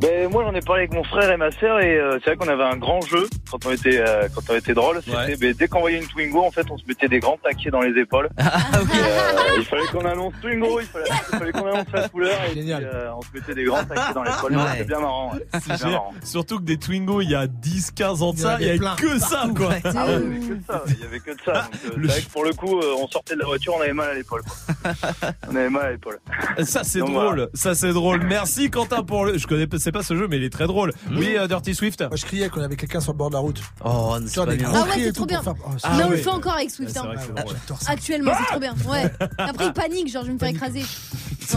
Ben, 0.00 0.30
moi 0.30 0.44
j'en 0.44 0.54
ai 0.54 0.60
parlé 0.60 0.82
avec 0.82 0.92
mon 0.92 1.04
frère 1.04 1.30
et 1.30 1.36
ma 1.38 1.50
sœur 1.52 1.80
et 1.80 1.98
euh, 1.98 2.18
c'est 2.22 2.34
vrai 2.34 2.36
qu'on 2.36 2.52
avait 2.52 2.62
un 2.64 2.76
grand 2.76 3.00
jeu 3.00 3.26
quand 3.50 3.64
on 3.64 3.70
était 3.72 3.98
euh, 3.98 4.28
quand 4.34 4.42
on 4.50 4.54
était 4.54 4.74
drôle. 4.74 5.00
C'était 5.02 5.16
Ouais. 5.16 5.36
ben, 5.36 5.54
dès 5.58 5.68
qu'on 5.68 5.80
voyait 5.80 5.98
une 5.98 6.06
Twingo 6.06 6.44
en 6.44 6.50
fait 6.50 6.66
on 6.70 6.76
se 6.76 6.84
mettait 6.86 7.08
des 7.08 7.18
grands 7.18 7.38
taquets 7.42 7.70
dans 7.70 7.80
les 7.80 7.98
épaules. 7.98 8.28
Ah 8.38 8.58
oui. 8.74 8.88
Et, 8.94 9.00
euh, 9.00 9.56
il 9.58 9.64
fallait 9.64 9.86
qu'on 9.90 10.04
annonce 10.04 10.34
Twingo, 10.42 10.80
il 10.80 10.86
fallait, 10.86 11.52
qu'on 11.52 11.66
annonce 11.66 11.86
la 11.94 12.08
couleur 12.10 12.36
et 12.48 12.52
puis, 12.52 12.72
euh, 12.72 13.10
on 13.16 13.22
se 13.22 13.28
mettait 13.34 13.54
des 13.54 13.64
grands 13.64 13.84
taquets 13.84 14.12
dans 14.14 14.22
l'épaule. 14.22 14.56
Ouais. 14.56 14.62
C'était 14.72 14.84
bien 14.84 15.00
marrant. 15.00 15.32
ouais. 15.34 15.46
C'était 15.60 15.76
bien 15.76 15.90
marrant. 15.90 16.14
Surtout 16.22 16.58
que 16.58 16.64
des 16.64 16.76
Twingo, 16.76 17.20
il 17.22 17.30
y 17.30 17.34
a 17.34 17.46
10, 17.46 17.90
15 17.92 18.22
ans 18.22 18.32
de 18.34 18.38
ça, 18.38 18.58
il 18.60 18.66
y 18.66 18.70
avait 18.70 18.78
que 18.78 19.18
ça, 19.18 19.44
quoi. 19.56 19.70
Ah 19.84 20.06
ouais, 20.06 20.20
il 20.20 20.22
y 20.22 20.36
avait 20.36 20.40
que 20.48 20.52
de 20.54 20.62
ça, 20.66 20.84
il 20.88 21.00
y 21.00 21.04
avait 21.04 21.20
que 21.20 21.30
de 21.30 21.40
ça. 21.44 21.52
Donc, 21.52 21.70
euh, 21.86 21.96
Le- 21.96 22.08
c'est 22.08 22.14
vrai 22.14 22.22
que 22.26 22.32
pour 22.32 22.44
le 22.44 22.52
coup, 22.52 22.78
euh, 22.80 22.94
on 23.00 23.08
sortait 23.08 23.34
de 23.34 23.40
la 23.40 23.46
voiture, 23.46 23.74
on 23.78 23.80
avait 23.80 23.92
mal 23.94 24.10
à 24.10 24.14
l'épaule. 24.14 24.42
quoi. 24.42 24.92
on 25.50 25.56
avait 25.56 25.70
mal 25.70 25.86
à 25.86 25.90
l'épaule. 25.92 26.18
Ça, 26.64 26.84
c'est 26.84 26.98
drôle. 27.00 27.48
Ça, 27.54 27.74
c'est 27.74 27.92
drôle. 27.92 28.22
Merci, 28.24 28.70
Quentin, 28.70 29.02
pour 29.02 29.24
le. 29.24 29.38
Je 29.38 29.46
connais 29.46 29.66
c'est 29.86 29.92
pas 29.92 30.02
ce 30.02 30.16
jeu, 30.16 30.26
mais 30.26 30.36
il 30.38 30.42
est 30.42 30.50
très 30.50 30.66
drôle. 30.66 30.92
Oui, 31.12 31.36
euh, 31.36 31.46
Dirty 31.46 31.72
Swift. 31.72 32.00
Moi, 32.00 32.16
je 32.16 32.24
criais 32.24 32.48
quand 32.48 32.56
il 32.56 32.62
y 32.62 32.64
avait 32.64 32.74
quelqu'un 32.74 32.98
sur 32.98 33.12
le 33.12 33.18
bord 33.18 33.28
de 33.30 33.34
la 33.34 33.38
route. 33.40 33.62
Oh, 33.84 34.16
c'est 34.26 34.44
pas 34.44 34.56
bien. 34.56 34.68
Ah 34.74 34.82
ouais, 34.82 34.88
c'est 34.96 35.12
trop 35.12 35.26
bien. 35.26 35.40
faire. 35.42 35.54
Oh, 35.64 35.70
Ah 35.84 35.94
Mais 35.96 36.02
on 36.02 36.08
ouais. 36.08 36.16
le 36.16 36.22
fait 36.22 36.28
encore 36.30 36.54
avec 36.54 36.70
Swift. 36.70 36.96
hein. 36.96 37.12
Ah. 37.36 37.42
Actuellement, 37.86 38.32
c'est 38.36 38.46
trop 38.46 38.58
bien. 38.58 38.74
Ouais. 38.88 39.04
Après, 39.38 39.66
il 39.66 39.72
panique, 39.72 40.10
genre, 40.10 40.22
je 40.22 40.26
vais 40.28 40.34
me 40.34 40.38
faire 40.40 40.48
écraser. 40.48 40.82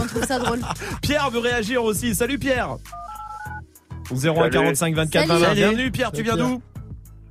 On 0.00 0.06
trouve 0.06 0.24
ça 0.24 0.38
drôle. 0.38 0.60
Pierre 1.02 1.28
veut 1.30 1.40
réagir 1.40 1.82
aussi. 1.82 2.14
Salut, 2.14 2.38
Pierre. 2.38 2.76
01 4.12 4.48
45 4.50 4.94
24 4.94 5.26
Salut. 5.26 5.40
20. 5.42 5.54
Bienvenue, 5.54 5.90
Pierre. 5.90 6.12
Tu 6.12 6.22
viens 6.22 6.36
d'où 6.36 6.62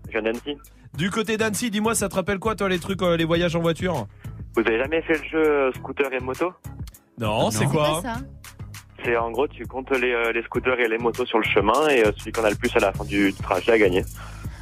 Je 0.08 0.12
viens 0.12 0.22
d'Annecy. 0.22 0.58
Du 0.98 1.10
côté 1.12 1.38
d'Annecy, 1.38 1.72
dis-moi, 1.72 1.96
ça 1.96 2.10
te 2.10 2.16
rappelle 2.16 2.40
quoi, 2.40 2.56
toi, 2.56 2.68
les 2.68 2.80
trucs, 2.80 3.02
euh, 3.04 3.16
les 3.16 3.24
voyages 3.24 3.56
en 3.56 3.62
voiture? 3.62 4.06
Vous 4.56 4.62
avez 4.68 4.80
jamais 4.80 5.02
fait 5.04 5.18
le 5.18 5.24
jeu 5.30 5.46
euh, 5.50 5.72
scooter 5.78 6.12
et 6.12 6.20
moto? 6.20 6.52
Non, 7.18 7.52
c'est 7.52 7.60
C'est 7.60 7.66
quoi? 7.68 8.02
Ça. 8.04 8.16
C'est 9.06 9.16
en 9.18 9.32
gros, 9.32 9.48
tu 9.48 9.66
comptes 9.66 9.92
les, 9.92 10.12
euh, 10.12 10.32
les 10.34 10.44
scooters 10.44 10.80
et 10.80 10.88
les 10.88 10.98
motos 10.98 11.26
sur 11.26 11.38
le 11.40 11.46
chemin 11.46 11.88
et 11.90 12.06
euh, 12.06 12.12
celui 12.18 12.32
qu'on 12.32 12.44
a 12.44 12.50
le 12.50 12.56
plus 12.56 12.72
à 12.76 12.80
la 12.80 12.92
fin 12.92 13.06
du 13.06 13.34
trajet 13.34 13.72
a 13.72 13.78
gagné. 13.78 14.04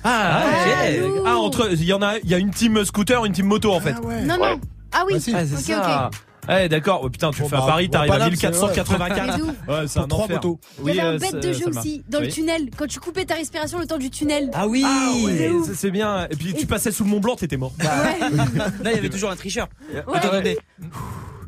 Ah, 0.03 0.43
ok. 0.45 1.03
ok. 1.03 1.21
Ah, 1.25 1.35
entre, 1.37 1.71
il 1.73 1.83
y 1.83 1.93
en 1.93 2.01
a, 2.01 2.17
il 2.19 2.29
y 2.29 2.33
a 2.33 2.37
une 2.37 2.51
team 2.51 2.83
scooter, 2.85 3.25
une 3.25 3.33
team 3.33 3.47
moto, 3.47 3.71
en 3.73 3.79
fait. 3.79 3.95
Ah 3.97 4.01
ouais. 4.05 4.21
Non, 4.21 4.35
Ouais. 4.39 4.51
non. 4.55 4.61
Ah 4.93 5.03
oui. 5.07 5.13
Bah, 5.15 5.19
si. 5.19 5.33
Ah, 5.35 5.45
c'est 5.45 5.55
Ok, 5.75 5.81
ça. 5.83 6.09
Eh, 6.49 6.69
d'accord. 6.69 7.01
Oh, 7.03 7.09
putain, 7.09 7.31
tu 7.31 7.41
Bon, 7.41 7.49
fais 7.49 7.57
à 7.57 7.59
bah, 7.59 7.65
Paris, 7.67 7.87
bon, 7.87 7.91
t'arrives 7.91 8.11
à 8.11 8.13
Paname, 8.19 8.35
c'est- 8.35 8.47
1484. 8.47 9.25
Mais 9.25 9.37
d'où 9.43 9.47
Ouais, 9.73 9.87
c'est 9.87 9.99
un 9.99 10.01
Pour 10.03 10.07
trois 10.09 10.23
enfer. 10.25 10.35
motos. 10.37 10.59
Il 10.85 10.95
y 10.95 10.99
avait 11.01 11.01
euh, 11.09 11.11
un 11.15 11.17
bête 11.17 11.31
ça- 11.31 11.39
de 11.39 11.51
jeu 11.51 11.67
aussi, 11.67 12.03
dans 12.07 12.19
Oui. 12.19 12.25
le 12.27 12.31
tunnel. 12.31 12.69
Quand 12.77 12.87
tu 12.87 12.99
coupais 13.01 13.25
ta 13.25 13.33
respiration 13.33 13.79
le 13.79 13.85
temps 13.85 13.97
du 13.97 14.09
tunnel. 14.09 14.49
Ah 14.53 14.65
oui. 14.65 14.81
Ah 14.85 15.11
ouais, 15.25 15.51
c'est 15.73 15.91
bien. 15.91 16.25
Et 16.31 16.35
puis 16.37 16.53
tu 16.53 16.65
passais 16.65 16.91
sous 16.91 17.03
le 17.03 17.09
Mont 17.09 17.19
Blanc, 17.19 17.35
t'étais 17.35 17.57
mort. 17.57 17.73
Ouais. 17.81 17.85
Là, 18.81 18.91
il 18.91 18.95
y 18.95 18.97
avait 18.99 19.09
toujours 19.09 19.29
un 19.29 19.35
tricheur. 19.35 19.67
Ouais. 19.93 20.01
Attendez. 20.13 20.57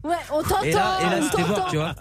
Ouais, 0.03 0.15
on 0.31 0.41
t'entend. 0.41 0.63
Et 0.63 0.71
là, 0.71 0.97
et 1.01 1.09
là 1.09 1.17
on 1.19 1.29
c'était 1.29 1.43
mort, 1.47 1.67
tu 1.69 1.75
vois. 1.75 1.93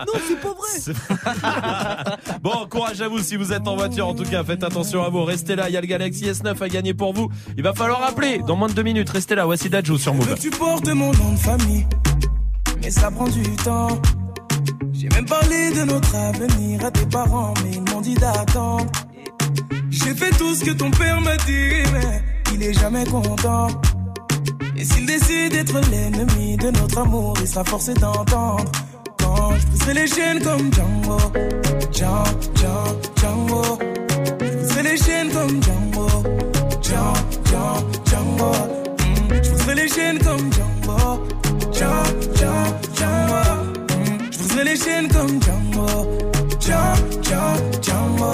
Non, 0.00 0.20
c'est 0.26 0.40
pas 0.40 0.54
vrai. 0.54 2.18
Bon, 2.42 2.66
courage 2.68 3.00
à 3.00 3.08
vous 3.08 3.18
si 3.18 3.36
vous 3.36 3.52
êtes 3.52 3.66
en 3.68 3.76
voiture. 3.76 4.08
En 4.08 4.14
tout 4.14 4.24
cas, 4.24 4.42
faites 4.42 4.64
attention 4.64 5.02
à 5.04 5.08
vous. 5.10 5.24
Restez 5.24 5.54
là. 5.56 5.68
Il 5.68 5.72
y 5.72 5.76
a 5.76 5.80
le 5.80 5.86
Galaxy 5.86 6.24
S9 6.24 6.62
à 6.62 6.68
gagner 6.68 6.94
pour 6.94 7.12
vous. 7.12 7.28
Il 7.56 7.62
va 7.62 7.72
falloir 7.74 8.02
appeler 8.04 8.38
dans 8.38 8.56
moins 8.56 8.68
de 8.68 8.72
deux 8.72 8.82
minutes. 8.82 9.10
Restez 9.10 9.34
là. 9.34 9.44
Voici 9.44 9.68
Dajou 9.68 9.98
sur 9.98 10.14
Move. 10.14 10.38
Tu 10.40 10.50
portes 10.50 10.88
mon 10.88 11.12
nom 11.12 11.32
de 11.32 11.38
famille, 11.38 11.86
mais 12.82 12.90
ça 12.90 13.10
prend 13.10 13.28
du 13.28 13.42
temps. 13.56 14.00
J'ai 14.92 15.08
même 15.10 15.26
parlé 15.26 15.72
de 15.72 15.82
notre 15.84 16.14
avenir 16.14 16.84
à 16.84 16.90
tes 16.90 17.06
parents, 17.06 17.54
mais 17.64 17.72
ils 17.72 17.92
m'ont 17.92 18.00
dit 18.00 18.14
d'attendre. 18.14 18.86
J'ai 19.90 20.14
fait 20.14 20.30
tout 20.30 20.54
ce 20.54 20.64
que 20.64 20.70
ton 20.70 20.90
père 20.90 21.20
m'a 21.20 21.36
dit, 21.38 21.82
mais 21.92 22.22
il 22.54 22.62
est 22.62 22.72
jamais 22.72 23.04
content. 23.04 23.68
Et 24.76 24.84
s'il 24.84 25.06
décide 25.06 25.52
d'être 25.52 25.78
l'ennemi 25.90 26.56
de 26.56 26.70
notre 26.70 26.98
amour, 26.98 27.34
il 27.40 27.46
sera 27.48 27.64
forcé 27.64 27.94
d'entendre. 27.94 28.64
Quand 29.18 29.52
je 29.56 29.66
briserai 29.66 29.94
les 29.94 30.06
chaînes 30.06 30.42
comme 30.42 30.72
Django, 30.72 31.18
Django, 31.92 32.30
Django, 32.56 32.98
Django. 33.20 33.78
Je 34.24 34.54
briserai 34.54 34.82
les 34.82 34.96
chaînes 34.96 35.30
comme 35.30 35.62
Django, 35.62 36.06
Django, 36.82 37.18
Django, 37.44 37.86
Django. 38.06 38.52
Mm, 38.98 39.42
Je 39.42 39.50
briserai 39.50 39.74
les 39.74 39.88
chaînes 39.88 40.18
comme 40.18 40.52
Django, 40.52 40.98
Django, 41.72 42.10
Django, 42.34 42.74
Django. 42.96 43.42
Mm, 43.88 44.32
Je 44.32 44.38
briserai 44.38 44.64
les 44.64 44.76
chaînes 44.76 45.08
comme 45.08 45.42
Django, 45.42 45.86
Django, 46.60 47.22
Django, 47.22 47.82
Django. 47.82 48.32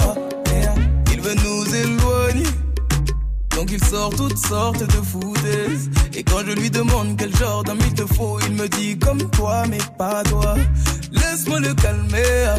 Donc 3.59 3.73
il 3.73 3.83
sort 3.83 4.15
toutes 4.15 4.37
sortes 4.37 4.87
de 4.87 5.01
foutaises. 5.05 5.89
Et 6.13 6.23
quand 6.23 6.39
je 6.47 6.53
lui 6.53 6.69
demande 6.69 7.17
quel 7.17 7.35
genre 7.35 7.61
d'homme 7.61 7.81
il 7.85 7.93
te 7.93 8.05
faut, 8.13 8.39
il 8.47 8.53
me 8.53 8.69
dit 8.69 8.97
comme 8.97 9.19
toi, 9.31 9.63
mais 9.69 9.79
pas 9.97 10.23
toi. 10.23 10.55
Laisse-moi 11.11 11.59
le 11.59 11.73
calmer. 11.73 12.55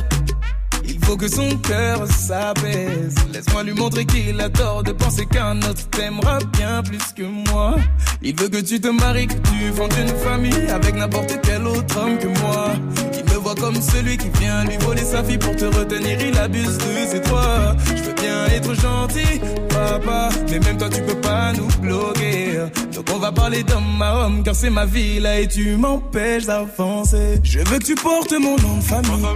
Il 0.85 1.03
faut 1.03 1.17
que 1.17 1.27
son 1.27 1.57
cœur 1.57 2.07
s'apaise. 2.07 3.15
Laisse-moi 3.33 3.63
lui 3.63 3.73
montrer 3.73 4.05
qu'il 4.05 4.39
a 4.43 4.51
tort 4.51 4.83
de 4.83 4.93
penser 4.93 5.25
qu'un 5.25 5.57
autre 5.63 5.89
t'aimera 5.89 6.39
bien 6.53 6.83
plus 6.83 7.15
que 7.17 7.23
moi. 7.23 7.77
Il 8.21 8.39
veut 8.39 8.49
que 8.49 8.61
tu 8.61 8.79
te 8.79 8.89
maries, 8.89 9.27
que 9.27 9.39
tu 9.49 9.73
fondes 9.75 9.95
une 9.99 10.15
famille 10.19 10.69
avec 10.69 10.97
n'importe 10.97 11.39
quel 11.43 11.67
autre 11.67 11.99
homme 11.99 12.19
que 12.19 12.27
moi. 12.43 12.75
Il 13.17 13.25
me 13.33 13.39
voit 13.39 13.55
comme 13.55 13.81
celui 13.81 14.19
qui 14.19 14.29
vient 14.39 14.65
lui 14.65 14.77
voler 14.79 15.05
sa 15.05 15.25
fille 15.25 15.39
pour 15.39 15.57
te 15.57 15.65
retenir. 15.65 16.19
Il 16.21 16.37
abuse 16.37 16.77
de 16.77 17.07
ses 17.11 17.21
droits. 17.21 17.75
Je 17.87 18.03
veux 18.03 18.15
bien 18.15 18.47
être 18.49 18.75
gentil, 18.75 19.41
papa, 19.71 20.29
mais 20.51 20.59
même 20.59 20.77
toi 20.77 20.89
tu 20.89 21.01
peux 21.03 21.21
pas 21.21 21.53
nous 21.53 21.69
bloquer. 21.81 22.59
Donc 22.95 23.07
on 23.15 23.19
va 23.19 23.33
parler 23.33 23.63
d'homme 23.63 24.03
à 24.03 24.25
homme, 24.25 24.43
car 24.43 24.55
c'est 24.55 24.71
ma 24.71 24.87
vie 24.87 25.21
là 25.21 25.41
et 25.41 25.49
tu 25.49 25.77
m'empêches 25.77 26.47
d'avancer. 26.47 27.41
Je 27.43 27.61
veux 27.61 27.79
que 27.79 27.85
tu 27.85 27.95
portes 27.95 28.33
mon 28.33 28.57
nom 28.57 28.77
de 28.77 28.83
famille, 28.83 29.27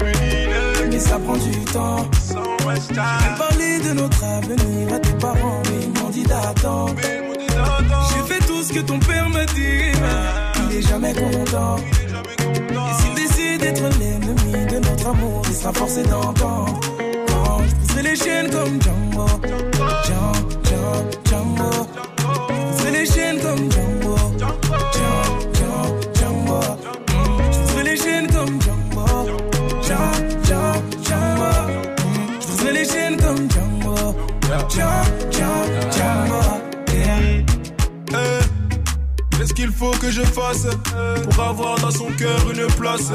mais 0.90 0.98
ça 0.98 1.18
prend 1.18 1.36
du 1.36 1.58
temps. 1.72 2.08
J'ai 2.88 2.94
parlé 3.38 3.78
de 3.80 3.92
notre 3.94 4.24
avenir 4.24 4.94
à 4.94 4.98
tes 4.98 5.12
parents, 5.14 5.62
mais 5.64 5.84
ils 5.84 6.02
m'ont 6.02 6.10
dit 6.10 6.24
d'attendre. 6.24 6.94
J'ai 7.00 8.34
fait 8.34 8.46
tout 8.46 8.62
ce 8.62 8.72
que 8.72 8.80
ton 8.80 8.98
père 8.98 9.28
m'a 9.28 9.44
dit, 9.46 9.92
il 10.70 10.76
est 10.76 10.82
jamais 10.82 11.12
content. 11.12 11.76
Et 12.70 13.02
s'il 13.02 13.14
décide 13.14 13.60
d'être 13.60 13.82
l'ennemi 13.98 14.66
de 14.72 14.78
notre 14.78 15.06
amour, 15.08 15.42
il 15.48 15.54
sera 15.54 15.72
forcé 15.72 16.02
d'entendre. 16.02 16.80
Les 18.04 18.16
chaînes 18.16 18.50
comme 18.50 18.80
Django, 18.82 19.26
les 22.92 23.06
chaînes 23.06 23.40
comme 23.40 23.70
Django, 23.72 24.16
Django, 24.92 25.98
Django, 26.14 26.60
Je 27.74 27.82
les 27.82 27.96
chaînes 27.96 28.26
comme 28.30 28.60
Django, 28.60 29.06
Django, 29.82 30.82
Django, 31.02 31.50
Je 32.58 32.68
les 32.70 32.84
chaînes 32.84 33.16
comme 33.16 33.50
Django, 33.50 33.96
Django, 34.68 35.50
Django. 35.90 36.42
Yeah. 36.92 37.42
Eh, 38.12 39.36
Qu'est-ce 39.36 39.54
qu'il 39.54 39.72
faut 39.72 39.90
que 39.92 40.10
je 40.10 40.22
fasse 40.22 40.66
pour 41.24 41.42
avoir 41.42 41.78
dans 41.80 41.90
son 41.90 42.10
cœur 42.12 42.38
une 42.50 42.66
place? 42.74 43.10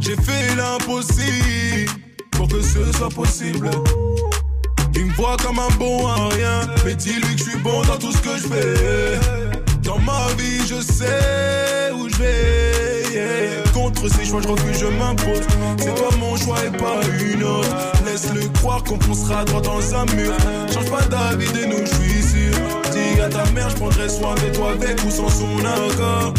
J'ai 0.00 0.16
fait 0.16 0.56
l'impossible 0.56 1.99
que 2.50 2.60
ce 2.60 2.92
soit 2.98 3.08
possible. 3.08 3.70
Il 4.94 5.06
me 5.06 5.12
voit 5.14 5.36
comme 5.36 5.58
un 5.58 5.70
bon 5.78 6.06
à 6.06 6.28
rien, 6.28 6.60
mais 6.84 6.94
dis-lui 6.94 7.34
que 7.36 7.38
je 7.38 7.50
suis 7.50 7.58
bon 7.58 7.82
dans 7.82 7.96
tout 7.96 8.12
ce 8.12 8.18
que 8.18 8.36
je 8.36 8.48
fais. 8.48 9.20
Dans 9.82 9.98
ma 9.98 10.26
vie, 10.36 10.60
je 10.68 10.80
sais 10.80 11.92
où 11.94 12.08
je 12.08 12.16
vais. 12.16 13.62
Contre 13.72 14.08
ces 14.08 14.24
choix, 14.24 14.40
je 14.42 14.48
refuse, 14.48 14.80
je 14.80 14.86
m'impose. 14.86 15.40
C'est 15.78 15.94
toi 15.94 16.08
mon 16.18 16.36
choix 16.36 16.56
et 16.64 16.76
pas 16.76 17.00
une 17.20 17.44
autre. 17.44 17.68
Laisse-le 18.04 18.48
croire 18.58 18.82
qu'on 18.82 18.98
foncera 19.00 19.44
droit 19.44 19.60
dans 19.60 19.94
un 19.94 20.04
mur. 20.14 20.32
Change 20.72 20.90
pas 20.90 21.02
d'avis 21.02 21.52
de 21.52 21.64
nous, 21.66 21.86
je 21.86 21.94
suis 21.94 22.22
sûr. 22.22 22.54
Dis 22.92 23.20
à 23.20 23.28
ta 23.28 23.48
mère, 23.52 23.70
je 23.70 23.76
prendrai 23.76 24.08
soin 24.08 24.34
de 24.34 24.54
toi 24.54 24.72
avec 24.72 25.02
ou 25.04 25.10
sans 25.10 25.28
son 25.28 25.58
accord. 25.64 26.34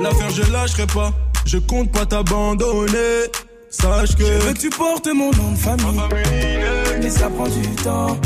L'affaire, 0.00 0.30
je 0.30 0.52
lâcherai 0.52 0.86
pas. 0.86 1.12
Je 1.46 1.58
compte 1.58 1.90
pas 1.92 2.04
t'abandonner. 2.04 3.30
Sache 3.70 4.16
que. 4.16 4.24
Je 4.24 4.46
veux 4.46 4.52
que 4.52 4.58
tu 4.58 4.70
portes 4.70 5.06
mon 5.08 5.30
nom 5.32 5.52
de 5.52 5.56
famille. 5.58 6.00
Mais 7.02 7.10
ça 7.10 7.28
prend 7.28 7.48
du 7.48 7.68
temps. 7.82 8.16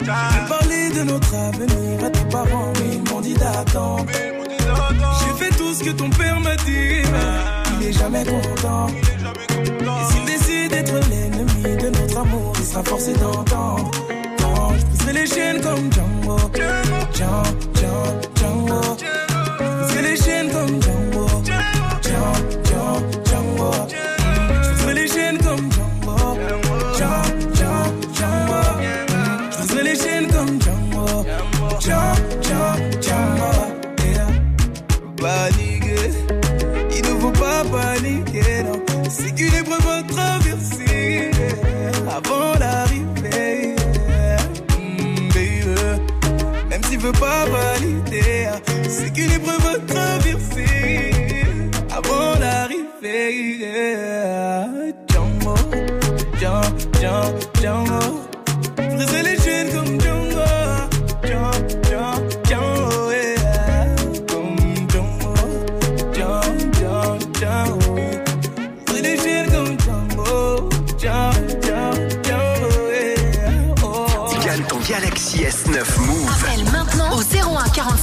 J'ai 0.00 0.48
parlé 0.48 0.90
de 0.90 1.02
notre 1.04 1.34
avenir 1.34 2.04
à 2.04 2.10
tes 2.10 2.24
parents, 2.30 2.72
mais 2.74 2.96
ils 2.96 3.10
m'ont 3.12 3.20
dit 3.20 3.34
d'attendre. 3.34 4.06
J'ai 4.10 5.44
fait 5.44 5.56
tout 5.56 5.72
ce 5.74 5.84
que 5.84 5.90
ton 5.90 6.10
père 6.10 6.38
m'a 6.40 6.56
dit, 6.56 7.02
mais 7.12 7.80
il 7.80 7.88
est 7.88 7.92
jamais 7.92 8.24
content. 8.24 8.88
Et 8.88 10.12
s'il 10.12 10.24
décide 10.24 10.70
d'être 10.70 10.94
l'ennemi 11.08 11.76
de 11.76 11.88
notre 11.88 12.18
amour, 12.18 12.52
il 12.58 12.64
sera 12.64 12.82
forcé 12.84 13.12
d'entendre. 13.14 13.90
Je 14.78 14.84
briserai 14.84 15.12
les 15.12 15.26
chaînes 15.26 15.60
comme 15.60 15.90
Django, 15.92 16.38
Django, 16.54 17.06
Django, 17.74 18.20
Django. 18.36 19.27
Veut 47.08 47.20
pas 47.20 47.44
valider, 47.46 48.48
c'est 48.88 49.12
qu'une 49.12 49.30
épreuve 49.30 49.66
à 49.66 49.78
traverser 49.92 51.10
avant 51.90 52.38
l'arrivée. 52.38 52.78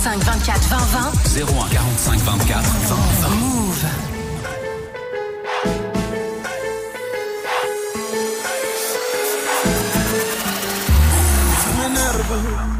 45 0.06 0.24
24 0.24 0.68
20 0.70 0.78
20. 0.78 1.46
01 1.48 1.70
45 1.70 2.20
24 2.20 2.62
20 2.62 2.96
20. 3.22 3.30
Move. 3.38 3.86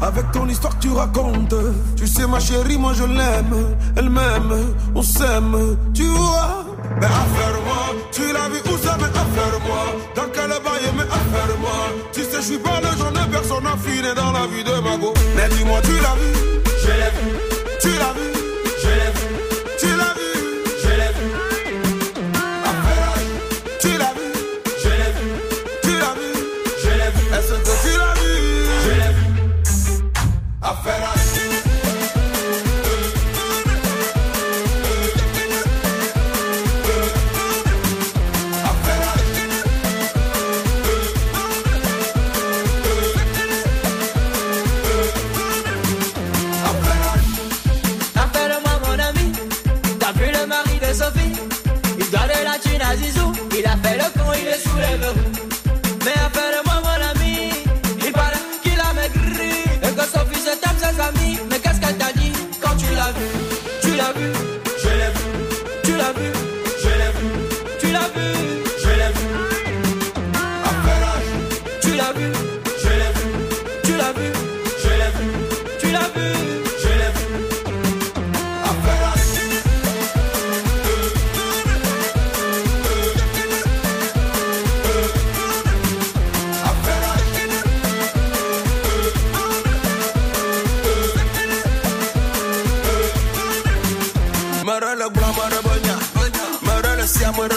Avec 0.02 0.30
ton 0.30 0.46
histoire 0.48 0.78
que 0.78 0.82
tu 0.82 0.92
racontes. 0.92 1.54
Tu 1.96 2.06
sais, 2.06 2.28
ma 2.28 2.38
chérie, 2.38 2.78
moi 2.78 2.92
je 2.94 3.02
l'aime. 3.02 3.76
Elle 3.96 4.08
m'aime, 4.08 4.74
on 4.94 5.02
s'aime, 5.02 5.76
tu 5.92 6.04
vois? 6.04 6.64
Mais 7.00 7.06
affaire-moi, 7.06 7.96
tu 8.12 8.22
l'as 8.32 8.48
vu 8.50 8.60
où 8.72 8.78
ça, 8.78 8.96
mais 9.00 9.06
affaire-moi. 9.06 9.84
Dans 10.14 10.28
quel 10.32 10.50
bail, 10.50 10.92
mais 10.96 11.02
affaire-moi. 11.02 11.88
Tu 12.12 12.22
sais, 12.22 12.36
je 12.36 12.40
suis 12.40 12.58
pas 12.58 12.80
le 12.80 12.96
genre 12.96 13.10
de 13.10 13.32
personne 13.32 13.66
affinée 13.66 14.14
dans 14.14 14.30
la 14.30 14.46
vie 14.46 14.62
de 14.62 14.80
ma. 14.80 14.96
Mais 15.36 15.48
dis-moi, 15.56 15.80
tu 15.82 15.92
l'as 16.00 16.14
vu, 16.14 16.62
je 16.86 16.92
l'ai 16.92 18.35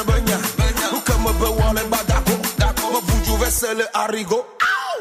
banya. 0.03 0.37
Hoeka 0.91 1.17
me 1.23 1.31
bewalen, 1.39 1.89
badako. 1.89 2.33
Me 2.93 2.99
buju 3.07 3.37
vesele 3.37 3.85
arigo. 3.93 4.45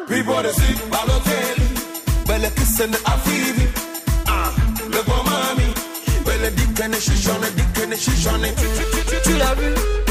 People 0.09 0.43
they 0.43 0.53
see 0.53 0.75
Balotelli. 0.91 1.67
Belle 2.27 2.51
kissende 2.57 2.99
afivi. 3.05 3.67
Ah, 4.27 4.51
le 4.91 5.03
bon 5.07 5.23
mami. 5.25 5.67
Belle 6.25 6.51
dikene 6.55 7.01
shishone, 7.01 7.49
dikene 7.57 7.97
shishone. 7.97 8.55
Tu 9.25 9.33
l'as 9.37 9.55
vu 9.55 9.65
Je 9.69 9.71
l'ai 9.71 10.05
vu. 10.05 10.08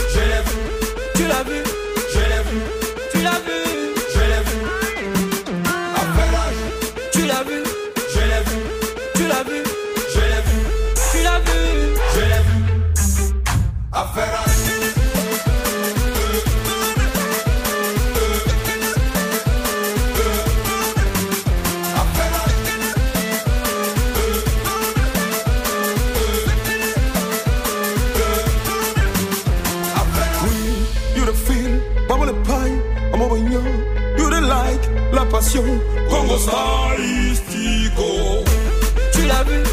Tu 39.12 39.26
l'as 39.26 39.44
vu 39.44 39.64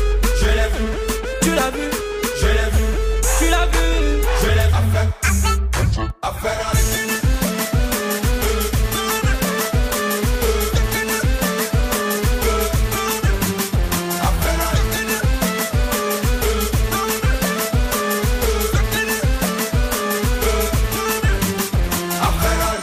Je 0.40 0.46
l'ai 0.46 0.68
vu, 0.72 0.86
Tu 1.42 1.54
l'as 1.54 1.70
vu 1.70 1.90
je 2.40 2.46
l'ai 2.46 2.70
vu, 2.72 2.84
Tu 3.38 3.50
l'as 3.50 3.66
vu 3.66 3.78
je 4.40 4.48
l'ai 4.48 4.54
vu. 4.54 4.70
Affaire, 6.22 6.58
affaire. 6.62 6.72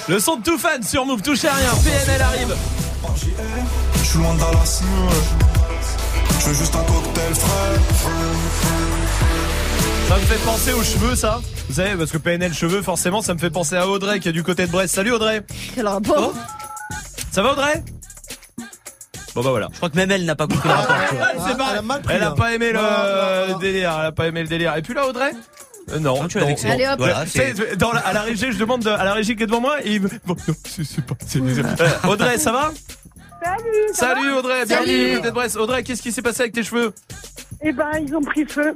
Le 0.07 0.19
son 0.19 0.35
de 0.35 0.43
tout 0.43 0.57
fan 0.59 0.83
sur 0.83 1.05
Move, 1.05 1.21
touchez 1.23 1.47
à 1.47 1.53
rien. 1.53 1.71
PNL 1.83 2.21
arrive. 2.21 2.55
Je 4.13 4.17
suis 4.17 4.23
loin 4.25 4.33
de 4.33 4.39
Dallas. 4.39 4.81
Je 6.41 6.45
veux 6.49 6.53
juste 6.53 6.75
un 6.75 6.83
cocktail 6.83 7.33
frais. 7.33 7.79
Ça 10.09 10.15
me 10.15 10.21
fait 10.21 10.43
penser 10.45 10.73
aux 10.73 10.83
cheveux, 10.83 11.15
ça. 11.15 11.39
Vous 11.69 11.75
savez, 11.75 11.95
parce 11.95 12.11
que 12.11 12.17
PNL 12.17 12.53
cheveux, 12.53 12.81
forcément, 12.81 13.21
ça 13.21 13.33
me 13.33 13.39
fait 13.39 13.49
penser 13.49 13.77
à 13.77 13.88
Audrey 13.88 14.19
qui 14.19 14.27
est 14.27 14.33
du 14.33 14.43
côté 14.43 14.65
de 14.67 14.71
Brest. 14.71 14.93
Salut 14.95 15.13
Audrey. 15.13 15.43
Quel 15.75 15.88
rapport 15.88 16.33
Ça 17.31 17.41
va 17.41 17.53
Audrey? 17.53 17.81
Bon 19.33 19.41
bah 19.43 19.51
voilà. 19.51 19.69
Je 19.71 19.77
crois 19.77 19.89
que 19.89 19.95
même 19.95 20.11
elle 20.11 20.25
n'a 20.25 20.35
pas 20.35 20.45
compris 20.47 20.67
le 20.67 20.73
rapport. 20.75 20.95
tu 21.09 21.15
c'est 21.47 21.57
pas, 21.57 21.67
elle 21.71 21.77
a 21.77 21.81
mal 21.81 22.01
pris, 22.01 22.13
elle 22.13 22.23
a 22.23 22.31
hein. 22.31 22.35
pas 22.35 22.53
aimé 22.53 22.73
le 22.73 22.79
non, 22.79 23.53
non. 23.53 23.59
délire. 23.59 23.95
Elle 23.97 24.05
a 24.07 24.11
pas 24.11 24.27
aimé 24.27 24.41
le 24.41 24.49
délire. 24.49 24.75
Et 24.75 24.81
puis 24.81 24.93
là 24.93 25.07
Audrey? 25.07 25.31
Euh, 25.93 25.99
non, 25.99 26.27
tu 26.27 26.38
l'as 26.38 26.43
non. 26.43 26.49
vexé. 26.49 26.69
Allez, 26.69 26.85
hop. 26.85 26.95
Voilà, 26.97 27.23
Tu 27.25 27.77
dans 27.77 27.93
la- 27.93 28.01
à 28.01 28.11
la 28.11 28.21
régie, 28.23 28.51
je 28.51 28.57
demande 28.57 28.81
de- 28.83 28.89
à 28.89 29.05
la 29.05 29.13
régie 29.13 29.38
qui 29.38 29.43
est 29.43 29.47
devant 29.47 29.61
moi 29.61 29.77
et 29.85 29.93
il 29.95 30.01
me... 30.01 30.09
Bon, 30.25 30.35
non, 30.47 30.53
c'est 30.65 30.83
c'est 30.83 31.01
pas... 31.05 31.15
c'est- 31.25 31.39
Euh, 31.39 32.09
Audrey, 32.09 32.38
ça 32.38 32.51
va? 32.51 32.71
Salut 33.43 33.93
Salut 33.93 34.31
Audrey, 34.34 34.65
bienvenue 34.65 35.15
côté 35.15 35.27
de 35.27 35.31
Brest. 35.31 35.57
Audrey, 35.57 35.84
qu'est-ce 35.84 36.01
qui 36.01 36.11
s'est 36.11 36.22
passé 36.22 36.41
avec 36.41 36.53
tes 36.53 36.63
cheveux? 36.63 36.93
Eh 37.61 37.72
ben, 37.72 37.89
ils 38.05 38.15
ont 38.15 38.22
pris 38.22 38.45
feu. 38.45 38.73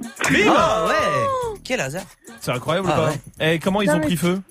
Ah 0.49 0.85
ouais 0.87 1.55
Quel 1.63 1.81
hasard 1.81 2.03
C'est 2.41 2.51
incroyable 2.51 2.87
Ah 2.91 2.93
ou 2.93 3.03
pas? 3.03 3.09
ouais. 3.45 3.53
Et 3.55 3.59
comment 3.59 3.81
ils 3.81 3.87
Non, 3.89 3.95
ont 3.95 3.99
mais- 3.99 4.05
pris 4.07 4.17
feu? 4.17 4.41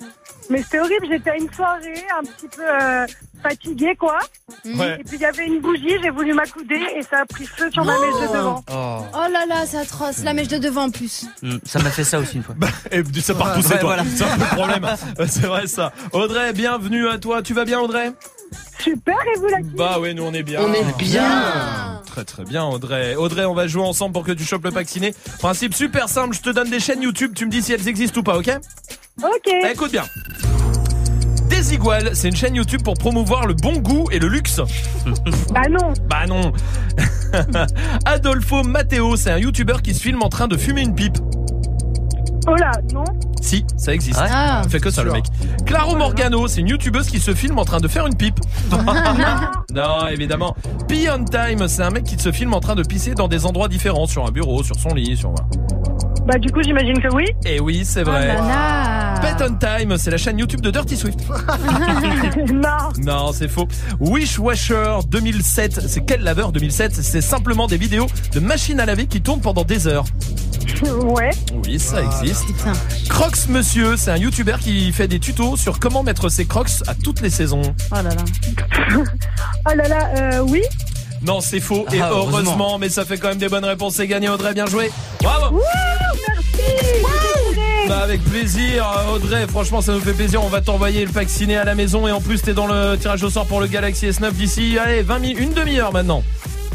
Mais 0.51 0.63
c'était 0.63 0.79
horrible, 0.81 1.07
j'étais 1.11 1.31
à 1.31 1.37
une 1.37 1.51
soirée, 1.53 2.05
un 2.21 2.23
petit 2.23 2.49
peu 2.55 2.63
euh, 2.63 3.07
fatiguée, 3.43 3.97
quoi. 3.99 4.19
Ouais. 4.67 4.99
Et 5.01 5.05
puis 5.05 5.15
il 5.17 5.21
y 5.21 5.25
avait 5.25 5.47
une 5.47 5.61
bougie, 5.61 5.97
j'ai 6.03 6.11
voulu 6.11 6.35
m'accouder 6.35 6.83
et 6.97 7.03
ça 7.03 7.21
a 7.23 7.25
pris 7.27 7.47
feu 7.47 7.71
sur 7.73 7.83
ma 7.83 7.99
mèche 7.99 8.15
de 8.29 8.37
devant. 8.37 8.63
Oh. 8.71 8.99
Oh 9.15 9.33
là 9.33 9.47
là, 9.49 9.65
c'est 9.67 9.79
atroce. 9.79 10.23
La 10.23 10.35
mèche 10.35 10.49
de 10.49 10.59
devant 10.59 10.83
en 10.85 10.91
plus. 10.91 11.25
Hmm, 11.43 11.57
Ça 11.65 11.79
m'a 11.83 11.91
fait 11.91 12.05
ça 12.05 12.19
aussi 12.19 12.37
une 12.37 12.43
fois. 12.43 12.55
Bah, 12.59 12.67
et 12.93 13.03
ça 13.23 13.35
part 13.35 13.55
pousser 13.55 13.73
Ouais, 13.75 13.79
toi. 13.81 13.95
voilà. 13.97 14.05
C'est 14.15 14.25
un 14.25 14.37
peu 14.37 14.43
le 14.43 14.57
problème. 14.57 14.87
C'est 15.29 15.47
vrai 15.47 15.67
ça. 15.67 15.93
Audrey, 16.13 16.53
bienvenue 16.53 17.09
à 17.09 17.17
toi. 17.19 17.41
Tu 17.43 17.55
vas 17.55 17.65
bien 17.65 17.81
Audrey? 17.81 18.13
Super, 18.79 19.17
et 19.35 19.39
vous 19.39 19.47
la 19.47 19.59
Bah 19.77 19.99
oui, 20.01 20.15
nous 20.15 20.25
on 20.25 20.33
est 20.33 20.43
bien. 20.43 20.61
On 20.63 20.73
est 20.73 20.97
bien. 20.99 22.03
Très 22.07 22.25
très 22.25 22.45
bien 22.45 22.65
Audrey. 22.65 23.17
Audrey, 23.17 23.45
on 23.45 23.55
va 23.55 23.67
jouer 23.67 23.83
ensemble 23.83 24.13
pour 24.13 24.25
que 24.25 24.33
tu 24.33 24.45
chopes 24.45 24.65
le 24.65 24.71
pack 24.71 24.89
ciné. 24.89 25.15
Principe 25.39 25.75
super 25.75 26.09
simple, 26.09 26.35
je 26.37 26.43
te 26.43 26.51
donne 26.51 26.71
des 26.71 26.81
chaînes 26.81 27.03
YouTube, 27.03 27.33
tu 27.35 27.47
me 27.47 27.51
dis 27.51 27.63
si 27.63 27.73
elles 27.73 27.89
existent 27.89 28.21
ou 28.21 28.23
pas, 28.23 28.37
ok 28.39 28.51
Ok. 29.23 29.53
Bah, 29.63 29.73
Écoute 29.73 29.93
bien. 29.93 30.05
Desigual, 31.49 32.15
c'est 32.15 32.29
une 32.29 32.37
chaîne 32.37 32.55
YouTube 32.55 32.83
pour 32.83 32.95
promouvoir 32.95 33.47
le 33.47 33.55
bon 33.55 33.77
goût 33.79 34.09
et 34.11 34.19
le 34.19 34.29
luxe. 34.29 34.61
Bah 35.51 35.69
non. 35.69 35.93
Bah 36.09 36.27
non. 36.27 36.53
Adolfo 38.07 38.63
Matteo, 38.63 39.17
c'est 39.17 39.31
un 39.31 39.39
YouTuber 39.39 39.77
qui 39.83 39.95
se 39.95 40.01
filme 40.01 40.23
en 40.23 40.29
train 40.29 40.49
de 40.49 40.57
fumer 40.57 40.83
une 40.83 40.95
pipe. 40.95 41.19
Oh 42.47 42.55
là, 42.57 42.73
non. 42.93 43.05
Si, 43.41 43.65
ça 43.77 43.95
existe. 43.95 44.21
Ah. 44.21 44.63
Il 44.65 44.71
fait 44.71 44.81
que 44.81 44.91
ça 44.91 45.03
le 45.03 45.13
mec. 45.13 45.25
Claro 45.65 45.97
Morgano, 45.97 46.47
c'est 46.47 46.61
une 46.61 46.69
youtubeuse 46.69 47.09
qui 47.09 47.19
se 47.19 47.35
filme 47.35 47.59
en 47.59 47.65
train 47.65 47.81
de 47.81 47.89
faire 47.89 48.07
une 48.07 48.17
pipe. 48.17 48.39
non, 49.75 50.07
évidemment. 50.09 50.55
Pee 50.89 51.09
on 51.11 51.25
Time, 51.25 51.67
c'est 51.69 51.83
un 51.83 51.91
mec 51.91 52.05
qui 52.05 52.19
se 52.19 52.33
filme 52.33 52.55
en 52.55 52.61
train 52.61 52.75
de 52.75 52.83
pisser 52.83 53.15
dans 53.15 53.29
des 53.29 53.47
endroits 53.47 53.69
différents, 53.69 54.07
sur 54.07 54.27
un 54.27 54.31
bureau, 54.31 54.63
sur 54.63 54.77
son 54.77 54.95
lit, 54.95 55.17
sur. 55.17 55.35
Bah 56.27 56.39
du 56.39 56.51
coup, 56.51 56.63
j'imagine 56.63 57.01
que 57.01 57.15
oui. 57.15 57.27
Et 57.45 57.61
oui, 57.61 57.85
c'est 57.85 58.03
vrai. 58.03 58.29
Nana. 58.29 59.21
Pet 59.21 59.45
on 59.47 59.55
Time, 59.55 59.99
c'est 59.99 60.11
la 60.11 60.17
chaîne 60.17 60.39
YouTube 60.39 60.63
de 60.63 60.71
Dirty 60.71 60.97
Swift. 60.97 61.19
non. 62.53 62.93
Non, 63.03 63.33
c'est 63.33 63.49
faux. 63.49 63.69
Wishwasher 64.01 65.01
2007, 65.09 65.83
c'est 65.87 66.05
quel 66.07 66.23
laveur 66.23 66.53
2007 66.53 66.95
C'est 66.95 67.21
simplement 67.21 67.67
des 67.67 67.77
vidéos 67.77 68.07
de 68.33 68.41
machines 68.41 68.81
à 68.81 68.87
laver 68.87 69.07
qui 69.07 69.21
tournent 69.21 69.41
pendant 69.43 69.65
des 69.65 69.87
heures. 69.87 70.05
Ouais. 70.83 71.31
Oui, 71.67 71.79
ça 71.79 72.03
existe. 72.03 72.47
Putain. 72.47 72.73
Crocs 73.09 73.49
Monsieur, 73.49 73.97
c'est 73.97 74.11
un 74.11 74.17
YouTuber 74.17 74.57
qui 74.61 74.93
fait 74.93 75.09
des 75.09 75.19
tutos 75.19 75.57
sur 75.57 75.79
comment 75.79 76.03
mettre 76.03 76.29
ses 76.29 76.47
Crocs 76.47 76.83
à 76.87 76.95
toutes 76.95 77.21
les 77.21 77.31
saisons. 77.31 77.63
Oh 77.93 77.97
là 77.97 78.03
là. 78.03 78.25
Oh 79.67 79.75
là 79.75 79.89
là, 79.89 80.11
euh, 80.17 80.41
oui. 80.47 80.63
Non, 81.27 81.41
c'est 81.41 81.61
faux. 81.61 81.87
Et 81.93 82.01
Ah, 82.01 82.09
heureusement. 82.11 82.39
heureusement. 82.39 82.79
mais 82.79 82.89
ça 82.89 83.05
fait 83.05 83.17
quand 83.19 83.29
même 83.29 83.39
des 83.39 83.49
bonnes 83.49 83.65
réponses. 83.65 83.95
C'est 83.95 84.07
gagné, 84.07 84.29
Audrey. 84.29 84.53
Bien 84.55 84.67
joué. 84.67 84.91
Bravo. 85.23 85.57
Wouh, 85.57 85.63
merci. 86.29 87.03
Bah, 87.89 87.99
avec 88.03 88.23
plaisir, 88.25 88.87
Audrey. 89.15 89.47
Franchement, 89.49 89.81
ça 89.81 89.93
nous 89.93 90.01
fait 90.01 90.13
plaisir. 90.13 90.43
On 90.43 90.49
va 90.49 90.61
t'envoyer 90.61 91.05
le 91.05 91.13
pack 91.13 91.29
ciné 91.29 91.57
à 91.57 91.65
la 91.65 91.75
maison. 91.75 92.07
Et 92.09 92.13
en 92.13 92.21
plus, 92.21 92.41
t'es 92.43 92.55
dans 92.55 92.67
le 92.67 92.97
tirage 92.97 93.23
au 93.23 93.31
sort 93.31 93.47
pour 93.47 93.61
le 93.61 93.67
Galaxy 93.67 94.07
S9 94.07 94.33
d'ici, 94.33 94.79
allez, 94.79 95.03
20 95.03 95.19
minutes, 95.19 95.39
une 95.41 95.53
demi-heure 95.53 95.93
maintenant. 95.93 96.23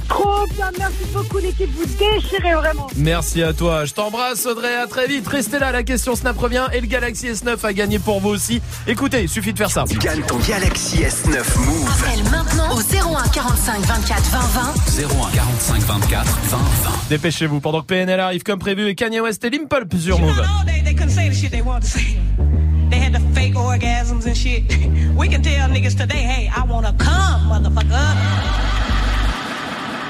Trop 0.10 0.46
bien, 0.56 0.72
merci 0.78 1.06
beaucoup 1.14 1.38
l'équipe, 1.38 1.70
vous 1.76 1.86
déchirez 1.86 2.54
vraiment. 2.56 2.88
Merci 2.98 3.44
à 3.44 3.54
toi. 3.54 3.86
Je 3.86 3.94
t'embrasse, 3.94 4.46
Audrey. 4.46 4.76
À 4.76 4.88
très 4.88 5.08
vite. 5.08 5.28
Restez 5.28 5.60
là. 5.60 5.72
La 5.72 5.84
question 5.84 6.16
Snap 6.16 6.38
revient. 6.38 6.68
Et 6.74 6.82
le 6.82 6.88
Galaxy 6.88 7.28
S9 7.28 7.64
a 7.64 7.74
gagné 7.74 8.00
pour 8.00 8.20
vous 8.20 8.30
aussi. 8.30 8.62
Écoutez, 8.88 9.22
il 9.24 9.30
suffit 9.30 9.54
de 9.54 9.58
faire 9.58 9.72
ça. 9.72 9.86
Gagne 10.00 10.24
ton 10.24 10.38
Galaxy 10.40 10.98
S9 10.98 11.60
Move. 11.60 11.90
Appelle 11.90 12.24
maintenant 12.32 12.76
au 12.76 12.80
01 12.80 13.28
45 13.30 13.82
24 13.82 14.22
20 14.24 14.40
20. 14.40 15.28
01 15.28 15.32
45 15.32 15.82
24 15.82 16.26
20 16.26 16.58
20. 16.58 16.64
Dépêchez-vous 17.10 17.60
pendant 17.60 17.82
que 17.82 17.88
PNL 17.88 18.20
arrive 18.20 18.44
comme 18.44 18.60
prévu 18.60 18.88
et 18.88 18.96
Kanye 18.96 19.20
West 19.22 19.44
et 19.46 19.50
Limple 19.50 19.86
sur 20.00 20.20
Move. 20.20 20.42
They 22.90 22.98
had 22.98 23.14
the 23.14 23.20
fake 23.36 23.54
orgasms 23.56 24.26
and 24.26 24.36
shit. 24.36 24.64
We 25.16 25.30
can 25.30 25.44
tell 25.44 25.70
niggas 25.70 25.96
today, 25.96 26.24
hey, 26.24 26.50
I 26.50 26.64
wanna 26.68 26.94
come, 26.98 27.48
motherfucker. 27.48 28.89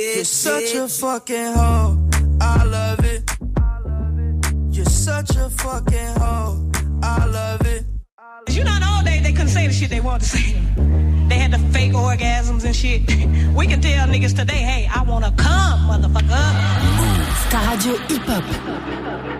You're 0.00 0.24
such 0.24 0.74
a 0.74 0.88
fucking 0.88 1.52
hoe. 1.52 2.08
I 2.40 2.64
love 2.64 3.04
it. 3.04 3.22
You're 4.70 4.86
such 4.86 5.36
a 5.36 5.50
fucking 5.50 6.14
hoe. 6.16 6.70
I 7.02 7.26
love 7.26 7.60
it. 7.66 7.84
You 8.48 8.64
know, 8.64 8.74
in 8.76 8.80
the 8.80 8.92
old 8.96 9.04
days 9.04 9.22
they 9.22 9.32
couldn't 9.32 9.48
say 9.48 9.66
the 9.66 9.74
shit 9.74 9.90
they 9.90 10.00
wanted 10.00 10.22
to 10.22 10.28
say. 10.38 10.52
They 11.28 11.36
had 11.36 11.52
the 11.52 11.58
fake 11.72 11.92
orgasms 11.92 12.64
and 12.64 12.74
shit. 12.74 13.02
We 13.54 13.66
can 13.66 13.82
tell 13.82 14.08
niggas 14.08 14.34
today, 14.34 14.62
hey, 14.70 14.88
I 14.90 15.02
wanna 15.02 15.32
come, 15.36 15.80
motherfucker. 15.90 16.48
Ta 17.50 17.60
radio 17.70 17.96
hip-hop. 18.08 18.44
J'emplace 18.44 19.39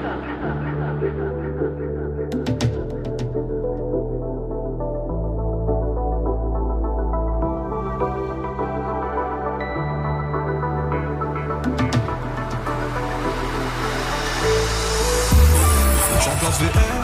VR 16.61 17.01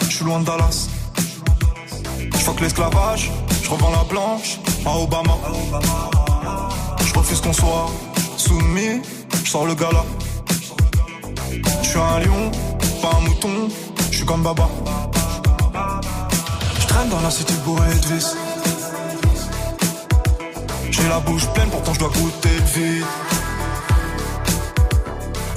je 0.00 0.16
suis 0.16 0.24
loin 0.24 0.40
de 0.40 0.44
Dallas. 0.44 0.88
Je 2.18 2.36
fuck 2.38 2.60
l'esclavage, 2.60 3.30
je 3.62 3.70
revends 3.70 3.90
la 3.90 4.04
blanche 4.04 4.58
à 4.84 4.98
Obama. 4.98 5.38
Je 7.06 7.14
refuse 7.14 7.40
qu'on 7.40 7.52
soit 7.54 7.86
soumis, 8.36 9.00
je 9.42 9.50
sors 9.50 9.66
le 9.66 9.74
gala. 9.74 10.04
Je 11.82 11.88
suis 11.88 11.98
un 11.98 12.20
lion, 12.20 12.50
pas 13.00 13.12
un 13.16 13.20
mouton, 13.20 13.68
je 14.10 14.16
suis 14.16 14.26
comme 14.26 14.42
Baba. 14.42 14.68
Je 16.80 16.86
traîne 16.86 17.08
dans 17.08 17.20
la 17.20 17.30
cité 17.30 17.54
bourrée 17.64 17.94
de 17.94 18.14
vis. 18.14 18.36
J'ai 20.90 21.08
la 21.08 21.20
bouche 21.20 21.46
pleine, 21.54 21.70
pourtant 21.70 21.94
je 21.94 21.98
dois 22.00 22.10
goûter 22.10 22.56
le 22.58 22.80
vide. 22.80 23.06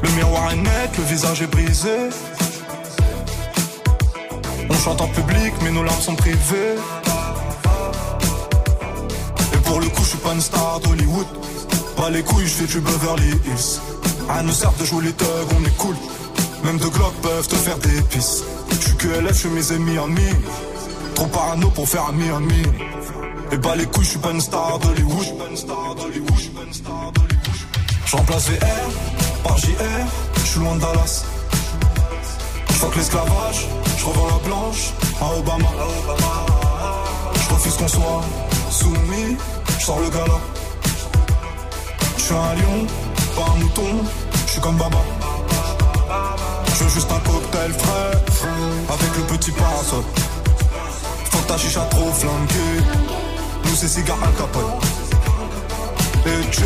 Le 0.04 0.10
miroir 0.12 0.52
est 0.54 0.56
net, 0.56 0.98
le 0.98 1.04
visage 1.04 1.42
est 1.42 1.48
brisé. 1.48 2.10
Chante 4.86 5.02
en 5.02 5.08
public, 5.08 5.52
mais 5.64 5.72
nos 5.72 5.82
larmes 5.82 6.00
sont 6.00 6.14
privées. 6.14 6.76
Et 9.52 9.58
pour 9.64 9.80
le 9.80 9.88
coup, 9.88 10.04
je 10.04 10.10
suis 10.10 10.18
pas 10.20 10.34
une 10.34 10.42
star 10.42 10.80
d'Hollywood. 10.82 11.26
Pas 11.98 12.12
les 12.12 12.22
couilles, 12.22 12.46
je 12.46 12.54
fais 12.54 12.68
du 12.68 12.82
Beverly 12.82 13.32
Hills. 13.48 13.82
À 14.30 14.44
nous 14.44 14.52
sert 14.52 14.72
de 14.74 14.86
jouer 14.86 15.06
les 15.06 15.14
thugs, 15.14 15.26
on 15.60 15.66
est 15.66 15.78
cool. 15.78 15.96
Même 16.66 16.78
deux 16.78 16.90
glocks 16.90 17.20
peuvent 17.24 17.48
te 17.48 17.56
faire 17.56 17.80
des 17.80 18.00
pisses. 18.12 18.44
Je 18.70 18.76
suis 18.76 18.96
que 18.98 19.08
LF, 19.08 19.30
je 19.30 19.34
suis 19.34 19.50
mes 19.50 19.74
ennemis 19.74 19.98
en 19.98 20.08
mi. 20.08 20.22
Trop 21.16 21.26
parano 21.26 21.72
pour 21.72 21.90
faire 21.90 22.06
un 22.08 22.12
mi 22.12 22.62
Et 23.54 23.58
bah 23.58 23.76
les 23.76 23.86
couilles, 23.88 24.06
je 24.06 24.10
suis 24.12 24.20
pas 24.20 24.34
une 24.34 24.42
star 24.42 24.78
d'Hollywood. 24.78 25.26
J'emplace 28.06 28.50
VR 28.50 29.44
par 29.44 29.58
JR, 29.58 29.66
je 30.36 30.42
suis 30.42 30.60
loin 30.60 30.76
de 30.76 30.82
Dallas. 30.82 31.26
Je 32.76 32.80
fuck 32.82 32.96
l'esclavage, 32.98 33.68
je 33.98 34.06
revends 34.06 34.28
la 34.28 34.48
blanche 34.50 34.92
à 35.22 35.40
Obama. 35.40 35.70
Je 37.34 37.54
refuse 37.54 37.78
qu'on 37.78 37.88
soit 37.88 38.22
soumis, 38.70 39.38
je 39.80 39.86
sors 39.86 40.00
le 40.02 40.10
gala. 40.10 40.40
Je 42.18 42.22
suis 42.22 42.34
un 42.34 42.54
lion, 42.56 42.86
pas 43.34 43.46
un 43.50 43.60
mouton, 43.62 44.04
je 44.46 44.52
suis 44.52 44.60
comme 44.60 44.76
Baba. 44.76 44.98
Je 46.68 46.84
veux 46.84 46.90
juste 46.90 47.10
un 47.10 47.20
cocktail 47.20 47.72
frais, 47.72 48.12
avec 48.90 49.18
le 49.20 49.38
petit 49.38 49.52
parasol. 49.52 50.04
Faut 51.32 51.38
que 51.38 51.48
ta 51.48 51.58
chicha 51.58 51.80
trop 51.92 52.12
flanquée, 52.12 52.84
nous 53.64 53.76
c'est 53.76 53.88
cigare 53.88 54.18
Al 54.22 54.34
Capone. 54.34 54.64
Et 56.26 56.50
tu, 56.50 56.64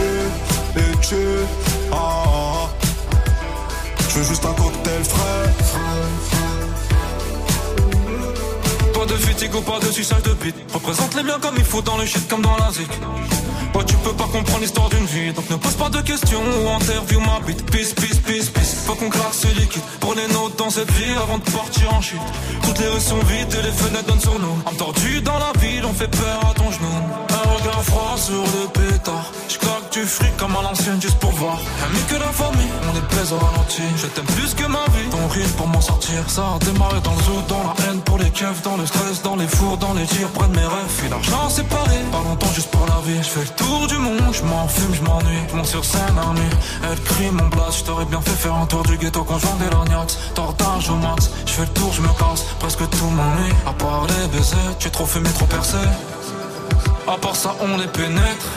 et 0.75 0.97
tu, 1.01 1.15
ah, 1.91 1.95
ah, 1.95 2.23
ah. 2.25 2.69
Je 4.09 4.17
veux 4.17 4.25
juste 4.25 4.43
un 4.43 4.53
cocktail 4.53 5.03
frais. 5.03 5.78
De 9.09 9.15
fatigue 9.15 9.51
pas 9.65 9.79
de 9.79 9.91
suçage 9.91 10.21
de 10.23 10.33
bite. 10.33 10.55
Représente 10.73 11.15
les 11.15 11.23
biens 11.23 11.39
comme 11.41 11.55
il 11.57 11.65
faut 11.65 11.81
dans 11.81 11.97
le 11.97 12.05
shit 12.05 12.27
comme 12.27 12.41
dans 12.41 12.57
la 12.57 12.71
zik. 12.71 12.89
Ouais, 13.75 13.83
tu 13.85 13.95
peux 13.97 14.13
pas 14.13 14.25
comprendre 14.25 14.61
l'histoire 14.61 14.89
d'une 14.89 15.05
vie, 15.05 15.31
donc 15.33 15.49
ne 15.49 15.55
pose 15.55 15.73
pas 15.73 15.89
de 15.89 16.01
questions 16.01 16.41
ou 16.41 16.69
interview 16.69 17.19
ma 17.19 17.39
bite. 17.45 17.63
Peace, 17.71 17.93
peace, 17.93 18.19
peace, 18.25 18.49
peace. 18.49 18.75
Faut 18.85 18.95
qu'on 18.95 19.09
claque 19.09 19.33
ce 19.33 19.47
liquide. 19.47 19.81
Prenez 19.99 20.27
notes 20.33 20.57
dans 20.57 20.69
cette 20.69 20.91
vie 20.91 21.13
avant 21.23 21.37
de 21.37 21.43
partir 21.43 21.93
en 21.93 22.01
chute. 22.01 22.19
Toutes 22.63 22.79
les 22.79 22.87
rues 22.87 22.99
sont 22.99 23.19
vides 23.19 23.53
et 23.53 23.63
les 23.63 23.71
fenêtres 23.71 24.05
donnent 24.05 24.19
sur 24.19 24.39
nous. 24.39 24.57
Âme 24.65 24.75
dans 25.23 25.39
la 25.39 25.51
ville, 25.59 25.85
on 25.85 25.93
fait 25.93 26.07
peur 26.07 26.39
à 26.49 26.53
ton 26.53 26.71
genou. 26.71 26.95
Un 27.29 27.49
regard 27.55 27.83
froid 27.83 28.15
sur 28.17 28.43
le 28.55 28.67
pétard. 28.73 29.31
J'claque 29.47 29.91
du 29.91 30.03
fric 30.03 30.35
comme 30.37 30.55
à 30.55 30.61
l'ancienne 30.61 31.01
juste 31.01 31.19
pour 31.19 31.31
voir. 31.31 31.57
Mieux 31.93 32.15
que 32.15 32.19
la 32.19 32.31
famille, 32.31 32.71
on 32.91 32.97
est 32.97 33.07
plaise 33.07 33.33
au 33.33 33.37
ralenti. 33.37 33.83
Je 33.97 34.07
t'aime 34.07 34.25
plus 34.25 34.53
que 34.55 34.65
ma 34.65 34.85
vie. 34.95 35.09
Ton 35.11 35.27
rire 35.27 35.49
pour 35.57 35.67
m'en 35.67 35.81
sortir. 35.81 36.27
Ça 36.27 36.43
a 36.55 36.59
démarré 36.65 36.99
dans 37.01 37.13
le 37.13 37.23
zoo, 37.23 37.41
dans 37.47 37.63
la 37.63 37.73
haine 37.85 38.01
pour 38.01 38.17
les 38.17 38.29
keufs, 38.31 38.61
dans 38.63 38.77
le 38.77 38.85
stress, 38.99 39.21
dans 39.21 39.35
les 39.35 39.47
fours, 39.47 39.77
dans 39.77 39.93
les 39.93 40.05
tirs, 40.05 40.27
près 40.29 40.47
de 40.47 40.55
mes 40.55 40.65
rêves. 40.65 40.93
Puis 40.97 41.09
l'argent 41.09 41.49
séparé, 41.49 41.97
pas 42.11 42.23
longtemps 42.23 42.53
juste 42.53 42.71
pour 42.71 42.85
la 42.85 42.99
vie. 43.05 43.17
Je 43.17 43.29
fais 43.29 43.41
le 43.41 43.55
tour 43.55 43.87
du 43.87 43.97
monde, 43.97 44.33
je 44.33 44.43
m'en 44.43 44.67
fume, 44.67 44.93
je 44.93 45.01
m'ennuie. 45.01 45.43
Je 45.49 45.55
monte 45.55 45.65
sur 45.65 45.85
scène 45.85 46.15
nuit, 46.35 46.57
elle 46.83 46.99
crie 47.01 47.31
mon 47.31 47.47
blast. 47.47 47.79
Je 47.79 47.83
t'aurais 47.85 48.05
bien 48.05 48.21
fait 48.21 48.37
faire 48.43 48.55
un 48.55 48.65
tour 48.65 48.83
du 48.83 48.97
ghetto 48.97 49.23
quand 49.23 49.39
je 49.39 49.45
vendais 49.45 49.69
l'agnax. 49.71 50.17
Tortage 50.35 50.89
au 50.89 50.95
max, 50.95 51.31
je 51.45 51.51
fais 51.51 51.61
le 51.61 51.69
tour, 51.69 51.91
je 51.93 52.01
me 52.01 52.07
casse. 52.19 52.43
Presque 52.59 52.89
tout 52.89 53.05
m'ennuie, 53.05 53.53
à 53.65 53.73
part 53.73 54.05
les 54.07 54.27
baisers. 54.27 54.77
Tu 54.79 54.87
es 54.87 54.91
trop 54.91 55.05
fumé, 55.05 55.29
trop 55.29 55.45
percé. 55.45 55.77
À 57.07 57.17
part 57.17 57.35
ça, 57.35 57.55
on 57.61 57.77
les 57.77 57.87
pénètre. 57.87 58.47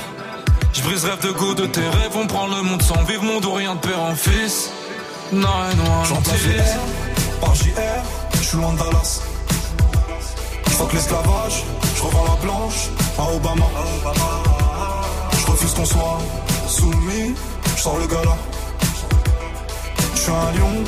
Je 0.72 0.82
brise 0.82 1.04
rêve 1.04 1.22
de 1.22 1.32
goût 1.32 1.54
de 1.54 1.66
tes 1.66 1.80
rêves. 1.80 2.16
On 2.16 2.26
prend 2.26 2.46
le 2.46 2.62
monde 2.62 2.82
sans 2.82 3.02
vivre, 3.04 3.22
monde 3.22 3.44
ou 3.44 3.52
rien 3.52 3.74
de 3.74 3.80
père 3.80 4.00
en 4.00 4.14
fils. 4.14 4.70
Nine 5.32 5.44
one 5.44 6.06
J'emplace 6.08 6.40
VR 6.40 7.40
par 7.40 7.54
JR, 7.54 7.72
je 8.34 8.42
suis 8.42 8.56
loin 8.58 8.72
de 8.74 8.78
Dallas. 8.78 9.31
Fuck 10.82 10.94
l'esclavage, 10.94 11.62
je 11.94 12.02
revends 12.02 12.24
la 12.24 12.44
blanche 12.44 12.90
à 13.16 13.22
Obama. 13.32 13.66
Je 15.38 15.46
refuse 15.46 15.74
qu'on 15.74 15.84
soit 15.84 16.18
soumis, 16.66 17.36
je 17.76 17.80
sors 17.80 17.98
le 18.00 18.06
gala. 18.08 18.36
Je 20.12 20.20
suis 20.20 20.32
un 20.32 20.58
lion, 20.58 20.82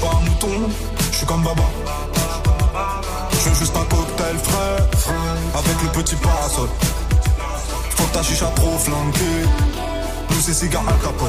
pas 0.00 0.16
un 0.16 0.20
mouton, 0.24 0.70
je 1.10 1.16
suis 1.16 1.26
comme 1.26 1.42
Baba. 1.42 1.64
Je 3.32 3.48
veux 3.48 3.54
juste 3.56 3.76
un 3.76 3.84
cocktail 3.92 4.36
frais, 4.38 5.12
avec 5.58 5.82
le 5.82 6.00
petit 6.00 6.14
parasol. 6.14 6.68
Faut 7.96 8.04
que 8.04 8.14
ta 8.14 8.22
chicha 8.22 8.46
trop 8.54 8.78
flanquée, 8.78 9.42
nous 10.28 10.36
tous 10.36 10.42
ces 10.42 10.54
cigares 10.54 10.84
Al 10.86 10.98
Capone. 11.00 11.28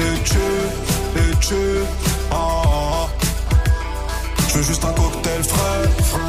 Et 0.00 0.22
tu, 0.24 0.38
et 1.18 1.36
tu, 1.38 1.54
juste 4.62 4.84
un 4.84 4.92
cocktail 4.92 5.42
frais. 5.44 6.28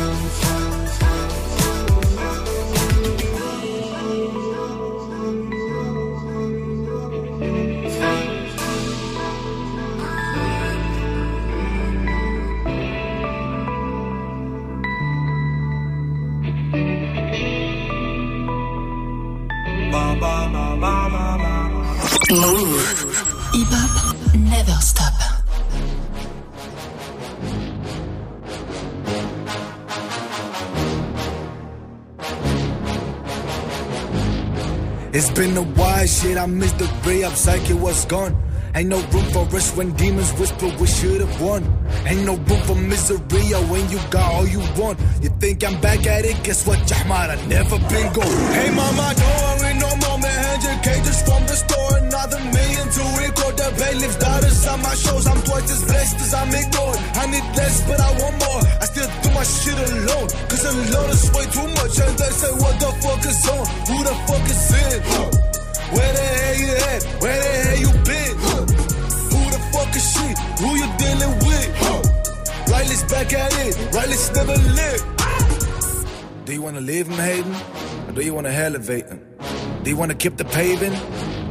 It's 35.20 35.30
been 35.32 35.58
a 35.58 35.62
while, 35.62 36.08
shit. 36.08 36.38
I 36.38 36.46
missed 36.46 36.80
the 36.80 36.88
ray 37.06 37.26
up, 37.26 37.34
psyche 37.34 37.74
was 37.74 38.06
gone. 38.06 38.34
Ain't 38.74 38.88
no 38.88 39.02
room 39.12 39.26
for 39.34 39.44
us 39.54 39.76
when 39.76 39.92
demons 39.98 40.32
whisper 40.40 40.72
we 40.80 40.88
should've 40.88 41.42
won. 41.42 41.62
Ain't 42.06 42.24
no 42.24 42.38
room 42.38 42.62
for 42.64 42.76
misery 42.76 43.20
when 43.68 43.90
you 43.90 44.00
got 44.12 44.32
all 44.32 44.48
you 44.48 44.60
want. 44.80 44.98
You 45.22 45.30
think 45.42 45.62
I'm 45.66 45.82
back 45.82 46.08
at 46.08 46.24
it? 46.24 46.42
Guess 46.46 46.66
what, 46.66 46.80
Jahmar? 46.88 47.32
I 47.32 47.36
never 47.48 47.78
been 47.92 48.14
gone. 48.14 48.54
Hey, 48.56 48.70
mama, 48.74 49.14
don't 49.20 49.60
worry 49.60 49.74
no 49.74 49.90
more, 50.04 50.20
man. 50.20 50.40
Hundred 50.48 50.84
cages 50.88 51.22
from 51.24 51.42
the 51.48 51.56
store, 51.64 51.98
another 51.98 52.40
million 52.40 52.69
to 52.90 53.04
record 53.22 53.54
the 53.58 53.70
bailiff's 53.78 54.18
daughters 54.18 54.68
on 54.68 54.82
my 54.82 54.96
shows. 54.96 55.28
I'm 55.28 55.42
twice 55.44 55.70
as 55.72 55.84
blessed 55.86 56.18
as 56.22 56.34
I'm 56.34 56.50
ignored. 56.50 56.98
I 57.22 57.26
need 57.30 57.46
less, 57.56 57.86
but 57.86 58.00
I 58.02 58.10
want 58.18 58.36
more. 58.42 58.62
I 58.82 58.86
still 58.90 59.10
do 59.22 59.30
my 59.32 59.44
shit 59.44 59.78
alone, 59.78 60.30
cause 60.50 60.66
alone 60.66 61.10
is 61.14 61.30
way 61.32 61.46
too 61.54 61.68
much. 61.78 61.96
And 62.02 62.14
they 62.18 62.32
say, 62.34 62.52
what 62.58 62.76
the 62.82 62.90
fuck 63.04 63.22
is 63.26 63.42
on? 63.50 63.66
Who 63.90 63.98
the 64.04 64.16
fuck 64.26 64.46
is 64.50 64.64
in? 64.74 65.00
Where 65.94 66.14
the 66.14 66.26
hell 66.42 66.58
you 66.62 66.72
at? 66.94 67.02
Where 67.22 67.40
the 67.42 67.52
hell 67.66 67.80
you 67.84 67.92
been? 68.06 68.36
Who 69.34 69.42
the 69.54 69.62
fuck 69.74 69.92
is 69.96 70.06
she? 70.14 70.28
Who 70.62 70.70
you 70.78 70.88
dealing 70.98 71.34
with? 71.46 71.70
Riley's 72.70 73.04
back 73.06 73.34
at 73.34 73.54
it. 73.66 73.74
Riley's 73.94 74.32
never 74.34 74.56
lived. 74.78 75.06
Do 76.46 76.54
you 76.54 76.62
wanna 76.62 76.82
leave 76.82 77.08
him 77.08 77.18
hating? 77.18 77.56
Or 78.08 78.12
do 78.14 78.22
you 78.22 78.34
wanna 78.34 78.50
elevate 78.50 79.08
him? 79.08 79.22
Do 79.84 79.90
you 79.90 79.98
wanna 79.98 80.16
keep 80.16 80.38
the 80.38 80.46
paving? 80.46 80.94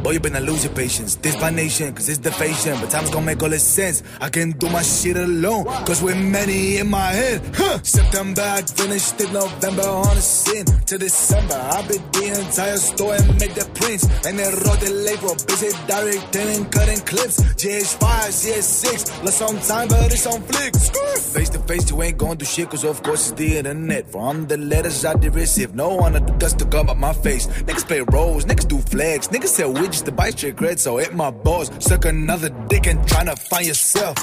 Boy, 0.09 0.15
you 0.15 0.21
better 0.21 0.41
lose 0.41 0.65
your 0.65 0.73
patience. 0.73 1.17
This 1.17 1.37
by 1.37 1.51
nation, 1.51 1.93
cause 1.93 2.09
it's 2.09 2.21
the 2.21 2.33
fashion. 2.33 2.75
But 2.81 2.89
time's 2.89 3.11
gonna 3.11 3.27
make 3.27 3.43
all 3.43 3.51
this 3.51 3.63
sense. 3.63 4.03
I 4.23 4.31
can 4.31 4.53
do 4.53 4.67
my 4.71 4.81
shit 4.81 5.19
alone, 5.19 5.67
cause 5.85 6.03
we're 6.03 6.15
many 6.15 6.79
in 6.79 6.89
my 6.89 7.09
head. 7.13 7.43
Huh. 7.55 7.79
September, 7.83 8.41
I 8.41 8.63
finished 8.63 9.21
it. 9.21 9.31
November 9.35 9.83
on 9.83 10.17
the 10.17 10.23
scene. 10.23 10.65
To 10.65 10.97
December, 10.97 11.57
I 11.57 11.87
beat 11.87 12.01
the 12.15 12.41
entire 12.41 12.79
store 12.79 13.17
and 13.17 13.39
make 13.39 13.53
the 13.53 13.69
prints. 13.75 14.05
And 14.25 14.39
then 14.39 14.51
wrote 14.65 14.81
the 14.81 14.89
label, 14.89 15.37
busy 15.45 15.77
directing 15.87 16.49
and 16.57 16.73
cutting 16.73 17.01
clips. 17.01 17.45
GH5, 17.61 18.01
CS6, 18.33 19.25
lost 19.25 19.37
some 19.37 19.61
time, 19.61 19.89
but 19.89 20.11
it's 20.11 20.27
on 20.27 20.41
flick. 20.41 20.75
Face 21.19 21.51
to 21.51 21.59
face, 21.59 21.91
you 21.91 22.03
ain't 22.03 22.17
gonna 22.17 22.37
do 22.37 22.47
shit, 22.47 22.71
cause 22.71 22.85
of 22.85 23.03
course 23.03 23.29
it's 23.29 23.39
the 23.39 23.59
internet. 23.59 24.09
From 24.11 24.47
the 24.47 24.57
letters 24.57 25.05
I 25.05 25.13
did 25.15 25.35
receive, 25.35 25.75
no 25.75 25.97
one 25.97 26.15
the 26.15 26.21
dust 26.21 26.59
to 26.61 26.65
come 26.65 26.89
up 26.89 26.97
my 26.97 27.13
face. 27.13 27.47
Niggas 27.47 27.87
play 27.87 28.01
roles, 28.01 28.47
niggas 28.47 28.67
do 28.67 28.79
flags, 28.79 29.29
niggas 29.29 29.49
sell 29.49 29.75
widgets 29.75 29.98
to 30.03 30.13
bite 30.13 30.43
your 30.43 30.53
cred, 30.53 30.79
so 30.79 30.99
hit 30.99 31.15
my 31.15 31.31
balls. 31.31 31.71
Suck 31.79 32.05
another 32.05 32.51
dick 32.69 32.87
and 32.87 33.01
tryna 33.07 33.39
find 33.39 33.67
yourself. 33.67 34.15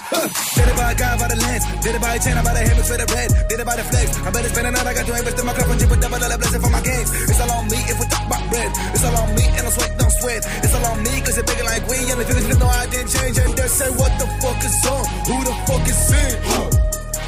Did 0.55 0.67
it 0.67 0.75
by 0.77 0.91
a 0.91 0.95
guy 0.95 1.17
by 1.17 1.27
the 1.27 1.35
lens, 1.35 1.65
did 1.83 1.95
it 1.95 2.01
by 2.01 2.15
a 2.15 2.19
chain, 2.19 2.37
I 2.37 2.43
by 2.43 2.53
the 2.53 2.63
hammer 2.63 2.83
for 2.83 2.97
the 2.97 3.07
red, 3.13 3.29
did 3.49 3.59
it 3.59 3.65
by 3.65 3.75
the 3.75 3.83
flex. 3.83 4.07
I 4.19 4.29
better 4.31 4.49
spend 4.49 4.67
another, 4.67 4.89
I 4.89 4.93
got 4.93 5.05
to 5.05 5.13
invest 5.17 5.39
in 5.39 5.45
my 5.45 5.53
cup 5.53 5.67
and 5.69 5.79
chip 5.79 5.91
a 5.91 5.97
double 5.97 6.19
dollar 6.19 6.37
blessing 6.37 6.61
for 6.61 6.71
my 6.71 6.81
games. 6.81 7.09
It's 7.29 7.39
all 7.41 7.51
on 7.51 7.65
me 7.67 7.79
if 7.89 7.97
we 7.99 8.05
talk 8.07 8.25
about 8.25 8.43
bread. 8.49 8.71
It's 8.93 9.03
all 9.05 9.17
on 9.17 9.29
me 9.35 9.45
and 9.57 9.65
I 9.65 9.71
sweat, 9.75 9.91
don't 9.97 10.15
sweat. 10.15 10.41
It's 10.63 10.73
all 10.75 10.85
on 10.85 10.97
me 11.03 11.13
cause 11.25 11.37
it's 11.37 11.47
bigger 11.49 11.65
like 11.65 11.83
we 11.89 11.97
and 12.05 12.17
the 12.21 12.25
feelings 12.25 12.59
no 12.59 12.67
I 12.67 12.85
didn't 12.87 13.09
change 13.09 13.37
and 13.41 13.51
they 13.57 13.69
say 13.69 13.89
what 13.95 14.11
the 14.21 14.27
fuck 14.41 14.59
is 14.63 14.77
on? 14.85 15.03
Who 15.27 15.35
the 15.43 15.55
fuck 15.65 15.85
is 15.89 16.01
in? 16.13 16.31
Huh. 16.45 16.69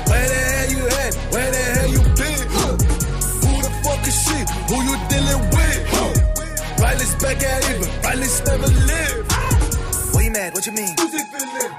Where 0.07 0.27
the 0.29 0.39
hell 0.51 0.69
you 0.71 0.81
at? 0.87 1.13
Where 1.33 1.49
the 1.51 1.63
hell 1.75 1.89
you 1.95 2.01
been? 2.15 2.41
Huh. 2.53 2.73
Who 3.43 3.51
the 3.65 3.71
fuck 3.83 4.01
is 4.07 4.17
she? 4.23 4.37
Who 4.69 4.77
you 4.87 4.95
dealing 5.09 5.41
with? 5.51 5.56
Riley's 6.79 7.15
back 7.15 7.43
at 7.43 7.69
it, 7.69 7.79
but 7.79 7.91
Riley's 8.05 8.43
never 8.45 8.67
lived. 8.67 9.31
What 10.13 10.23
you 10.23 10.31
mad? 10.31 10.53
What 10.53 10.65
you 10.65 10.71
mean? 10.73 10.95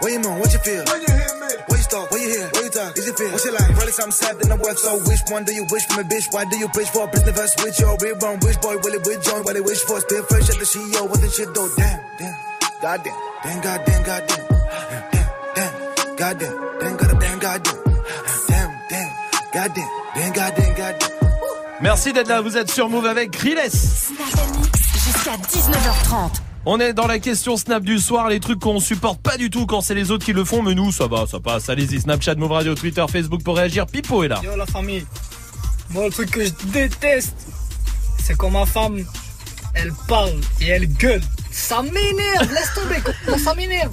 What 0.01 0.13
you 0.13 0.21
moan? 0.21 0.39
What 0.41 0.53
you 0.53 0.59
feel? 0.61 0.85
When 0.85 1.01
you 1.03 1.13
hear 1.13 1.35
me? 1.41 1.49
What 1.67 1.77
you 1.77 1.85
start? 1.85 2.11
What 2.11 2.21
you 2.21 2.29
hear? 2.29 2.47
What 2.49 2.65
you 2.65 2.71
talk? 2.71 2.97
Is 2.97 3.09
it 3.09 3.17
feel? 3.19 3.31
What's 3.33 3.45
your 3.45 3.55
life? 3.55 3.71
Probably 3.75 3.93
something 3.93 4.13
sad 4.13 4.39
than 4.39 4.53
I'm 4.53 4.59
worth. 4.61 4.79
So 4.79 4.99
which 5.09 5.21
one 5.29 5.45
do 5.45 5.53
you 5.55 5.67
wish 5.71 5.87
from 5.87 5.99
a 6.01 6.07
bitch? 6.09 6.33
Why 6.33 6.45
do 6.45 6.57
you 6.57 6.69
preach 6.69 6.89
for 6.89 7.05
a 7.05 7.11
business 7.11 7.37
verse 7.37 7.55
with 7.65 7.79
your 7.81 7.97
real 8.01 8.17
wrong? 8.19 8.39
Which 8.41 8.61
boy 8.61 8.77
will 8.79 8.95
it 8.95 9.07
with 9.07 9.23
join? 9.25 9.43
What 9.43 9.55
they 9.55 9.61
wish 9.61 9.81
for? 9.83 10.01
Still 10.01 10.23
fresh 10.25 10.49
at 10.51 10.59
the 10.59 10.65
CEO. 10.65 11.09
What 11.09 11.21
the 11.21 11.29
shit 11.31 11.53
though? 11.55 11.69
Damn, 11.77 12.01
damn, 12.19 12.35
goddamn, 12.81 13.15
damn, 13.43 13.61
goddamn, 13.61 14.03
goddamn, 14.05 14.47
damn, 15.13 15.29
damn, 15.55 15.73
goddamn, 16.17 16.55
damn, 16.81 16.97
goddamn, 16.97 17.19
damn, 17.19 17.39
goddamn, 17.39 17.75
damn, 18.49 18.71
damn, 18.89 19.11
goddamn, 19.53 19.89
damn, 20.15 20.33
goddamn, 20.33 20.75
goddamn. 20.75 21.11
Merci 21.81 22.13
d'être 22.13 22.29
là, 22.29 22.41
vous 22.41 22.57
êtes 22.57 22.71
sur 22.71 22.89
Move 22.89 23.07
avec 23.07 23.35
Riles. 23.37 23.71
Jusqu'à 25.09 25.37
19h30. 25.37 26.33
On 26.67 26.79
est 26.81 26.93
dans 26.93 27.07
la 27.07 27.19
question 27.19 27.57
Snap 27.57 27.83
du 27.83 27.99
soir, 27.99 28.29
les 28.29 28.41
trucs 28.41 28.59
qu'on 28.61 28.79
supporte 28.79 29.23
pas 29.23 29.39
du 29.39 29.49
tout 29.49 29.65
quand 29.65 29.81
c'est 29.81 29.95
les 29.95 30.11
autres 30.11 30.27
qui 30.27 30.35
le 30.35 30.45
font, 30.45 30.63
mais 30.63 30.75
nous 30.75 30.93
ça 30.93 31.07
va, 31.07 31.27
ça 31.27 31.41
passe. 31.41 31.71
Allez-y, 31.71 32.03
Snapchat, 32.03 32.35
Move 32.35 32.53
Radio, 32.53 32.75
Twitter, 32.75 33.03
Facebook 33.11 33.43
pour 33.43 33.57
réagir. 33.57 33.87
Pipo 33.87 34.23
est 34.23 34.29
là. 34.29 34.39
Yo 34.45 34.55
la 34.55 34.67
famille, 34.67 35.07
moi 35.89 36.05
le 36.05 36.11
truc 36.11 36.31
que 36.31 36.45
je 36.45 36.51
déteste, 36.67 37.35
c'est 38.23 38.37
quand 38.37 38.51
ma 38.51 38.67
femme, 38.67 39.03
elle 39.73 39.93
parle 40.09 40.35
et 40.61 40.67
elle 40.67 40.87
gueule. 40.87 41.23
Ça 41.51 41.81
m'énerve, 41.81 42.53
laisse 42.53 42.75
tomber, 42.75 43.39
ça 43.43 43.55
m'énerve. 43.55 43.93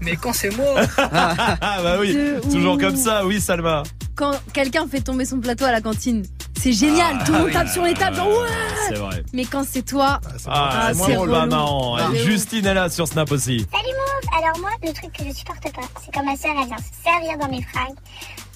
Mais 0.00 0.16
quand 0.16 0.32
c'est 0.32 0.54
moi, 0.56 0.80
Ah 0.98 1.78
bah 1.82 1.96
oui, 2.00 2.14
De 2.14 2.40
toujours 2.52 2.78
comme 2.78 2.96
ça, 2.96 3.24
oui 3.26 3.40
Salma. 3.40 3.82
Quand 4.14 4.32
quelqu'un 4.52 4.86
fait 4.88 5.00
tomber 5.00 5.24
son 5.24 5.40
plateau 5.40 5.64
à 5.64 5.72
la 5.72 5.80
cantine, 5.80 6.24
c'est 6.58 6.72
génial. 6.72 7.16
Ah, 7.20 7.24
Tout 7.24 7.32
le 7.32 7.38
monde 7.38 7.46
oui. 7.48 7.52
tape 7.52 7.68
sur 7.68 7.82
les 7.84 7.94
tables, 7.94 8.16
genre 8.16 8.28
ouais. 8.28 8.48
C'est 8.88 8.94
vrai. 8.94 9.22
Mais 9.34 9.44
quand 9.44 9.64
c'est 9.68 9.82
toi, 9.82 10.20
Ah, 10.46 10.90
c'est 10.94 11.02
c'est 11.04 11.14
pas 11.14 11.20
relou. 11.20 11.46
marrant. 11.50 11.96
Ah. 11.98 12.08
Et 12.14 12.18
Justine 12.24 12.64
est 12.66 12.74
là 12.74 12.88
sur 12.88 13.06
Snap 13.06 13.30
aussi. 13.30 13.66
Salut 13.72 13.94
Mauve 13.94 14.42
Alors 14.44 14.58
moi, 14.60 14.70
le 14.82 14.92
truc 14.92 15.12
que 15.12 15.24
je 15.24 15.34
supporte 15.36 15.62
pas, 15.74 15.82
c'est 16.04 16.12
quand 16.14 16.24
ma 16.24 16.36
sœur 16.36 16.52
elle 16.60 16.66
vient 16.68 16.76
se 16.78 17.02
servir 17.04 17.38
dans 17.38 17.48
mes 17.48 17.62
fringues. 17.62 17.96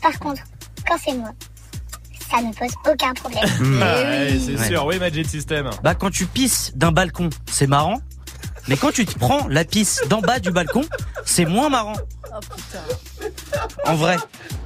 Par 0.03 0.19
contre, 0.19 0.43
quand 0.89 0.97
c'est 1.05 1.15
moi, 1.15 1.31
ça 2.31 2.41
ne 2.41 2.53
pose 2.55 2.75
aucun 2.91 3.13
problème. 3.15 3.45
Hmm. 3.61 3.83
Ouais, 3.83 4.39
c'est 4.45 4.59
Ouais. 4.59 4.69
sûr, 4.69 4.87
oui 4.87 4.99
Magic 4.99 5.27
System. 5.29 5.69
Bah 5.83 5.95
quand 5.95 6.11
tu 6.11 6.25
pisses 6.27 6.73
d'un 6.77 6.93
balcon, 6.93 7.29
c'est 7.51 7.67
marrant. 7.67 8.01
Mais 8.69 8.77
quand 8.77 8.93
tu 8.93 9.05
te 9.07 9.19
prends 9.19 9.47
la 9.49 9.65
pisse 9.65 10.01
d'en 10.09 10.21
bas 10.21 10.39
du 10.39 10.51
balcon, 10.51 10.83
c'est 11.25 11.45
moins 11.45 11.69
marrant. 11.69 11.95
Oh 12.33 12.39
putain. 12.41 13.31
En 13.87 13.95
vrai. 13.97 14.17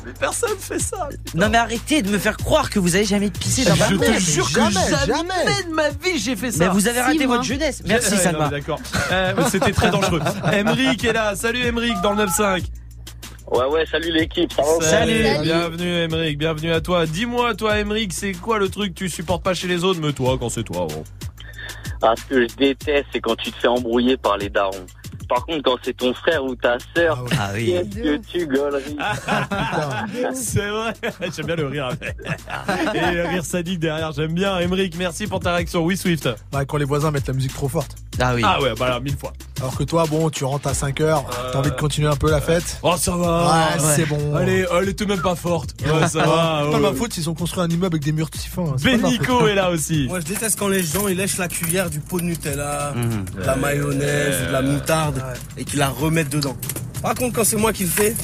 Mais 0.04 0.12
personne 0.12 0.56
fait 0.58 0.78
ça. 0.78 1.08
Non 1.34 1.48
mais 1.48 1.56
arrêtez 1.58 2.02
de 2.02 2.10
me 2.10 2.18
faire 2.18 2.36
croire 2.36 2.68
que 2.68 2.78
vous 2.78 2.94
avez 2.96 3.04
jamais 3.06 3.30
pissé 3.30 3.64
d'un 3.64 3.74
Je 3.74 3.80
balcon. 3.96 4.12
te 4.12 4.20
jure 4.20 4.46
que 4.48 4.52
Jamais, 4.60 4.74
jamais, 4.74 5.06
jamais. 5.06 5.62
de 5.68 5.74
ma 5.74 5.88
vie 5.88 6.18
j'ai 6.18 6.36
fait 6.36 6.50
ça. 6.52 6.64
Mais 6.64 6.68
vous 6.70 6.86
avez 6.88 7.00
raté 7.00 7.24
votre 7.26 7.44
jeunesse. 7.44 7.82
Merci 7.86 8.12
Ouais, 8.14 8.18
Salma. 8.18 8.44
non, 8.44 8.50
D'accord. 8.50 8.80
Euh, 9.12 9.32
C'était 9.50 9.72
très 9.72 9.90
dangereux. 9.90 10.20
Emric 10.52 11.04
est 11.04 11.12
là. 11.12 11.34
Salut 11.36 11.64
Emric 11.66 11.94
dans 12.02 12.12
le 12.12 12.24
9-5. 12.26 12.64
Ouais, 13.50 13.66
ouais, 13.66 13.84
salut 13.90 14.10
l'équipe, 14.10 14.50
ça 14.52 14.62
va 14.62 14.84
Salut. 14.86 15.22
Salut. 15.22 15.42
Bienvenue 15.44 15.96
Emric, 16.04 16.38
bienvenue 16.38 16.72
à 16.72 16.80
toi. 16.80 17.06
Dis-moi 17.06 17.54
toi 17.54 17.78
Emric, 17.78 18.12
c'est 18.12 18.32
quoi 18.32 18.58
le 18.58 18.68
truc 18.68 18.94
que 18.94 18.98
tu 19.00 19.08
supportes 19.10 19.42
pas 19.42 19.54
chez 19.54 19.68
les 19.68 19.84
autres? 19.84 20.00
Mais 20.02 20.12
toi, 20.12 20.36
quand 20.40 20.48
c'est 20.48 20.64
toi. 20.64 20.86
oh. 20.90 21.04
Ah, 22.02 22.14
ce 22.16 22.24
que 22.24 22.48
je 22.48 22.54
déteste, 22.56 23.06
c'est 23.12 23.20
quand 23.20 23.36
tu 23.36 23.50
te 23.50 23.56
fais 23.56 23.68
embrouiller 23.68 24.16
par 24.16 24.36
les 24.36 24.48
darons. 24.48 24.86
Par 25.28 25.44
contre, 25.46 25.62
quand 25.62 25.76
c'est 25.82 25.96
ton 25.96 26.12
frère 26.14 26.44
ou 26.44 26.54
ta 26.54 26.76
sœur, 26.94 27.24
Ah 27.38 27.50
oui. 27.54 27.66
qu'est-ce 27.66 28.02
que 28.02 28.16
tu 28.26 28.46
gauleries 28.46 28.96
C'est 30.34 30.68
vrai. 30.68 30.92
J'aime 31.36 31.46
bien 31.46 31.56
le 31.56 31.66
rire. 31.66 31.88
Et 32.94 33.14
le 33.14 33.28
rire 33.28 33.44
sadique 33.44 33.78
derrière, 33.80 34.12
j'aime 34.12 34.32
bien. 34.34 34.58
Emric, 34.58 34.96
merci 34.96 35.26
pour 35.26 35.40
ta 35.40 35.54
réaction. 35.54 35.84
Oui 35.84 35.96
Swift. 35.96 36.28
Bah, 36.52 36.64
quand 36.64 36.76
les 36.76 36.84
voisins 36.84 37.10
mettent 37.10 37.28
la 37.28 37.34
musique 37.34 37.54
trop 37.54 37.68
forte. 37.68 37.96
Ah 38.20 38.34
oui. 38.34 38.42
Ah 38.44 38.60
ouais, 38.62 38.74
bah 38.78 38.88
là, 38.88 39.00
mille 39.00 39.16
fois. 39.16 39.32
Alors 39.60 39.76
que 39.76 39.82
toi, 39.84 40.04
bon, 40.08 40.30
tu 40.30 40.44
rentres 40.44 40.68
à 40.68 40.74
5 40.74 41.00
heures, 41.00 41.24
t'as 41.52 41.58
envie 41.58 41.70
de 41.70 41.76
continuer 41.76 42.06
un 42.08 42.14
peu 42.16 42.30
la 42.30 42.40
fête. 42.40 42.78
Oh 42.82 42.94
ça 42.96 43.16
va. 43.16 43.46
Ouais, 43.76 43.80
c'est 43.96 44.06
bon. 44.06 44.34
Allez, 44.36 44.64
elle 44.80 44.88
était 44.88 45.06
même 45.06 45.20
pas 45.20 45.34
forte. 45.34 45.70
Ouais, 45.82 46.06
ça 46.06 46.24
va. 46.24 46.62
C'est 46.64 46.70
pas 46.72 46.78
ma 46.78 46.92
faute 46.92 47.12
s'ils 47.12 47.28
ont 47.30 47.34
construit 47.34 47.62
un 47.62 47.68
immeuble 47.68 47.96
avec 47.96 48.04
des 48.04 48.12
murs 48.12 48.28
ma 48.56 48.64
faute. 48.64 48.82
Benico 48.82 49.46
est 49.48 49.54
là 49.54 49.70
aussi. 49.70 50.06
Moi, 50.08 50.20
je 50.20 50.26
déteste 50.26 50.58
quand 50.58 50.68
les 50.68 50.82
gens 50.82 51.08
ils 51.08 51.16
lèchent 51.16 51.38
la 51.38 51.48
cuillère 51.48 51.90
du 51.90 51.98
pot 52.00 52.20
de 52.20 52.24
Nutella, 52.24 52.92
Mhm. 52.94 53.24
de 53.40 53.42
la 53.46 53.56
mayonnaise, 53.56 54.46
de 54.46 54.52
la 54.52 54.62
moutarde 54.62 55.13
et 55.56 55.64
qu'ils 55.64 55.78
la 55.78 55.88
remettent 55.88 56.30
dedans. 56.30 56.56
Par 57.02 57.14
contre, 57.14 57.34
quand 57.36 57.44
c'est 57.44 57.56
moi 57.56 57.72
qui 57.72 57.84
le 57.84 57.90
fais, 57.90 58.14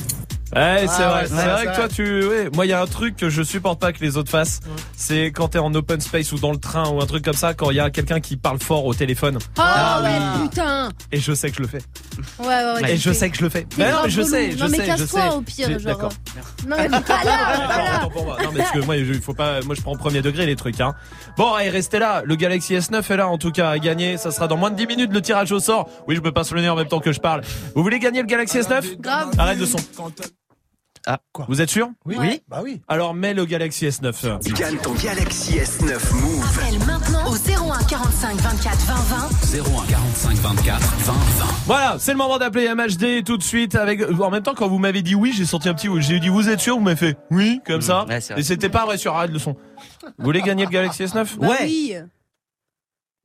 Ouais, 0.55 0.85
c'est 0.89 1.03
Ah 1.05 1.09
vrai. 1.11 1.21
ouais, 1.23 1.27
c'est 1.29 1.35
vrai 1.35 1.57
c'est 1.61 1.67
que 1.67 1.75
toi, 1.77 1.89
tu. 1.89 2.25
ouais. 2.27 2.51
Moi, 2.55 2.67
il 2.67 2.71
y 2.71 2.73
a 2.73 2.83
un 2.83 2.87
truc 2.87 3.17
que 3.17 3.31
je 3.31 3.43
supporte 3.43 3.79
pas 3.81 3.93
que 3.93 4.01
les 4.01 4.17
autres 4.17 4.31
fassent. 4.31 4.61
C'est 4.97 5.27
quand 5.27 5.49
t'es 5.49 5.59
en 5.59 5.73
open 5.75 6.01
space 6.01 6.33
ou 6.33 6.39
dans 6.39 6.51
le 6.51 6.59
train 6.59 6.89
ou 6.91 7.01
un 7.01 7.07
truc 7.07 7.25
comme 7.25 7.35
ça, 7.35 7.55
quand 7.55 7.71
il 7.71 7.77
y 7.77 7.81
a 7.81 7.91
quelqu'un 7.91 8.19
qui 8.21 8.37
parle 8.37 8.59
fort 8.59 8.85
au 8.85 8.93
téléphone. 8.95 9.39
Ah, 9.59 10.01
ouais, 10.03 10.43
putain. 10.49 10.89
Et 11.13 11.19
je 11.21 11.33
sais 11.33 11.51
que 11.51 11.57
je 11.57 11.63
le 11.63 11.69
fais. 11.69 11.81
Ouais, 12.41 12.47
ouais, 12.47 12.83
ouais. 12.83 12.93
Et 12.93 12.97
je 12.97 13.11
fais. 13.11 13.15
sais 13.15 13.31
que 13.31 13.37
je 13.37 13.43
le 13.43 13.49
fais. 13.49 13.67
Mais 13.79 13.93
non, 13.93 13.99
je 14.09 14.23
sais, 14.23 14.51
je 14.51 14.59
Non, 14.59 14.69
mais 14.71 14.79
sais, 14.79 14.87
casse-toi, 14.87 15.21
sais. 15.31 15.37
au 15.37 15.41
pire, 15.43 15.69
genre. 15.79 15.81
D'accord. 15.83 16.13
Non, 16.67 16.77
mais 16.79 16.89
pas 16.89 17.25
là, 17.25 18.09
pas. 18.09 18.09
Non, 18.43 18.51
mais 18.53 18.59
parce 18.59 18.73
que 18.73 18.81
moi, 18.81 18.97
il 18.97 19.21
faut 19.21 19.35
pas. 19.35 19.61
Moi, 19.63 19.75
je 19.77 19.83
prends 19.83 19.95
premier 19.97 20.21
degré 20.23 20.47
les 20.47 20.57
trucs. 20.57 20.81
Hein. 20.81 20.95
Bon, 21.37 21.53
allez, 21.55 21.71
restez 21.71 21.99
là. 22.01 22.23
Le 22.25 22.35
Galaxy 22.35 22.75
S9 22.75 23.13
est 23.13 23.17
là, 23.17 23.29
en 23.29 23.39
tout 23.39 23.53
cas, 23.53 23.71
à 23.71 23.79
gagner. 23.79 24.17
Ça 24.17 24.31
sera 24.33 24.49
dans 24.49 24.57
moins 24.57 24.71
de 24.71 24.77
10 24.77 24.87
minutes 24.89 25.13
le 25.13 25.23
tirage 25.23 25.53
au 25.53 25.61
sort. 25.61 25.89
Oui, 26.09 26.17
je 26.17 26.21
me 26.21 26.33
passe 26.33 26.51
le 26.53 26.61
nez 26.61 26.69
en 26.69 26.77
même 26.77 26.89
temps 26.89 27.01
que 27.01 27.13
je 27.13 27.21
parle. 27.21 27.43
Vous 27.77 27.83
voulez 27.83 27.99
gagner 28.01 28.21
le 28.21 28.27
Galaxy 28.27 28.59
S9 28.59 29.01
Grave. 29.01 29.31
Arrête 29.39 29.59
le 29.59 29.67
son. 29.67 29.79
Ah, 31.07 31.19
quoi 31.33 31.47
Vous 31.49 31.61
êtes 31.63 31.71
sûr 31.71 31.89
Oui. 32.05 32.17
Oui. 32.19 32.43
Bah 32.49 32.61
oui. 32.63 32.83
Alors, 32.87 33.15
mets 33.15 33.33
le 33.33 33.47
Galaxy 33.47 33.87
S9. 33.87 34.53
Gagne 34.55 34.77
ton 34.79 34.93
Galaxy 34.93 35.55
S9 35.55 36.13
Move. 36.15 36.59
Appelle 36.59 36.79
maintenant 36.87 37.27
au 37.31 37.35
01 37.35 37.83
45 37.85 38.37
24 38.37 38.77
20 38.79 38.95
20. 39.55 39.79
01 39.81 39.87
45 39.87 40.37
24 40.37 40.81
20 40.81 41.13
20. 41.13 41.19
Voilà, 41.67 41.97
c'est 41.99 42.13
le 42.13 42.19
moment 42.19 42.39
d'appeler 42.39 42.69
MHD 42.75 43.25
tout 43.25 43.39
de 43.39 43.43
suite 43.43 43.75
avec. 43.77 44.03
En 44.21 44.31
même 44.31 44.43
temps, 44.43 44.55
quand 44.55 44.69
vous 44.69 44.79
m'avez 44.79 45.01
dit 45.03 45.15
oui, 45.15 45.33
j'ai 45.35 45.47
senti 45.47 45.69
un 45.71 45.75
petit. 45.75 45.89
oui. 45.89 46.03
J'ai 46.03 46.21
dit 46.21 46.29
vous 46.29 46.49
êtes 46.51 46.61
sûr, 46.61 46.77
vous 46.77 46.83
m'avez 46.83 46.97
fait 46.97 47.17
oui, 47.31 47.61
comme 47.67 47.81
ça. 47.81 48.05
ouais, 48.05 48.21
c'est 48.21 48.35
vrai. 48.35 48.43
Et 48.43 48.45
c'était 48.45 48.69
pas 48.69 48.85
vrai 48.85 48.99
sur 48.99 49.15
arrête 49.17 49.31
le 49.31 49.39
son. 49.39 49.57
Vous 50.19 50.25
voulez 50.25 50.43
gagner 50.43 50.65
le 50.67 50.71
Galaxy 50.71 51.05
S9 51.05 51.39
Bah 51.39 51.49
oui. 51.63 51.95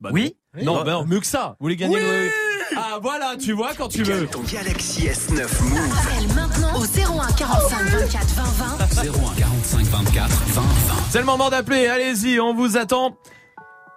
Bah 0.00 0.10
Oui. 0.12 0.34
Non, 0.62 0.82
bah 0.82 0.92
non, 0.92 1.04
mieux 1.04 1.20
que 1.20 1.26
ça. 1.26 1.56
Vous 1.60 1.64
voulez 1.64 1.76
gagner 1.76 1.98
le. 2.00 2.30
Ah 2.76 2.98
voilà, 3.00 3.36
tu 3.38 3.52
vois 3.52 3.74
quand 3.74 3.88
tu 3.88 4.02
veux. 4.02 4.20
Gagne 4.20 4.26
ton 4.28 4.40
Galaxy 4.42 5.06
S9 5.06 5.62
Move. 5.62 5.98
Appelle 5.98 6.34
maintenant 6.34 6.65
au 6.76 6.84
01 6.84 7.32
45 7.32 7.82
24 7.84 8.26
20 8.34 8.76
20. 8.76 9.02
01 9.02 9.34
45 9.36 9.80
24 9.86 10.28
20 10.28 10.60
20. 10.60 10.94
C'est 11.10 11.18
le 11.18 11.24
moment 11.24 11.48
d'appeler. 11.48 11.86
Allez-y, 11.86 12.38
on 12.40 12.54
vous 12.54 12.76
attend. 12.76 13.16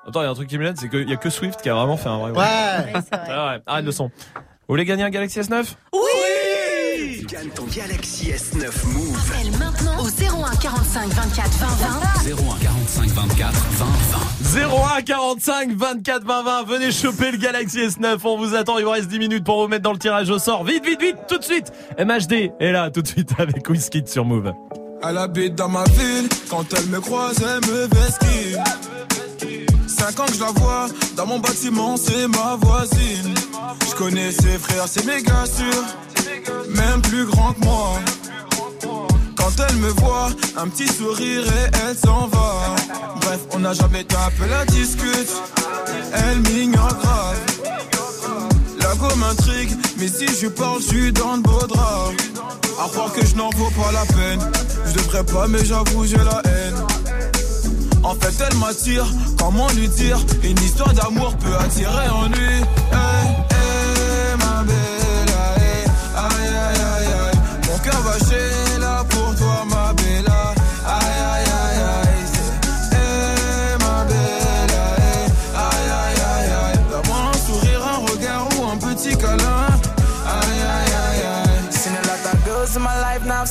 Attends, 0.07 0.21
il 0.21 0.23
y 0.23 0.27
a 0.27 0.29
un 0.29 0.33
truc 0.33 0.47
qui 0.47 0.57
me 0.57 0.63
gêne, 0.63 0.75
c'est 0.77 0.89
qu'il 0.89 1.09
y 1.09 1.13
a 1.13 1.17
que 1.17 1.29
Swift 1.29 1.61
qui 1.61 1.69
a 1.69 1.75
vraiment 1.75 1.97
fait 1.97 2.09
un 2.09 2.17
vrai. 2.17 2.31
Ouais. 2.31 2.37
Ouais, 2.37 2.93
c'est 2.93 3.15
vrai. 3.15 3.27
Ah 3.29 3.47
ouais, 3.55 3.61
arrête 3.65 3.85
le 3.85 3.91
son. 3.91 4.09
Vous 4.35 4.41
voulez 4.73 4.85
gagner 4.85 5.03
un 5.03 5.09
Galaxy 5.09 5.39
S9 5.39 5.65
Oui 5.93 7.25
Gagne 7.27 7.49
ton 7.49 7.65
Galaxy 7.65 8.31
S9 8.31 8.87
Move. 8.87 9.31
Appelle 10.51 10.71
maintenant 10.71 10.77
au 10.77 10.89
01 10.99 11.09
45 11.09 11.09
24 11.09 11.49
20 11.57 11.67
20. 11.67 12.31
01 12.31 12.59
45 12.59 13.09
24 13.09 13.53
20 13.53 13.85
20. 14.61 14.97
01 14.97 15.01
45 15.01 15.71
24 15.71 16.25
20 16.25 16.43
20 16.43 16.63
Venez 16.63 16.91
choper 16.91 17.31
le 17.31 17.37
Galaxy 17.37 17.79
S9 17.79 18.17
On 18.23 18.37
vous 18.37 18.55
attend, 18.55 18.77
il 18.77 18.85
vous 18.85 18.91
reste 18.91 19.09
10 19.09 19.19
minutes 19.19 19.43
pour 19.43 19.61
vous 19.61 19.67
mettre 19.67 19.83
dans 19.83 19.91
le 19.93 19.99
tirage 19.99 20.29
au 20.29 20.39
sort 20.39 20.63
Vite, 20.63 20.85
vite, 20.85 21.01
vite, 21.01 21.17
tout 21.27 21.37
de 21.37 21.43
suite 21.43 21.71
MHD 21.99 22.51
est 22.59 22.71
là 22.71 22.89
tout 22.89 23.01
de 23.01 23.07
suite 23.07 23.31
avec 23.37 23.67
Whisky 23.69 24.03
sur 24.05 24.25
Move 24.25 24.53
Elle 25.03 25.17
habite 25.17 25.55
dans 25.55 25.69
ma 25.69 25.83
ville, 25.85 26.27
quand 26.49 26.65
elle 26.75 26.87
me 26.87 26.99
croise, 26.99 27.37
elle 27.41 27.69
me 27.69 27.87
vesquille. 27.87 28.57
Cinq 29.87 30.19
ans 30.19 30.25
que 30.25 30.33
je 30.33 30.39
la 30.39 30.51
vois, 30.51 30.87
dans 31.15 31.25
mon 31.25 31.39
bâtiment, 31.39 31.97
c'est 31.97 32.27
ma 32.27 32.55
voisine. 32.59 33.33
Je 33.89 33.95
connais 33.95 34.31
ses 34.31 34.57
frères, 34.57 34.85
c'est 34.87 35.05
méga 35.05 35.45
sûr, 35.45 35.83
même 36.69 37.01
plus 37.01 37.25
grand 37.25 37.53
que 37.53 37.59
moi. 37.65 37.99
Quand 39.39 39.65
elle 39.67 39.77
me 39.77 39.89
voit, 39.89 40.29
un 40.57 40.67
petit 40.67 40.87
sourire 40.87 41.43
et 41.43 41.71
elle 41.87 41.97
s'en 41.97 42.27
va. 42.27 42.75
Bref, 43.21 43.39
on 43.53 43.59
n'a 43.59 43.73
jamais 43.73 44.03
tapé 44.03 44.47
la 44.49 44.65
discute, 44.65 45.31
elle 46.13 46.39
m'ignore 46.41 46.95
grave. 47.01 47.37
La 48.81 48.95
go 48.95 49.07
m'intrigue, 49.15 49.71
mais 49.97 50.07
si 50.07 50.27
je 50.41 50.47
parle, 50.47 50.81
je 50.81 50.87
suis 50.87 51.13
dans 51.13 51.37
le 51.37 51.41
beau 51.41 51.65
drap. 51.67 52.11
À 52.83 52.89
croire 52.89 53.11
que 53.13 53.25
je 53.25 53.35
n'en 53.35 53.49
vaux 53.51 53.71
pas 53.71 53.91
la 53.91 54.05
peine. 54.05 54.39
Je 54.85 54.93
devrais 54.93 55.23
pas, 55.23 55.47
mais 55.47 55.63
j'avoue, 55.65 56.05
j'ai 56.05 56.17
la 56.17 56.41
haine. 56.45 56.75
En 58.03 58.15
fait, 58.15 58.33
elle 58.45 58.57
m'attire, 58.57 59.05
comment 59.37 59.69
lui 59.69 59.87
dire? 59.89 60.17
Une 60.43 60.57
histoire 60.59 60.93
d'amour 60.93 61.35
peut 61.37 61.55
attirer 61.55 62.09
en 62.09 62.27
lui. 62.27 62.55
Hey, 62.91 63.27
hey, 63.51 64.37
ma 64.39 64.63
belle, 64.63 65.33
aïe, 65.55 65.85
aïe, 66.15 66.47
aïe, 66.47 67.07
aïe. 67.31 67.39
Mon 67.67 67.77
cœur 67.79 68.01
va 68.01 68.17
chez 68.19 68.58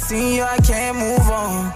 seen 0.09 0.37
you, 0.37 0.43
I 0.43 0.57
can't 0.65 0.97
move 0.97 1.29
on. 1.29 1.69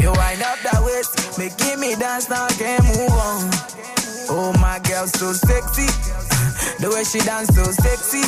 You 0.00 0.08
wind 0.16 0.40
up 0.40 0.58
that 0.64 0.80
waist, 0.80 1.38
making 1.38 1.78
me 1.78 1.94
dance, 1.94 2.30
now 2.30 2.48
I 2.48 2.52
can't 2.56 2.84
move 2.88 3.12
on. 3.12 3.52
Oh, 4.32 4.52
my 4.60 4.80
girl, 4.88 5.06
so 5.06 5.32
sexy. 5.36 5.88
The 6.80 6.88
way 6.88 7.04
she 7.04 7.20
dance, 7.20 7.52
so 7.52 7.64
sexy. 7.68 8.24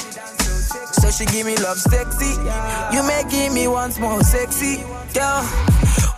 So 1.01 1.09
she 1.09 1.25
give 1.33 1.47
me 1.47 1.57
love 1.65 1.79
sexy. 1.81 2.37
You 2.93 3.01
making 3.09 3.55
me 3.55 3.69
once 3.69 3.99
more 3.99 4.21
sexy. 4.23 4.85
Girl, 5.17 5.41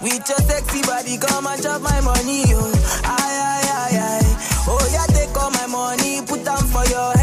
with 0.02 0.26
your 0.26 0.42
sexy 0.42 0.82
body, 0.82 1.18
come 1.18 1.46
and 1.46 1.62
chop 1.62 1.82
my 1.82 2.00
money, 2.00 2.50
yo. 2.50 2.58
Aye, 3.06 3.38
aye, 3.46 3.68
aye, 3.78 3.98
aye. 4.10 4.30
Oh, 4.66 4.82
yeah, 4.90 5.06
take 5.14 5.30
all 5.38 5.50
my 5.54 5.66
money, 5.70 6.18
put 6.26 6.44
them 6.44 6.58
for 6.66 6.84
your 6.90 7.12
head. 7.14 7.21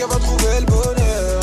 Qu'elle 0.00 0.08
va 0.08 0.16
trouver 0.16 0.60
le 0.60 0.66
bonheur 0.66 1.40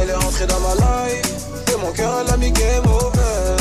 elle 0.00 0.10
est 0.10 0.14
rentrée 0.14 0.46
dans 0.46 0.60
ma 0.60 0.74
life 0.74 1.32
Et 1.72 1.80
mon 1.80 1.92
cœur 1.92 2.12
elle 2.20 2.34
a 2.34 2.36
mis 2.36 2.50
game 2.50 2.86
over 2.86 3.56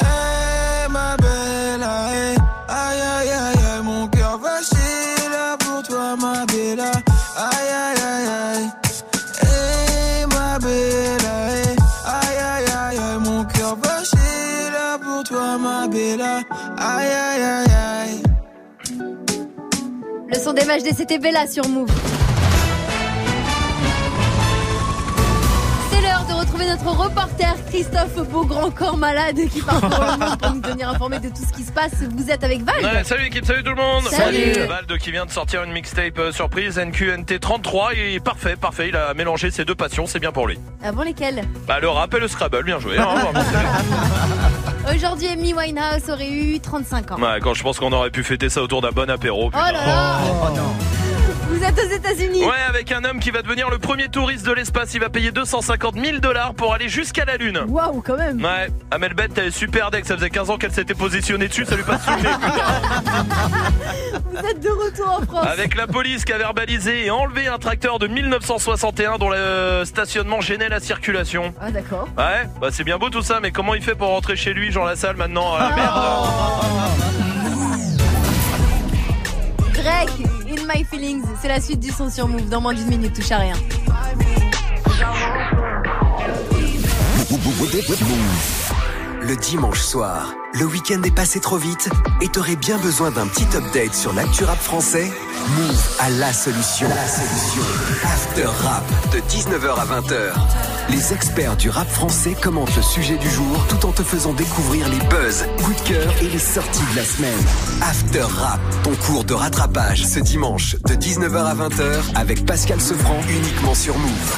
Hey 0.00 0.88
ma 0.90 1.16
belle 1.16 1.82
aïe 1.82 2.36
Aïe 2.68 3.00
aïe 3.00 3.30
aïe 3.30 3.82
Mon 3.82 4.06
cœur 4.08 4.38
va 4.38 4.62
chier 4.62 5.28
là 5.32 5.56
pour 5.58 5.82
toi 5.82 6.16
ma 6.16 6.46
belle 6.46 6.80
Aïe 6.80 7.72
aïe 7.84 8.02
aïe 8.12 8.28
aïe 8.44 8.70
Hey 9.42 10.26
ma 10.26 10.58
belle 10.60 11.26
aïe 11.42 11.76
Aïe 12.06 12.38
aïe 12.54 12.70
aïe 12.84 13.18
Mon 13.24 13.44
cœur 13.44 13.76
va 13.82 14.04
chier 14.04 14.70
là 14.72 14.98
pour 15.02 15.24
toi 15.24 15.58
ma 15.58 15.88
belle 15.88 16.22
aïe 16.22 16.44
aïe 16.78 17.42
aïe 17.42 17.67
Le 20.38 20.44
son 20.44 20.52
des 20.52 20.64
MHD, 20.64 20.94
c'était 20.96 21.18
Bella 21.18 21.48
sur 21.48 21.66
Move. 21.68 21.90
Retrouver 26.58 26.66
notre 26.66 27.02
reporter 27.02 27.54
Christophe 27.70 28.28
Beaugrand, 28.30 28.70
corps 28.70 28.96
malade, 28.96 29.36
qui 29.52 29.60
parcourt 29.62 29.88
le 29.90 30.18
monde 30.26 30.38
pour 30.38 30.54
nous 30.54 30.60
tenir 30.60 30.88
informés 30.90 31.20
de 31.20 31.28
tout 31.28 31.42
ce 31.48 31.56
qui 31.56 31.62
se 31.62 31.72
passe. 31.72 31.92
Vous 32.16 32.30
êtes 32.30 32.42
avec 32.44 32.62
Val 32.62 32.82
Ouais, 32.82 33.04
salut 33.04 33.26
équipe, 33.26 33.44
salut 33.44 33.62
tout 33.62 33.70
le 33.70 33.76
monde 33.76 34.04
Salut. 34.04 34.52
Euh, 34.56 34.66
Vald 34.66 34.98
qui 34.98 35.10
vient 35.10 35.26
de 35.26 35.30
sortir 35.30 35.62
une 35.62 35.72
mixtape 35.72 36.18
euh, 36.18 36.32
surprise 36.32 36.78
NQNT 36.78 37.38
33 37.40 37.94
Il 37.94 38.14
est 38.14 38.20
parfait, 38.20 38.56
parfait, 38.56 38.88
il 38.88 38.96
a 38.96 39.14
mélangé 39.14 39.50
ses 39.50 39.64
deux 39.64 39.74
passions, 39.74 40.06
c'est 40.06 40.20
bien 40.20 40.32
pour 40.32 40.46
lui 40.46 40.58
Avant 40.82 41.02
lesquels 41.02 41.44
Bah 41.66 41.80
le 41.80 41.88
rap 41.88 42.12
et 42.14 42.20
le 42.20 42.28
Scrabble, 42.28 42.64
bien 42.64 42.78
joué 42.78 42.98
hein, 42.98 43.06
vraiment. 43.14 43.32
Aujourd'hui, 44.94 45.28
Amy 45.28 45.52
Winehouse 45.54 46.08
aurait 46.10 46.30
eu 46.30 46.60
35 46.60 47.12
ans. 47.12 47.16
Ouais, 47.20 47.38
quand 47.42 47.54
je 47.54 47.62
pense 47.62 47.78
qu'on 47.78 47.92
aurait 47.92 48.10
pu 48.10 48.24
fêter 48.24 48.48
ça 48.48 48.62
autour 48.62 48.80
d'un 48.80 48.90
bon 48.90 49.08
apéro 49.10 49.46
Oh 49.46 49.50
putain. 49.50 49.72
là 49.72 49.86
là 49.86 50.18
Vous 51.48 51.64
êtes 51.64 51.78
aux 51.78 51.88
États-Unis 51.90 52.44
Ouais, 52.44 52.60
avec 52.68 52.92
un 52.92 53.02
homme 53.04 53.20
qui 53.20 53.30
va 53.30 53.40
devenir 53.40 53.70
le 53.70 53.78
premier 53.78 54.08
touriste 54.08 54.44
de 54.44 54.52
l'espace. 54.52 54.92
Il 54.92 55.00
va 55.00 55.08
payer 55.08 55.30
250 55.32 55.94
000 55.96 56.18
dollars 56.18 56.52
pour 56.54 56.74
aller 56.74 56.90
jusqu'à 56.90 57.24
la 57.24 57.38
Lune. 57.38 57.60
Waouh, 57.68 58.02
quand 58.02 58.18
même. 58.18 58.44
Ouais, 58.44 58.68
Amel 58.90 59.14
Bent, 59.14 59.28
elle 59.36 59.46
est 59.46 59.50
super 59.50 59.90
deck. 59.90 60.04
Ça 60.04 60.14
faisait 60.16 60.28
15 60.28 60.50
ans 60.50 60.58
qu'elle 60.58 60.72
s'était 60.72 60.92
positionnée 60.94 61.48
dessus. 61.48 61.64
Ça 61.64 61.74
lui 61.76 61.84
passe 61.84 62.04
sous 62.04 62.10
le 62.10 62.16
nez. 62.22 62.28
Vous 64.30 64.46
êtes 64.46 64.60
de 64.60 64.68
retour 64.68 65.20
en 65.20 65.24
France. 65.24 65.46
Avec 65.50 65.74
la 65.74 65.86
police 65.86 66.26
qui 66.26 66.32
a 66.32 66.38
verbalisé 66.38 67.06
et 67.06 67.10
enlevé 67.10 67.46
un 67.48 67.56
tracteur 67.58 67.98
de 67.98 68.08
1961 68.08 69.16
dont 69.16 69.30
le 69.30 69.84
stationnement 69.86 70.42
gênait 70.42 70.68
la 70.68 70.80
circulation. 70.80 71.54
Ah, 71.60 71.70
d'accord. 71.70 72.08
Ouais, 72.18 72.46
bah 72.60 72.68
c'est 72.70 72.84
bien 72.84 72.98
beau 72.98 73.08
tout 73.08 73.22
ça, 73.22 73.40
mais 73.40 73.52
comment 73.52 73.74
il 73.74 73.82
fait 73.82 73.94
pour 73.94 74.08
rentrer 74.08 74.36
chez 74.36 74.52
lui, 74.52 74.70
Jean 74.70 74.84
Lassalle, 74.84 75.16
maintenant 75.16 75.54
Ah 75.58 75.70
merde 75.74 75.98
Drake, 79.74 80.10
In 80.20 80.37
My 80.68 80.84
Feelings, 80.84 81.22
c'est 81.40 81.48
la 81.48 81.60
suite 81.60 81.80
du 81.80 81.90
son 81.90 82.10
sur 82.10 82.28
Move. 82.28 82.48
Dans 82.48 82.60
moins 82.60 82.74
d'une 82.74 82.88
minute, 82.88 83.14
touche 83.14 83.30
à 83.30 83.38
rien. 83.38 83.54
Le 89.22 89.36
dimanche 89.36 89.80
soir, 89.80 90.34
le 90.52 90.66
week-end 90.66 91.02
est 91.02 91.14
passé 91.14 91.40
trop 91.40 91.56
vite 91.56 91.88
et 92.20 92.28
t'aurais 92.28 92.56
bien 92.56 92.76
besoin 92.78 93.10
d'un 93.10 93.26
petit 93.26 93.46
update 93.56 93.94
sur 93.94 94.12
l'actu 94.12 94.44
rap 94.44 94.58
français? 94.58 95.10
Move 95.56 95.96
à 96.00 96.10
la 96.10 96.32
solution. 96.32 96.88
La 96.88 97.08
solution. 97.08 97.62
After 98.04 98.46
Rap 98.62 98.84
de 99.12 99.20
19h 99.20 99.74
à 99.74 100.00
20h. 100.00 100.77
Les 100.90 101.12
experts 101.12 101.56
du 101.56 101.68
rap 101.68 101.88
français 101.88 102.34
commentent 102.40 102.74
le 102.74 102.82
sujet 102.82 103.16
du 103.18 103.28
jour 103.28 103.66
tout 103.68 103.86
en 103.86 103.92
te 103.92 104.02
faisant 104.02 104.32
découvrir 104.32 104.88
les 104.88 104.98
buzz, 105.08 105.44
coups 105.62 105.82
de 105.82 105.88
cœur 105.88 106.14
et 106.22 106.28
les 106.28 106.38
sorties 106.38 106.84
de 106.92 106.96
la 106.96 107.04
semaine. 107.04 107.38
After 107.82 108.22
Rap, 108.22 108.60
ton 108.82 108.94
cours 108.94 109.24
de 109.24 109.34
rattrapage 109.34 110.04
ce 110.06 110.18
dimanche 110.20 110.76
de 110.86 110.94
19h 110.94 111.36
à 111.36 111.54
20h 111.54 112.02
avec 112.14 112.46
Pascal 112.46 112.80
Sefranc 112.80 113.20
uniquement 113.28 113.74
sur 113.74 113.96
Move. 113.98 114.36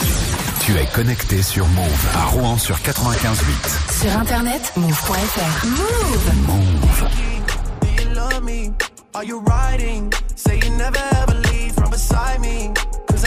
Tu 0.61 0.77
es 0.77 0.87
connecté 0.87 1.43
sur 1.43 1.67
Move 1.69 2.07
à 2.15 2.25
Rouen 2.27 2.59
sur 2.59 2.77
95.8. 2.79 4.03
Sur 4.03 4.19
internet, 4.19 4.73
move.fr. 4.77 5.67
Move. 5.67 6.35
Move. 6.47 7.09
Do 7.81 8.03
you 8.03 8.15
love 8.15 8.43
me? 8.45 8.73
Are 9.15 9.25
you 9.25 9.41
riding? 9.47 10.13
Say 10.35 10.59
you 10.59 10.71
never 10.77 11.01
ever 11.23 11.35
leave 11.53 11.73
from 11.75 11.91
beside 11.91 12.41
me. 12.41 12.71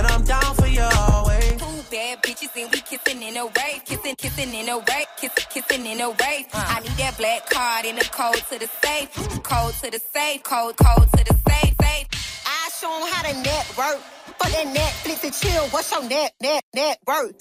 And 0.00 0.08
I'm 0.08 0.24
down 0.24 0.54
for 0.54 0.66
you 0.66 0.80
always. 0.80 1.50
Two 1.60 1.84
bad 1.90 2.22
bitches 2.22 2.56
and 2.56 2.72
we 2.72 2.80
kissing 2.80 3.22
in 3.22 3.36
a 3.36 3.44
rave, 3.44 3.84
kissing, 3.84 4.16
kissing 4.16 4.54
in 4.54 4.70
a 4.70 4.76
rave, 4.78 5.06
kissing, 5.18 5.44
kissing 5.50 5.84
in 5.84 6.00
a 6.00 6.08
rave. 6.08 6.46
Uh. 6.54 6.64
I 6.74 6.80
need 6.80 6.92
that 6.92 7.18
black 7.18 7.50
card 7.50 7.84
in 7.84 7.96
the 7.96 8.04
code 8.06 8.42
to 8.50 8.58
the 8.58 8.66
safe, 8.82 9.12
code 9.42 9.74
to 9.82 9.90
the 9.90 10.00
safe, 10.14 10.42
code, 10.42 10.74
code 10.78 11.06
to 11.18 11.22
the 11.28 11.36
safe, 11.46 11.74
safe. 11.82 12.06
I 12.46 12.70
show 12.80 12.90
'em 12.96 13.12
how 13.12 13.22
to 13.28 13.34
network. 13.42 14.00
Fuck 14.38 14.50
that 14.52 14.68
Netflix 14.74 15.22
and 15.22 15.34
chill. 15.34 15.64
What's 15.68 15.90
your 15.92 16.02
net, 16.08 16.32
net, 16.40 16.64
net 16.72 16.98
worth? 17.06 17.36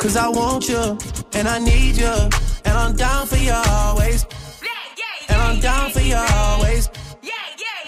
Cause 0.00 0.16
I 0.16 0.26
want 0.30 0.68
you, 0.68 0.98
and 1.34 1.46
I 1.46 1.60
need 1.60 1.96
you, 1.96 2.16
and 2.64 2.74
I'm 2.76 2.96
down 2.96 3.28
for 3.28 3.36
you 3.36 3.52
always. 3.52 4.26
And 5.28 5.40
I'm 5.40 5.60
down 5.60 5.92
for 5.92 6.00
you 6.00 6.16
always. 6.16 6.88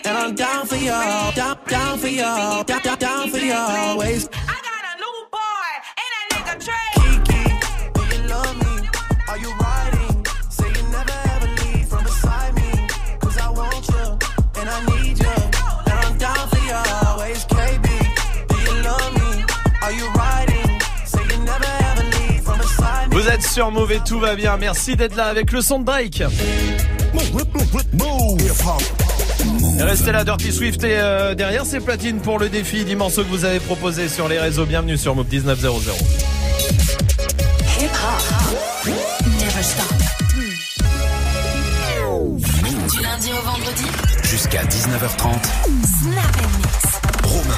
And 0.06 0.18
I'm 0.18 0.34
down 0.34 0.66
for 0.66 0.76
you, 0.76 0.90
down, 0.90 1.56
down 1.66 1.98
for 1.98 2.08
you, 2.08 2.20
down, 2.20 2.64
down, 2.66 2.98
down 2.98 3.30
for 3.30 3.38
you 3.38 3.54
always. 3.54 4.28
Kiki, 6.94 7.44
do 7.94 8.02
you 8.12 8.28
love 8.28 8.54
me? 8.58 8.88
Are 9.28 9.38
you 9.38 9.50
riding? 9.54 10.26
Say 10.50 10.68
you 10.68 10.82
never 10.92 11.16
ever 11.32 11.46
leave 11.46 11.88
from 11.88 12.04
beside 12.04 12.54
me. 12.54 12.86
Cause 13.18 13.38
I 13.38 13.48
want 13.48 13.88
you, 13.88 14.18
and 14.60 14.68
I 14.68 14.84
need 14.92 15.18
you. 15.18 15.36
And 15.86 15.98
I'm 16.04 16.18
down 16.18 16.48
for 16.48 16.58
you 16.58 16.74
always. 17.06 17.46
KB, 17.46 17.88
do 18.48 18.56
you 18.60 18.82
love 18.82 19.14
me? 19.14 19.44
Are 19.80 19.92
you 19.92 20.06
riding? 20.10 20.80
Say 21.06 21.22
you 21.30 21.38
never 21.44 21.70
ever 21.90 22.04
leave 22.04 22.42
from 22.42 22.58
beside 22.58 23.08
me. 23.08 23.16
Vous 23.16 23.28
êtes 23.28 23.42
sur 23.42 23.72
et 23.90 24.00
tout 24.04 24.20
va 24.20 24.34
bien. 24.34 24.58
Merci 24.58 24.96
d'être 24.96 25.16
là 25.16 25.28
avec 25.28 25.50
le 25.50 25.62
son 25.62 25.78
de 25.78 25.84
Drake. 25.86 26.22
Et 29.78 29.82
Restez 29.82 30.12
là, 30.12 30.24
Dirty 30.24 30.52
Swift 30.52 30.84
et 30.84 30.96
euh, 30.98 31.34
derrière 31.34 31.64
c'est 31.66 31.80
platine 31.80 32.20
pour 32.20 32.38
le 32.38 32.48
défi 32.48 32.84
10 32.84 32.96
morceaux 32.96 33.22
que 33.24 33.28
vous 33.28 33.44
avez 33.44 33.60
proposé 33.60 34.08
sur 34.08 34.28
les 34.28 34.38
réseaux. 34.38 34.66
Bienvenue 34.66 34.96
sur 34.96 35.14
Move 35.14 35.26
1900. 35.30 35.68
Hip 37.80 37.84
hop. 37.84 38.86
Never 38.86 39.62
stop. 39.62 39.94
Du 42.92 43.02
lundi 43.02 43.30
au 43.32 43.42
vendredi. 43.44 43.84
Jusqu'à 44.22 44.62
19h30. 44.64 45.32
Snap 46.02 46.24
and 46.36 46.58
mix. 46.58 46.70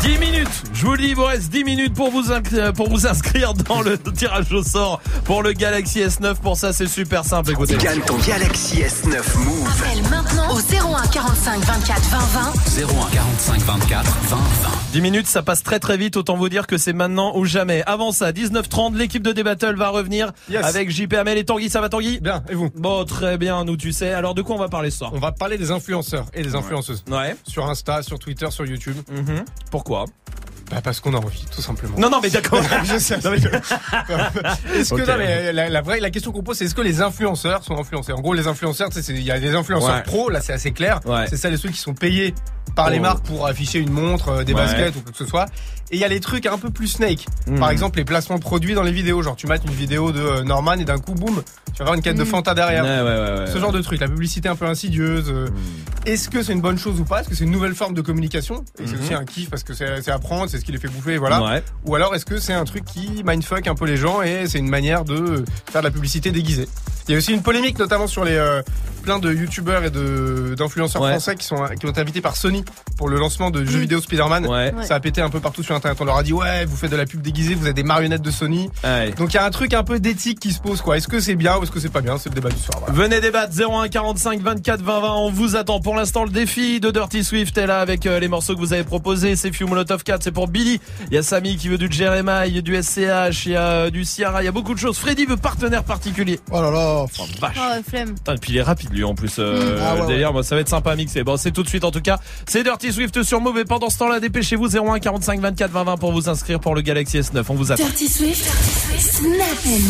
10 0.02 0.18
minutes, 0.18 0.48
je 0.72 0.86
vous 0.86 0.92
le 0.92 0.98
dis, 0.98 1.08
il 1.08 1.16
vous 1.16 1.24
reste 1.24 1.50
10 1.50 1.64
minutes 1.64 1.94
pour 1.94 2.10
vous, 2.10 2.30
inc- 2.30 2.72
pour 2.72 2.88
vous 2.88 3.06
inscrire 3.06 3.52
dans 3.54 3.80
le 3.82 3.98
tirage 4.16 4.50
au 4.52 4.62
sort 4.62 5.00
pour 5.24 5.42
le 5.42 5.52
Galaxy 5.52 6.00
S9. 6.00 6.34
Pour 6.36 6.56
ça, 6.56 6.72
c'est 6.72 6.86
super 6.86 7.24
simple, 7.24 7.50
écoutez. 7.50 7.76
Gagne 7.76 8.00
ton 8.00 8.16
Galaxy 8.18 8.76
S9 8.82 9.16
Move. 9.38 9.68
Appelle 9.68 10.02
maintenant 10.10 10.45
au 10.56 10.58
01 10.58 11.06
45 11.08 11.60
24 11.64 12.00
20 12.08 12.18
20. 12.18 12.52
01 12.88 13.10
45 13.10 13.60
24 13.60 14.04
20 14.22 14.36
20. 14.36 14.42
10 14.92 15.00
minutes, 15.02 15.26
ça 15.26 15.42
passe 15.42 15.62
très 15.62 15.78
très 15.78 15.98
vite, 15.98 16.16
autant 16.16 16.34
vous 16.36 16.48
dire 16.48 16.66
que 16.66 16.78
c'est 16.78 16.94
maintenant 16.94 17.36
ou 17.36 17.44
jamais. 17.44 17.82
Avant 17.84 18.10
ça, 18.10 18.32
19h30, 18.32 18.96
l'équipe 18.96 19.22
de 19.22 19.32
D-Battle 19.32 19.76
va 19.76 19.90
revenir 19.90 20.32
Yes. 20.48 20.64
avec 20.64 20.90
JP 20.90 21.12
Amel 21.12 21.36
et 21.36 21.44
Tanguy. 21.44 21.68
Ça 21.68 21.82
va 21.82 21.90
Tanguy? 21.90 22.20
Bien, 22.20 22.42
et 22.48 22.54
vous? 22.54 22.70
Bon, 22.74 23.04
très 23.04 23.36
bien, 23.36 23.64
nous 23.64 23.76
tu 23.76 23.92
sais. 23.92 24.14
Alors 24.14 24.32
de 24.34 24.40
quoi 24.40 24.56
on 24.56 24.58
va 24.58 24.68
parler 24.70 24.90
ce 24.90 24.98
soir? 24.98 25.10
On 25.12 25.18
va 25.18 25.32
parler 25.32 25.58
des 25.58 25.70
influenceurs 25.72 26.24
et 26.32 26.42
des 26.42 26.54
influenceuses. 26.54 27.04
Ouais. 27.10 27.36
Sur 27.46 27.66
Insta, 27.68 28.02
sur 28.02 28.18
Twitter, 28.18 28.50
sur 28.50 28.64
YouTube. 28.64 28.96
Mhm. 29.10 29.44
Pourquoi? 29.70 30.06
Bah 30.70 30.80
parce 30.82 31.00
qu'on 31.00 31.14
a 31.14 31.18
envie, 31.18 31.44
tout 31.54 31.62
simplement. 31.62 31.96
Non, 31.98 32.10
non, 32.10 32.18
mais 32.22 32.30
d'accord. 32.30 32.60
je 32.84 32.98
sais. 32.98 33.18
Non, 33.24 33.30
mais 33.30 33.38
je- 33.38 33.48
Est-ce 34.78 34.94
que 34.94 35.00
non, 35.06 35.16
mais 35.18 35.52
la, 35.52 35.68
la 35.68 35.80
vraie 35.82 36.00
la 36.00 36.10
question 36.10 36.32
qu'on 36.32 36.42
pose 36.42 36.56
c'est 36.58 36.64
est-ce 36.64 36.74
que 36.74 36.80
les 36.82 37.00
influenceurs 37.02 37.62
sont 37.64 37.78
influencés? 37.78 38.12
En 38.12 38.20
gros 38.20 38.34
les 38.34 38.46
influenceurs, 38.46 38.88
tu 38.88 38.94
sais, 38.96 39.02
c'est- 39.02 39.12
il 39.14 39.22
y 39.22 39.30
a 39.30 39.38
des 39.38 39.54
influenceurs 39.54 39.94
Ouais. 39.96 40.02
pros, 40.02 40.28
là 40.30 40.40
c'est 40.40 40.52
assez 40.52 40.72
clair. 40.72 41.00
Ouais. 41.04 41.26
C'est 41.28 41.36
ça 41.36 41.50
les 41.50 41.56
ceux 41.56 41.68
qui 41.68 41.78
sont 41.78 41.94
payés 41.94 42.34
par 42.74 42.90
les 42.90 42.98
Oh. 42.98 43.02
marques 43.02 43.24
pour 43.24 43.46
afficher 43.46 43.78
une 43.78 43.90
montre, 43.92 44.28
euh, 44.28 44.44
des 44.44 44.52
Ouais. 44.54 44.60
baskets 44.64 44.96
ou 44.96 45.00
quoi 45.00 45.12
que 45.12 45.18
ce 45.18 45.26
soit. 45.26 45.46
Et 45.92 45.96
il 45.96 46.00
y 46.00 46.04
a 46.04 46.08
les 46.08 46.18
trucs 46.20 46.46
un 46.46 46.58
peu 46.58 46.70
plus 46.70 46.88
snake. 46.88 47.26
Mhm. 47.46 47.60
Par 47.60 47.70
exemple 47.70 47.98
les 47.98 48.04
placements 48.04 48.36
de 48.36 48.40
produits 48.42 48.74
dans 48.74 48.82
les 48.82 48.90
vidéos, 48.92 49.22
genre 49.22 49.36
tu 49.36 49.46
mates 49.46 49.62
une 49.64 49.72
vidéo 49.72 50.10
de 50.10 50.20
euh, 50.20 50.42
Norman 50.42 50.72
et 50.74 50.84
d'un 50.84 50.98
coup 50.98 51.14
boum, 51.14 51.42
tu 51.66 51.78
vas 51.78 51.82
avoir 51.84 51.94
une 51.94 52.02
quête 52.02 52.16
de 52.16 52.22
Mhm. 52.24 52.28
Fanta 52.28 52.54
derrière. 52.54 52.82
Ouais, 52.84 52.90
ouais, 52.90 53.02
ouais, 53.02 53.38
ouais, 53.40 53.46
Ce 53.46 53.54
ouais. 53.54 53.60
genre 53.60 53.72
de 53.72 53.80
truc, 53.82 54.00
la 54.00 54.08
publicité 54.08 54.48
un 54.48 54.56
peu 54.56 54.66
insidieuse. 54.66 55.26
euh, 55.28 55.48
Est-ce 56.06 56.28
que 56.28 56.42
c'est 56.42 56.52
une 56.52 56.60
bonne 56.60 56.78
chose 56.78 57.00
ou 57.00 57.04
pas? 57.04 57.20
Est-ce 57.20 57.28
que 57.28 57.34
c'est 57.34 57.44
une 57.44 57.50
nouvelle 57.50 57.74
forme 57.74 57.94
de 57.94 58.00
communication? 58.00 58.64
Et 58.80 58.86
c'est 58.86 58.96
aussi 58.98 59.14
un 59.14 59.24
kiff 59.24 59.48
parce 59.50 59.62
que 59.64 59.74
c'est 59.74 60.02
c'est 60.02 60.10
à 60.12 60.18
prendre, 60.18 60.48
c'est 60.56 60.60
ce 60.60 60.64
qui 60.64 60.72
les 60.72 60.78
fait 60.78 60.88
bouffer, 60.88 61.18
voilà. 61.18 61.42
Ouais. 61.42 61.62
Ou 61.84 61.94
alors 61.94 62.14
est-ce 62.14 62.24
que 62.24 62.38
c'est 62.38 62.52
un 62.54 62.64
truc 62.64 62.84
qui 62.84 63.22
mindfuck 63.24 63.66
un 63.66 63.74
peu 63.74 63.84
les 63.86 63.96
gens 63.96 64.22
et 64.22 64.46
c'est 64.48 64.58
une 64.58 64.68
manière 64.68 65.04
de 65.04 65.44
faire 65.70 65.82
de 65.82 65.86
la 65.86 65.92
publicité 65.92 66.30
déguisée? 66.32 66.68
Il 67.08 67.12
y 67.12 67.14
a 67.14 67.18
aussi 67.18 67.32
une 67.32 67.42
polémique 67.42 67.78
notamment 67.78 68.08
sur 68.08 68.24
les 68.24 68.34
euh, 68.34 68.62
plein 69.04 69.20
de 69.20 69.32
youtubeurs 69.32 69.84
et 69.84 69.90
de 69.90 70.56
d'influenceurs 70.58 71.00
Ouais. 71.02 71.10
français 71.12 71.36
qui 71.36 71.46
sont 71.46 71.64
qui 71.78 71.86
ont 71.86 71.90
été 71.90 72.00
invités 72.00 72.20
par 72.20 72.34
Sony 72.34 72.64
pour 72.96 73.08
le 73.08 73.16
lancement 73.18 73.52
de 73.52 73.64
jeux 73.64 73.78
vidéo 73.78 74.00
Spider-Man. 74.00 74.48
Ça 74.82 74.96
a 74.96 75.00
pété 75.00 75.20
un 75.20 75.30
peu 75.30 75.38
partout 75.38 75.62
sur 75.62 75.76
internet. 75.76 75.96
On 76.00 76.04
leur 76.04 76.16
a 76.16 76.24
dit 76.24 76.32
ouais, 76.32 76.64
vous 76.64 76.76
faites 76.76 76.90
de 76.90 76.96
la 76.96 77.06
pub 77.06 77.20
déguisée, 77.22 77.54
vous 77.54 77.68
êtes 77.68 77.76
des 77.76 77.84
marionnettes 77.84 78.22
de 78.22 78.30
Sony. 78.32 78.68
Donc 79.18 79.32
il 79.32 79.34
y 79.34 79.38
a 79.38 79.44
un 79.44 79.50
truc 79.50 79.72
un 79.74 79.84
peu 79.84 80.00
d'éthique 80.00 80.40
qui 80.40 80.52
se 80.52 80.58
pose 80.60 80.80
quoi. 80.80 80.96
Est-ce 80.96 81.06
que 81.06 81.20
c'est 81.20 81.36
bien 81.36 81.56
ou 81.58 81.62
est-ce 81.62 81.70
que 81.70 81.78
c'est 81.78 81.90
pas 81.92 82.00
bien? 82.00 82.18
C'est 82.18 82.30
le 82.30 82.34
débat 82.34 82.48
du 82.48 82.58
soir. 82.60 82.80
voilà. 82.80 82.94
Venez 82.94 83.20
débattre 83.20 83.52
01 83.56 83.86
45 83.88 84.40
24 84.40 84.82
20 84.82 85.00
20. 85.00 85.12
On 85.14 85.30
vous 85.30 85.54
attend 85.54 85.78
pour 85.80 85.94
l'instant. 85.94 86.24
Le 86.24 86.30
défi 86.30 86.80
de 86.80 86.90
Dirty 86.90 87.22
Swift 87.22 87.56
est 87.56 87.66
là 87.68 87.80
avec 87.80 88.06
euh, 88.06 88.18
les 88.18 88.26
morceaux 88.26 88.54
que 88.54 88.60
vous 88.60 88.72
avez 88.72 88.82
proposés. 88.84 89.36
C'est 89.36 89.52
Few 89.52 89.68
Molotov 89.68 90.02
4, 90.02 90.24
c'est 90.24 90.32
pour 90.32 90.45
Billy. 90.46 90.80
Il 91.10 91.14
y 91.14 91.18
a 91.18 91.22
Samy 91.22 91.56
qui 91.56 91.68
veut 91.68 91.78
du 91.78 91.88
Jeremiah, 91.90 92.46
il 92.46 92.54
y 92.54 92.58
a 92.58 92.62
du 92.62 92.74
SCH, 92.80 93.46
il 93.46 93.52
y 93.52 93.56
a 93.56 93.62
euh, 93.62 93.90
du 93.90 94.04
Ciara, 94.04 94.42
il 94.42 94.46
y 94.46 94.48
a 94.48 94.52
beaucoup 94.52 94.74
de 94.74 94.78
choses. 94.78 94.96
Freddy 94.98 95.24
veut 95.26 95.36
partenaire 95.36 95.84
particulier. 95.84 96.40
Oh 96.50 96.60
là 96.60 96.70
là. 96.70 97.04
Oh, 97.04 97.22
vache. 97.40 97.56
Oh, 97.58 97.82
flemme. 97.88 98.14
Putain, 98.14 98.34
et 98.34 98.38
puis 98.38 98.52
il 98.52 98.58
est 98.58 98.62
rapide 98.62 98.92
lui 98.92 99.04
en 99.04 99.14
plus. 99.14 99.36
euh, 99.38 99.76
Mm. 99.76 99.78
Ah 99.82 99.94
ouais, 99.94 100.00
le 100.02 100.06
délire, 100.06 100.32
moi, 100.32 100.42
ça 100.42 100.54
va 100.54 100.60
être 100.60 100.68
sympa 100.68 100.92
à 100.92 100.96
mixer. 100.96 101.22
Bon, 101.24 101.36
c'est 101.36 101.50
tout 101.52 101.62
de 101.62 101.68
suite 101.68 101.84
en 101.84 101.90
tout 101.90 102.00
cas. 102.00 102.18
C'est 102.46 102.62
Dirty 102.62 102.92
Swift 102.92 103.22
sur 103.22 103.40
Move. 103.40 103.58
Et 103.58 103.64
pendant 103.64 103.90
ce 103.90 103.98
temps-là, 103.98 104.20
dépêchez-vous 104.20 104.76
01 104.76 104.98
45 105.00 105.40
24 105.40 105.70
20 105.70 105.84
20 105.84 105.96
pour 105.96 106.12
vous 106.12 106.28
inscrire 106.28 106.60
pour 106.60 106.74
le 106.74 106.80
Galaxy 106.82 107.18
S9. 107.18 107.44
On 107.48 107.54
vous 107.54 107.72
attend. 107.72 107.82
Dirty 107.84 108.08
Swift, 108.08 108.44
Snap 108.98 109.40
and 109.66 109.80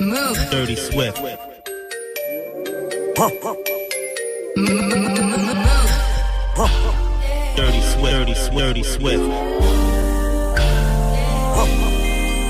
Move. 0.00 0.50
Dirty 0.50 0.76
Swift. 0.76 1.16
Dirty 6.56 7.82
Swift, 7.82 8.16
Dirty 8.16 8.34
Swift, 8.34 8.56
Dirty 8.56 8.82
Swift. 8.82 9.22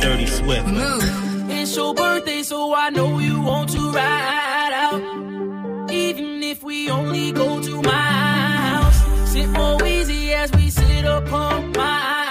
Dirty 0.00 0.26
Swift. 0.26 0.66
Move. 0.68 1.50
It's 1.50 1.74
your 1.74 1.92
birthday, 1.92 2.44
so 2.44 2.72
I 2.72 2.90
know 2.90 3.18
you 3.18 3.40
want 3.40 3.70
to 3.70 3.90
ride 3.90 4.70
out. 4.72 5.90
Even 5.90 6.40
if 6.44 6.62
we 6.62 6.88
only 6.88 7.32
go 7.32 7.60
to 7.60 7.82
my 7.82 7.90
house. 7.90 9.32
Sit 9.32 9.48
more 9.48 9.84
easy 9.84 10.32
as 10.34 10.52
we 10.52 10.70
sit 10.70 11.04
upon 11.04 11.72
my 11.72 12.25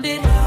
surrounded. 0.00 0.41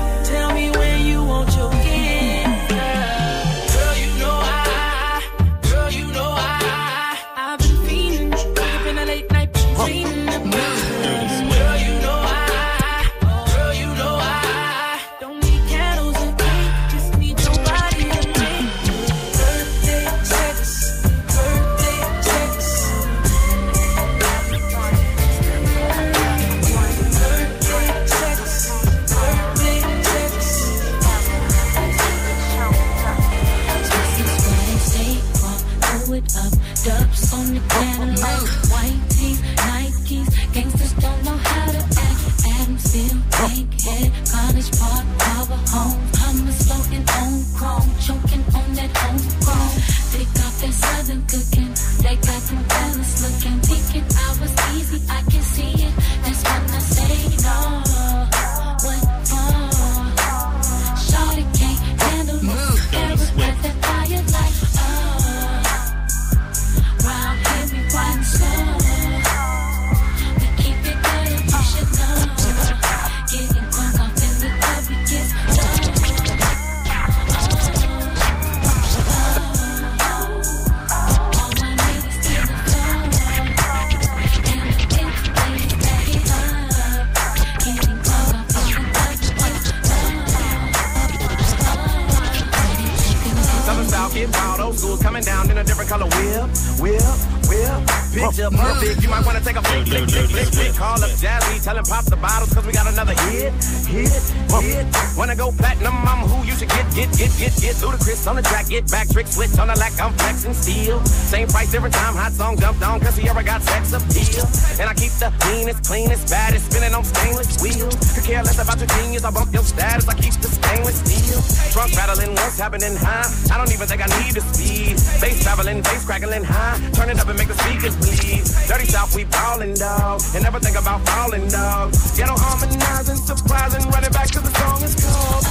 Down 95.26 95.50
in 95.50 95.58
a 95.58 95.64
different 95.64 95.90
color 95.90 96.06
whip, 96.06 96.50
whip, 96.80 97.02
whip. 97.50 98.05
Picture 98.16 98.48
perfect, 98.50 99.04
you 99.04 99.10
might 99.10 99.26
wanna 99.26 99.42
take 99.42 99.58
a 99.58 99.62
flick, 99.62 99.86
flick, 99.88 100.08
flick, 100.08 100.30
flick, 100.32 100.48
flick. 100.48 100.74
Call 100.80 100.96
up 101.04 101.12
Jazzy, 101.20 101.60
tell 101.60 101.76
him 101.76 101.84
pop 101.84 102.06
the 102.06 102.16
bottles, 102.16 102.48
cause 102.54 102.66
we 102.66 102.72
got 102.72 102.88
another 102.88 103.12
hit, 103.28 103.52
hit, 103.92 104.08
hit. 104.08 104.88
Wanna 105.20 105.36
go 105.36 105.52
platinum, 105.52 106.00
I'm 106.08 106.24
who 106.24 106.48
you 106.48 106.56
should 106.56 106.70
get, 106.70 106.88
get, 106.96 107.12
get, 107.12 107.28
get, 107.36 107.52
get. 107.60 107.76
Ludacris 107.84 108.24
on 108.24 108.38
the 108.38 108.42
track, 108.42 108.72
get 108.72 108.88
back, 108.88 109.10
trick, 109.12 109.28
switch 109.28 109.60
on 109.60 109.68
the 109.68 109.76
lack, 109.76 110.00
I'm 110.00 110.14
flexing 110.16 110.54
steel. 110.56 111.04
Same 111.04 111.48
price, 111.50 111.72
different 111.72 111.94
time, 111.94 112.16
hot 112.16 112.32
song 112.32 112.56
dumped 112.56 112.82
on, 112.88 113.02
cause 113.02 113.20
ever 113.20 113.44
got 113.44 113.62
sex 113.62 113.92
appeal. 113.92 114.48
And 114.80 114.88
I 114.88 114.94
keep 114.96 115.12
the 115.20 115.28
meanest, 115.52 115.84
cleanest, 115.84 116.32
baddest, 116.32 116.72
spinning 116.72 116.96
on 116.96 117.04
stainless 117.04 117.60
wheels. 117.60 118.00
Could 118.16 118.24
care 118.24 118.44
less 118.44 118.60
about 118.64 118.80
your 118.80 118.88
genius, 118.96 119.26
I 119.26 119.32
bump 119.32 119.52
your 119.52 119.64
status, 119.64 120.08
I 120.08 120.16
keep 120.16 120.40
the 120.40 120.48
stainless 120.48 121.04
steel. 121.04 121.44
Trunk 121.76 121.92
rattling, 122.00 122.32
what's 122.32 122.60
happening 122.60 122.96
high? 122.96 123.28
I 123.52 123.58
don't 123.60 123.72
even 123.76 123.88
think 123.92 124.00
I 124.00 124.08
need 124.24 124.40
the 124.40 124.44
speed. 124.56 124.96
Bass 125.20 125.44
traveling, 125.44 125.84
bass 125.84 126.06
crackling 126.06 126.46
high. 126.48 126.80
Turn 126.96 127.10
it 127.10 127.20
up 127.20 127.28
and 127.28 127.38
make 127.38 127.50
the 127.52 127.60
speakers 127.60 127.96
bleed. 128.06 128.46
Dirty 128.70 128.86
South, 128.86 129.16
we 129.16 129.26
ballin' 129.26 129.74
dog. 129.74 130.22
And 130.34 130.44
never 130.44 130.60
think 130.60 130.78
about 130.78 131.02
falling 131.10 131.48
dog. 131.50 131.92
Ghetto 132.16 132.36
harmonizing, 132.38 133.18
surprising, 133.18 133.90
running 133.92 134.12
back 134.12 134.28
to 134.32 134.40
the 134.40 134.52
song 134.54 134.82
is 134.84 134.96
called. 134.96 135.46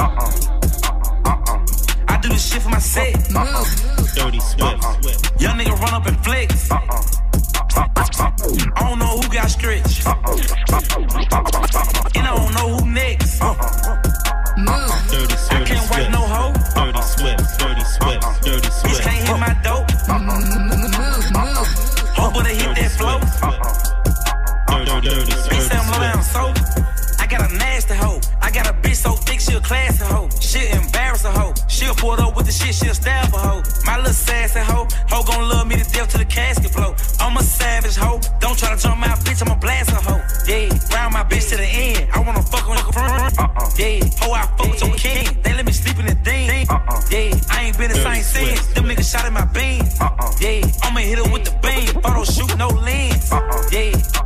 Uh-uh. 0.00 0.08
Uh-uh. 0.08 0.30
Uh-uh. 1.26 1.58
I 2.08 2.18
do 2.22 2.28
this 2.28 2.52
shit 2.52 2.62
for 2.62 2.70
my 2.70 2.78
set. 2.78 3.14
Dirty 4.14 4.40
Swift. 4.40 5.40
Young 5.40 5.58
nigga 5.58 5.78
run 5.80 5.94
up 5.94 6.06
and 6.06 6.16
flex. 6.24 6.70
I 8.18 8.32
don't 8.80 8.98
know 8.98 9.20
who 9.20 9.32
got 9.32 9.48
stretched. 9.50 10.04
And 12.16 12.26
I 12.26 12.34
don't 12.34 12.54
know 12.54 12.76
who 12.76 12.90
next. 12.90 13.40
Uh, 13.40 13.54
uh, 13.54 14.02
uh, 14.66 15.08
dirty 15.10 15.36
Swift. 15.36 15.52
I 15.52 15.64
can't 15.64 15.90
wipe 15.90 16.10
no 16.10 16.18
hoe. 16.18 16.52
Dirty 16.74 17.02
Swift. 17.02 17.58
Dirty 17.60 17.84
Swift. 17.84 18.42
Dirty 18.42 18.70
Swift. 18.70 18.84
Bitch 18.84 19.00
can't 19.02 19.28
hit 19.28 19.38
my 19.38 19.54
dope. 19.62 19.90
Hope 22.16 22.34
when 22.34 22.44
they 22.44 22.56
hit 22.56 22.74
that 22.74 22.90
flow. 22.98 23.20
Dirty 24.66 25.30
Swift. 25.30 25.50
Bitch 25.50 25.68
say 25.68 25.76
I'm 25.78 25.86
low 25.92 26.00
down 26.00 26.22
so. 26.22 26.52
I 27.20 27.26
got 27.28 27.48
a 27.48 27.54
nasty 27.54 27.94
hoe. 27.94 28.20
I 28.40 28.50
got 28.50 28.66
a 28.68 28.72
bitch 28.72 28.96
so 28.96 29.12
thick 29.12 29.40
she 29.40 29.54
a 29.54 29.60
classy 29.60 30.04
hoe. 30.04 30.28
She'll 30.40 30.66
embarrass 30.76 31.24
a 31.24 31.30
hoe. 31.30 31.54
She'll 31.68 31.94
pull 31.94 32.20
up 32.20 32.36
with 32.36 32.46
the 32.46 32.52
shit, 32.52 32.74
she'll 32.74 32.94
stab 32.94 33.32
a 33.32 33.38
hoe. 33.38 33.62
My 33.84 33.98
little 33.98 34.12
sassy 34.12 34.58
hoe. 34.60 34.88
Hoe 35.08 35.22
gon' 35.22 35.48
love 35.48 35.68
me 35.68 35.76
to 35.76 35.84
death 35.84 36.10
till 36.10 36.18
the 36.18 36.24
casket 36.24 36.72
blow. 36.72 36.94
I'm 37.30 37.36
a 37.36 37.42
savage 37.44 37.94
hoe. 37.94 38.18
Don't 38.40 38.58
try 38.58 38.74
to 38.74 38.82
jump 38.82 38.98
my 38.98 39.06
bitch, 39.06 39.40
I'm 39.40 39.52
a 39.52 39.56
blast 39.56 39.90
a 39.90 39.94
hoe. 39.94 40.20
Yeah, 40.48 40.68
round 40.92 41.14
my 41.14 41.22
bitch 41.22 41.50
to 41.50 41.56
the 41.58 41.62
end. 41.62 42.10
I 42.12 42.18
wanna 42.18 42.42
fuck 42.42 42.68
on 42.68 42.76
your 42.76 42.92
front. 42.92 43.38
Uh-uh. 43.38 43.70
Yeah, 43.78 44.00
hoe 44.18 44.32
I 44.32 44.46
fuck 44.58 44.68
with 44.68 44.82
your 44.82 44.96
king. 44.96 45.40
They 45.44 45.54
let 45.54 45.64
me 45.64 45.70
sleep 45.70 46.00
in 46.00 46.06
the 46.06 46.16
thing. 46.24 46.68
Uh-uh. 46.68 47.00
Yeah, 47.08 47.38
I 47.50 47.66
ain't 47.66 47.78
been 47.78 47.92
the 47.92 48.02
same 48.02 48.24
since. 48.24 48.66
Them 48.74 48.86
niggas 48.86 49.12
shot 49.12 49.28
in 49.28 49.32
my 49.32 49.44
beam. 49.44 49.84
Uh-uh. 50.00 50.32
Yeah, 50.40 50.66
I'ma 50.82 51.00
hit 51.06 51.18
her 51.18 51.32
with 51.32 51.44
the 51.44 51.54
beam. 51.62 52.02
Photo 52.02 52.24
shoot, 52.24 52.58
no 52.58 52.66
lens. 52.66 53.30
Yeah. 53.70 54.19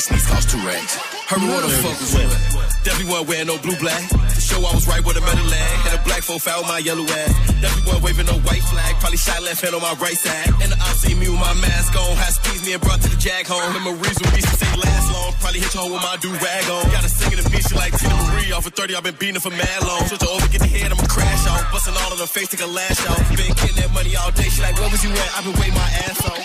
White 0.00 0.08
sneaks 0.08 0.26
cost 0.26 0.48
two 0.48 0.60
racks. 0.64 0.96
Heard 1.28 1.42
me 1.44 1.48
what 1.52 1.60
the 1.60 1.68
fuck 1.84 1.96
was 2.00 2.14
you 2.16 2.24
at? 2.24 2.60
Definitely 2.80 3.12
wasn't 3.12 3.28
wearing 3.28 3.48
no 3.52 3.56
blue 3.60 3.76
black. 3.76 4.00
To 4.08 4.40
show 4.40 4.56
I 4.64 4.72
was 4.72 4.88
right 4.88 5.04
with 5.04 5.20
a 5.20 5.24
metal 5.28 5.44
lag. 5.44 5.74
Had 5.84 6.00
a 6.00 6.02
black 6.08 6.24
folk 6.24 6.40
foul 6.40 6.64
my 6.64 6.80
yellow 6.80 7.04
ass. 7.04 7.32
Definitely 7.60 7.84
wasn't 7.84 8.04
waving 8.08 8.28
no 8.32 8.36
white 8.48 8.64
flag. 8.64 8.96
Probably 9.04 9.20
shot 9.20 9.44
left 9.44 9.60
hand 9.60 9.76
on 9.76 9.84
my 9.84 9.92
right 10.00 10.16
side. 10.16 10.48
And 10.64 10.72
the 10.72 10.78
op 10.80 10.96
see 10.96 11.12
me 11.12 11.28
with 11.28 11.36
my 11.36 11.52
mask 11.60 11.92
on. 11.92 12.16
High 12.16 12.32
speeds 12.32 12.64
me 12.64 12.72
and 12.72 12.80
brought 12.80 13.04
to 13.04 13.12
the 13.12 13.20
jag 13.20 13.44
home. 13.44 13.68
Memories 13.76 14.16
with 14.16 14.32
reasons 14.32 14.56
say 14.56 14.72
last 14.80 15.12
long. 15.12 15.36
Probably 15.44 15.60
hit 15.60 15.68
your 15.76 15.84
home 15.84 15.92
with 15.92 16.04
my 16.06 16.16
do 16.24 16.32
rag 16.32 16.64
on. 16.72 16.88
Got 16.88 17.04
a 17.04 17.10
singing 17.12 17.36
a 17.36 17.44
beat 17.52 17.64
she 17.68 17.76
like 17.76 17.92
Tina 18.00 18.16
Marie. 18.16 18.56
Off 18.56 18.64
of 18.64 18.72
30, 18.72 18.96
I've 18.96 19.04
been 19.04 19.18
beating 19.20 19.36
her 19.36 19.44
for 19.44 19.52
mad 19.52 19.80
long. 19.84 20.08
Switch 20.08 20.24
her 20.24 20.32
over, 20.32 20.48
get 20.48 20.64
the 20.64 20.72
head, 20.72 20.88
I'ma 20.88 21.04
crash 21.04 21.44
off. 21.52 21.68
Busting 21.68 21.92
all 22.00 22.16
on 22.16 22.18
her 22.18 22.30
face, 22.30 22.48
take 22.48 22.64
a 22.64 22.70
lash 22.70 23.04
off. 23.04 23.20
Been 23.36 23.52
getting 23.52 23.76
that 23.84 23.92
money 23.92 24.16
all 24.16 24.32
day. 24.32 24.48
She 24.48 24.64
like, 24.64 24.80
where 24.80 24.88
was 24.88 25.04
you 25.04 25.12
at? 25.12 25.30
I've 25.36 25.44
been 25.44 25.56
waiting 25.60 25.76
my 25.76 25.90
ass 26.08 26.24
off. 26.24 26.42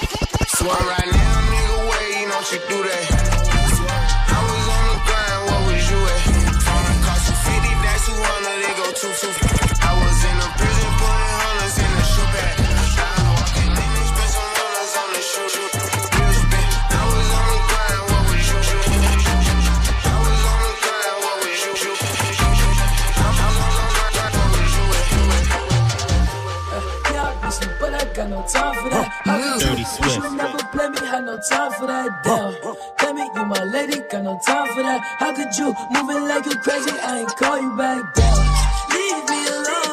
Swear 0.59 0.75
right 0.75 1.09
now, 1.15 1.35
nigga, 1.47 1.75
where 1.87 2.07
you 2.19 2.27
know 2.27 2.41
she 2.43 2.59
do 2.67 2.79
that. 2.83 3.34
I 9.05 9.13
was 9.13 10.17
in 10.25 10.33
a 10.33 10.49
prison 10.57 10.89
putting 10.97 11.29
hunters 11.37 11.77
in 11.77 11.85
the 11.93 12.01
shoe 12.09 12.25
bag. 12.33 12.57
Now 12.57 13.05
I 13.05 13.37
walk 13.37 13.53
in 13.61 13.69
and 13.69 14.09
spend 14.09 14.33
some 14.33 14.49
hunters 14.57 14.97
on 14.97 15.13
the 15.13 15.21
shoe. 15.21 15.45
I 15.45 17.05
was 17.05 17.29
on 17.37 17.45
the 17.45 17.61
grind, 17.69 18.01
what 18.09 18.25
was 18.33 18.49
you? 18.49 18.57
I 18.65 20.17
was 20.25 20.41
on 20.49 20.57
the 20.57 20.73
grind, 20.81 21.21
what 21.21 21.37
was 21.37 21.53
you? 21.53 21.85
I 21.85 23.29
was 23.29 23.61
on 23.61 23.77
the 23.77 23.93
grind, 24.09 24.33
what 24.41 24.57
was 24.57 24.73
you 24.73 24.89
Yeah, 27.13 27.29
bitch, 27.45 27.61
but 27.77 27.93
I 27.93 28.09
got 28.09 28.25
no 28.33 28.41
time 28.49 28.73
for 28.73 28.89
that. 28.89 29.05
How 29.21 29.59
Dirty 29.61 29.81
You 29.81 29.85
Swift. 29.85 30.13
should 30.17 30.33
never 30.33 30.57
play 30.73 30.89
me, 30.89 30.97
had 31.05 31.23
no 31.29 31.37
time 31.37 31.71
for 31.77 31.85
that. 31.85 32.09
Damn, 32.25 32.57
tell 32.97 33.13
me 33.13 33.29
you 33.35 33.45
my 33.45 33.63
lady, 33.65 34.01
got 34.09 34.23
no 34.23 34.41
time 34.43 34.65
for 34.73 34.81
that. 34.81 34.99
How 35.21 35.29
could 35.31 35.53
you 35.55 35.75
moving 35.93 36.25
like 36.27 36.45
you 36.47 36.57
crazy? 36.57 36.89
I 37.05 37.19
ain't 37.19 37.29
call 37.37 37.61
you 37.61 37.69
back 37.77 38.01
down. 38.15 38.64
Leave 39.05 39.29
me 39.29 39.47
alone. 39.47 39.84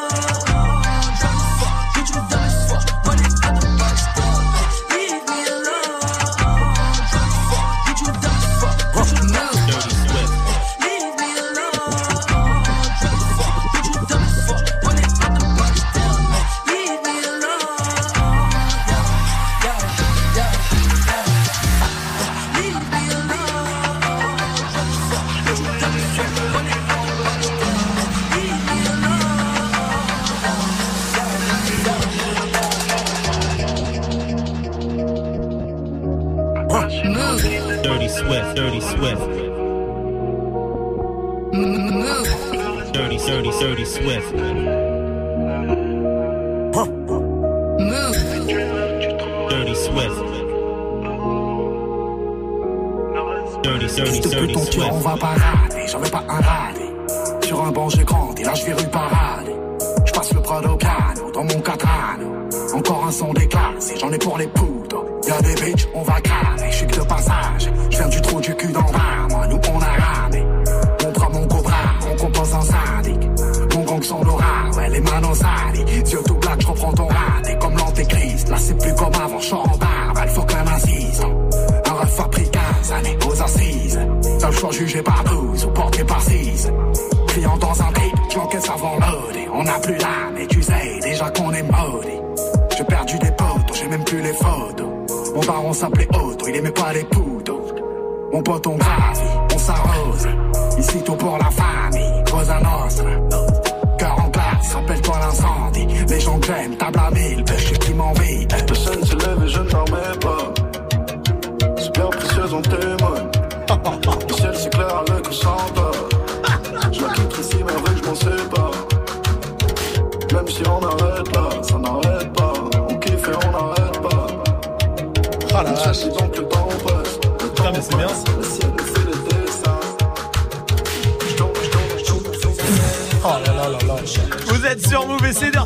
Swift, 39.03 39.19
Dirty 42.93 43.17
Swift. 43.19 43.43
Dirty, 43.43 43.51
dirty, 43.51 43.83
Swift. 43.85 44.33
Dirty 49.49 49.75
Swift. 49.75 50.19
Dirty, 53.63 53.87
dirty, 53.87 54.19
dirty 54.21 54.53
cœur, 54.53 54.93
on 54.93 55.01
Swift. 55.01 55.03
va 55.03 55.17
parader, 55.17 55.87
j'en 55.87 55.99
veux 55.99 56.09
pas 56.09 56.23
un 56.29 56.41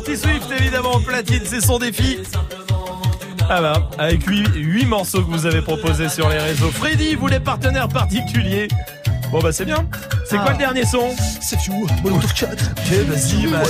Dirty 0.08 0.22
Swift 0.22 0.50
évidemment 0.58 1.00
platine, 1.00 1.42
c'est 1.44 1.60
son 1.60 1.78
défi. 1.78 2.18
Ah 3.50 3.60
bah, 3.60 3.90
avec 3.98 4.24
8, 4.26 4.86
morceaux 4.86 5.20
que 5.22 5.30
vous 5.30 5.44
avez 5.44 5.60
proposés 5.60 6.08
sur 6.08 6.30
les 6.30 6.38
réseaux. 6.38 6.70
Freddy, 6.70 7.14
vous 7.14 7.26
les 7.26 7.40
partenaires 7.40 7.88
particuliers. 7.88 8.68
Bon 9.30 9.40
bah 9.40 9.52
c'est 9.52 9.66
bien. 9.66 9.86
C'est 10.24 10.36
quoi 10.36 10.46
Ah. 10.48 10.52
le 10.52 10.58
dernier 10.58 10.86
son 10.86 11.10
C'est 11.42 11.66
you, 11.66 11.86
Molotov 12.02 12.34
Chat. 12.34 12.46
Ok, 12.52 12.92
vas-y, 13.06 13.46
man. 13.48 13.60
Ouais, 13.60 13.68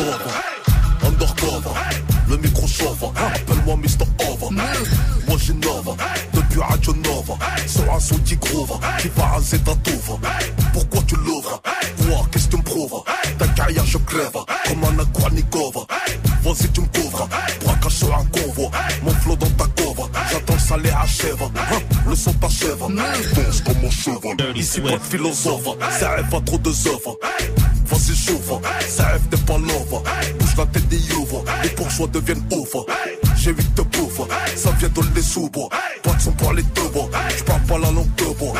Undercover. 0.00 1.74
Le 2.28 2.36
micro 2.38 2.66
chauve. 2.66 3.10
Appelle-moi 3.14 3.76
Mr. 3.76 4.06
Over. 4.26 4.48
Moi 5.28 5.36
j'innove 5.38 5.96
Depuis 6.32 6.60
Radio 6.60 6.94
Nova 6.94 7.34
Sur 7.66 7.92
un 7.92 8.00
son 8.00 8.16
qui 8.18 8.36
groove 8.36 8.78
Qui 8.98 9.08
va 9.16 9.24
raser 9.26 9.58
ta 9.58 9.74
touve 9.76 10.18
Pourquoi 10.72 11.00
tu 11.06 11.14
l'ouvres? 11.16 11.60
Quoi? 11.98 12.26
Qu'est-ce 12.30 12.46
que 12.46 12.50
tu 12.52 12.56
me 12.58 12.62
prouves? 12.62 13.02
Ta 13.38 13.46
carrière 13.48 13.84
je 13.86 13.98
crève. 13.98 14.36
Comme 14.66 14.84
un 14.84 15.02
Akwanikova 15.02 15.86
Vas-y 16.42 16.68
tu 16.72 16.80
me 16.80 16.86
couvres. 16.86 17.28
Braquage 17.64 17.92
sur 17.92 18.14
un 18.16 18.24
convoi. 18.24 18.70
Mon 19.02 19.12
flow 19.12 19.36
dans 19.36 19.50
ta 19.50 19.64
cover 19.82 20.10
J'attends 20.30 20.54
le 20.54 20.58
salaire 20.58 20.98
achève. 21.00 21.42
Le 22.08 22.16
son 22.16 22.32
t'achève. 22.34 22.78
Danse 22.78 23.60
comme 23.64 23.80
mon 23.82 23.90
cheval 23.90 24.56
Ici 24.56 24.80
pas 24.80 24.92
de 24.92 24.98
philosophe. 24.98 25.68
Ça 25.98 26.10
rêve 26.10 26.34
à 26.34 26.40
trop 26.40 26.58
de 26.58 26.70
œuvres 26.70 27.16
Ça 28.88 29.06
rêve 29.08 29.22
t'es 29.30 29.36
pas 29.38 29.58
love 29.58 30.02
Bouge 30.38 30.56
la 30.56 30.66
tête 30.66 30.88
des 30.88 30.96
youves 30.96 31.42
Les 31.64 31.70
bourgeois 31.70 32.06
deviennent 32.06 32.44
ouf 32.52 32.76
J'ai 33.36 33.50
huit 33.50 33.74
de 33.74 33.82
bouffe. 33.82 34.20
Ça 34.54 34.70
vient 34.78 34.88
de 34.88 35.14
les 35.16 35.22
sous-bois 35.22 35.68
Pas 36.04 36.12
de 36.12 36.20
son 36.20 36.32
pour 36.32 36.52
les 36.52 36.62
deux 36.62 36.88
bois 36.88 37.08
J'parle 37.36 37.62
pas 37.62 37.78
la 37.78 37.90
langue 37.90 38.14
de 38.14 38.24
bois. 38.38 38.54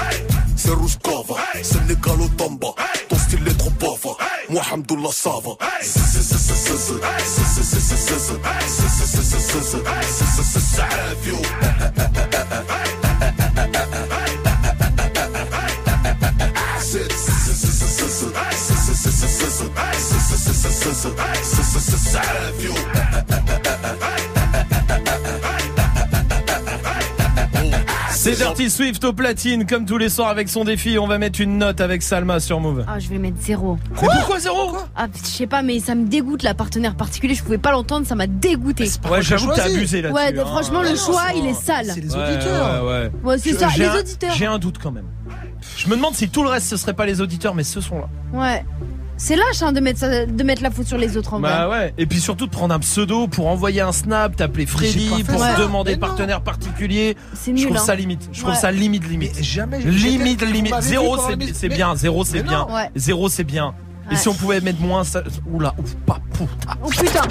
C'est 0.56 0.70
Rouskova. 0.70 1.36
Sénégal 1.62 2.20
au 2.20 2.28
Tamba 2.36 2.74
Ton 3.08 3.16
style 3.16 3.46
est 3.46 3.56
trop 3.56 3.70
pauvre. 3.70 4.18
Moi 4.48 4.62
Hamdoullah 4.72 5.12
Dirty 28.62 28.70
Swift 28.70 29.04
au 29.04 29.12
platine, 29.12 29.66
comme 29.66 29.84
tous 29.86 29.98
les 29.98 30.08
soirs 30.08 30.28
avec 30.28 30.48
son 30.48 30.62
défi. 30.64 30.96
On 30.98 31.08
va 31.08 31.18
mettre 31.18 31.40
une 31.40 31.58
note 31.58 31.80
avec 31.80 32.00
Salma 32.02 32.38
sur 32.38 32.60
Move. 32.60 32.84
Ah, 32.86 32.98
je 33.00 33.08
vais 33.08 33.18
mettre 33.18 33.38
zéro. 33.40 33.76
Mais 34.00 34.08
pourquoi 34.08 34.38
zéro 34.38 34.76
Ah, 34.94 35.06
je 35.12 35.26
sais 35.28 35.46
pas, 35.48 35.62
mais 35.62 35.80
ça 35.80 35.94
me 35.96 36.06
dégoûte, 36.06 36.44
la 36.44 36.54
partenaire 36.54 36.94
particulier. 36.94 37.34
Je 37.34 37.42
pouvais 37.42 37.58
pas 37.58 37.72
l'entendre, 37.72 38.06
ça 38.06 38.14
m'a 38.14 38.28
dégoûté. 38.28 38.84
Ouais, 39.10 39.20
j'avoue 39.22 39.48
que 39.48 39.56
t'as 39.56 39.64
abusé 39.64 40.00
là-dessus. 40.02 40.14
Ouais, 40.16 40.38
hein. 40.38 40.44
franchement, 40.44 40.82
le 40.82 40.94
choix, 40.94 41.24
il 41.34 41.46
est 41.46 41.54
sale. 41.54 41.86
C'est 41.92 42.00
les 42.00 42.14
Ouais, 42.14 42.34
auditeurs. 42.34 42.84
Ouais, 42.84 42.88
ouais. 42.90 43.10
Ouais, 43.24 43.38
c'est 43.38 43.50
Je- 43.50 43.56
ça, 43.56 43.68
j'ai 43.68 43.82
les 43.82 43.88
un- 43.88 43.98
auditeurs. 43.98 44.34
J'ai 44.34 44.46
un 44.46 44.58
doute 44.58 44.76
quand 44.80 44.92
même. 44.92 45.06
Je 45.76 45.88
me 45.88 45.96
demande 45.96 46.14
si 46.14 46.28
tout 46.28 46.42
le 46.44 46.48
reste 46.50 46.68
ce 46.68 46.76
serait 46.76 46.94
pas 46.94 47.06
les 47.06 47.20
auditeurs, 47.20 47.54
mais 47.54 47.64
ce 47.64 47.80
sont 47.80 47.98
là. 47.98 48.08
Ouais. 48.32 48.64
C'est 49.24 49.36
lâche 49.36 49.62
hein, 49.62 49.70
de, 49.70 49.78
mettre 49.78 50.00
ça- 50.00 50.26
de 50.26 50.42
mettre 50.42 50.64
la 50.64 50.72
faute 50.72 50.88
sur 50.88 50.98
les 50.98 51.16
autres 51.16 51.34
en 51.34 51.38
Bah 51.38 51.68
vrai. 51.68 51.78
ouais. 51.78 51.94
Et 51.96 52.06
puis 52.06 52.20
surtout 52.20 52.46
de 52.46 52.50
prendre 52.50 52.74
un 52.74 52.80
pseudo 52.80 53.28
pour 53.28 53.46
envoyer 53.46 53.80
un 53.80 53.92
snap, 53.92 54.34
t'appeler 54.34 54.66
Freddy, 54.66 55.22
pour 55.22 55.38
ça. 55.38 55.54
demander 55.54 55.96
partenaire 55.96 56.40
particulier. 56.40 57.16
C'est 57.32 57.52
Je 57.52 57.56
nul. 57.56 57.64
trouve 57.66 57.76
hein. 57.76 57.84
ça 57.86 57.94
limite. 57.94 58.28
Je 58.32 58.40
trouve 58.40 58.54
Ouais. 58.54 58.58
ça 58.58 58.72
limite 58.72 59.08
limite. 59.08 59.32
Mais 59.36 59.42
jamais. 59.44 59.78
Limite, 59.78 60.42
limite. 60.42 60.74
Zéro, 60.80 61.16
c'est 61.54 61.68
bien. 61.68 61.94
Zéro, 61.94 62.24
c'est 62.24 62.42
bien. 62.42 62.66
Zéro, 62.96 63.28
c'est 63.28 63.44
bien. 63.44 63.74
Et 64.10 64.16
si 64.16 64.26
on 64.28 64.34
pouvait 64.34 64.60
mettre 64.60 64.80
moins, 64.80 65.04
ça... 65.04 65.22
Oula, 65.52 65.72
ouf, 65.78 65.94
pas 66.04 66.18
putain. 66.32 66.74
Oh 66.82 66.88
putain. 66.88 67.22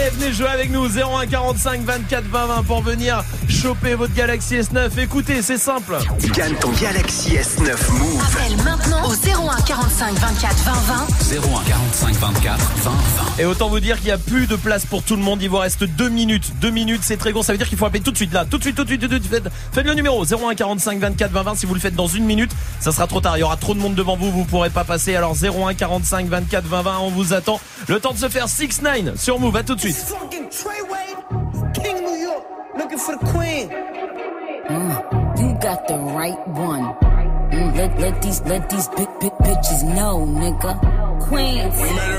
Allez, 0.00 0.10
venez 0.10 0.32
jouer 0.32 0.48
avec 0.48 0.70
nous. 0.70 0.86
01 0.86 1.26
45 1.26 1.82
24 1.82 2.24
20 2.24 2.46
20 2.46 2.62
pour 2.62 2.82
venir 2.82 3.22
choper 3.48 3.94
votre 3.94 4.14
Galaxy 4.14 4.56
S9. 4.56 4.98
Écoutez, 4.98 5.42
c'est 5.42 5.58
simple. 5.58 5.98
Gagne 6.32 6.54
ton 6.54 6.70
Galaxy 6.70 7.30
S9 7.30 7.92
Move. 7.92 8.22
Appelle 8.22 8.56
maintenant 8.64 9.08
au 9.08 9.12
01 9.12 9.60
45 9.62 10.14
24 10.14 10.56
20 10.56 10.72
20. 10.72 11.06
01 11.36 11.64
45 11.64 12.14
24 12.14 12.58
20 12.58 12.90
20. 12.90 13.42
Et 13.42 13.44
autant 13.44 13.68
vous 13.68 13.80
dire 13.80 13.96
qu'il 13.96 14.06
n'y 14.06 14.12
a 14.12 14.18
plus 14.18 14.46
de 14.46 14.56
place 14.56 14.86
pour 14.86 15.02
tout 15.02 15.16
le 15.16 15.22
monde. 15.22 15.42
Il 15.42 15.50
vous 15.50 15.58
reste 15.58 15.84
deux 15.84 16.08
minutes. 16.08 16.52
Deux 16.60 16.70
minutes, 16.70 17.02
c'est 17.04 17.16
très 17.16 17.32
court. 17.32 17.44
Ça 17.44 17.52
veut 17.52 17.58
dire 17.58 17.68
qu'il 17.68 17.76
faut 17.76 17.86
appeler 17.86 18.02
tout 18.02 18.12
de 18.12 18.16
suite 18.16 18.32
là. 18.32 18.44
Tout 18.44 18.58
de 18.58 18.62
suite, 18.62 18.76
tout 18.76 18.84
de 18.84 18.88
suite, 18.88 19.00
tout 19.02 19.08
de 19.08 19.14
suite. 19.14 19.28
Faites, 19.28 19.48
faites 19.72 19.86
le 19.86 19.94
numéro 19.94 20.24
01 20.24 20.54
45 20.54 20.98
24 20.98 21.30
20 21.30 21.42
20. 21.42 21.54
Si 21.56 21.66
vous 21.66 21.74
le 21.74 21.80
faites 21.80 21.96
dans 21.96 22.06
une 22.06 22.24
minute, 22.24 22.52
ça 22.80 22.92
sera 22.92 23.06
trop 23.06 23.20
tard. 23.20 23.36
Il 23.36 23.40
y 23.40 23.44
aura 23.44 23.56
trop 23.56 23.74
de 23.74 23.80
monde 23.80 23.94
devant 23.94 24.16
vous. 24.16 24.30
Vous 24.30 24.44
pourrez 24.44 24.70
pas 24.70 24.84
passer. 24.84 25.14
Alors 25.14 25.34
01 25.34 25.74
45 25.74 26.26
24 26.28 26.64
20 26.64 26.82
20. 26.82 26.98
On 27.00 27.10
vous 27.10 27.34
attend. 27.34 27.60
Le 27.88 28.00
temps 28.00 28.12
de 28.12 28.18
se 28.18 28.28
faire 28.28 28.48
6 28.48 28.80
9 28.82 29.20
sur 29.20 29.38
Move. 29.38 29.56
À 29.56 29.62
tout 29.62 29.74
de 29.74 29.80
suite. 29.80 29.89
Fucking 29.90 30.48
Treyway, 30.50 31.74
King 31.74 32.04
New 32.04 32.14
York, 32.14 32.44
looking 32.76 32.98
for 32.98 33.16
the 33.16 33.26
queen. 33.26 33.70
You 35.40 35.58
got 35.60 35.88
the 35.88 35.98
right 35.98 36.38
one. 36.48 36.94
Mm, 37.50 37.76
let, 37.76 37.98
let 37.98 38.22
these 38.22 38.40
let 38.42 38.70
these 38.70 38.86
big 38.88 39.08
big 39.20 39.32
bitches 39.42 39.82
know, 39.82 40.24
nigga. 40.24 40.78
Queens, 41.26 41.74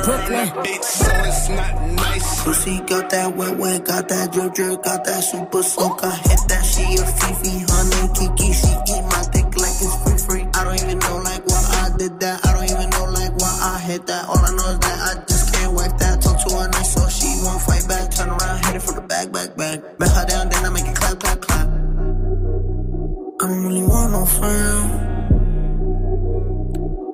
Brooklyn. 0.05 0.47
Bitch, 0.65 0.83
so 0.83 1.11
it's 1.23 1.49
not 1.49 1.81
nice. 1.91 2.43
Pussy 2.43 2.79
got 2.81 3.09
that 3.09 3.35
wet 3.37 3.57
wet, 3.57 3.85
got 3.85 4.09
that 4.09 4.33
drip 4.33 4.53
drip, 4.53 4.83
got 4.83 5.05
that 5.05 5.23
super 5.23 5.63
soak. 5.63 6.03
I 6.03 6.11
hit 6.11 6.39
that 6.49 6.63
she 6.65 6.83
a 6.95 7.05
Fifi, 7.05 7.63
honey 7.71 8.11
Kiki. 8.17 8.51
She 8.51 8.67
eat 8.67 9.03
my 9.07 9.23
dick 9.31 9.47
like 9.55 9.79
it's 9.79 9.95
free 10.03 10.17
free. 10.19 10.45
I 10.53 10.63
don't 10.65 10.75
even 10.83 10.99
know 10.99 11.17
like 11.23 11.45
why 11.47 11.87
I 11.87 11.97
did 11.97 12.19
that. 12.19 12.45
I 12.45 12.53
don't 12.53 12.65
even 12.69 12.89
know 12.89 13.05
like 13.05 13.31
why 13.39 13.53
I 13.63 13.79
hit 13.79 14.05
that. 14.07 14.27
All 14.27 14.37
I 14.37 14.51
know 14.51 14.60
Bet 19.99 20.09
her 20.09 20.25
down, 20.25 20.49
then 20.49 20.65
I 20.65 20.69
make 20.69 20.85
it 20.85 20.95
clap, 20.95 21.19
clap, 21.19 21.41
clap. 21.41 21.67
I 23.41 23.47
don't 23.47 23.63
really 23.65 23.83
want 23.83 24.11
no 24.11 24.25
friends. 24.25 25.07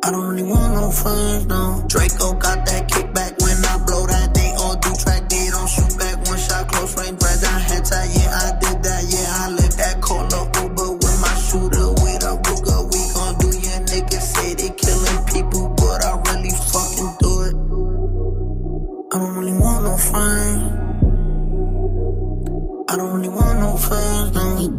I 0.03 0.11
don't 0.11 0.27
really 0.27 0.43
want 0.43 0.73
no 0.73 0.91
friends, 0.91 1.45
no. 1.47 1.83
Draco 1.87 2.33
got 2.33 2.65
that 2.65 2.87
kickback 2.89 3.06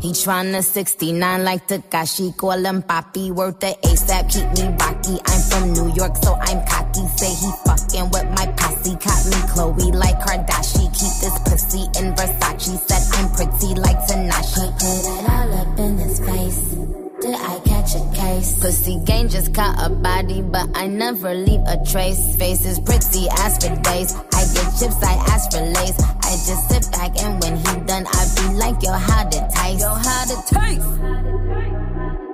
He, 0.01 0.13
tryna 0.13 0.63
69 0.63 1.45
like 1.45 1.67
Takashi, 1.67 2.37
call 2.37 2.65
him 2.65 2.83
Papi, 2.83 3.33
worth 3.33 3.59
the 3.59 3.77
ASAP, 3.83 4.31
keep 4.31 4.47
me 4.55 4.69
rocky. 4.79 5.19
I'm 5.27 5.43
from 5.51 5.73
New 5.73 5.93
York, 5.95 6.17
so 6.23 6.35
I'm 6.35 6.65
cocky. 6.67 7.07
Say 7.17 7.35
he 7.35 7.51
fucking 7.67 8.11
with 8.11 8.31
my 8.31 8.47
posse, 8.57 8.95
caught 8.97 9.25
me 9.27 9.39
Chloe 9.51 9.91
like 9.93 10.19
Kardashian. 10.21 10.89
Keep 10.95 11.15
this 11.19 11.39
pussy 11.47 11.83
in 11.99 12.15
Versace, 12.15 12.79
said 12.87 13.03
I'm 13.19 13.29
pretty 13.35 13.75
like 13.75 13.99
Tanashi. 14.07 14.71
Put 14.79 15.03
it 15.03 15.31
all 15.31 15.55
up 15.55 15.79
in 15.79 15.99
his 15.99 16.21
face. 16.21 16.99
Did 17.21 17.35
I 17.35 17.59
catch 17.65 17.97
a 17.97 18.13
case? 18.15 18.57
Pussy 18.61 19.01
gang 19.05 19.29
just 19.29 19.53
caught 19.53 19.85
a 19.85 19.93
body, 19.93 20.43
but 20.43 20.69
I 20.77 20.87
never 20.87 21.35
leave 21.35 21.63
a 21.67 21.85
trace. 21.85 22.37
Face 22.37 22.65
is 22.65 22.79
pretty 22.79 23.27
as 23.41 23.59
for 23.59 23.75
days. 23.83 24.15
I 24.15 24.47
get 24.55 24.79
chips, 24.79 25.03
I 25.03 25.15
ask 25.27 25.51
for 25.51 25.61
lace. 25.61 26.18
I 26.39 26.45
just 26.47 26.69
sit 26.71 26.93
back 26.93 27.21
and 27.21 27.43
when 27.43 27.57
he 27.57 27.87
done, 27.87 28.07
I 28.07 28.27
be 28.37 28.55
like, 28.55 28.81
yo, 28.81 28.93
how 28.93 29.25
to 29.25 29.49
taste? 29.51 29.81
Yo, 29.81 29.89
how 29.93 30.25
to 30.25 30.37
taste? 30.47 30.87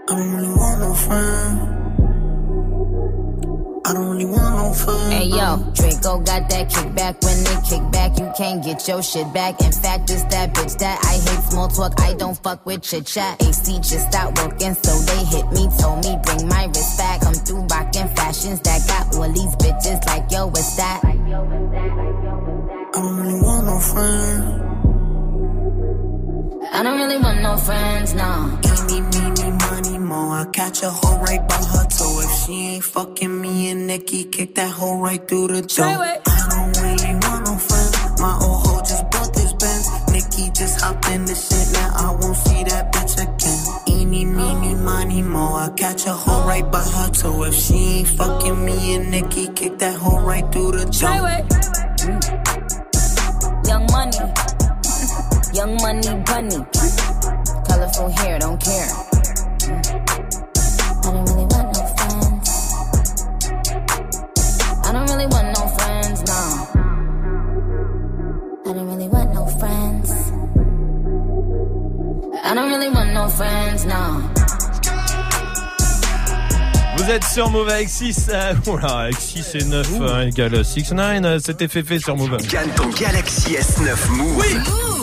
I 0.08 0.14
don't 0.14 0.34
really 0.34 0.52
want 0.52 0.80
no 0.80 0.92
friends. 0.92 1.70
I 3.86 3.92
don't 3.94 4.10
really 4.10 4.26
want 4.26 4.56
no 4.56 4.74
friends. 4.74 5.14
Hey 5.14 5.24
yo, 5.24 5.56
Draco 5.72 6.20
got 6.20 6.50
that 6.50 6.68
kickback. 6.68 7.24
When 7.24 7.44
they 7.44 7.56
kick 7.66 7.90
back, 7.92 8.18
you 8.18 8.30
can't 8.36 8.62
get 8.62 8.86
your 8.86 9.02
shit 9.02 9.32
back. 9.32 9.62
In 9.62 9.72
fact, 9.72 10.10
it's 10.10 10.24
that 10.24 10.52
bitch 10.52 10.76
that 10.80 11.02
I 11.02 11.14
hate 11.14 11.44
small 11.50 11.68
talk. 11.68 11.98
I 11.98 12.12
don't 12.12 12.36
fuck 12.36 12.66
with 12.66 12.82
chit 12.82 13.06
chat. 13.06 13.42
AC 13.42 13.78
just 13.78 14.08
stopped 14.08 14.38
working, 14.38 14.74
so 14.74 14.98
they 15.00 15.24
hit 15.24 15.50
me. 15.52 15.66
Told 15.80 16.04
me 16.04 16.18
bring 16.22 16.46
my 16.46 16.66
wrist 16.66 16.98
back. 16.98 17.22
Come 17.22 17.32
through 17.32 17.62
rockin' 17.72 18.08
fashions 18.14 18.60
that 18.60 18.86
got 18.86 19.16
all 19.16 19.32
these 19.32 19.56
bitches 19.56 20.04
like 20.04 20.30
yo, 20.30 20.48
what's 20.48 20.76
that? 20.76 21.00
I 22.94 22.98
don't 22.98 23.16
really 23.16 23.40
want 23.40 23.66
no 23.66 23.78
friends. 23.80 24.44
I 26.72 26.82
don't 26.84 26.96
really 26.96 27.18
want 27.18 27.42
no 27.42 27.56
friends, 27.56 28.14
no. 28.14 28.60
Eeny, 28.62 29.00
meeny, 29.00 29.50
money, 29.50 29.98
mo. 29.98 30.30
I 30.30 30.44
catch 30.52 30.84
a 30.84 30.90
hoe 30.90 31.18
right 31.18 31.42
by 31.48 31.56
her 31.56 31.86
toe. 31.88 32.20
If 32.22 32.30
she 32.46 32.52
ain't 32.52 32.84
fucking 32.84 33.40
me 33.40 33.70
and 33.70 33.88
Nikki, 33.88 34.22
kick 34.22 34.54
that 34.54 34.70
hoe 34.70 35.00
right 35.00 35.26
through 35.26 35.48
the 35.48 35.62
door. 35.62 35.86
I 35.86 36.46
don't 36.50 36.72
really 36.84 37.14
want 37.14 37.46
no 37.46 37.58
friends. 37.58 38.20
My 38.20 38.38
old 38.40 38.64
hoe 38.64 38.82
just 38.82 39.10
bought 39.10 39.34
this 39.34 39.52
Benz. 39.54 39.88
Nikki 40.12 40.52
just 40.52 40.80
hopped 40.80 41.08
in 41.08 41.24
the 41.24 41.34
shit. 41.34 41.72
Now 41.72 41.90
I 41.96 42.16
won't 42.20 42.36
see 42.36 42.62
that 42.62 42.92
bitch 42.92 43.18
again. 43.18 43.98
Eeny, 43.98 44.24
meeny, 44.24 44.74
money, 44.76 45.20
mo. 45.20 45.56
I 45.56 45.70
catch 45.70 46.06
a 46.06 46.12
hoe 46.12 46.46
right 46.46 46.70
by 46.70 46.78
her 46.78 47.10
toe. 47.10 47.42
If 47.42 47.56
she 47.56 47.74
ain't 47.74 48.08
fucking 48.10 48.64
me 48.64 48.94
and 48.94 49.10
Nikki, 49.10 49.48
kick 49.48 49.78
that 49.78 49.96
hoe 49.96 50.20
right 50.20 50.46
through 50.52 50.78
the 50.78 50.84
door. 50.84 52.53
Young 53.66 53.86
money, 53.90 54.18
young 55.54 55.74
money 55.76 56.22
bunny. 56.26 56.58
Colorful 57.66 58.08
hair, 58.10 58.38
don't 58.38 58.60
care. 58.60 58.88
I 61.02 61.10
don't 61.12 61.24
really 61.24 61.46
want 61.46 61.68
no 61.74 61.82
friends. 61.96 62.48
I 64.84 64.92
don't 64.92 65.08
really 65.10 65.26
want 65.26 65.48
no 65.58 65.66
friends, 65.76 66.22
no. 66.28 66.40
I 68.66 68.72
don't 68.72 68.86
really 68.86 69.08
want 69.08 69.34
no 69.34 69.46
friends. 69.46 70.10
I 72.44 72.54
don't 72.54 72.70
really 72.70 72.88
want 72.90 73.12
no 73.12 73.28
friends, 73.28 73.84
no. 73.86 74.33
Vous 76.96 77.10
êtes 77.10 77.24
sur 77.24 77.50
Move 77.50 77.68
avec 77.68 77.88
6. 77.88 78.30
Euh, 78.32 78.54
oula, 78.66 78.86
avec 79.00 79.16
6 79.16 79.54
et 79.56 79.64
9 79.64 79.88
euh, 80.00 80.26
égale 80.26 80.64
6, 80.64 80.92
9. 80.92 81.24
euh, 81.24 81.38
C'était 81.42 81.68
fait 81.68 81.98
sur 81.98 82.16
Move. 82.16 82.36
Gagne 82.48 82.70
ton 82.76 82.88
Galaxy 82.88 83.54
S9 83.54 84.10
Move. 84.10 84.36
Oui. 84.38 84.93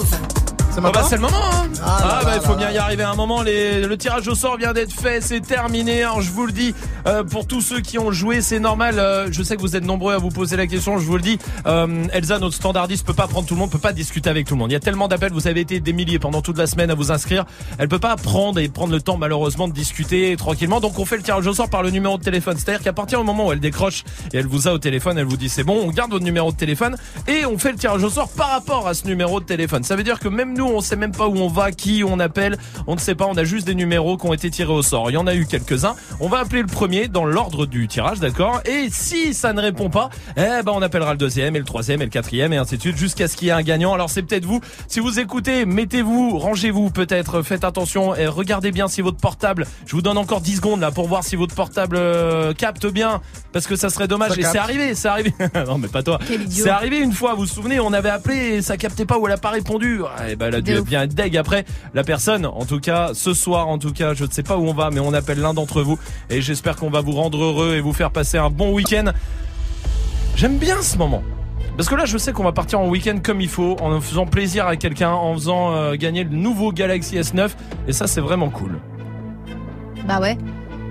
C'est 0.73 0.79
Ah 0.83 0.91
bah 0.91 1.03
c'est 1.07 1.15
le 1.15 1.21
moment 1.21 1.37
hein. 1.37 1.67
Ah 1.83 1.97
Ah 2.01 2.07
là 2.07 2.21
bah 2.23 2.31
il 2.35 2.41
faut 2.41 2.53
là 2.53 2.57
bien 2.57 2.71
y 2.71 2.77
arriver 2.77 3.03
à 3.03 3.11
un 3.11 3.15
moment. 3.15 3.41
Les... 3.41 3.81
Le 3.85 3.97
tirage 3.97 4.27
au 4.29 4.35
sort 4.35 4.55
vient 4.57 4.71
d'être 4.71 4.93
fait 4.93 5.19
C'est 5.19 5.41
terminé. 5.41 6.03
Alors 6.03 6.21
je 6.21 6.31
vous 6.31 6.45
le 6.45 6.53
dis 6.53 6.73
euh, 7.07 7.23
Pour 7.23 7.45
tous 7.45 7.61
ceux 7.61 7.81
qui 7.81 7.99
ont 7.99 8.11
joué 8.11 8.41
c'est 8.41 8.59
normal 8.59 8.97
euh, 8.97 9.27
Je 9.31 9.43
sais 9.43 9.57
que 9.57 9.61
vous 9.61 9.75
êtes 9.75 9.83
nombreux 9.83 10.13
à 10.13 10.17
vous 10.17 10.29
poser 10.29 10.55
la 10.55 10.67
question 10.67 10.97
Je 10.97 11.05
vous 11.05 11.17
le 11.17 11.21
dis. 11.21 11.39
Euh, 11.65 12.05
Elsa 12.13 12.39
notre 12.39 12.55
standardiste 12.55 13.05
peut 13.05 13.13
pas 13.13 13.27
prendre 13.27 13.47
tout 13.47 13.53
le 13.53 13.59
monde 13.59 13.69
Peut 13.69 13.79
pas 13.79 13.91
discuter 13.91 14.29
avec 14.29 14.47
tout 14.47 14.53
le 14.55 14.59
monde. 14.59 14.71
Il 14.71 14.73
y 14.73 14.77
a 14.77 14.79
tellement 14.79 15.09
d'appels 15.09 15.33
Vous 15.33 15.47
avez 15.47 15.59
été 15.59 15.81
des 15.81 15.93
milliers 15.93 16.19
pendant 16.19 16.41
toute 16.41 16.57
la 16.57 16.67
semaine 16.67 16.89
à 16.89 16.95
vous 16.95 17.11
inscrire. 17.11 17.45
Elle 17.77 17.89
peut 17.89 17.99
pas 17.99 18.15
prendre 18.15 18.59
et 18.59 18.69
prendre 18.69 18.93
le 18.93 19.01
temps 19.01 19.17
malheureusement 19.17 19.67
de 19.67 19.73
discuter 19.73 20.35
tranquillement. 20.37 20.79
Donc 20.79 20.99
on 20.99 21.05
fait 21.05 21.17
le 21.17 21.23
tirage 21.23 21.45
au 21.47 21.53
sort 21.53 21.69
par 21.69 21.83
le 21.83 21.89
numéro 21.89 22.17
de 22.17 22.23
téléphone. 22.23 22.57
C'est-à-dire 22.57 22.81
qu'à 22.81 22.93
partir 22.93 23.19
du 23.19 23.25
moment 23.25 23.47
où 23.47 23.51
elle 23.51 23.59
décroche 23.59 24.03
Et 24.33 24.37
elle 24.37 24.47
vous 24.47 24.69
a 24.69 24.71
au 24.71 24.77
téléphone 24.77 25.17
Elle 25.17 25.25
vous 25.25 25.37
dit 25.37 25.49
c'est 25.49 25.63
bon 25.63 25.81
On 25.83 25.89
garde 25.89 26.11
votre 26.11 26.23
numéro 26.23 26.51
de 26.51 26.57
téléphone 26.57 26.95
Et 27.27 27.45
on 27.45 27.57
fait 27.57 27.73
le 27.73 27.77
tirage 27.77 28.03
au 28.03 28.09
sort 28.09 28.29
par 28.29 28.51
rapport 28.51 28.87
à 28.87 28.93
ce 28.93 29.05
numéro 29.05 29.39
de 29.39 29.45
téléphone. 29.45 29.83
Ça 29.83 29.95
veut 29.95 30.03
dire 30.03 30.19
que 30.19 30.29
même 30.29 30.53
nous 30.53 30.60
on 30.65 30.81
sait 30.81 30.95
même 30.95 31.11
pas 31.11 31.27
où 31.27 31.37
on 31.37 31.47
va 31.47 31.71
Qui 31.71 32.03
on 32.05 32.19
appelle 32.19 32.57
On 32.87 32.95
ne 32.95 32.99
sait 32.99 33.15
pas 33.15 33.25
On 33.27 33.35
a 33.37 33.43
juste 33.43 33.65
des 33.65 33.75
numéros 33.75 34.17
qui 34.17 34.25
ont 34.27 34.33
été 34.33 34.49
tirés 34.49 34.73
au 34.73 34.81
sort. 34.81 35.09
Il 35.09 35.13
y 35.13 35.17
en 35.17 35.27
a 35.27 35.35
eu 35.35 35.45
quelques-uns. 35.45 35.95
On 36.19 36.27
va 36.27 36.39
appeler 36.39 36.61
le 36.61 36.67
premier 36.67 37.07
dans 37.07 37.25
l'ordre 37.25 37.65
du 37.65 37.87
tirage 37.87 38.19
d'accord? 38.19 38.61
Et 38.65 38.87
si 38.91 39.33
ça 39.33 39.53
ne 39.53 39.61
répond 39.61 39.89
pas 39.89 40.09
Eh 40.37 40.63
ben 40.63 40.71
on 40.73 40.81
appellera 40.81 41.11
le 41.11 41.17
deuxième 41.17 41.55
et 41.55 41.59
le 41.59 41.65
troisième 41.65 42.01
et 42.01 42.05
le 42.05 42.11
quatrième 42.11 42.53
Et 42.53 42.57
ainsi 42.57 42.77
de 42.77 42.81
suite 42.81 42.97
jusqu'à 42.97 43.27
ce 43.27 43.35
qu'il 43.35 43.47
y 43.47 43.51
ait 43.51 43.53
un 43.53 43.61
gagnant. 43.61 43.93
Alors 43.93 44.09
c'est 44.09 44.21
peut-être 44.23 44.45
vous. 44.45 44.61
Si 44.87 44.99
vous 44.99 45.19
écoutez 45.19 45.65
Mettez-vous 45.65 46.37
Rangez-vous 46.37 46.89
peut-être 46.91 47.41
Faites 47.41 47.63
attention 47.63 48.15
et 48.15 48.27
regardez 48.27 48.71
bien 48.71 48.87
si 48.87 49.01
votre 49.01 49.17
portable 49.17 49.65
Je 49.85 49.95
vous 49.95 50.01
donne 50.01 50.17
encore 50.17 50.41
10 50.41 50.57
secondes 50.57 50.81
là 50.81 50.91
pour 50.91 51.07
voir 51.07 51.23
si 51.23 51.35
votre 51.35 51.55
portable 51.55 51.95
euh, 51.97 52.53
capte 52.53 52.85
bien 52.87 53.21
Parce 53.51 53.67
que 53.67 53.75
ça 53.75 53.89
serait 53.89 54.07
dommage 54.07 54.31
Ça 54.33 54.39
Et 54.39 54.43
c'est 54.43 54.57
arrivé 54.57 54.95
C'est 54.95 55.07
arrivé. 55.07 55.33
Non 55.67 55.77
mais 55.77 55.87
pas 55.87 56.03
toi. 56.03 56.19
C'est 56.49 56.69
arrivé 56.69 56.99
une 56.99 57.13
fois 57.13 57.33
vous 57.33 57.41
vous 57.41 57.47
souvenez 57.47 57.79
On 57.79 57.93
avait 57.93 58.09
appelé 58.09 58.35
et 58.35 58.61
ça 58.61 58.77
captait 58.77 59.05
pas 59.05 59.17
ou 59.17 59.27
elle 59.27 59.33
a 59.33 59.37
pas 59.37 59.49
répondu. 59.49 60.01
Eh 60.29 60.35
ben 60.35 60.50
elle 60.51 60.59
a 60.59 60.61
dû 60.61 60.71
être 60.73 60.85
bien 60.85 61.07
deg 61.07 61.35
après. 61.37 61.65
La 61.93 62.03
personne 62.03 62.45
en 62.45 62.65
tout 62.65 62.79
cas 62.79 63.11
ce 63.13 63.33
soir 63.33 63.67
en 63.67 63.77
tout 63.77 63.91
cas 63.93 64.13
je 64.13 64.25
ne 64.25 64.29
sais 64.29 64.43
pas 64.43 64.57
où 64.57 64.65
on 64.67 64.73
va 64.73 64.89
mais 64.91 64.99
on 64.99 65.13
appelle 65.13 65.39
l'un 65.39 65.53
d'entre 65.53 65.81
vous. 65.81 65.97
Et 66.29 66.41
j'espère 66.41 66.75
qu'on 66.75 66.89
va 66.89 67.01
vous 67.01 67.13
rendre 67.13 67.43
heureux 67.43 67.75
et 67.75 67.81
vous 67.81 67.93
faire 67.93 68.11
passer 68.11 68.37
un 68.37 68.49
bon 68.49 68.71
week-end. 68.73 69.11
J'aime 70.35 70.57
bien 70.57 70.81
ce 70.81 70.97
moment. 70.97 71.23
Parce 71.77 71.87
que 71.89 71.95
là 71.95 72.05
je 72.05 72.17
sais 72.17 72.33
qu'on 72.33 72.43
va 72.43 72.51
partir 72.51 72.79
en 72.79 72.87
week-end 72.89 73.17
comme 73.23 73.41
il 73.41 73.47
faut 73.49 73.77
en 73.81 73.99
faisant 74.01 74.25
plaisir 74.25 74.67
à 74.67 74.75
quelqu'un 74.75 75.11
en 75.11 75.33
faisant 75.33 75.73
euh, 75.73 75.95
gagner 75.95 76.23
le 76.23 76.29
nouveau 76.35 76.71
Galaxy 76.71 77.17
S9 77.17 77.49
et 77.87 77.93
ça 77.93 78.07
c'est 78.07 78.21
vraiment 78.21 78.49
cool. 78.49 78.77
Bah 80.07 80.19
ouais, 80.19 80.37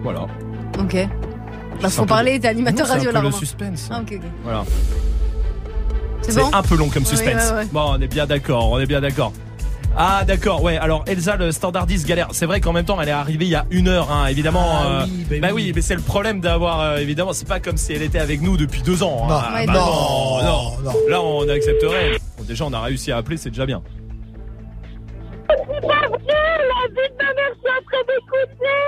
voilà. 0.03 0.27
Ok. 0.79 0.95
Bah 0.95 1.89
C'est 1.89 1.91
faut 1.97 2.07
parler, 2.07 2.39
t'es 2.41 2.49
animateur 2.49 2.87
Non, 2.87 2.93
c'est 2.93 2.99
radio 2.99 3.11
un 3.11 3.13
là. 3.13 3.21
peu 3.21 3.27
le 3.27 3.33
suspense. 3.33 3.89
Ah, 3.91 4.01
ok, 4.01 4.13
ok. 4.17 4.23
voilà. 4.43 4.65
C'est 6.23 6.33
c'est 6.33 6.41
bon 6.41 6.51
un 6.53 6.63
peu 6.63 6.77
long 6.77 6.89
comme 6.89 7.03
Oui, 7.03 7.09
suspense. 7.09 7.51
ouais, 7.51 7.57
ouais. 7.59 7.67
bon 7.73 7.95
on 7.97 8.01
est 8.01 8.07
bien 8.07 8.27
d'accord 8.27 8.71
on 8.71 8.79
est 8.79 8.87
bien 8.87 9.01
d'accord 9.01 9.33
ah 9.97 10.23
d'accord 10.25 10.63
ouais 10.63 10.77
alors 10.79 11.05
Elsa 11.07 11.37
le 11.37 11.51
standardiste 11.53 12.07
galère 12.07 12.29
c'est 12.33 12.47
vrai 12.47 12.61
qu'en 12.61 12.73
même 12.73 12.85
temps 12.85 13.01
elle 13.01 13.09
est 13.09 13.13
arrivée 13.13 13.47
il 13.47 13.51
y 13.51 13.55
a 13.57 13.67
une 13.71 13.89
heure 13.89 14.11
hein, 14.13 14.27
évidemment 14.27 14.65
Ah 14.83 14.87
euh, 14.87 15.05
oui, 15.07 15.27
bah 15.29 15.37
bah 15.41 15.49
oui. 15.53 15.65
oui 15.67 15.73
mais 15.75 15.83
c'est 15.83 15.97
le 15.97 16.01
problème 16.01 16.41
d'avoir 16.41 16.81
euh, 16.81 16.97
évidemment 16.99 17.33
c'est 17.33 17.49
pas 17.49 17.59
comme 17.61 17.77
si 17.77 17.93
elle 17.93 18.03
était 18.03 18.21
avec 18.21 18.41
nous 18.41 18.57
depuis 18.57 18.83
deux 18.83 19.03
ans 19.03 19.27
Non, 19.29 19.35
hein. 19.35 19.45
Ouais, 19.55 19.67
Bah 19.67 19.73
non. 19.73 19.81
non, 19.81 20.43
non. 20.45 20.83
non. 20.85 20.93
là 21.09 21.21
on 21.23 21.49
accepterait 21.49 22.19
Bon, 22.39 22.45
déjà 22.45 22.65
on 22.67 22.73
a 22.73 22.81
réussi 22.81 23.11
à 23.11 23.17
appeler 23.17 23.37
c'est 23.37 23.51
déjà 23.51 23.67
bien 23.67 23.83
La 25.49 25.59
vie 26.89 27.09
de 27.09 27.17
ma 27.19 27.25
mère, 27.35 27.53
je 27.55 27.59
suis 27.59 27.73
en 27.77 27.83
train 27.89 28.05
d'écouter. 28.07 28.79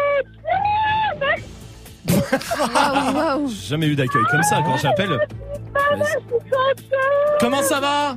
Waouh, 2.75 3.15
waouh. 3.17 3.49
J'ai 3.49 3.69
jamais 3.71 3.87
eu 3.87 3.97
d'accueil 3.97 4.23
comme 4.31 4.43
ça 4.45 4.57
quand 4.65 4.77
j'appelle 4.77 5.19
comment 7.41 7.63
ça 7.63 7.81
va? 7.81 8.17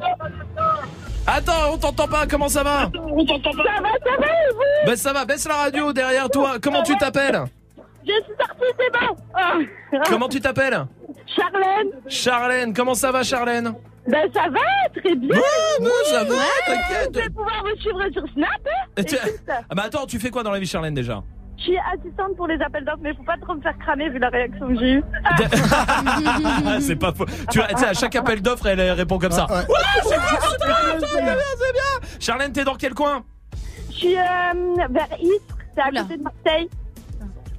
Attends 1.27 1.73
on 1.73 1.77
t'entend 1.77 2.07
pas 2.07 2.25
comment 2.27 2.49
ça 2.49 2.63
va 2.63 2.81
Ça 2.81 2.85
va, 2.85 2.91
ça 2.93 4.17
va, 4.17 4.27
et 4.27 4.53
vous 4.53 4.85
bah 4.87 4.95
ça 4.95 5.13
va 5.13 5.25
baisse 5.25 5.47
la 5.47 5.55
radio 5.55 5.93
derrière 5.93 6.29
toi 6.29 6.53
comment 6.61 6.83
tu 6.83 6.95
t'appelles 6.97 7.41
Je 8.05 8.11
suis 8.11 8.33
sortie, 8.39 8.73
c'est 8.79 8.91
bon. 8.99 9.15
Ah. 9.33 9.53
comment 10.07 10.27
tu 10.29 10.39
t'appelles 10.39 10.85
Charlène 11.35 11.91
Charlène 12.07 12.73
comment 12.73 12.93
ça 12.93 13.11
va 13.11 13.23
Charlène 13.23 13.73
Ben 14.07 14.29
ça 14.33 14.43
va, 14.49 14.99
très 15.01 15.15
bien. 15.15 15.29
Ouais, 15.29 15.79
moi, 15.81 15.89
ça 16.05 16.23
va, 16.23 16.35
Vous 16.35 16.39
t'inquiète. 16.67 17.17
allez 17.17 17.29
pouvoir 17.29 17.63
me 17.63 17.75
suivre 17.77 17.99
sur 18.13 18.23
Snap. 18.33 18.49
hein 18.67 18.85
Et 18.97 19.03
tu- 19.03 19.15
Écoute, 19.15 19.41
Ah 19.49 19.73
bah 19.75 19.83
attends, 19.87 20.05
tu 20.05 20.19
fais 20.19 20.29
quoi 20.29 20.43
dans 20.43 20.51
la 20.51 20.59
vie 20.59 20.67
Charlène 20.67 20.93
déjà 20.93 21.23
Je 21.57 21.63
suis 21.63 21.77
assistante 21.77 22.35
pour 22.35 22.47
les 22.47 22.61
appels 22.61 22.83
d'offres, 22.85 22.99
mais 23.01 23.13
faut 23.15 23.23
pas 23.23 23.37
trop 23.41 23.55
me 23.55 23.61
faire 23.61 23.77
cramer 23.79 24.09
vu 24.09 24.19
la 24.19 24.29
réaction 24.29 24.67
que 24.67 24.77
j'ai 24.79 24.91
eue. 24.95 25.03
Ah, 25.23 26.77
C'est 26.81 26.95
pas 26.95 27.13
faux. 27.13 27.25
Tu 27.51 27.59
vois, 27.59 27.67
tu 27.69 27.77
sais, 27.77 27.87
à 27.87 27.93
chaque 27.93 28.15
appel 28.15 28.41
d'offre, 28.41 28.67
elle 28.67 28.81
répond 28.91 29.17
comme 29.17 29.31
ça. 29.31 29.45
Ouais. 29.49 29.55
Ouais, 29.55 29.63
c'est 30.03 30.09
bien, 30.09 30.39
c'est 30.41 30.65
bien, 30.65 30.75
c'est 30.99 31.21
bien, 31.21 31.33
c'est 31.57 31.73
bien. 31.73 32.09
Charlène, 32.19 32.51
t'es 32.51 32.63
dans 32.63 32.75
quel 32.75 32.93
coin? 32.93 33.23
Je 33.89 33.95
suis 33.95 34.17
euh, 34.17 34.21
vers 34.89 35.07
Istres, 35.21 35.57
c'est 35.75 35.81
à 35.81 35.87
Oula. 35.89 36.01
côté 36.01 36.17
de 36.17 36.23
Marseille. 36.23 36.69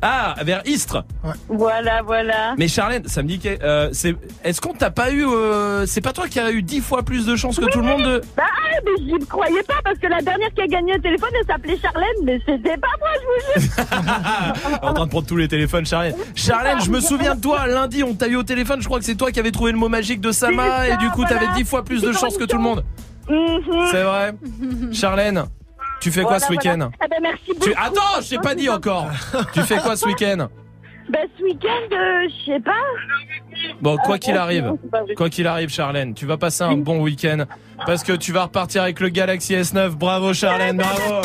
Ah, 0.02 0.34
vers 0.42 0.62
Istres. 0.66 1.04
Voilà, 1.48 2.02
voilà. 2.02 2.54
Mais 2.58 2.68
Charlène, 2.68 3.06
ça 3.08 3.22
me 3.22 3.28
dit 3.28 3.38
que 3.38 3.48
euh, 3.62 3.88
c'est. 3.92 4.14
Est-ce 4.44 4.60
qu'on 4.60 4.74
t'a 4.74 4.90
pas 4.90 5.10
eu 5.10 5.26
euh, 5.26 5.86
C'est 5.86 6.00
pas 6.00 6.12
toi 6.12 6.28
qui 6.28 6.38
as 6.38 6.50
eu 6.50 6.62
dix 6.62 6.80
fois 6.80 7.02
plus 7.02 7.26
de 7.26 7.34
chance 7.36 7.58
que 7.58 7.64
tout 7.70 7.80
le 7.80 7.86
monde 7.86 8.02
de. 8.02 8.22
Bah, 8.36 8.44
ah, 8.46 8.78
mais 8.84 9.08
je 9.08 9.14
ne 9.14 9.24
croyais 9.24 9.62
pas 9.62 9.80
parce 9.82 9.98
que 9.98 10.06
la 10.06 10.20
dernière 10.20 10.52
qui 10.54 10.60
a 10.60 10.66
gagné 10.66 10.94
un 10.94 11.00
téléphone, 11.00 11.30
elle 11.40 11.46
s'appelait 11.46 11.78
Charlène, 11.80 12.24
mais 12.24 12.40
c'était 12.46 12.76
pas 12.76 12.88
moi, 13.00 13.08
je 13.14 13.60
vous 13.60 13.62
jure. 13.62 14.82
en 14.82 14.92
train 14.92 15.04
de 15.04 15.10
prendre 15.10 15.26
tous 15.26 15.36
les 15.36 15.48
téléphones, 15.48 15.86
Charlène. 15.86 16.14
Charlène, 16.34 16.80
je 16.82 16.90
me 16.90 17.00
souviens 17.00 17.34
de 17.34 17.40
toi. 17.40 17.66
Lundi, 17.66 18.02
on 18.02 18.14
t'a 18.14 18.28
eu 18.28 18.36
au 18.36 18.42
téléphone. 18.42 18.80
Je 18.80 18.86
crois 18.86 18.98
que 18.98 19.04
c'est 19.04 19.16
toi 19.16 19.32
qui 19.32 19.40
avais 19.40 19.50
trouvé 19.52 19.72
le 19.72 19.78
mot 19.78 19.88
magique 19.88 20.20
de 20.20 20.32
Sama 20.32 20.66
ça, 20.66 20.88
et 20.88 20.96
du 20.98 21.08
coup, 21.10 21.22
voilà. 21.22 21.40
t'avais 21.40 21.52
dix 21.54 21.64
fois 21.64 21.84
plus 21.84 22.02
de 22.02 22.12
chance 22.12 22.36
que 22.36 22.44
tout 22.44 22.56
le 22.56 22.62
monde. 22.62 22.84
Mhm. 23.28 23.88
C'est 23.90 24.02
vrai. 24.02 24.34
Charlène, 24.92 25.44
tu 26.06 26.12
fais 26.12 26.22
quoi 26.22 26.38
Voilà, 26.38 26.46
ce 26.46 26.52
week-end 26.52 26.76
voilà. 26.76 26.90
Ah 27.00 27.06
ben, 27.10 27.18
merci 27.20 27.48
beaucoup. 27.48 27.64
Tu... 27.64 27.74
Attends, 27.76 28.20
je 28.22 28.28
t'ai 28.30 28.38
pas 28.38 28.54
dit 28.54 28.70
encore. 28.70 29.08
tu 29.52 29.60
fais 29.62 29.78
quoi 29.78 29.96
ce 29.96 30.06
week-end 30.06 30.46
Ben, 31.10 31.26
ce 31.36 31.42
week-end, 31.42 31.96
euh, 31.96 32.28
je 32.28 32.52
sais 32.52 32.60
pas. 32.60 32.70
Bon, 33.80 33.96
quoi 33.96 34.16
qu'il 34.18 34.36
arrive, 34.36 34.74
quoi 35.16 35.28
qu'il 35.28 35.48
arrive, 35.48 35.68
Charlène, 35.68 36.14
tu 36.14 36.24
vas 36.24 36.36
passer 36.36 36.62
un 36.62 36.76
bon 36.76 37.00
week-end 37.00 37.46
parce 37.86 38.04
que 38.04 38.12
tu 38.12 38.30
vas 38.30 38.44
repartir 38.44 38.82
avec 38.82 39.00
le 39.00 39.08
Galaxy 39.08 39.54
S9. 39.54 39.96
Bravo, 39.96 40.32
Charlène, 40.32 40.76
bravo. 40.76 41.22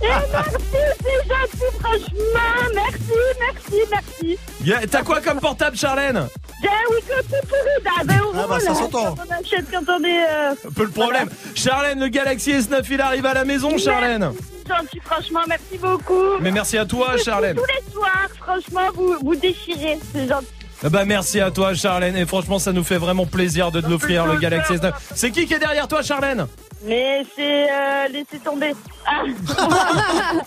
Et 0.00 0.08
merci, 0.32 0.54
c'est 1.02 1.28
gentil, 1.28 1.76
franchement. 1.80 2.70
Merci, 2.72 3.12
merci, 3.40 3.80
merci. 3.90 4.38
Yeah, 4.64 4.86
T'as 4.86 5.02
quoi 5.02 5.20
comme 5.20 5.40
portable, 5.40 5.76
Charlène? 5.76 6.28
Tout 6.62 7.48
pourri, 7.48 7.84
là. 7.84 7.90
Ben, 8.04 8.20
Ah 8.34 8.46
bah, 8.48 8.60
ça 8.60 8.74
s'entend. 8.74 9.14
quand 9.14 9.24
On 9.28 9.32
achète 9.40 9.66
quand 9.70 9.92
on 9.92 10.04
est. 10.04 10.24
Euh... 10.28 10.50
Un 10.68 10.72
peu 10.74 10.84
le 10.84 10.90
problème. 10.90 11.28
Charlène, 11.54 12.00
le 12.00 12.08
Galaxy 12.08 12.52
S9, 12.52 12.84
il 12.90 13.00
arrive 13.00 13.26
à 13.26 13.34
la 13.34 13.44
maison, 13.44 13.76
Charlène. 13.78 14.32
C'est 14.66 14.74
gentil, 14.74 15.00
franchement, 15.04 15.40
merci 15.46 15.78
beaucoup. 15.80 16.38
Mais 16.40 16.50
merci 16.50 16.78
à 16.78 16.84
toi, 16.86 17.16
Charlène. 17.22 17.56
Tous 17.56 17.64
les 17.64 17.92
soirs, 17.92 18.28
franchement, 18.38 18.88
vous, 18.94 19.16
vous 19.22 19.36
déchirez. 19.36 19.98
C'est 20.12 20.26
gentil. 20.28 20.46
Ah 20.84 20.88
Bah 20.90 21.04
merci 21.04 21.40
à 21.40 21.50
toi, 21.50 21.72
Charlène. 21.74 22.16
Et 22.16 22.26
franchement, 22.26 22.58
ça 22.58 22.72
nous 22.72 22.84
fait 22.84 22.98
vraiment 22.98 23.26
plaisir 23.26 23.70
de 23.70 23.80
te 23.80 23.88
l'offrir, 23.88 24.26
le 24.26 24.36
Galaxy 24.38 24.74
S9. 24.74 24.92
C'est 25.14 25.30
qui 25.30 25.46
qui 25.46 25.54
est 25.54 25.58
derrière 25.58 25.88
toi, 25.88 26.02
Charlène? 26.02 26.46
Mais 26.86 27.24
c'est. 27.34 27.64
Euh, 27.70 28.08
laissez 28.08 28.38
tomber. 28.44 28.74
Ah. 29.06 29.22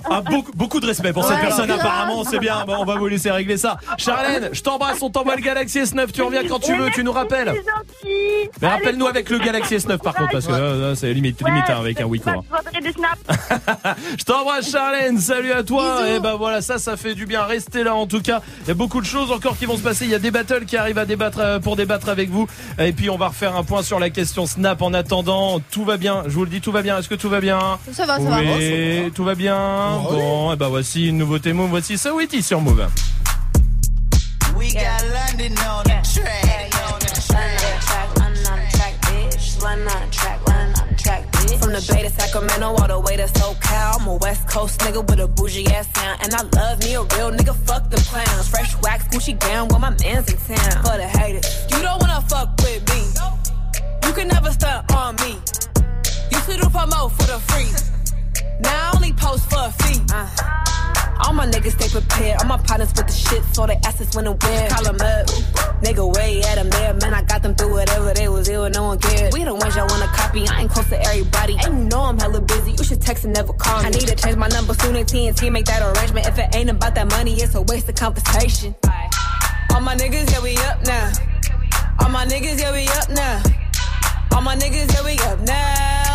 Ah, 0.09 0.22
beaucoup, 0.22 0.51
beaucoup 0.53 0.80
de 0.80 0.85
respect 0.85 1.14
pour 1.14 1.24
cette 1.24 1.38
Ouais, 1.38 1.42
personne, 1.42 1.68
grave. 1.68 1.80
apparemment, 1.80 2.24
c'est 2.24 2.40
bien. 2.40 2.66
Bon, 2.66 2.76
on 2.80 2.85
va 2.85 2.95
vous 2.95 3.08
laisser 3.08 3.32
régler 3.32 3.58
ça. 3.58 3.77
Charlène, 3.98 4.50
je 4.51 4.61
t'embrasse, 4.61 5.01
on 5.01 5.09
t'envoie 5.09 5.35
le 5.35 5.42
Galaxy 5.42 5.80
S9. 5.80 6.11
Tu 6.11 6.22
reviens 6.22 6.43
quand 6.48 6.59
tu 6.59 6.76
veux, 6.76 6.90
tu 6.92 7.03
nous 7.03 7.11
rappelles. 7.11 7.53
C'est 7.53 7.72
gentil. 7.72 8.50
Mais 8.61 8.68
rappelle-nous 8.68 9.08
avec 9.08 9.30
le 9.30 9.40
Galaxy 9.40 9.76
S9 9.77 9.98
par 10.00 10.14
contre, 10.16 10.32
parce 10.32 10.48
que 10.48 10.51
euh, 10.51 10.95
c'est 10.95 11.14
limite, 11.14 11.42
limite 11.45 11.69
hein, 11.69 11.77
avec 11.80 12.00
un 12.01 12.06
hein. 12.06 12.09
Je 12.26 12.32
m'enverrai 12.32 12.82
des 12.82 12.92
snaps. 12.92 13.98
Je 14.18 14.24
t'embrasse 14.24 14.72
Charlène, 14.72 15.19
salut 15.19 15.51
à 15.51 15.64
toi. 15.64 16.08
Et 16.09 16.19
ben 16.19 16.35
voilà, 16.35 16.61
ça, 16.61 16.77
ça 16.77 16.98
fait 16.98 17.16
du 17.16 17.26
bien. 17.26 17.43
Restez 17.43 17.84
là 17.84 17.95
en 17.95 18.08
tout 18.08 18.22
cas. 18.22 18.42
Il 18.64 18.68
y 18.68 18.72
a 18.72 18.76
beaucoup 18.76 19.01
de 19.01 19.06
choses 19.06 19.32
encore 19.32 19.58
qui 19.58 19.66
vont 19.66 19.77
se 19.77 19.84
passer. 19.84 20.06
Il 20.06 20.11
y 20.11 20.16
a 20.16 20.19
des 20.19 20.32
battles 20.32 20.66
qui 20.66 20.77
arrivent 20.77 20.98
à 20.98 21.06
débattre 21.06 21.40
euh, 21.40 21.59
pour 21.59 21.76
débattre 21.76 22.09
avec 22.09 22.30
vous. 22.30 22.48
Et 22.77 22.92
puis 22.92 23.09
on 23.09 23.18
va 23.18 23.27
refaire 23.30 23.56
un 23.56 23.64
point 23.64 23.84
sur 23.84 24.00
la 24.00 24.09
question 24.09 24.45
Snap. 24.45 24.82
En 24.82 24.93
attendant, 24.93 25.59
tout 25.72 25.85
va 25.85 25.98
bien. 25.98 26.24
Je 26.30 26.35
vous 26.35 26.45
le 26.45 26.49
dis, 26.49 26.61
tout 26.61 26.72
va 26.72 26.83
bien. 26.83 26.99
Est-ce 26.99 27.09
que 27.09 27.16
tout 27.16 27.30
va 27.30 27.41
bien 27.41 27.59
Ça 27.91 28.06
va, 28.06 28.17
ça 28.17 28.30
va. 28.30 28.40
Oui, 28.40 29.11
tout 29.16 29.24
va 29.24 29.33
bien. 29.33 29.99
Bon, 30.03 30.53
et 30.53 30.56
ben 30.56 30.67
voici 30.69 31.08
une 31.09 31.17
nouveauté 31.17 31.53
Move. 31.53 31.69
Voici 31.69 31.98
Sawiti 31.98 32.43
sur 32.43 32.61
Move. 32.61 32.88
We 34.56 34.74
got 34.74 35.01
London 35.14 35.56
on 35.67 35.83
the 35.83 36.01
track. 36.03 36.69
From 41.59 41.74
the 41.74 41.85
Bay 41.91 42.03
to 42.03 42.09
Sacramento, 42.09 42.67
all 42.67 42.88
the 42.88 42.99
way 42.99 43.17
to 43.17 43.24
SoCal. 43.25 43.99
I'm 43.99 44.08
a 44.08 44.16
West 44.16 44.48
Coast 44.48 44.80
nigga 44.80 45.06
with 45.08 45.19
a 45.19 45.27
bougie 45.27 45.67
ass 45.67 45.88
sound. 45.93 46.22
And 46.24 46.33
I 46.33 46.41
love 46.58 46.80
me 46.80 46.95
a 46.95 47.01
real 47.01 47.32
nigga, 47.32 47.53
fuck 47.67 47.90
them 47.90 47.99
clowns. 48.01 48.48
Fresh 48.49 48.75
wax, 48.82 49.03
Gucci 49.09 49.38
gown, 49.40 49.67
while 49.67 49.80
my 49.80 49.90
man's 50.01 50.32
in 50.32 50.38
town. 50.38 50.83
For 50.83 50.98
the 50.98 51.08
haters, 51.08 51.45
you 51.69 51.82
don't 51.82 51.99
wanna 51.99 52.22
fuck 52.30 52.49
with 52.59 52.82
me. 52.90 53.01
You 54.08 54.14
can 54.14 54.27
never 54.30 54.51
stunt 54.51 54.91
on 54.93 55.16
me. 55.17 55.38
You 56.40 56.53
should 56.53 56.61
do 56.61 56.69
for 56.69 57.27
the 57.27 57.38
free. 57.51 57.68
Now 58.61 58.72
I 58.72 58.95
only 58.95 59.11
post 59.11 59.50
for 59.51 59.59
a 59.59 59.72
fee. 59.84 60.00
Uh. 60.14 61.26
All 61.26 61.34
my 61.34 61.45
niggas 61.45 61.76
stay 61.76 61.90
prepared. 61.90 62.40
All 62.40 62.48
my 62.48 62.56
partners 62.56 62.93
with 62.95 63.08
the 63.08 63.11
shit, 63.11 63.43
so 63.53 63.68
they 63.68 63.76
asses 63.84 64.16
when 64.16 64.26
and 64.26 64.42
where. 64.42 64.69
them 64.69 64.95
up. 64.95 65.27
Nigga, 65.84 66.16
way 66.16 66.42
at 66.43 66.56
them 66.56 66.69
there. 66.69 66.93
Man, 66.93 67.14
I 67.14 67.24
got 67.24 67.43
them 67.43 67.56
through 67.56 67.74
whatever 67.74 68.14
they 68.14 68.30
was 68.30 68.48
ill, 68.48 68.69
no 68.69 68.84
one 68.84 69.00
cared. 69.00 69.34
We 69.34 69.43
the 69.43 69.53
ones 69.53 69.76
y'all 69.76 69.88
wanna 69.90 70.08
copy. 70.16 70.48
I 70.48 70.61
ain't 70.61 70.72
close 70.72 70.88
to 70.88 71.01
everybody. 71.08 71.58
And 71.59 71.77
you 71.77 71.84
know 71.90 72.03
I'm 72.03 72.18
hella 72.18 72.40
busy. 72.40 72.72
You 72.72 72.85
should 72.85 73.01
text 73.01 73.26
and 73.26 73.34
never 73.34 73.51
call 73.51 73.82
me. 73.82 73.88
I 73.88 73.90
need 73.90 74.08
to 74.08 74.16
change 74.16 74.38
my 74.38 74.48
number 74.48 74.74
soon 74.76 74.95
as 74.95 75.11
TNT 75.11 75.51
make 75.51 75.66
that 75.66 75.84
arrangement. 75.84 76.26
If 76.26 76.40
it 76.40 76.56
ain't 76.56 76.69
about 76.69 76.95
that 76.95 77.11
money, 77.11 77.34
it's 77.34 77.56
a 77.56 77.64
waste 77.64 77.90
of 77.90 77.95
conversation. 77.95 78.74
All 79.74 79.82
my 79.82 79.93
niggas, 79.93 80.32
yeah, 80.32 80.42
we 80.42 80.56
up 80.56 80.85
now. 80.85 81.11
All 82.00 82.09
my 82.09 82.26
niggas, 82.26 82.61
yeah, 82.61 82.72
we 82.72 82.88
up 82.88 83.09
now. 83.09 83.43
All 84.32 84.42
my 84.42 84.56
niggas, 84.56 84.93
yeah, 84.93 85.03
we 85.03 85.18
up 85.27 85.42
now. 85.42 86.09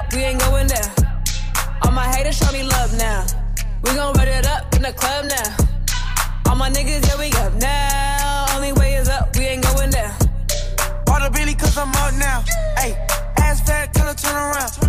Up, 0.00 0.14
we 0.14 0.20
ain't 0.20 0.40
going 0.40 0.66
there. 0.66 0.94
All 1.82 1.92
my 1.92 2.06
haters 2.06 2.38
show 2.38 2.50
me 2.52 2.62
love 2.62 2.96
now. 2.96 3.26
We 3.82 3.90
gon' 3.94 4.14
run 4.14 4.28
it 4.28 4.46
up 4.46 4.74
in 4.74 4.82
the 4.82 4.92
club 4.92 5.26
now. 5.26 5.56
All 6.48 6.56
my 6.56 6.70
niggas, 6.70 7.06
yeah, 7.06 7.18
we 7.18 7.28
up 7.44 7.54
now. 7.54 8.46
Only 8.56 8.72
way 8.72 8.94
is 8.94 9.08
up, 9.08 9.36
we 9.36 9.44
ain't 9.44 9.62
going 9.62 9.90
there. 9.90 10.16
Bought 11.04 11.26
a 11.26 11.30
Billy 11.30 11.54
cause 11.54 11.76
I'm 11.76 11.88
up 11.88 12.14
now. 12.14 12.42
Hey, 12.78 12.96
ass 13.36 13.60
fat, 13.60 13.92
tell 13.92 14.06
her 14.06 14.14
turn 14.14 14.34
around. 14.36 14.79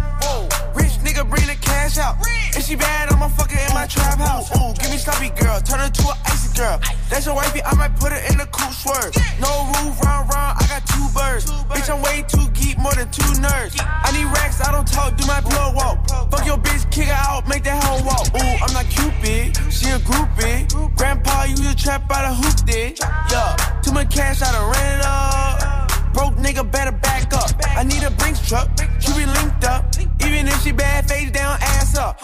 Whoa, 1.31 1.37
rich 1.37 1.43
nigga 1.43 1.47
bring 1.47 1.47
the 1.47 1.55
cash 1.61 1.97
out. 1.97 2.17
If 2.55 2.65
she 2.65 2.75
bad, 2.75 3.11
I'ma 3.11 3.27
fuck 3.29 3.51
her 3.51 3.67
in 3.67 3.73
my 3.73 3.85
trap 3.87 4.19
house. 4.19 4.51
Ooh, 4.51 4.73
give 4.79 4.91
me 4.91 4.97
sloppy 4.97 5.29
girl, 5.29 5.59
turn 5.61 5.79
her 5.79 5.89
to 5.89 6.03
an 6.03 6.17
icy 6.25 6.57
girl. 6.57 6.79
That's 7.09 7.25
your 7.25 7.35
wifey, 7.35 7.63
I 7.63 7.75
might 7.75 7.95
put 7.97 8.11
her 8.11 8.21
in 8.31 8.37
the 8.37 8.45
cool 8.51 8.71
swerve. 8.71 9.15
No 9.39 9.67
roof, 9.79 9.99
round, 10.03 10.29
round, 10.31 10.57
I 10.59 10.67
got 10.67 10.85
two 10.85 11.07
birds. 11.13 11.51
Bitch, 11.71 11.89
I'm 11.89 12.01
way 12.01 12.23
too 12.27 12.49
geek, 12.51 12.77
more 12.77 12.93
than 12.93 13.09
two 13.11 13.31
nerds. 13.39 13.79
I 13.79 14.11
need 14.11 14.25
racks, 14.25 14.61
I 14.61 14.71
don't 14.71 14.87
talk, 14.87 15.15
do 15.17 15.25
my 15.25 15.41
plug 15.41 15.75
walk. 15.75 16.07
Fuck 16.31 16.45
your 16.45 16.57
bitch, 16.57 16.89
kick 16.91 17.07
her 17.07 17.13
out, 17.13 17.47
make 17.47 17.63
that 17.63 17.83
hoe 17.83 18.03
walk. 18.05 18.27
Ooh, 18.35 18.63
I'm 18.63 18.73
not 18.73 18.85
Cupid, 18.91 19.55
she 19.71 19.89
a 19.89 19.99
groupie. 19.99 20.67
Grandpa 20.97 21.45
you 21.45 21.69
a 21.69 21.75
trap 21.75 22.11
out 22.11 22.25
of 22.25 22.37
hoop 22.37 22.65
did. 22.65 22.99
Yeah, 23.31 23.55
too 23.81 23.93
much 23.93 24.13
cash, 24.13 24.41
I 24.41 24.51
done 24.51 24.71
ran 24.71 24.99
it 24.99 25.05
up. 25.05 25.80
Broke 26.13 26.35
nigga 26.35 26.69
better 26.69 26.91
back 26.91 27.33
up. 27.33 27.51
I 27.75 27.83
need 27.83 28.03
a 28.03 28.11
Brinks 28.11 28.47
truck. 28.47 28.69
She 28.99 29.13
be 29.13 29.25
linked 29.25 29.63
up. 29.63 29.85
Even 30.25 30.47
if 30.47 30.61
she 30.63 30.71
bad, 30.71 31.07
face 31.07 31.31
down, 31.31 31.57
ass 31.61 31.97
up. 31.97 32.19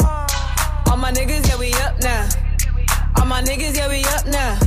All 0.88 0.98
my 0.98 1.12
niggas, 1.12 1.48
yeah, 1.48 1.58
we 1.58 1.74
up 1.74 2.00
now. 2.02 2.28
All 3.18 3.26
my 3.26 3.42
niggas, 3.42 3.76
yeah, 3.76 3.88
we 3.90 4.04
up 4.06 4.26
now. 4.28 4.60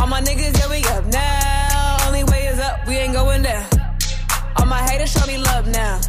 All 0.00 0.06
my 0.06 0.20
niggas, 0.20 0.58
yeah, 0.58 0.68
we 0.68 0.84
up 0.96 1.04
now. 1.06 2.06
Only 2.06 2.24
way 2.24 2.46
is 2.46 2.58
up, 2.58 2.86
we 2.86 2.96
ain't 2.96 3.14
going 3.14 3.42
there. 3.42 3.66
All 4.58 4.66
my 4.66 4.82
haters 4.82 5.12
show 5.12 5.26
me 5.26 5.38
love 5.38 5.66
now. 5.68 6.00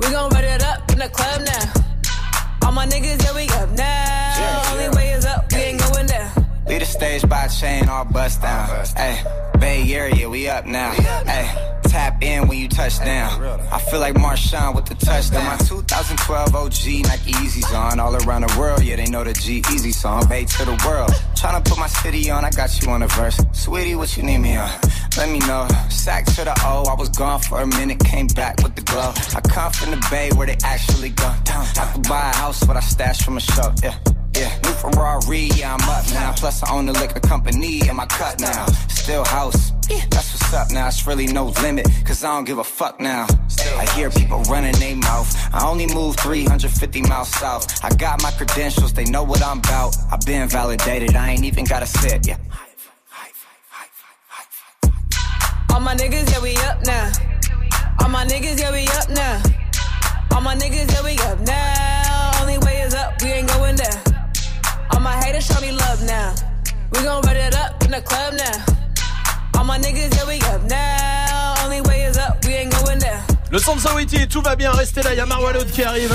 We 0.00 0.10
gon' 0.10 0.30
run 0.30 0.44
it 0.44 0.62
up 0.62 0.90
in 0.92 0.98
the 0.98 1.08
club 1.08 1.42
now. 1.44 2.66
All 2.66 2.72
my 2.72 2.86
niggas, 2.86 3.22
yeah, 3.24 3.34
we 3.34 3.48
up 3.60 3.70
now. 3.70 4.72
Only 4.72 4.88
way 4.96 5.10
is 5.10 5.24
up, 5.24 5.47
Lead 6.68 6.82
the 6.82 6.84
stage 6.84 7.26
by 7.26 7.46
chain, 7.46 7.88
all 7.88 8.04
bust 8.04 8.42
down. 8.42 8.68
Hey, 8.94 9.22
Bay 9.58 9.90
Area, 9.90 10.28
we 10.28 10.48
up 10.48 10.66
now. 10.66 10.92
Hey, 10.92 11.78
tap 11.84 12.22
in 12.22 12.46
when 12.46 12.58
you 12.58 12.68
touch 12.68 12.98
down. 12.98 13.42
I 13.72 13.78
feel 13.78 14.00
like 14.00 14.16
Marshawn 14.16 14.76
with 14.76 14.84
the 14.84 14.94
touchdown. 14.94 15.46
My 15.46 15.56
2012 15.56 16.54
OG 16.54 17.08
Nike 17.08 17.30
Easy's 17.42 17.72
on. 17.72 17.98
All 17.98 18.14
around 18.16 18.42
the 18.42 18.58
world, 18.58 18.84
yeah, 18.84 18.96
they 18.96 19.06
know 19.06 19.24
the 19.24 19.32
G 19.32 19.62
Easy 19.72 19.92
song. 19.92 20.28
Bay 20.28 20.44
to 20.44 20.64
the 20.66 20.78
world. 20.86 21.08
Tryna 21.40 21.64
put 21.64 21.78
my 21.78 21.86
city 21.86 22.30
on, 22.30 22.44
I 22.44 22.50
got 22.50 22.82
you 22.82 22.90
on 22.90 23.02
a 23.02 23.08
verse. 23.08 23.40
Sweetie, 23.52 23.94
what 23.94 24.14
you 24.18 24.22
need 24.22 24.38
me 24.38 24.56
on? 24.56 24.70
Let 25.16 25.30
me 25.30 25.38
know. 25.38 25.66
Sack 25.88 26.26
to 26.26 26.44
the 26.44 26.54
O, 26.66 26.84
I 26.84 26.94
was 26.94 27.08
gone 27.08 27.40
for 27.40 27.62
a 27.62 27.66
minute, 27.66 27.98
came 28.00 28.26
back 28.26 28.62
with 28.62 28.74
the 28.74 28.82
glow. 28.82 29.14
I 29.34 29.40
come 29.40 29.72
from 29.72 29.92
the 29.92 30.06
Bay 30.10 30.28
where 30.36 30.46
they 30.46 30.58
actually 30.64 31.10
go. 31.10 31.32
I 31.48 31.92
could 31.94 32.06
buy 32.06 32.28
a 32.28 32.36
house, 32.36 32.62
what 32.68 32.76
I 32.76 32.80
stashed 32.80 33.24
from 33.24 33.38
a 33.38 33.40
show. 33.40 33.72
Yeah. 33.82 33.96
Yeah, 34.38 34.56
new 34.62 34.70
Ferrari, 34.70 35.50
yeah, 35.56 35.74
I'm 35.74 35.88
up 35.88 36.08
now. 36.12 36.32
Plus, 36.32 36.62
I 36.62 36.72
own 36.72 36.86
the 36.86 36.92
liquor 36.92 37.18
company 37.18 37.80
in 37.88 37.96
my 37.96 38.06
cut 38.06 38.40
now. 38.40 38.66
Still 38.86 39.24
house, 39.24 39.72
that's 40.10 40.32
what's 40.32 40.54
up 40.54 40.70
now. 40.70 40.86
It's 40.86 41.04
really 41.08 41.26
no 41.26 41.46
limit, 41.60 41.88
cause 42.04 42.22
I 42.22 42.36
don't 42.36 42.44
give 42.44 42.58
a 42.58 42.64
fuck 42.64 43.00
now. 43.00 43.26
I 43.76 43.84
hear 43.96 44.10
people 44.10 44.40
running 44.42 44.78
their 44.78 44.94
mouth. 44.94 45.28
I 45.52 45.66
only 45.66 45.88
move 45.92 46.16
350 46.18 47.02
miles 47.02 47.30
south. 47.30 47.84
I 47.84 47.90
got 47.96 48.22
my 48.22 48.30
credentials, 48.30 48.92
they 48.92 49.06
know 49.06 49.24
what 49.24 49.42
I'm 49.42 49.58
about. 49.58 49.96
I've 50.12 50.20
been 50.20 50.48
validated, 50.48 51.16
I 51.16 51.30
ain't 51.30 51.44
even 51.44 51.64
gotta 51.64 51.86
sit, 51.86 52.24
yeah. 52.24 52.36
All 55.72 55.80
my 55.80 55.96
niggas, 55.96 56.30
yeah, 56.30 56.40
we 56.40 56.54
up 56.58 56.84
now. 56.84 57.10
All 58.00 58.08
my 58.08 58.24
niggas, 58.24 58.60
yeah, 58.60 58.70
we 58.70 58.86
up 58.86 59.10
now. 59.10 59.42
All 60.32 60.42
my 60.42 60.54
niggas, 60.54 60.92
yeah, 60.92 61.02
we 61.02 61.18
up 61.26 61.40
now. 61.40 62.07
All 64.90 65.00
my 65.00 65.16
haters 65.22 65.46
show 65.46 65.60
me 65.60 65.72
love 65.72 66.02
now. 66.04 66.34
We 66.92 67.02
gon' 67.02 67.22
run 67.22 67.36
it 67.36 67.54
up 67.54 67.82
in 67.84 67.90
the 67.90 68.00
club 68.00 68.34
now. 68.34 69.58
All 69.58 69.64
my 69.64 69.78
niggas, 69.78 70.14
yeah, 70.16 70.26
we 70.26 70.40
up 70.54 70.62
now. 70.68 71.54
Only 71.64 71.80
way 71.82 72.02
is 72.02 72.16
up, 72.16 72.44
we 72.44 72.54
ain't 72.54 72.72
going 72.72 72.98
there. 72.98 73.22
Le 73.50 73.58
son 73.58 73.76
de 73.76 73.80
Sawiti, 73.80 74.28
tout 74.28 74.42
va 74.42 74.56
bien, 74.56 74.70
restez 74.72 75.02
là, 75.02 75.14
il 75.14 75.16
y 75.16 75.20
a 75.20 75.26
Marwalod 75.26 75.70
qui 75.70 75.82
arrive. 75.82 76.14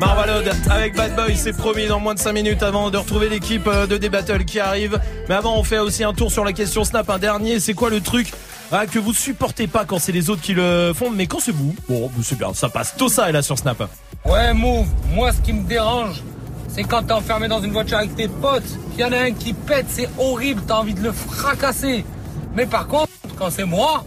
Marwalod 0.00 0.50
avec 0.70 0.94
Bad 0.94 1.16
Boy, 1.16 1.34
c'est 1.36 1.54
promis 1.54 1.86
dans 1.86 1.98
moins 1.98 2.14
de 2.14 2.18
5 2.18 2.32
minutes 2.32 2.62
avant 2.62 2.90
de 2.90 2.98
retrouver 2.98 3.28
l'équipe 3.28 3.66
euh, 3.66 3.86
de 3.86 3.96
D-Battle 3.96 4.44
qui 4.44 4.60
arrive. 4.60 5.00
Mais 5.28 5.34
avant, 5.34 5.56
on 5.56 5.64
fait 5.64 5.78
aussi 5.78 6.04
un 6.04 6.12
tour 6.12 6.30
sur 6.30 6.44
la 6.44 6.52
question 6.52 6.84
Snap, 6.84 7.08
un 7.08 7.18
dernier. 7.18 7.58
C'est 7.58 7.74
quoi 7.74 7.88
le 7.88 8.00
truc 8.00 8.32
ah, 8.72 8.86
que 8.86 8.98
vous 8.98 9.12
supportez 9.12 9.66
pas 9.66 9.84
quand 9.84 9.98
c'est 9.98 10.12
les 10.12 10.30
autres 10.30 10.42
qui 10.42 10.54
le 10.54 10.92
font, 10.94 11.10
mais 11.10 11.26
quand 11.26 11.40
c'est 11.40 11.54
vous, 11.54 11.74
bon, 11.88 12.10
c'est 12.22 12.38
bien, 12.38 12.54
ça 12.54 12.68
passe. 12.68 12.94
Tout 12.96 13.08
ça 13.08 13.28
est 13.28 13.32
là 13.32 13.42
sur 13.42 13.58
Snap. 13.58 13.82
Ouais, 14.24 14.54
Move, 14.54 14.86
moi 15.08 15.32
ce 15.32 15.40
qui 15.40 15.52
me 15.52 15.66
dérange, 15.66 16.22
c'est 16.72 16.84
quand 16.84 17.02
t'es 17.02 17.12
enfermé 17.12 17.48
dans 17.48 17.60
une 17.62 17.72
voiture 17.72 17.98
avec 17.98 18.14
tes 18.16 18.28
potes, 18.28 18.62
qu'il 18.92 19.00
y 19.00 19.04
en 19.04 19.12
a 19.12 19.18
un 19.18 19.32
qui 19.32 19.52
pète, 19.52 19.86
c'est 19.88 20.08
horrible, 20.18 20.62
t'as 20.66 20.76
envie 20.76 20.94
de 20.94 21.02
le 21.02 21.12
fracasser. 21.12 22.04
Mais 22.54 22.66
par 22.66 22.86
contre, 22.86 23.08
quand 23.38 23.50
c'est 23.50 23.64
moi, 23.64 24.04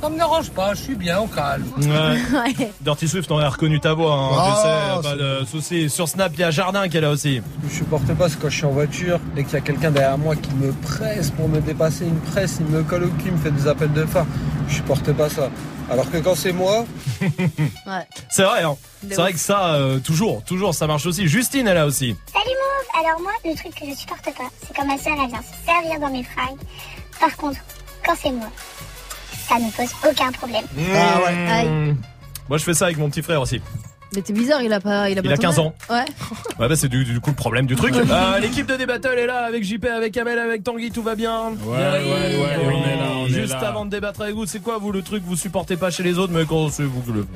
ça 0.00 0.10
me 0.10 0.16
dérange 0.16 0.50
pas, 0.50 0.74
je 0.74 0.82
suis 0.82 0.94
bien 0.94 1.18
au 1.18 1.26
calme. 1.26 1.64
Ouais. 1.78 2.70
Dirty 2.82 3.08
Swift, 3.08 3.30
on 3.30 3.38
a 3.38 3.48
reconnu 3.48 3.80
ta 3.80 3.94
voix, 3.94 4.12
hein, 4.14 4.36
Ah, 4.38 4.98
je 5.02 5.02
sais, 5.02 5.08
pas 5.08 5.16
de 5.16 5.44
soucis. 5.46 5.88
Sur 5.88 6.06
Snap, 6.08 6.32
il 6.34 6.40
y 6.40 6.44
a 6.44 6.50
Jardin 6.50 6.86
qui 6.88 6.98
est 6.98 7.00
là 7.00 7.10
aussi. 7.10 7.36
Ce 7.62 7.66
que 7.66 7.72
je 7.72 7.78
supporte 7.78 8.06
pas, 8.14 8.28
c'est 8.28 8.38
quand 8.38 8.50
je 8.50 8.56
suis 8.56 8.66
en 8.66 8.70
voiture 8.72 9.18
et 9.36 9.44
qu'il 9.44 9.54
y 9.54 9.56
a 9.56 9.60
quelqu'un 9.60 9.90
derrière 9.90 10.18
moi 10.18 10.36
qui 10.36 10.52
me 10.54 10.72
presse 10.72 11.30
pour 11.30 11.48
me 11.48 11.60
dépasser. 11.60 12.04
Il 12.06 12.12
me 12.14 12.20
presse, 12.20 12.58
il 12.60 12.66
me 12.66 12.82
colle 12.82 13.04
au 13.04 13.08
cul, 13.08 13.26
il 13.26 13.32
me 13.32 13.38
fait 13.38 13.50
des 13.50 13.66
appels 13.66 13.92
de 13.92 14.04
phare. 14.04 14.26
Je 14.68 14.74
supporte 14.74 15.10
pas 15.12 15.30
ça. 15.30 15.48
Alors 15.90 16.10
que 16.10 16.16
quand 16.18 16.34
c'est 16.34 16.52
moi, 16.52 16.84
Ouais. 17.20 18.06
C'est 18.28 18.42
vrai, 18.42 18.62
hein. 18.64 18.76
C'est 19.08 19.14
vrai 19.16 19.32
que 19.32 19.38
ça, 19.38 19.74
euh, 19.74 19.98
toujours, 20.00 20.42
toujours, 20.42 20.74
ça 20.74 20.86
marche 20.86 21.06
aussi. 21.06 21.28
Justine 21.28 21.68
est 21.68 21.74
là 21.74 21.86
aussi. 21.86 22.16
Salut 22.32 22.44
Mauve 22.46 23.04
Alors 23.06 23.20
moi, 23.20 23.32
le 23.44 23.54
truc 23.54 23.72
que 23.74 23.86
je 23.88 23.94
supporte 23.94 24.24
pas, 24.24 24.50
c'est 24.66 24.74
quand 24.74 24.84
ma 24.84 24.98
soeur 24.98 25.14
elle 25.22 25.28
vient 25.28 25.42
se 25.42 25.64
servir 25.64 26.00
dans 26.00 26.10
mes 26.10 26.24
fringues. 26.24 26.58
Par 27.20 27.36
contre, 27.36 27.58
quand 28.04 28.14
c'est 28.20 28.32
moi, 28.32 28.48
ça 29.48 29.56
ne 29.58 29.70
pose 29.70 29.90
aucun 30.10 30.32
problème. 30.32 30.64
Ah 30.94 31.20
ouais. 31.20 31.50
Aïe. 31.50 31.94
Moi, 32.48 32.58
je 32.58 32.64
fais 32.64 32.74
ça 32.74 32.86
avec 32.86 32.98
mon 32.98 33.08
petit 33.08 33.22
frère 33.22 33.40
aussi. 33.40 33.60
Mais 34.14 34.22
t'es 34.22 34.32
bizarre, 34.32 34.62
il 34.62 34.72
a 34.72 34.80
pas. 34.80 35.10
Il 35.10 35.18
a, 35.18 35.22
Il 35.22 35.28
pas 35.28 35.34
a 35.34 35.36
ton 35.36 35.42
15 35.42 35.58
âge. 35.58 35.64
ans. 35.66 35.74
Ouais. 35.90 36.04
Ouais, 36.58 36.68
bah, 36.68 36.76
c'est 36.76 36.88
du, 36.88 37.04
du 37.04 37.20
coup 37.20 37.30
le 37.30 37.36
problème 37.36 37.66
du 37.66 37.76
truc. 37.76 37.94
Euh, 37.94 38.38
L'équipe 38.40 38.66
de 38.66 38.76
D-Battle 38.76 39.18
est 39.18 39.26
là 39.26 39.44
avec 39.46 39.62
JP, 39.62 39.84
avec 39.94 40.16
Amel, 40.16 40.38
avec 40.38 40.64
Tanguy, 40.64 40.90
tout 40.90 41.02
va 41.02 41.14
bien 41.14 41.50
Ouais, 41.66 41.76
ouais, 41.76 41.76
ouais, 41.76 42.56
on 42.64 42.70
est 42.70 42.96
là, 42.96 43.04
on 43.20 43.26
est 43.26 43.28
Juste 43.28 43.52
là. 43.52 43.68
avant 43.68 43.84
de 43.84 43.90
débattre 43.90 44.22
avec 44.22 44.34
vous, 44.34 44.46
c'est 44.46 44.60
quoi 44.62 44.78
vous 44.78 44.90
le 44.90 45.02
truc 45.02 45.22
que 45.22 45.28
vous 45.28 45.36
supportez 45.36 45.76
pas 45.76 45.90
chez 45.90 46.02
les 46.02 46.16
autres, 46.18 46.32
mais 46.32 46.46
quand 46.46 46.70
c'est 46.70 46.82
vous 46.84 47.02
que 47.02 47.12
le. 47.12 47.26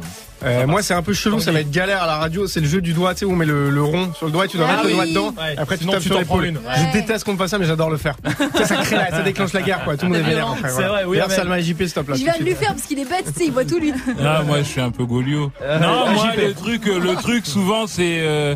Euh, 0.43 0.67
moi, 0.67 0.83
c'est 0.83 0.95
un 0.95 1.03
peu 1.03 1.13
chelou, 1.13 1.39
ça 1.39 1.53
va 1.53 1.61
être 1.61 1.71
galère 1.71 2.03
à 2.03 2.07
la 2.07 2.17
radio. 2.17 2.47
C'est 2.47 2.61
le 2.61 2.67
jeu 2.67 2.81
du 2.81 2.95
doigt, 2.95 3.13
tu 3.13 3.21
sais, 3.21 3.25
où 3.27 3.33
on 3.33 3.37
met 3.37 3.45
le, 3.45 3.69
le 3.69 3.83
rond 3.83 4.11
sur 4.15 4.25
le 4.27 4.33
doigt 4.33 4.47
et 4.47 4.49
tu 4.49 4.57
dois 4.57 4.67
Ah 4.71 4.77
mettre 4.77 4.87
le 4.89 4.93
doigt 4.95 5.07
dedans. 5.07 5.35
Ouais. 5.37 5.55
Après, 5.59 5.77
tu 5.77 5.83
Sinon, 5.83 5.93
tapes 5.93 6.03
tu 6.03 6.09
sur 6.09 6.17
t'en 6.19 6.25
prends 6.25 6.41
l'épaule. 6.41 6.63
une. 6.65 6.87
Je 6.87 6.93
déteste 6.99 7.25
qu'on 7.25 7.33
me 7.35 7.39
fasse 7.39 7.51
ça, 7.51 7.59
mais 7.59 7.67
j'adore 7.67 7.91
le 7.91 7.99
faire. 7.99 8.17
ça, 8.55 8.65
ça 8.65 8.77
crée 8.77 8.97
la- 8.97 9.11
ça 9.11 9.21
déclenche 9.23 9.53
la 9.53 9.61
guerre, 9.63 9.85
quoi. 9.85 9.97
Tout 9.99 10.07
le 10.07 10.13
monde 10.13 10.21
est 10.21 10.25
vénère 10.25 10.51
après. 10.51 10.71
C'est 10.71 10.83
vrai, 10.85 11.05
oui. 11.05 11.19
Salma 11.29 11.59
et 11.59 11.63
JP, 11.63 11.83
stop 11.85 12.09
là. 12.09 12.15
Je 12.17 12.23
viens 12.25 12.39
de 12.39 12.45
lui 12.45 12.55
faire 12.55 12.71
parce 12.71 12.87
qu'il 12.87 12.99
est 12.99 13.05
bête, 13.05 13.25
tu 13.27 13.33
sais, 13.41 13.45
il 13.47 13.53
voit 13.53 13.67
tout 13.67 13.79
lui. 13.79 13.93
Ah, 14.25 14.43
moi, 14.47 14.59
je 14.59 14.63
suis 14.65 14.81
un 14.81 14.91
peu 14.91 15.05
goliot. 15.05 15.53
Non, 15.81 16.11
moi, 16.13 16.29
truc, 16.61 16.87
euh, 16.87 16.99
le 16.99 17.17
truc, 17.17 17.47
souvent, 17.47 17.87
c'est 17.87 18.21
euh, 18.21 18.55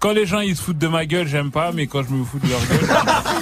quand 0.00 0.12
les 0.12 0.26
gens 0.26 0.40
ils 0.40 0.56
se 0.56 0.62
foutent 0.62 0.78
de 0.78 0.88
ma 0.88 1.06
gueule, 1.06 1.26
j'aime 1.26 1.50
pas, 1.50 1.72
mais 1.72 1.86
quand 1.86 2.02
je 2.02 2.10
me 2.10 2.24
fous 2.24 2.38
de 2.38 2.48
leur 2.48 2.60
gueule. 2.60 2.88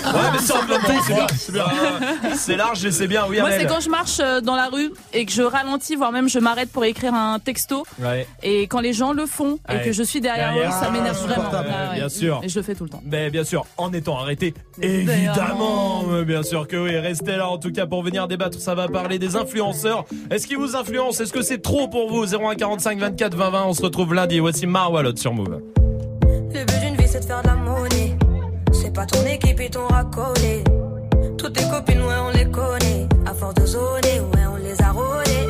Ouais, 0.06 0.22
mais 0.32 0.38
ça, 0.38 0.54
en 0.60 0.66
même 0.68 0.80
temps, 0.80 1.02
c'est 1.04 1.14
bien, 1.14 1.26
c'est 1.36 1.52
bien. 1.52 1.64
C'est 2.36 2.56
large 2.56 2.84
et 2.84 2.92
c'est 2.92 3.08
bien, 3.08 3.24
oui, 3.28 3.40
Moi, 3.40 3.50
c'est 3.50 3.66
quand 3.66 3.80
je 3.80 3.88
marche 3.90 4.18
euh, 4.20 4.40
dans 4.40 4.54
la 4.54 4.68
rue 4.68 4.92
et 5.12 5.26
que 5.26 5.32
je 5.32 5.42
ralentis, 5.42 5.96
voire 5.96 6.12
même 6.12 6.28
je 6.28 6.38
m'arrête 6.38 6.70
pour 6.70 6.84
écrire 6.84 7.12
un 7.12 7.38
texto. 7.40 7.84
Ouais. 7.98 8.26
Et 8.42 8.62
quand 8.68 8.80
les 8.80 8.92
gens 8.92 9.12
le 9.12 9.26
font 9.26 9.58
et 9.68 9.74
Ouais. 9.76 9.82
que 9.82 9.92
je 9.92 10.02
suis 10.04 10.20
derrière, 10.20 10.54
eux, 10.56 10.70
ça 10.70 10.90
m'énerve 10.90 11.18
Ah, 11.24 11.26
vraiment. 11.26 11.48
Ah, 11.52 11.90
ouais. 11.90 11.96
Bien 11.98 12.08
sûr. 12.08 12.40
Et 12.44 12.48
je 12.48 12.58
le 12.58 12.62
fais 12.64 12.74
tout 12.74 12.84
le 12.84 12.90
temps. 12.90 13.02
Mais 13.04 13.30
bien 13.30 13.42
sûr, 13.44 13.66
en 13.78 13.92
étant 13.92 14.18
arrêté, 14.18 14.54
évidemment. 14.80 16.04
Mais 16.08 16.24
Bien 16.24 16.42
sûr 16.42 16.66
que 16.68 16.76
oui. 16.76 16.96
Restez 16.98 17.36
là 17.36 17.48
en 17.48 17.58
tout 17.58 17.72
cas 17.72 17.86
pour 17.86 18.02
venir 18.02 18.28
débattre. 18.28 18.60
Ça 18.60 18.74
va 18.74 18.88
parler 18.88 19.18
des 19.18 19.34
influenceurs. 19.36 20.04
Est-ce 20.30 20.46
qu'ils 20.46 20.58
vous 20.58 20.76
influencent? 20.76 21.20
Est-ce 21.22 21.32
que 21.32 21.42
c'est 21.42 21.60
trop 21.62 21.88
pour 21.88 22.10
vous? 22.10 22.26
0145 22.26 22.98
24 22.98 23.36
20 23.36 23.50
20. 23.50 23.64
On 23.64 23.74
se 23.74 23.82
retrouve 23.82 24.14
lundi. 24.14 24.38
Voici 24.38 24.66
Marwalot 24.66 25.16
sur 25.16 25.32
Move. 25.34 25.60
Le 26.56 26.64
but 26.64 26.80
d'une 26.80 26.96
vie, 26.96 27.06
c'est 27.06 27.20
de 27.20 27.24
faire 27.26 27.42
de 27.42 27.48
la 27.48 27.54
monnaie. 27.54 28.16
C'est 28.72 28.90
pas 28.90 29.04
ton 29.04 29.22
équipe 29.26 29.60
et 29.60 29.68
ton 29.68 29.86
racolé. 29.88 30.64
Toutes 31.36 31.52
tes 31.52 31.68
copines, 31.68 32.00
ouais, 32.00 32.14
on 32.18 32.30
les 32.30 32.50
connaît. 32.50 33.06
À 33.26 33.34
force 33.34 33.52
de 33.56 33.66
zoner, 33.66 34.20
ouais, 34.20 34.46
on 34.50 34.56
les 34.56 34.80
a 34.80 34.90
rôlées. 34.90 35.48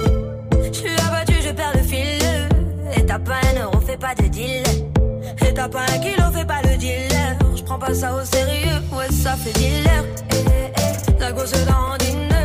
Je 0.65 0.77
suis 0.77 1.01
abattu, 1.07 1.35
je 1.41 1.53
perds 1.53 1.77
le 1.77 1.83
fil. 1.83 2.25
Et 2.97 3.07
t'as 3.07 3.21
pas 3.21 3.35
un 3.35 3.63
euro, 3.63 3.79
fais 3.87 3.97
pas 3.97 4.17
de 4.17 4.27
deal. 4.27 4.65
Et 5.47 5.55
t'as 5.55 5.69
pas 5.69 5.83
un 5.83 5.99
kilo, 5.99 6.25
fais 6.35 6.45
pas 6.45 6.63
le 6.63 6.77
dealer. 6.77 7.39
Je 7.55 7.63
prends 7.63 7.79
pas 7.79 7.95
ça 7.95 8.13
au 8.13 8.25
sérieux, 8.25 8.83
ouais, 8.93 9.13
ça 9.13 9.37
fait 9.37 9.53
dealer. 9.53 10.05
Eh, 10.33 10.35
eh, 10.35 10.73
eh. 10.77 11.21
La 11.21 11.31
gosse 11.31 11.53
dans 11.53 11.97
dîner. 11.99 12.36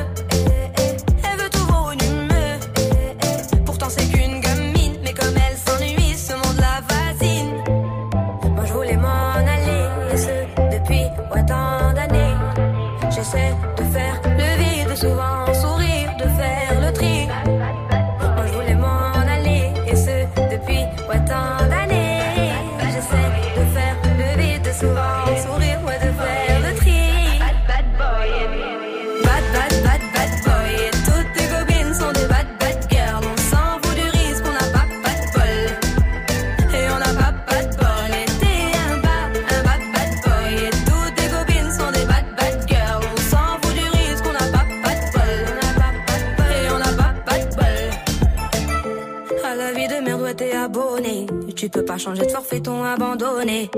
Tu 51.62 51.70
peux 51.70 51.86
pas 51.86 52.00
changer 52.00 52.26
de 52.26 52.32
forfaiton 52.32 52.84
abandonné. 52.84 53.70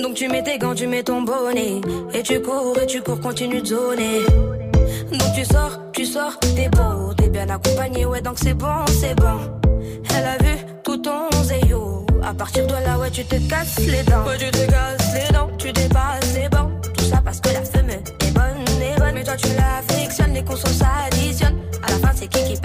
Donc 0.00 0.14
tu 0.14 0.28
mets 0.28 0.44
tes 0.44 0.58
gants, 0.58 0.76
tu 0.76 0.86
mets 0.86 1.02
ton 1.02 1.22
bonnet. 1.22 1.80
Et 2.14 2.22
tu 2.22 2.40
cours, 2.40 2.78
et 2.80 2.86
tu 2.86 3.02
cours, 3.02 3.20
continue 3.20 3.60
de 3.60 3.66
zoner. 3.66 4.20
Donc 5.10 5.34
tu 5.34 5.44
sors, 5.44 5.80
tu 5.92 6.04
sors, 6.04 6.38
t'es 6.38 6.68
beau, 6.68 7.12
t'es 7.16 7.28
bien 7.28 7.48
accompagné, 7.48 8.06
ouais, 8.06 8.20
donc 8.20 8.38
c'est 8.38 8.54
bon, 8.54 8.86
c'est 9.00 9.16
bon. 9.16 9.40
Elle 10.16 10.24
a 10.24 10.36
vu 10.38 10.56
tout 10.84 10.98
ton 10.98 11.28
zéyo. 11.42 12.06
À 12.22 12.32
partir 12.32 12.64
de 12.64 12.74
là, 12.74 12.96
ouais, 12.96 13.10
tu 13.10 13.24
te 13.24 13.34
casses 13.48 13.80
les 13.80 14.04
dents. 14.04 14.24
Ouais, 14.24 14.38
tu 14.38 14.48
te 14.48 14.70
casses 14.70 15.14
les 15.14 15.32
dents, 15.34 15.48
tu 15.58 15.72
dépasses 15.72 16.32
les 16.36 16.48
bancs. 16.48 16.70
Tout 16.96 17.04
ça 17.06 17.20
parce 17.24 17.40
que 17.40 17.48
la 17.48 17.62
femme 17.62 17.90
est 17.90 18.30
bonne, 18.32 18.82
est 18.82 19.00
bonne. 19.00 19.14
Mais 19.14 19.24
toi, 19.24 19.34
tu 19.36 19.48
la 19.48 19.82
frictionnes, 19.92 20.32
les 20.32 20.44
consos 20.44 20.68
s'additionnent. 20.68 21.58
À 21.82 21.90
la 21.90 21.98
fin, 21.98 22.10
c'est 22.14 22.28
qui 22.28 22.44
qui 22.44 22.60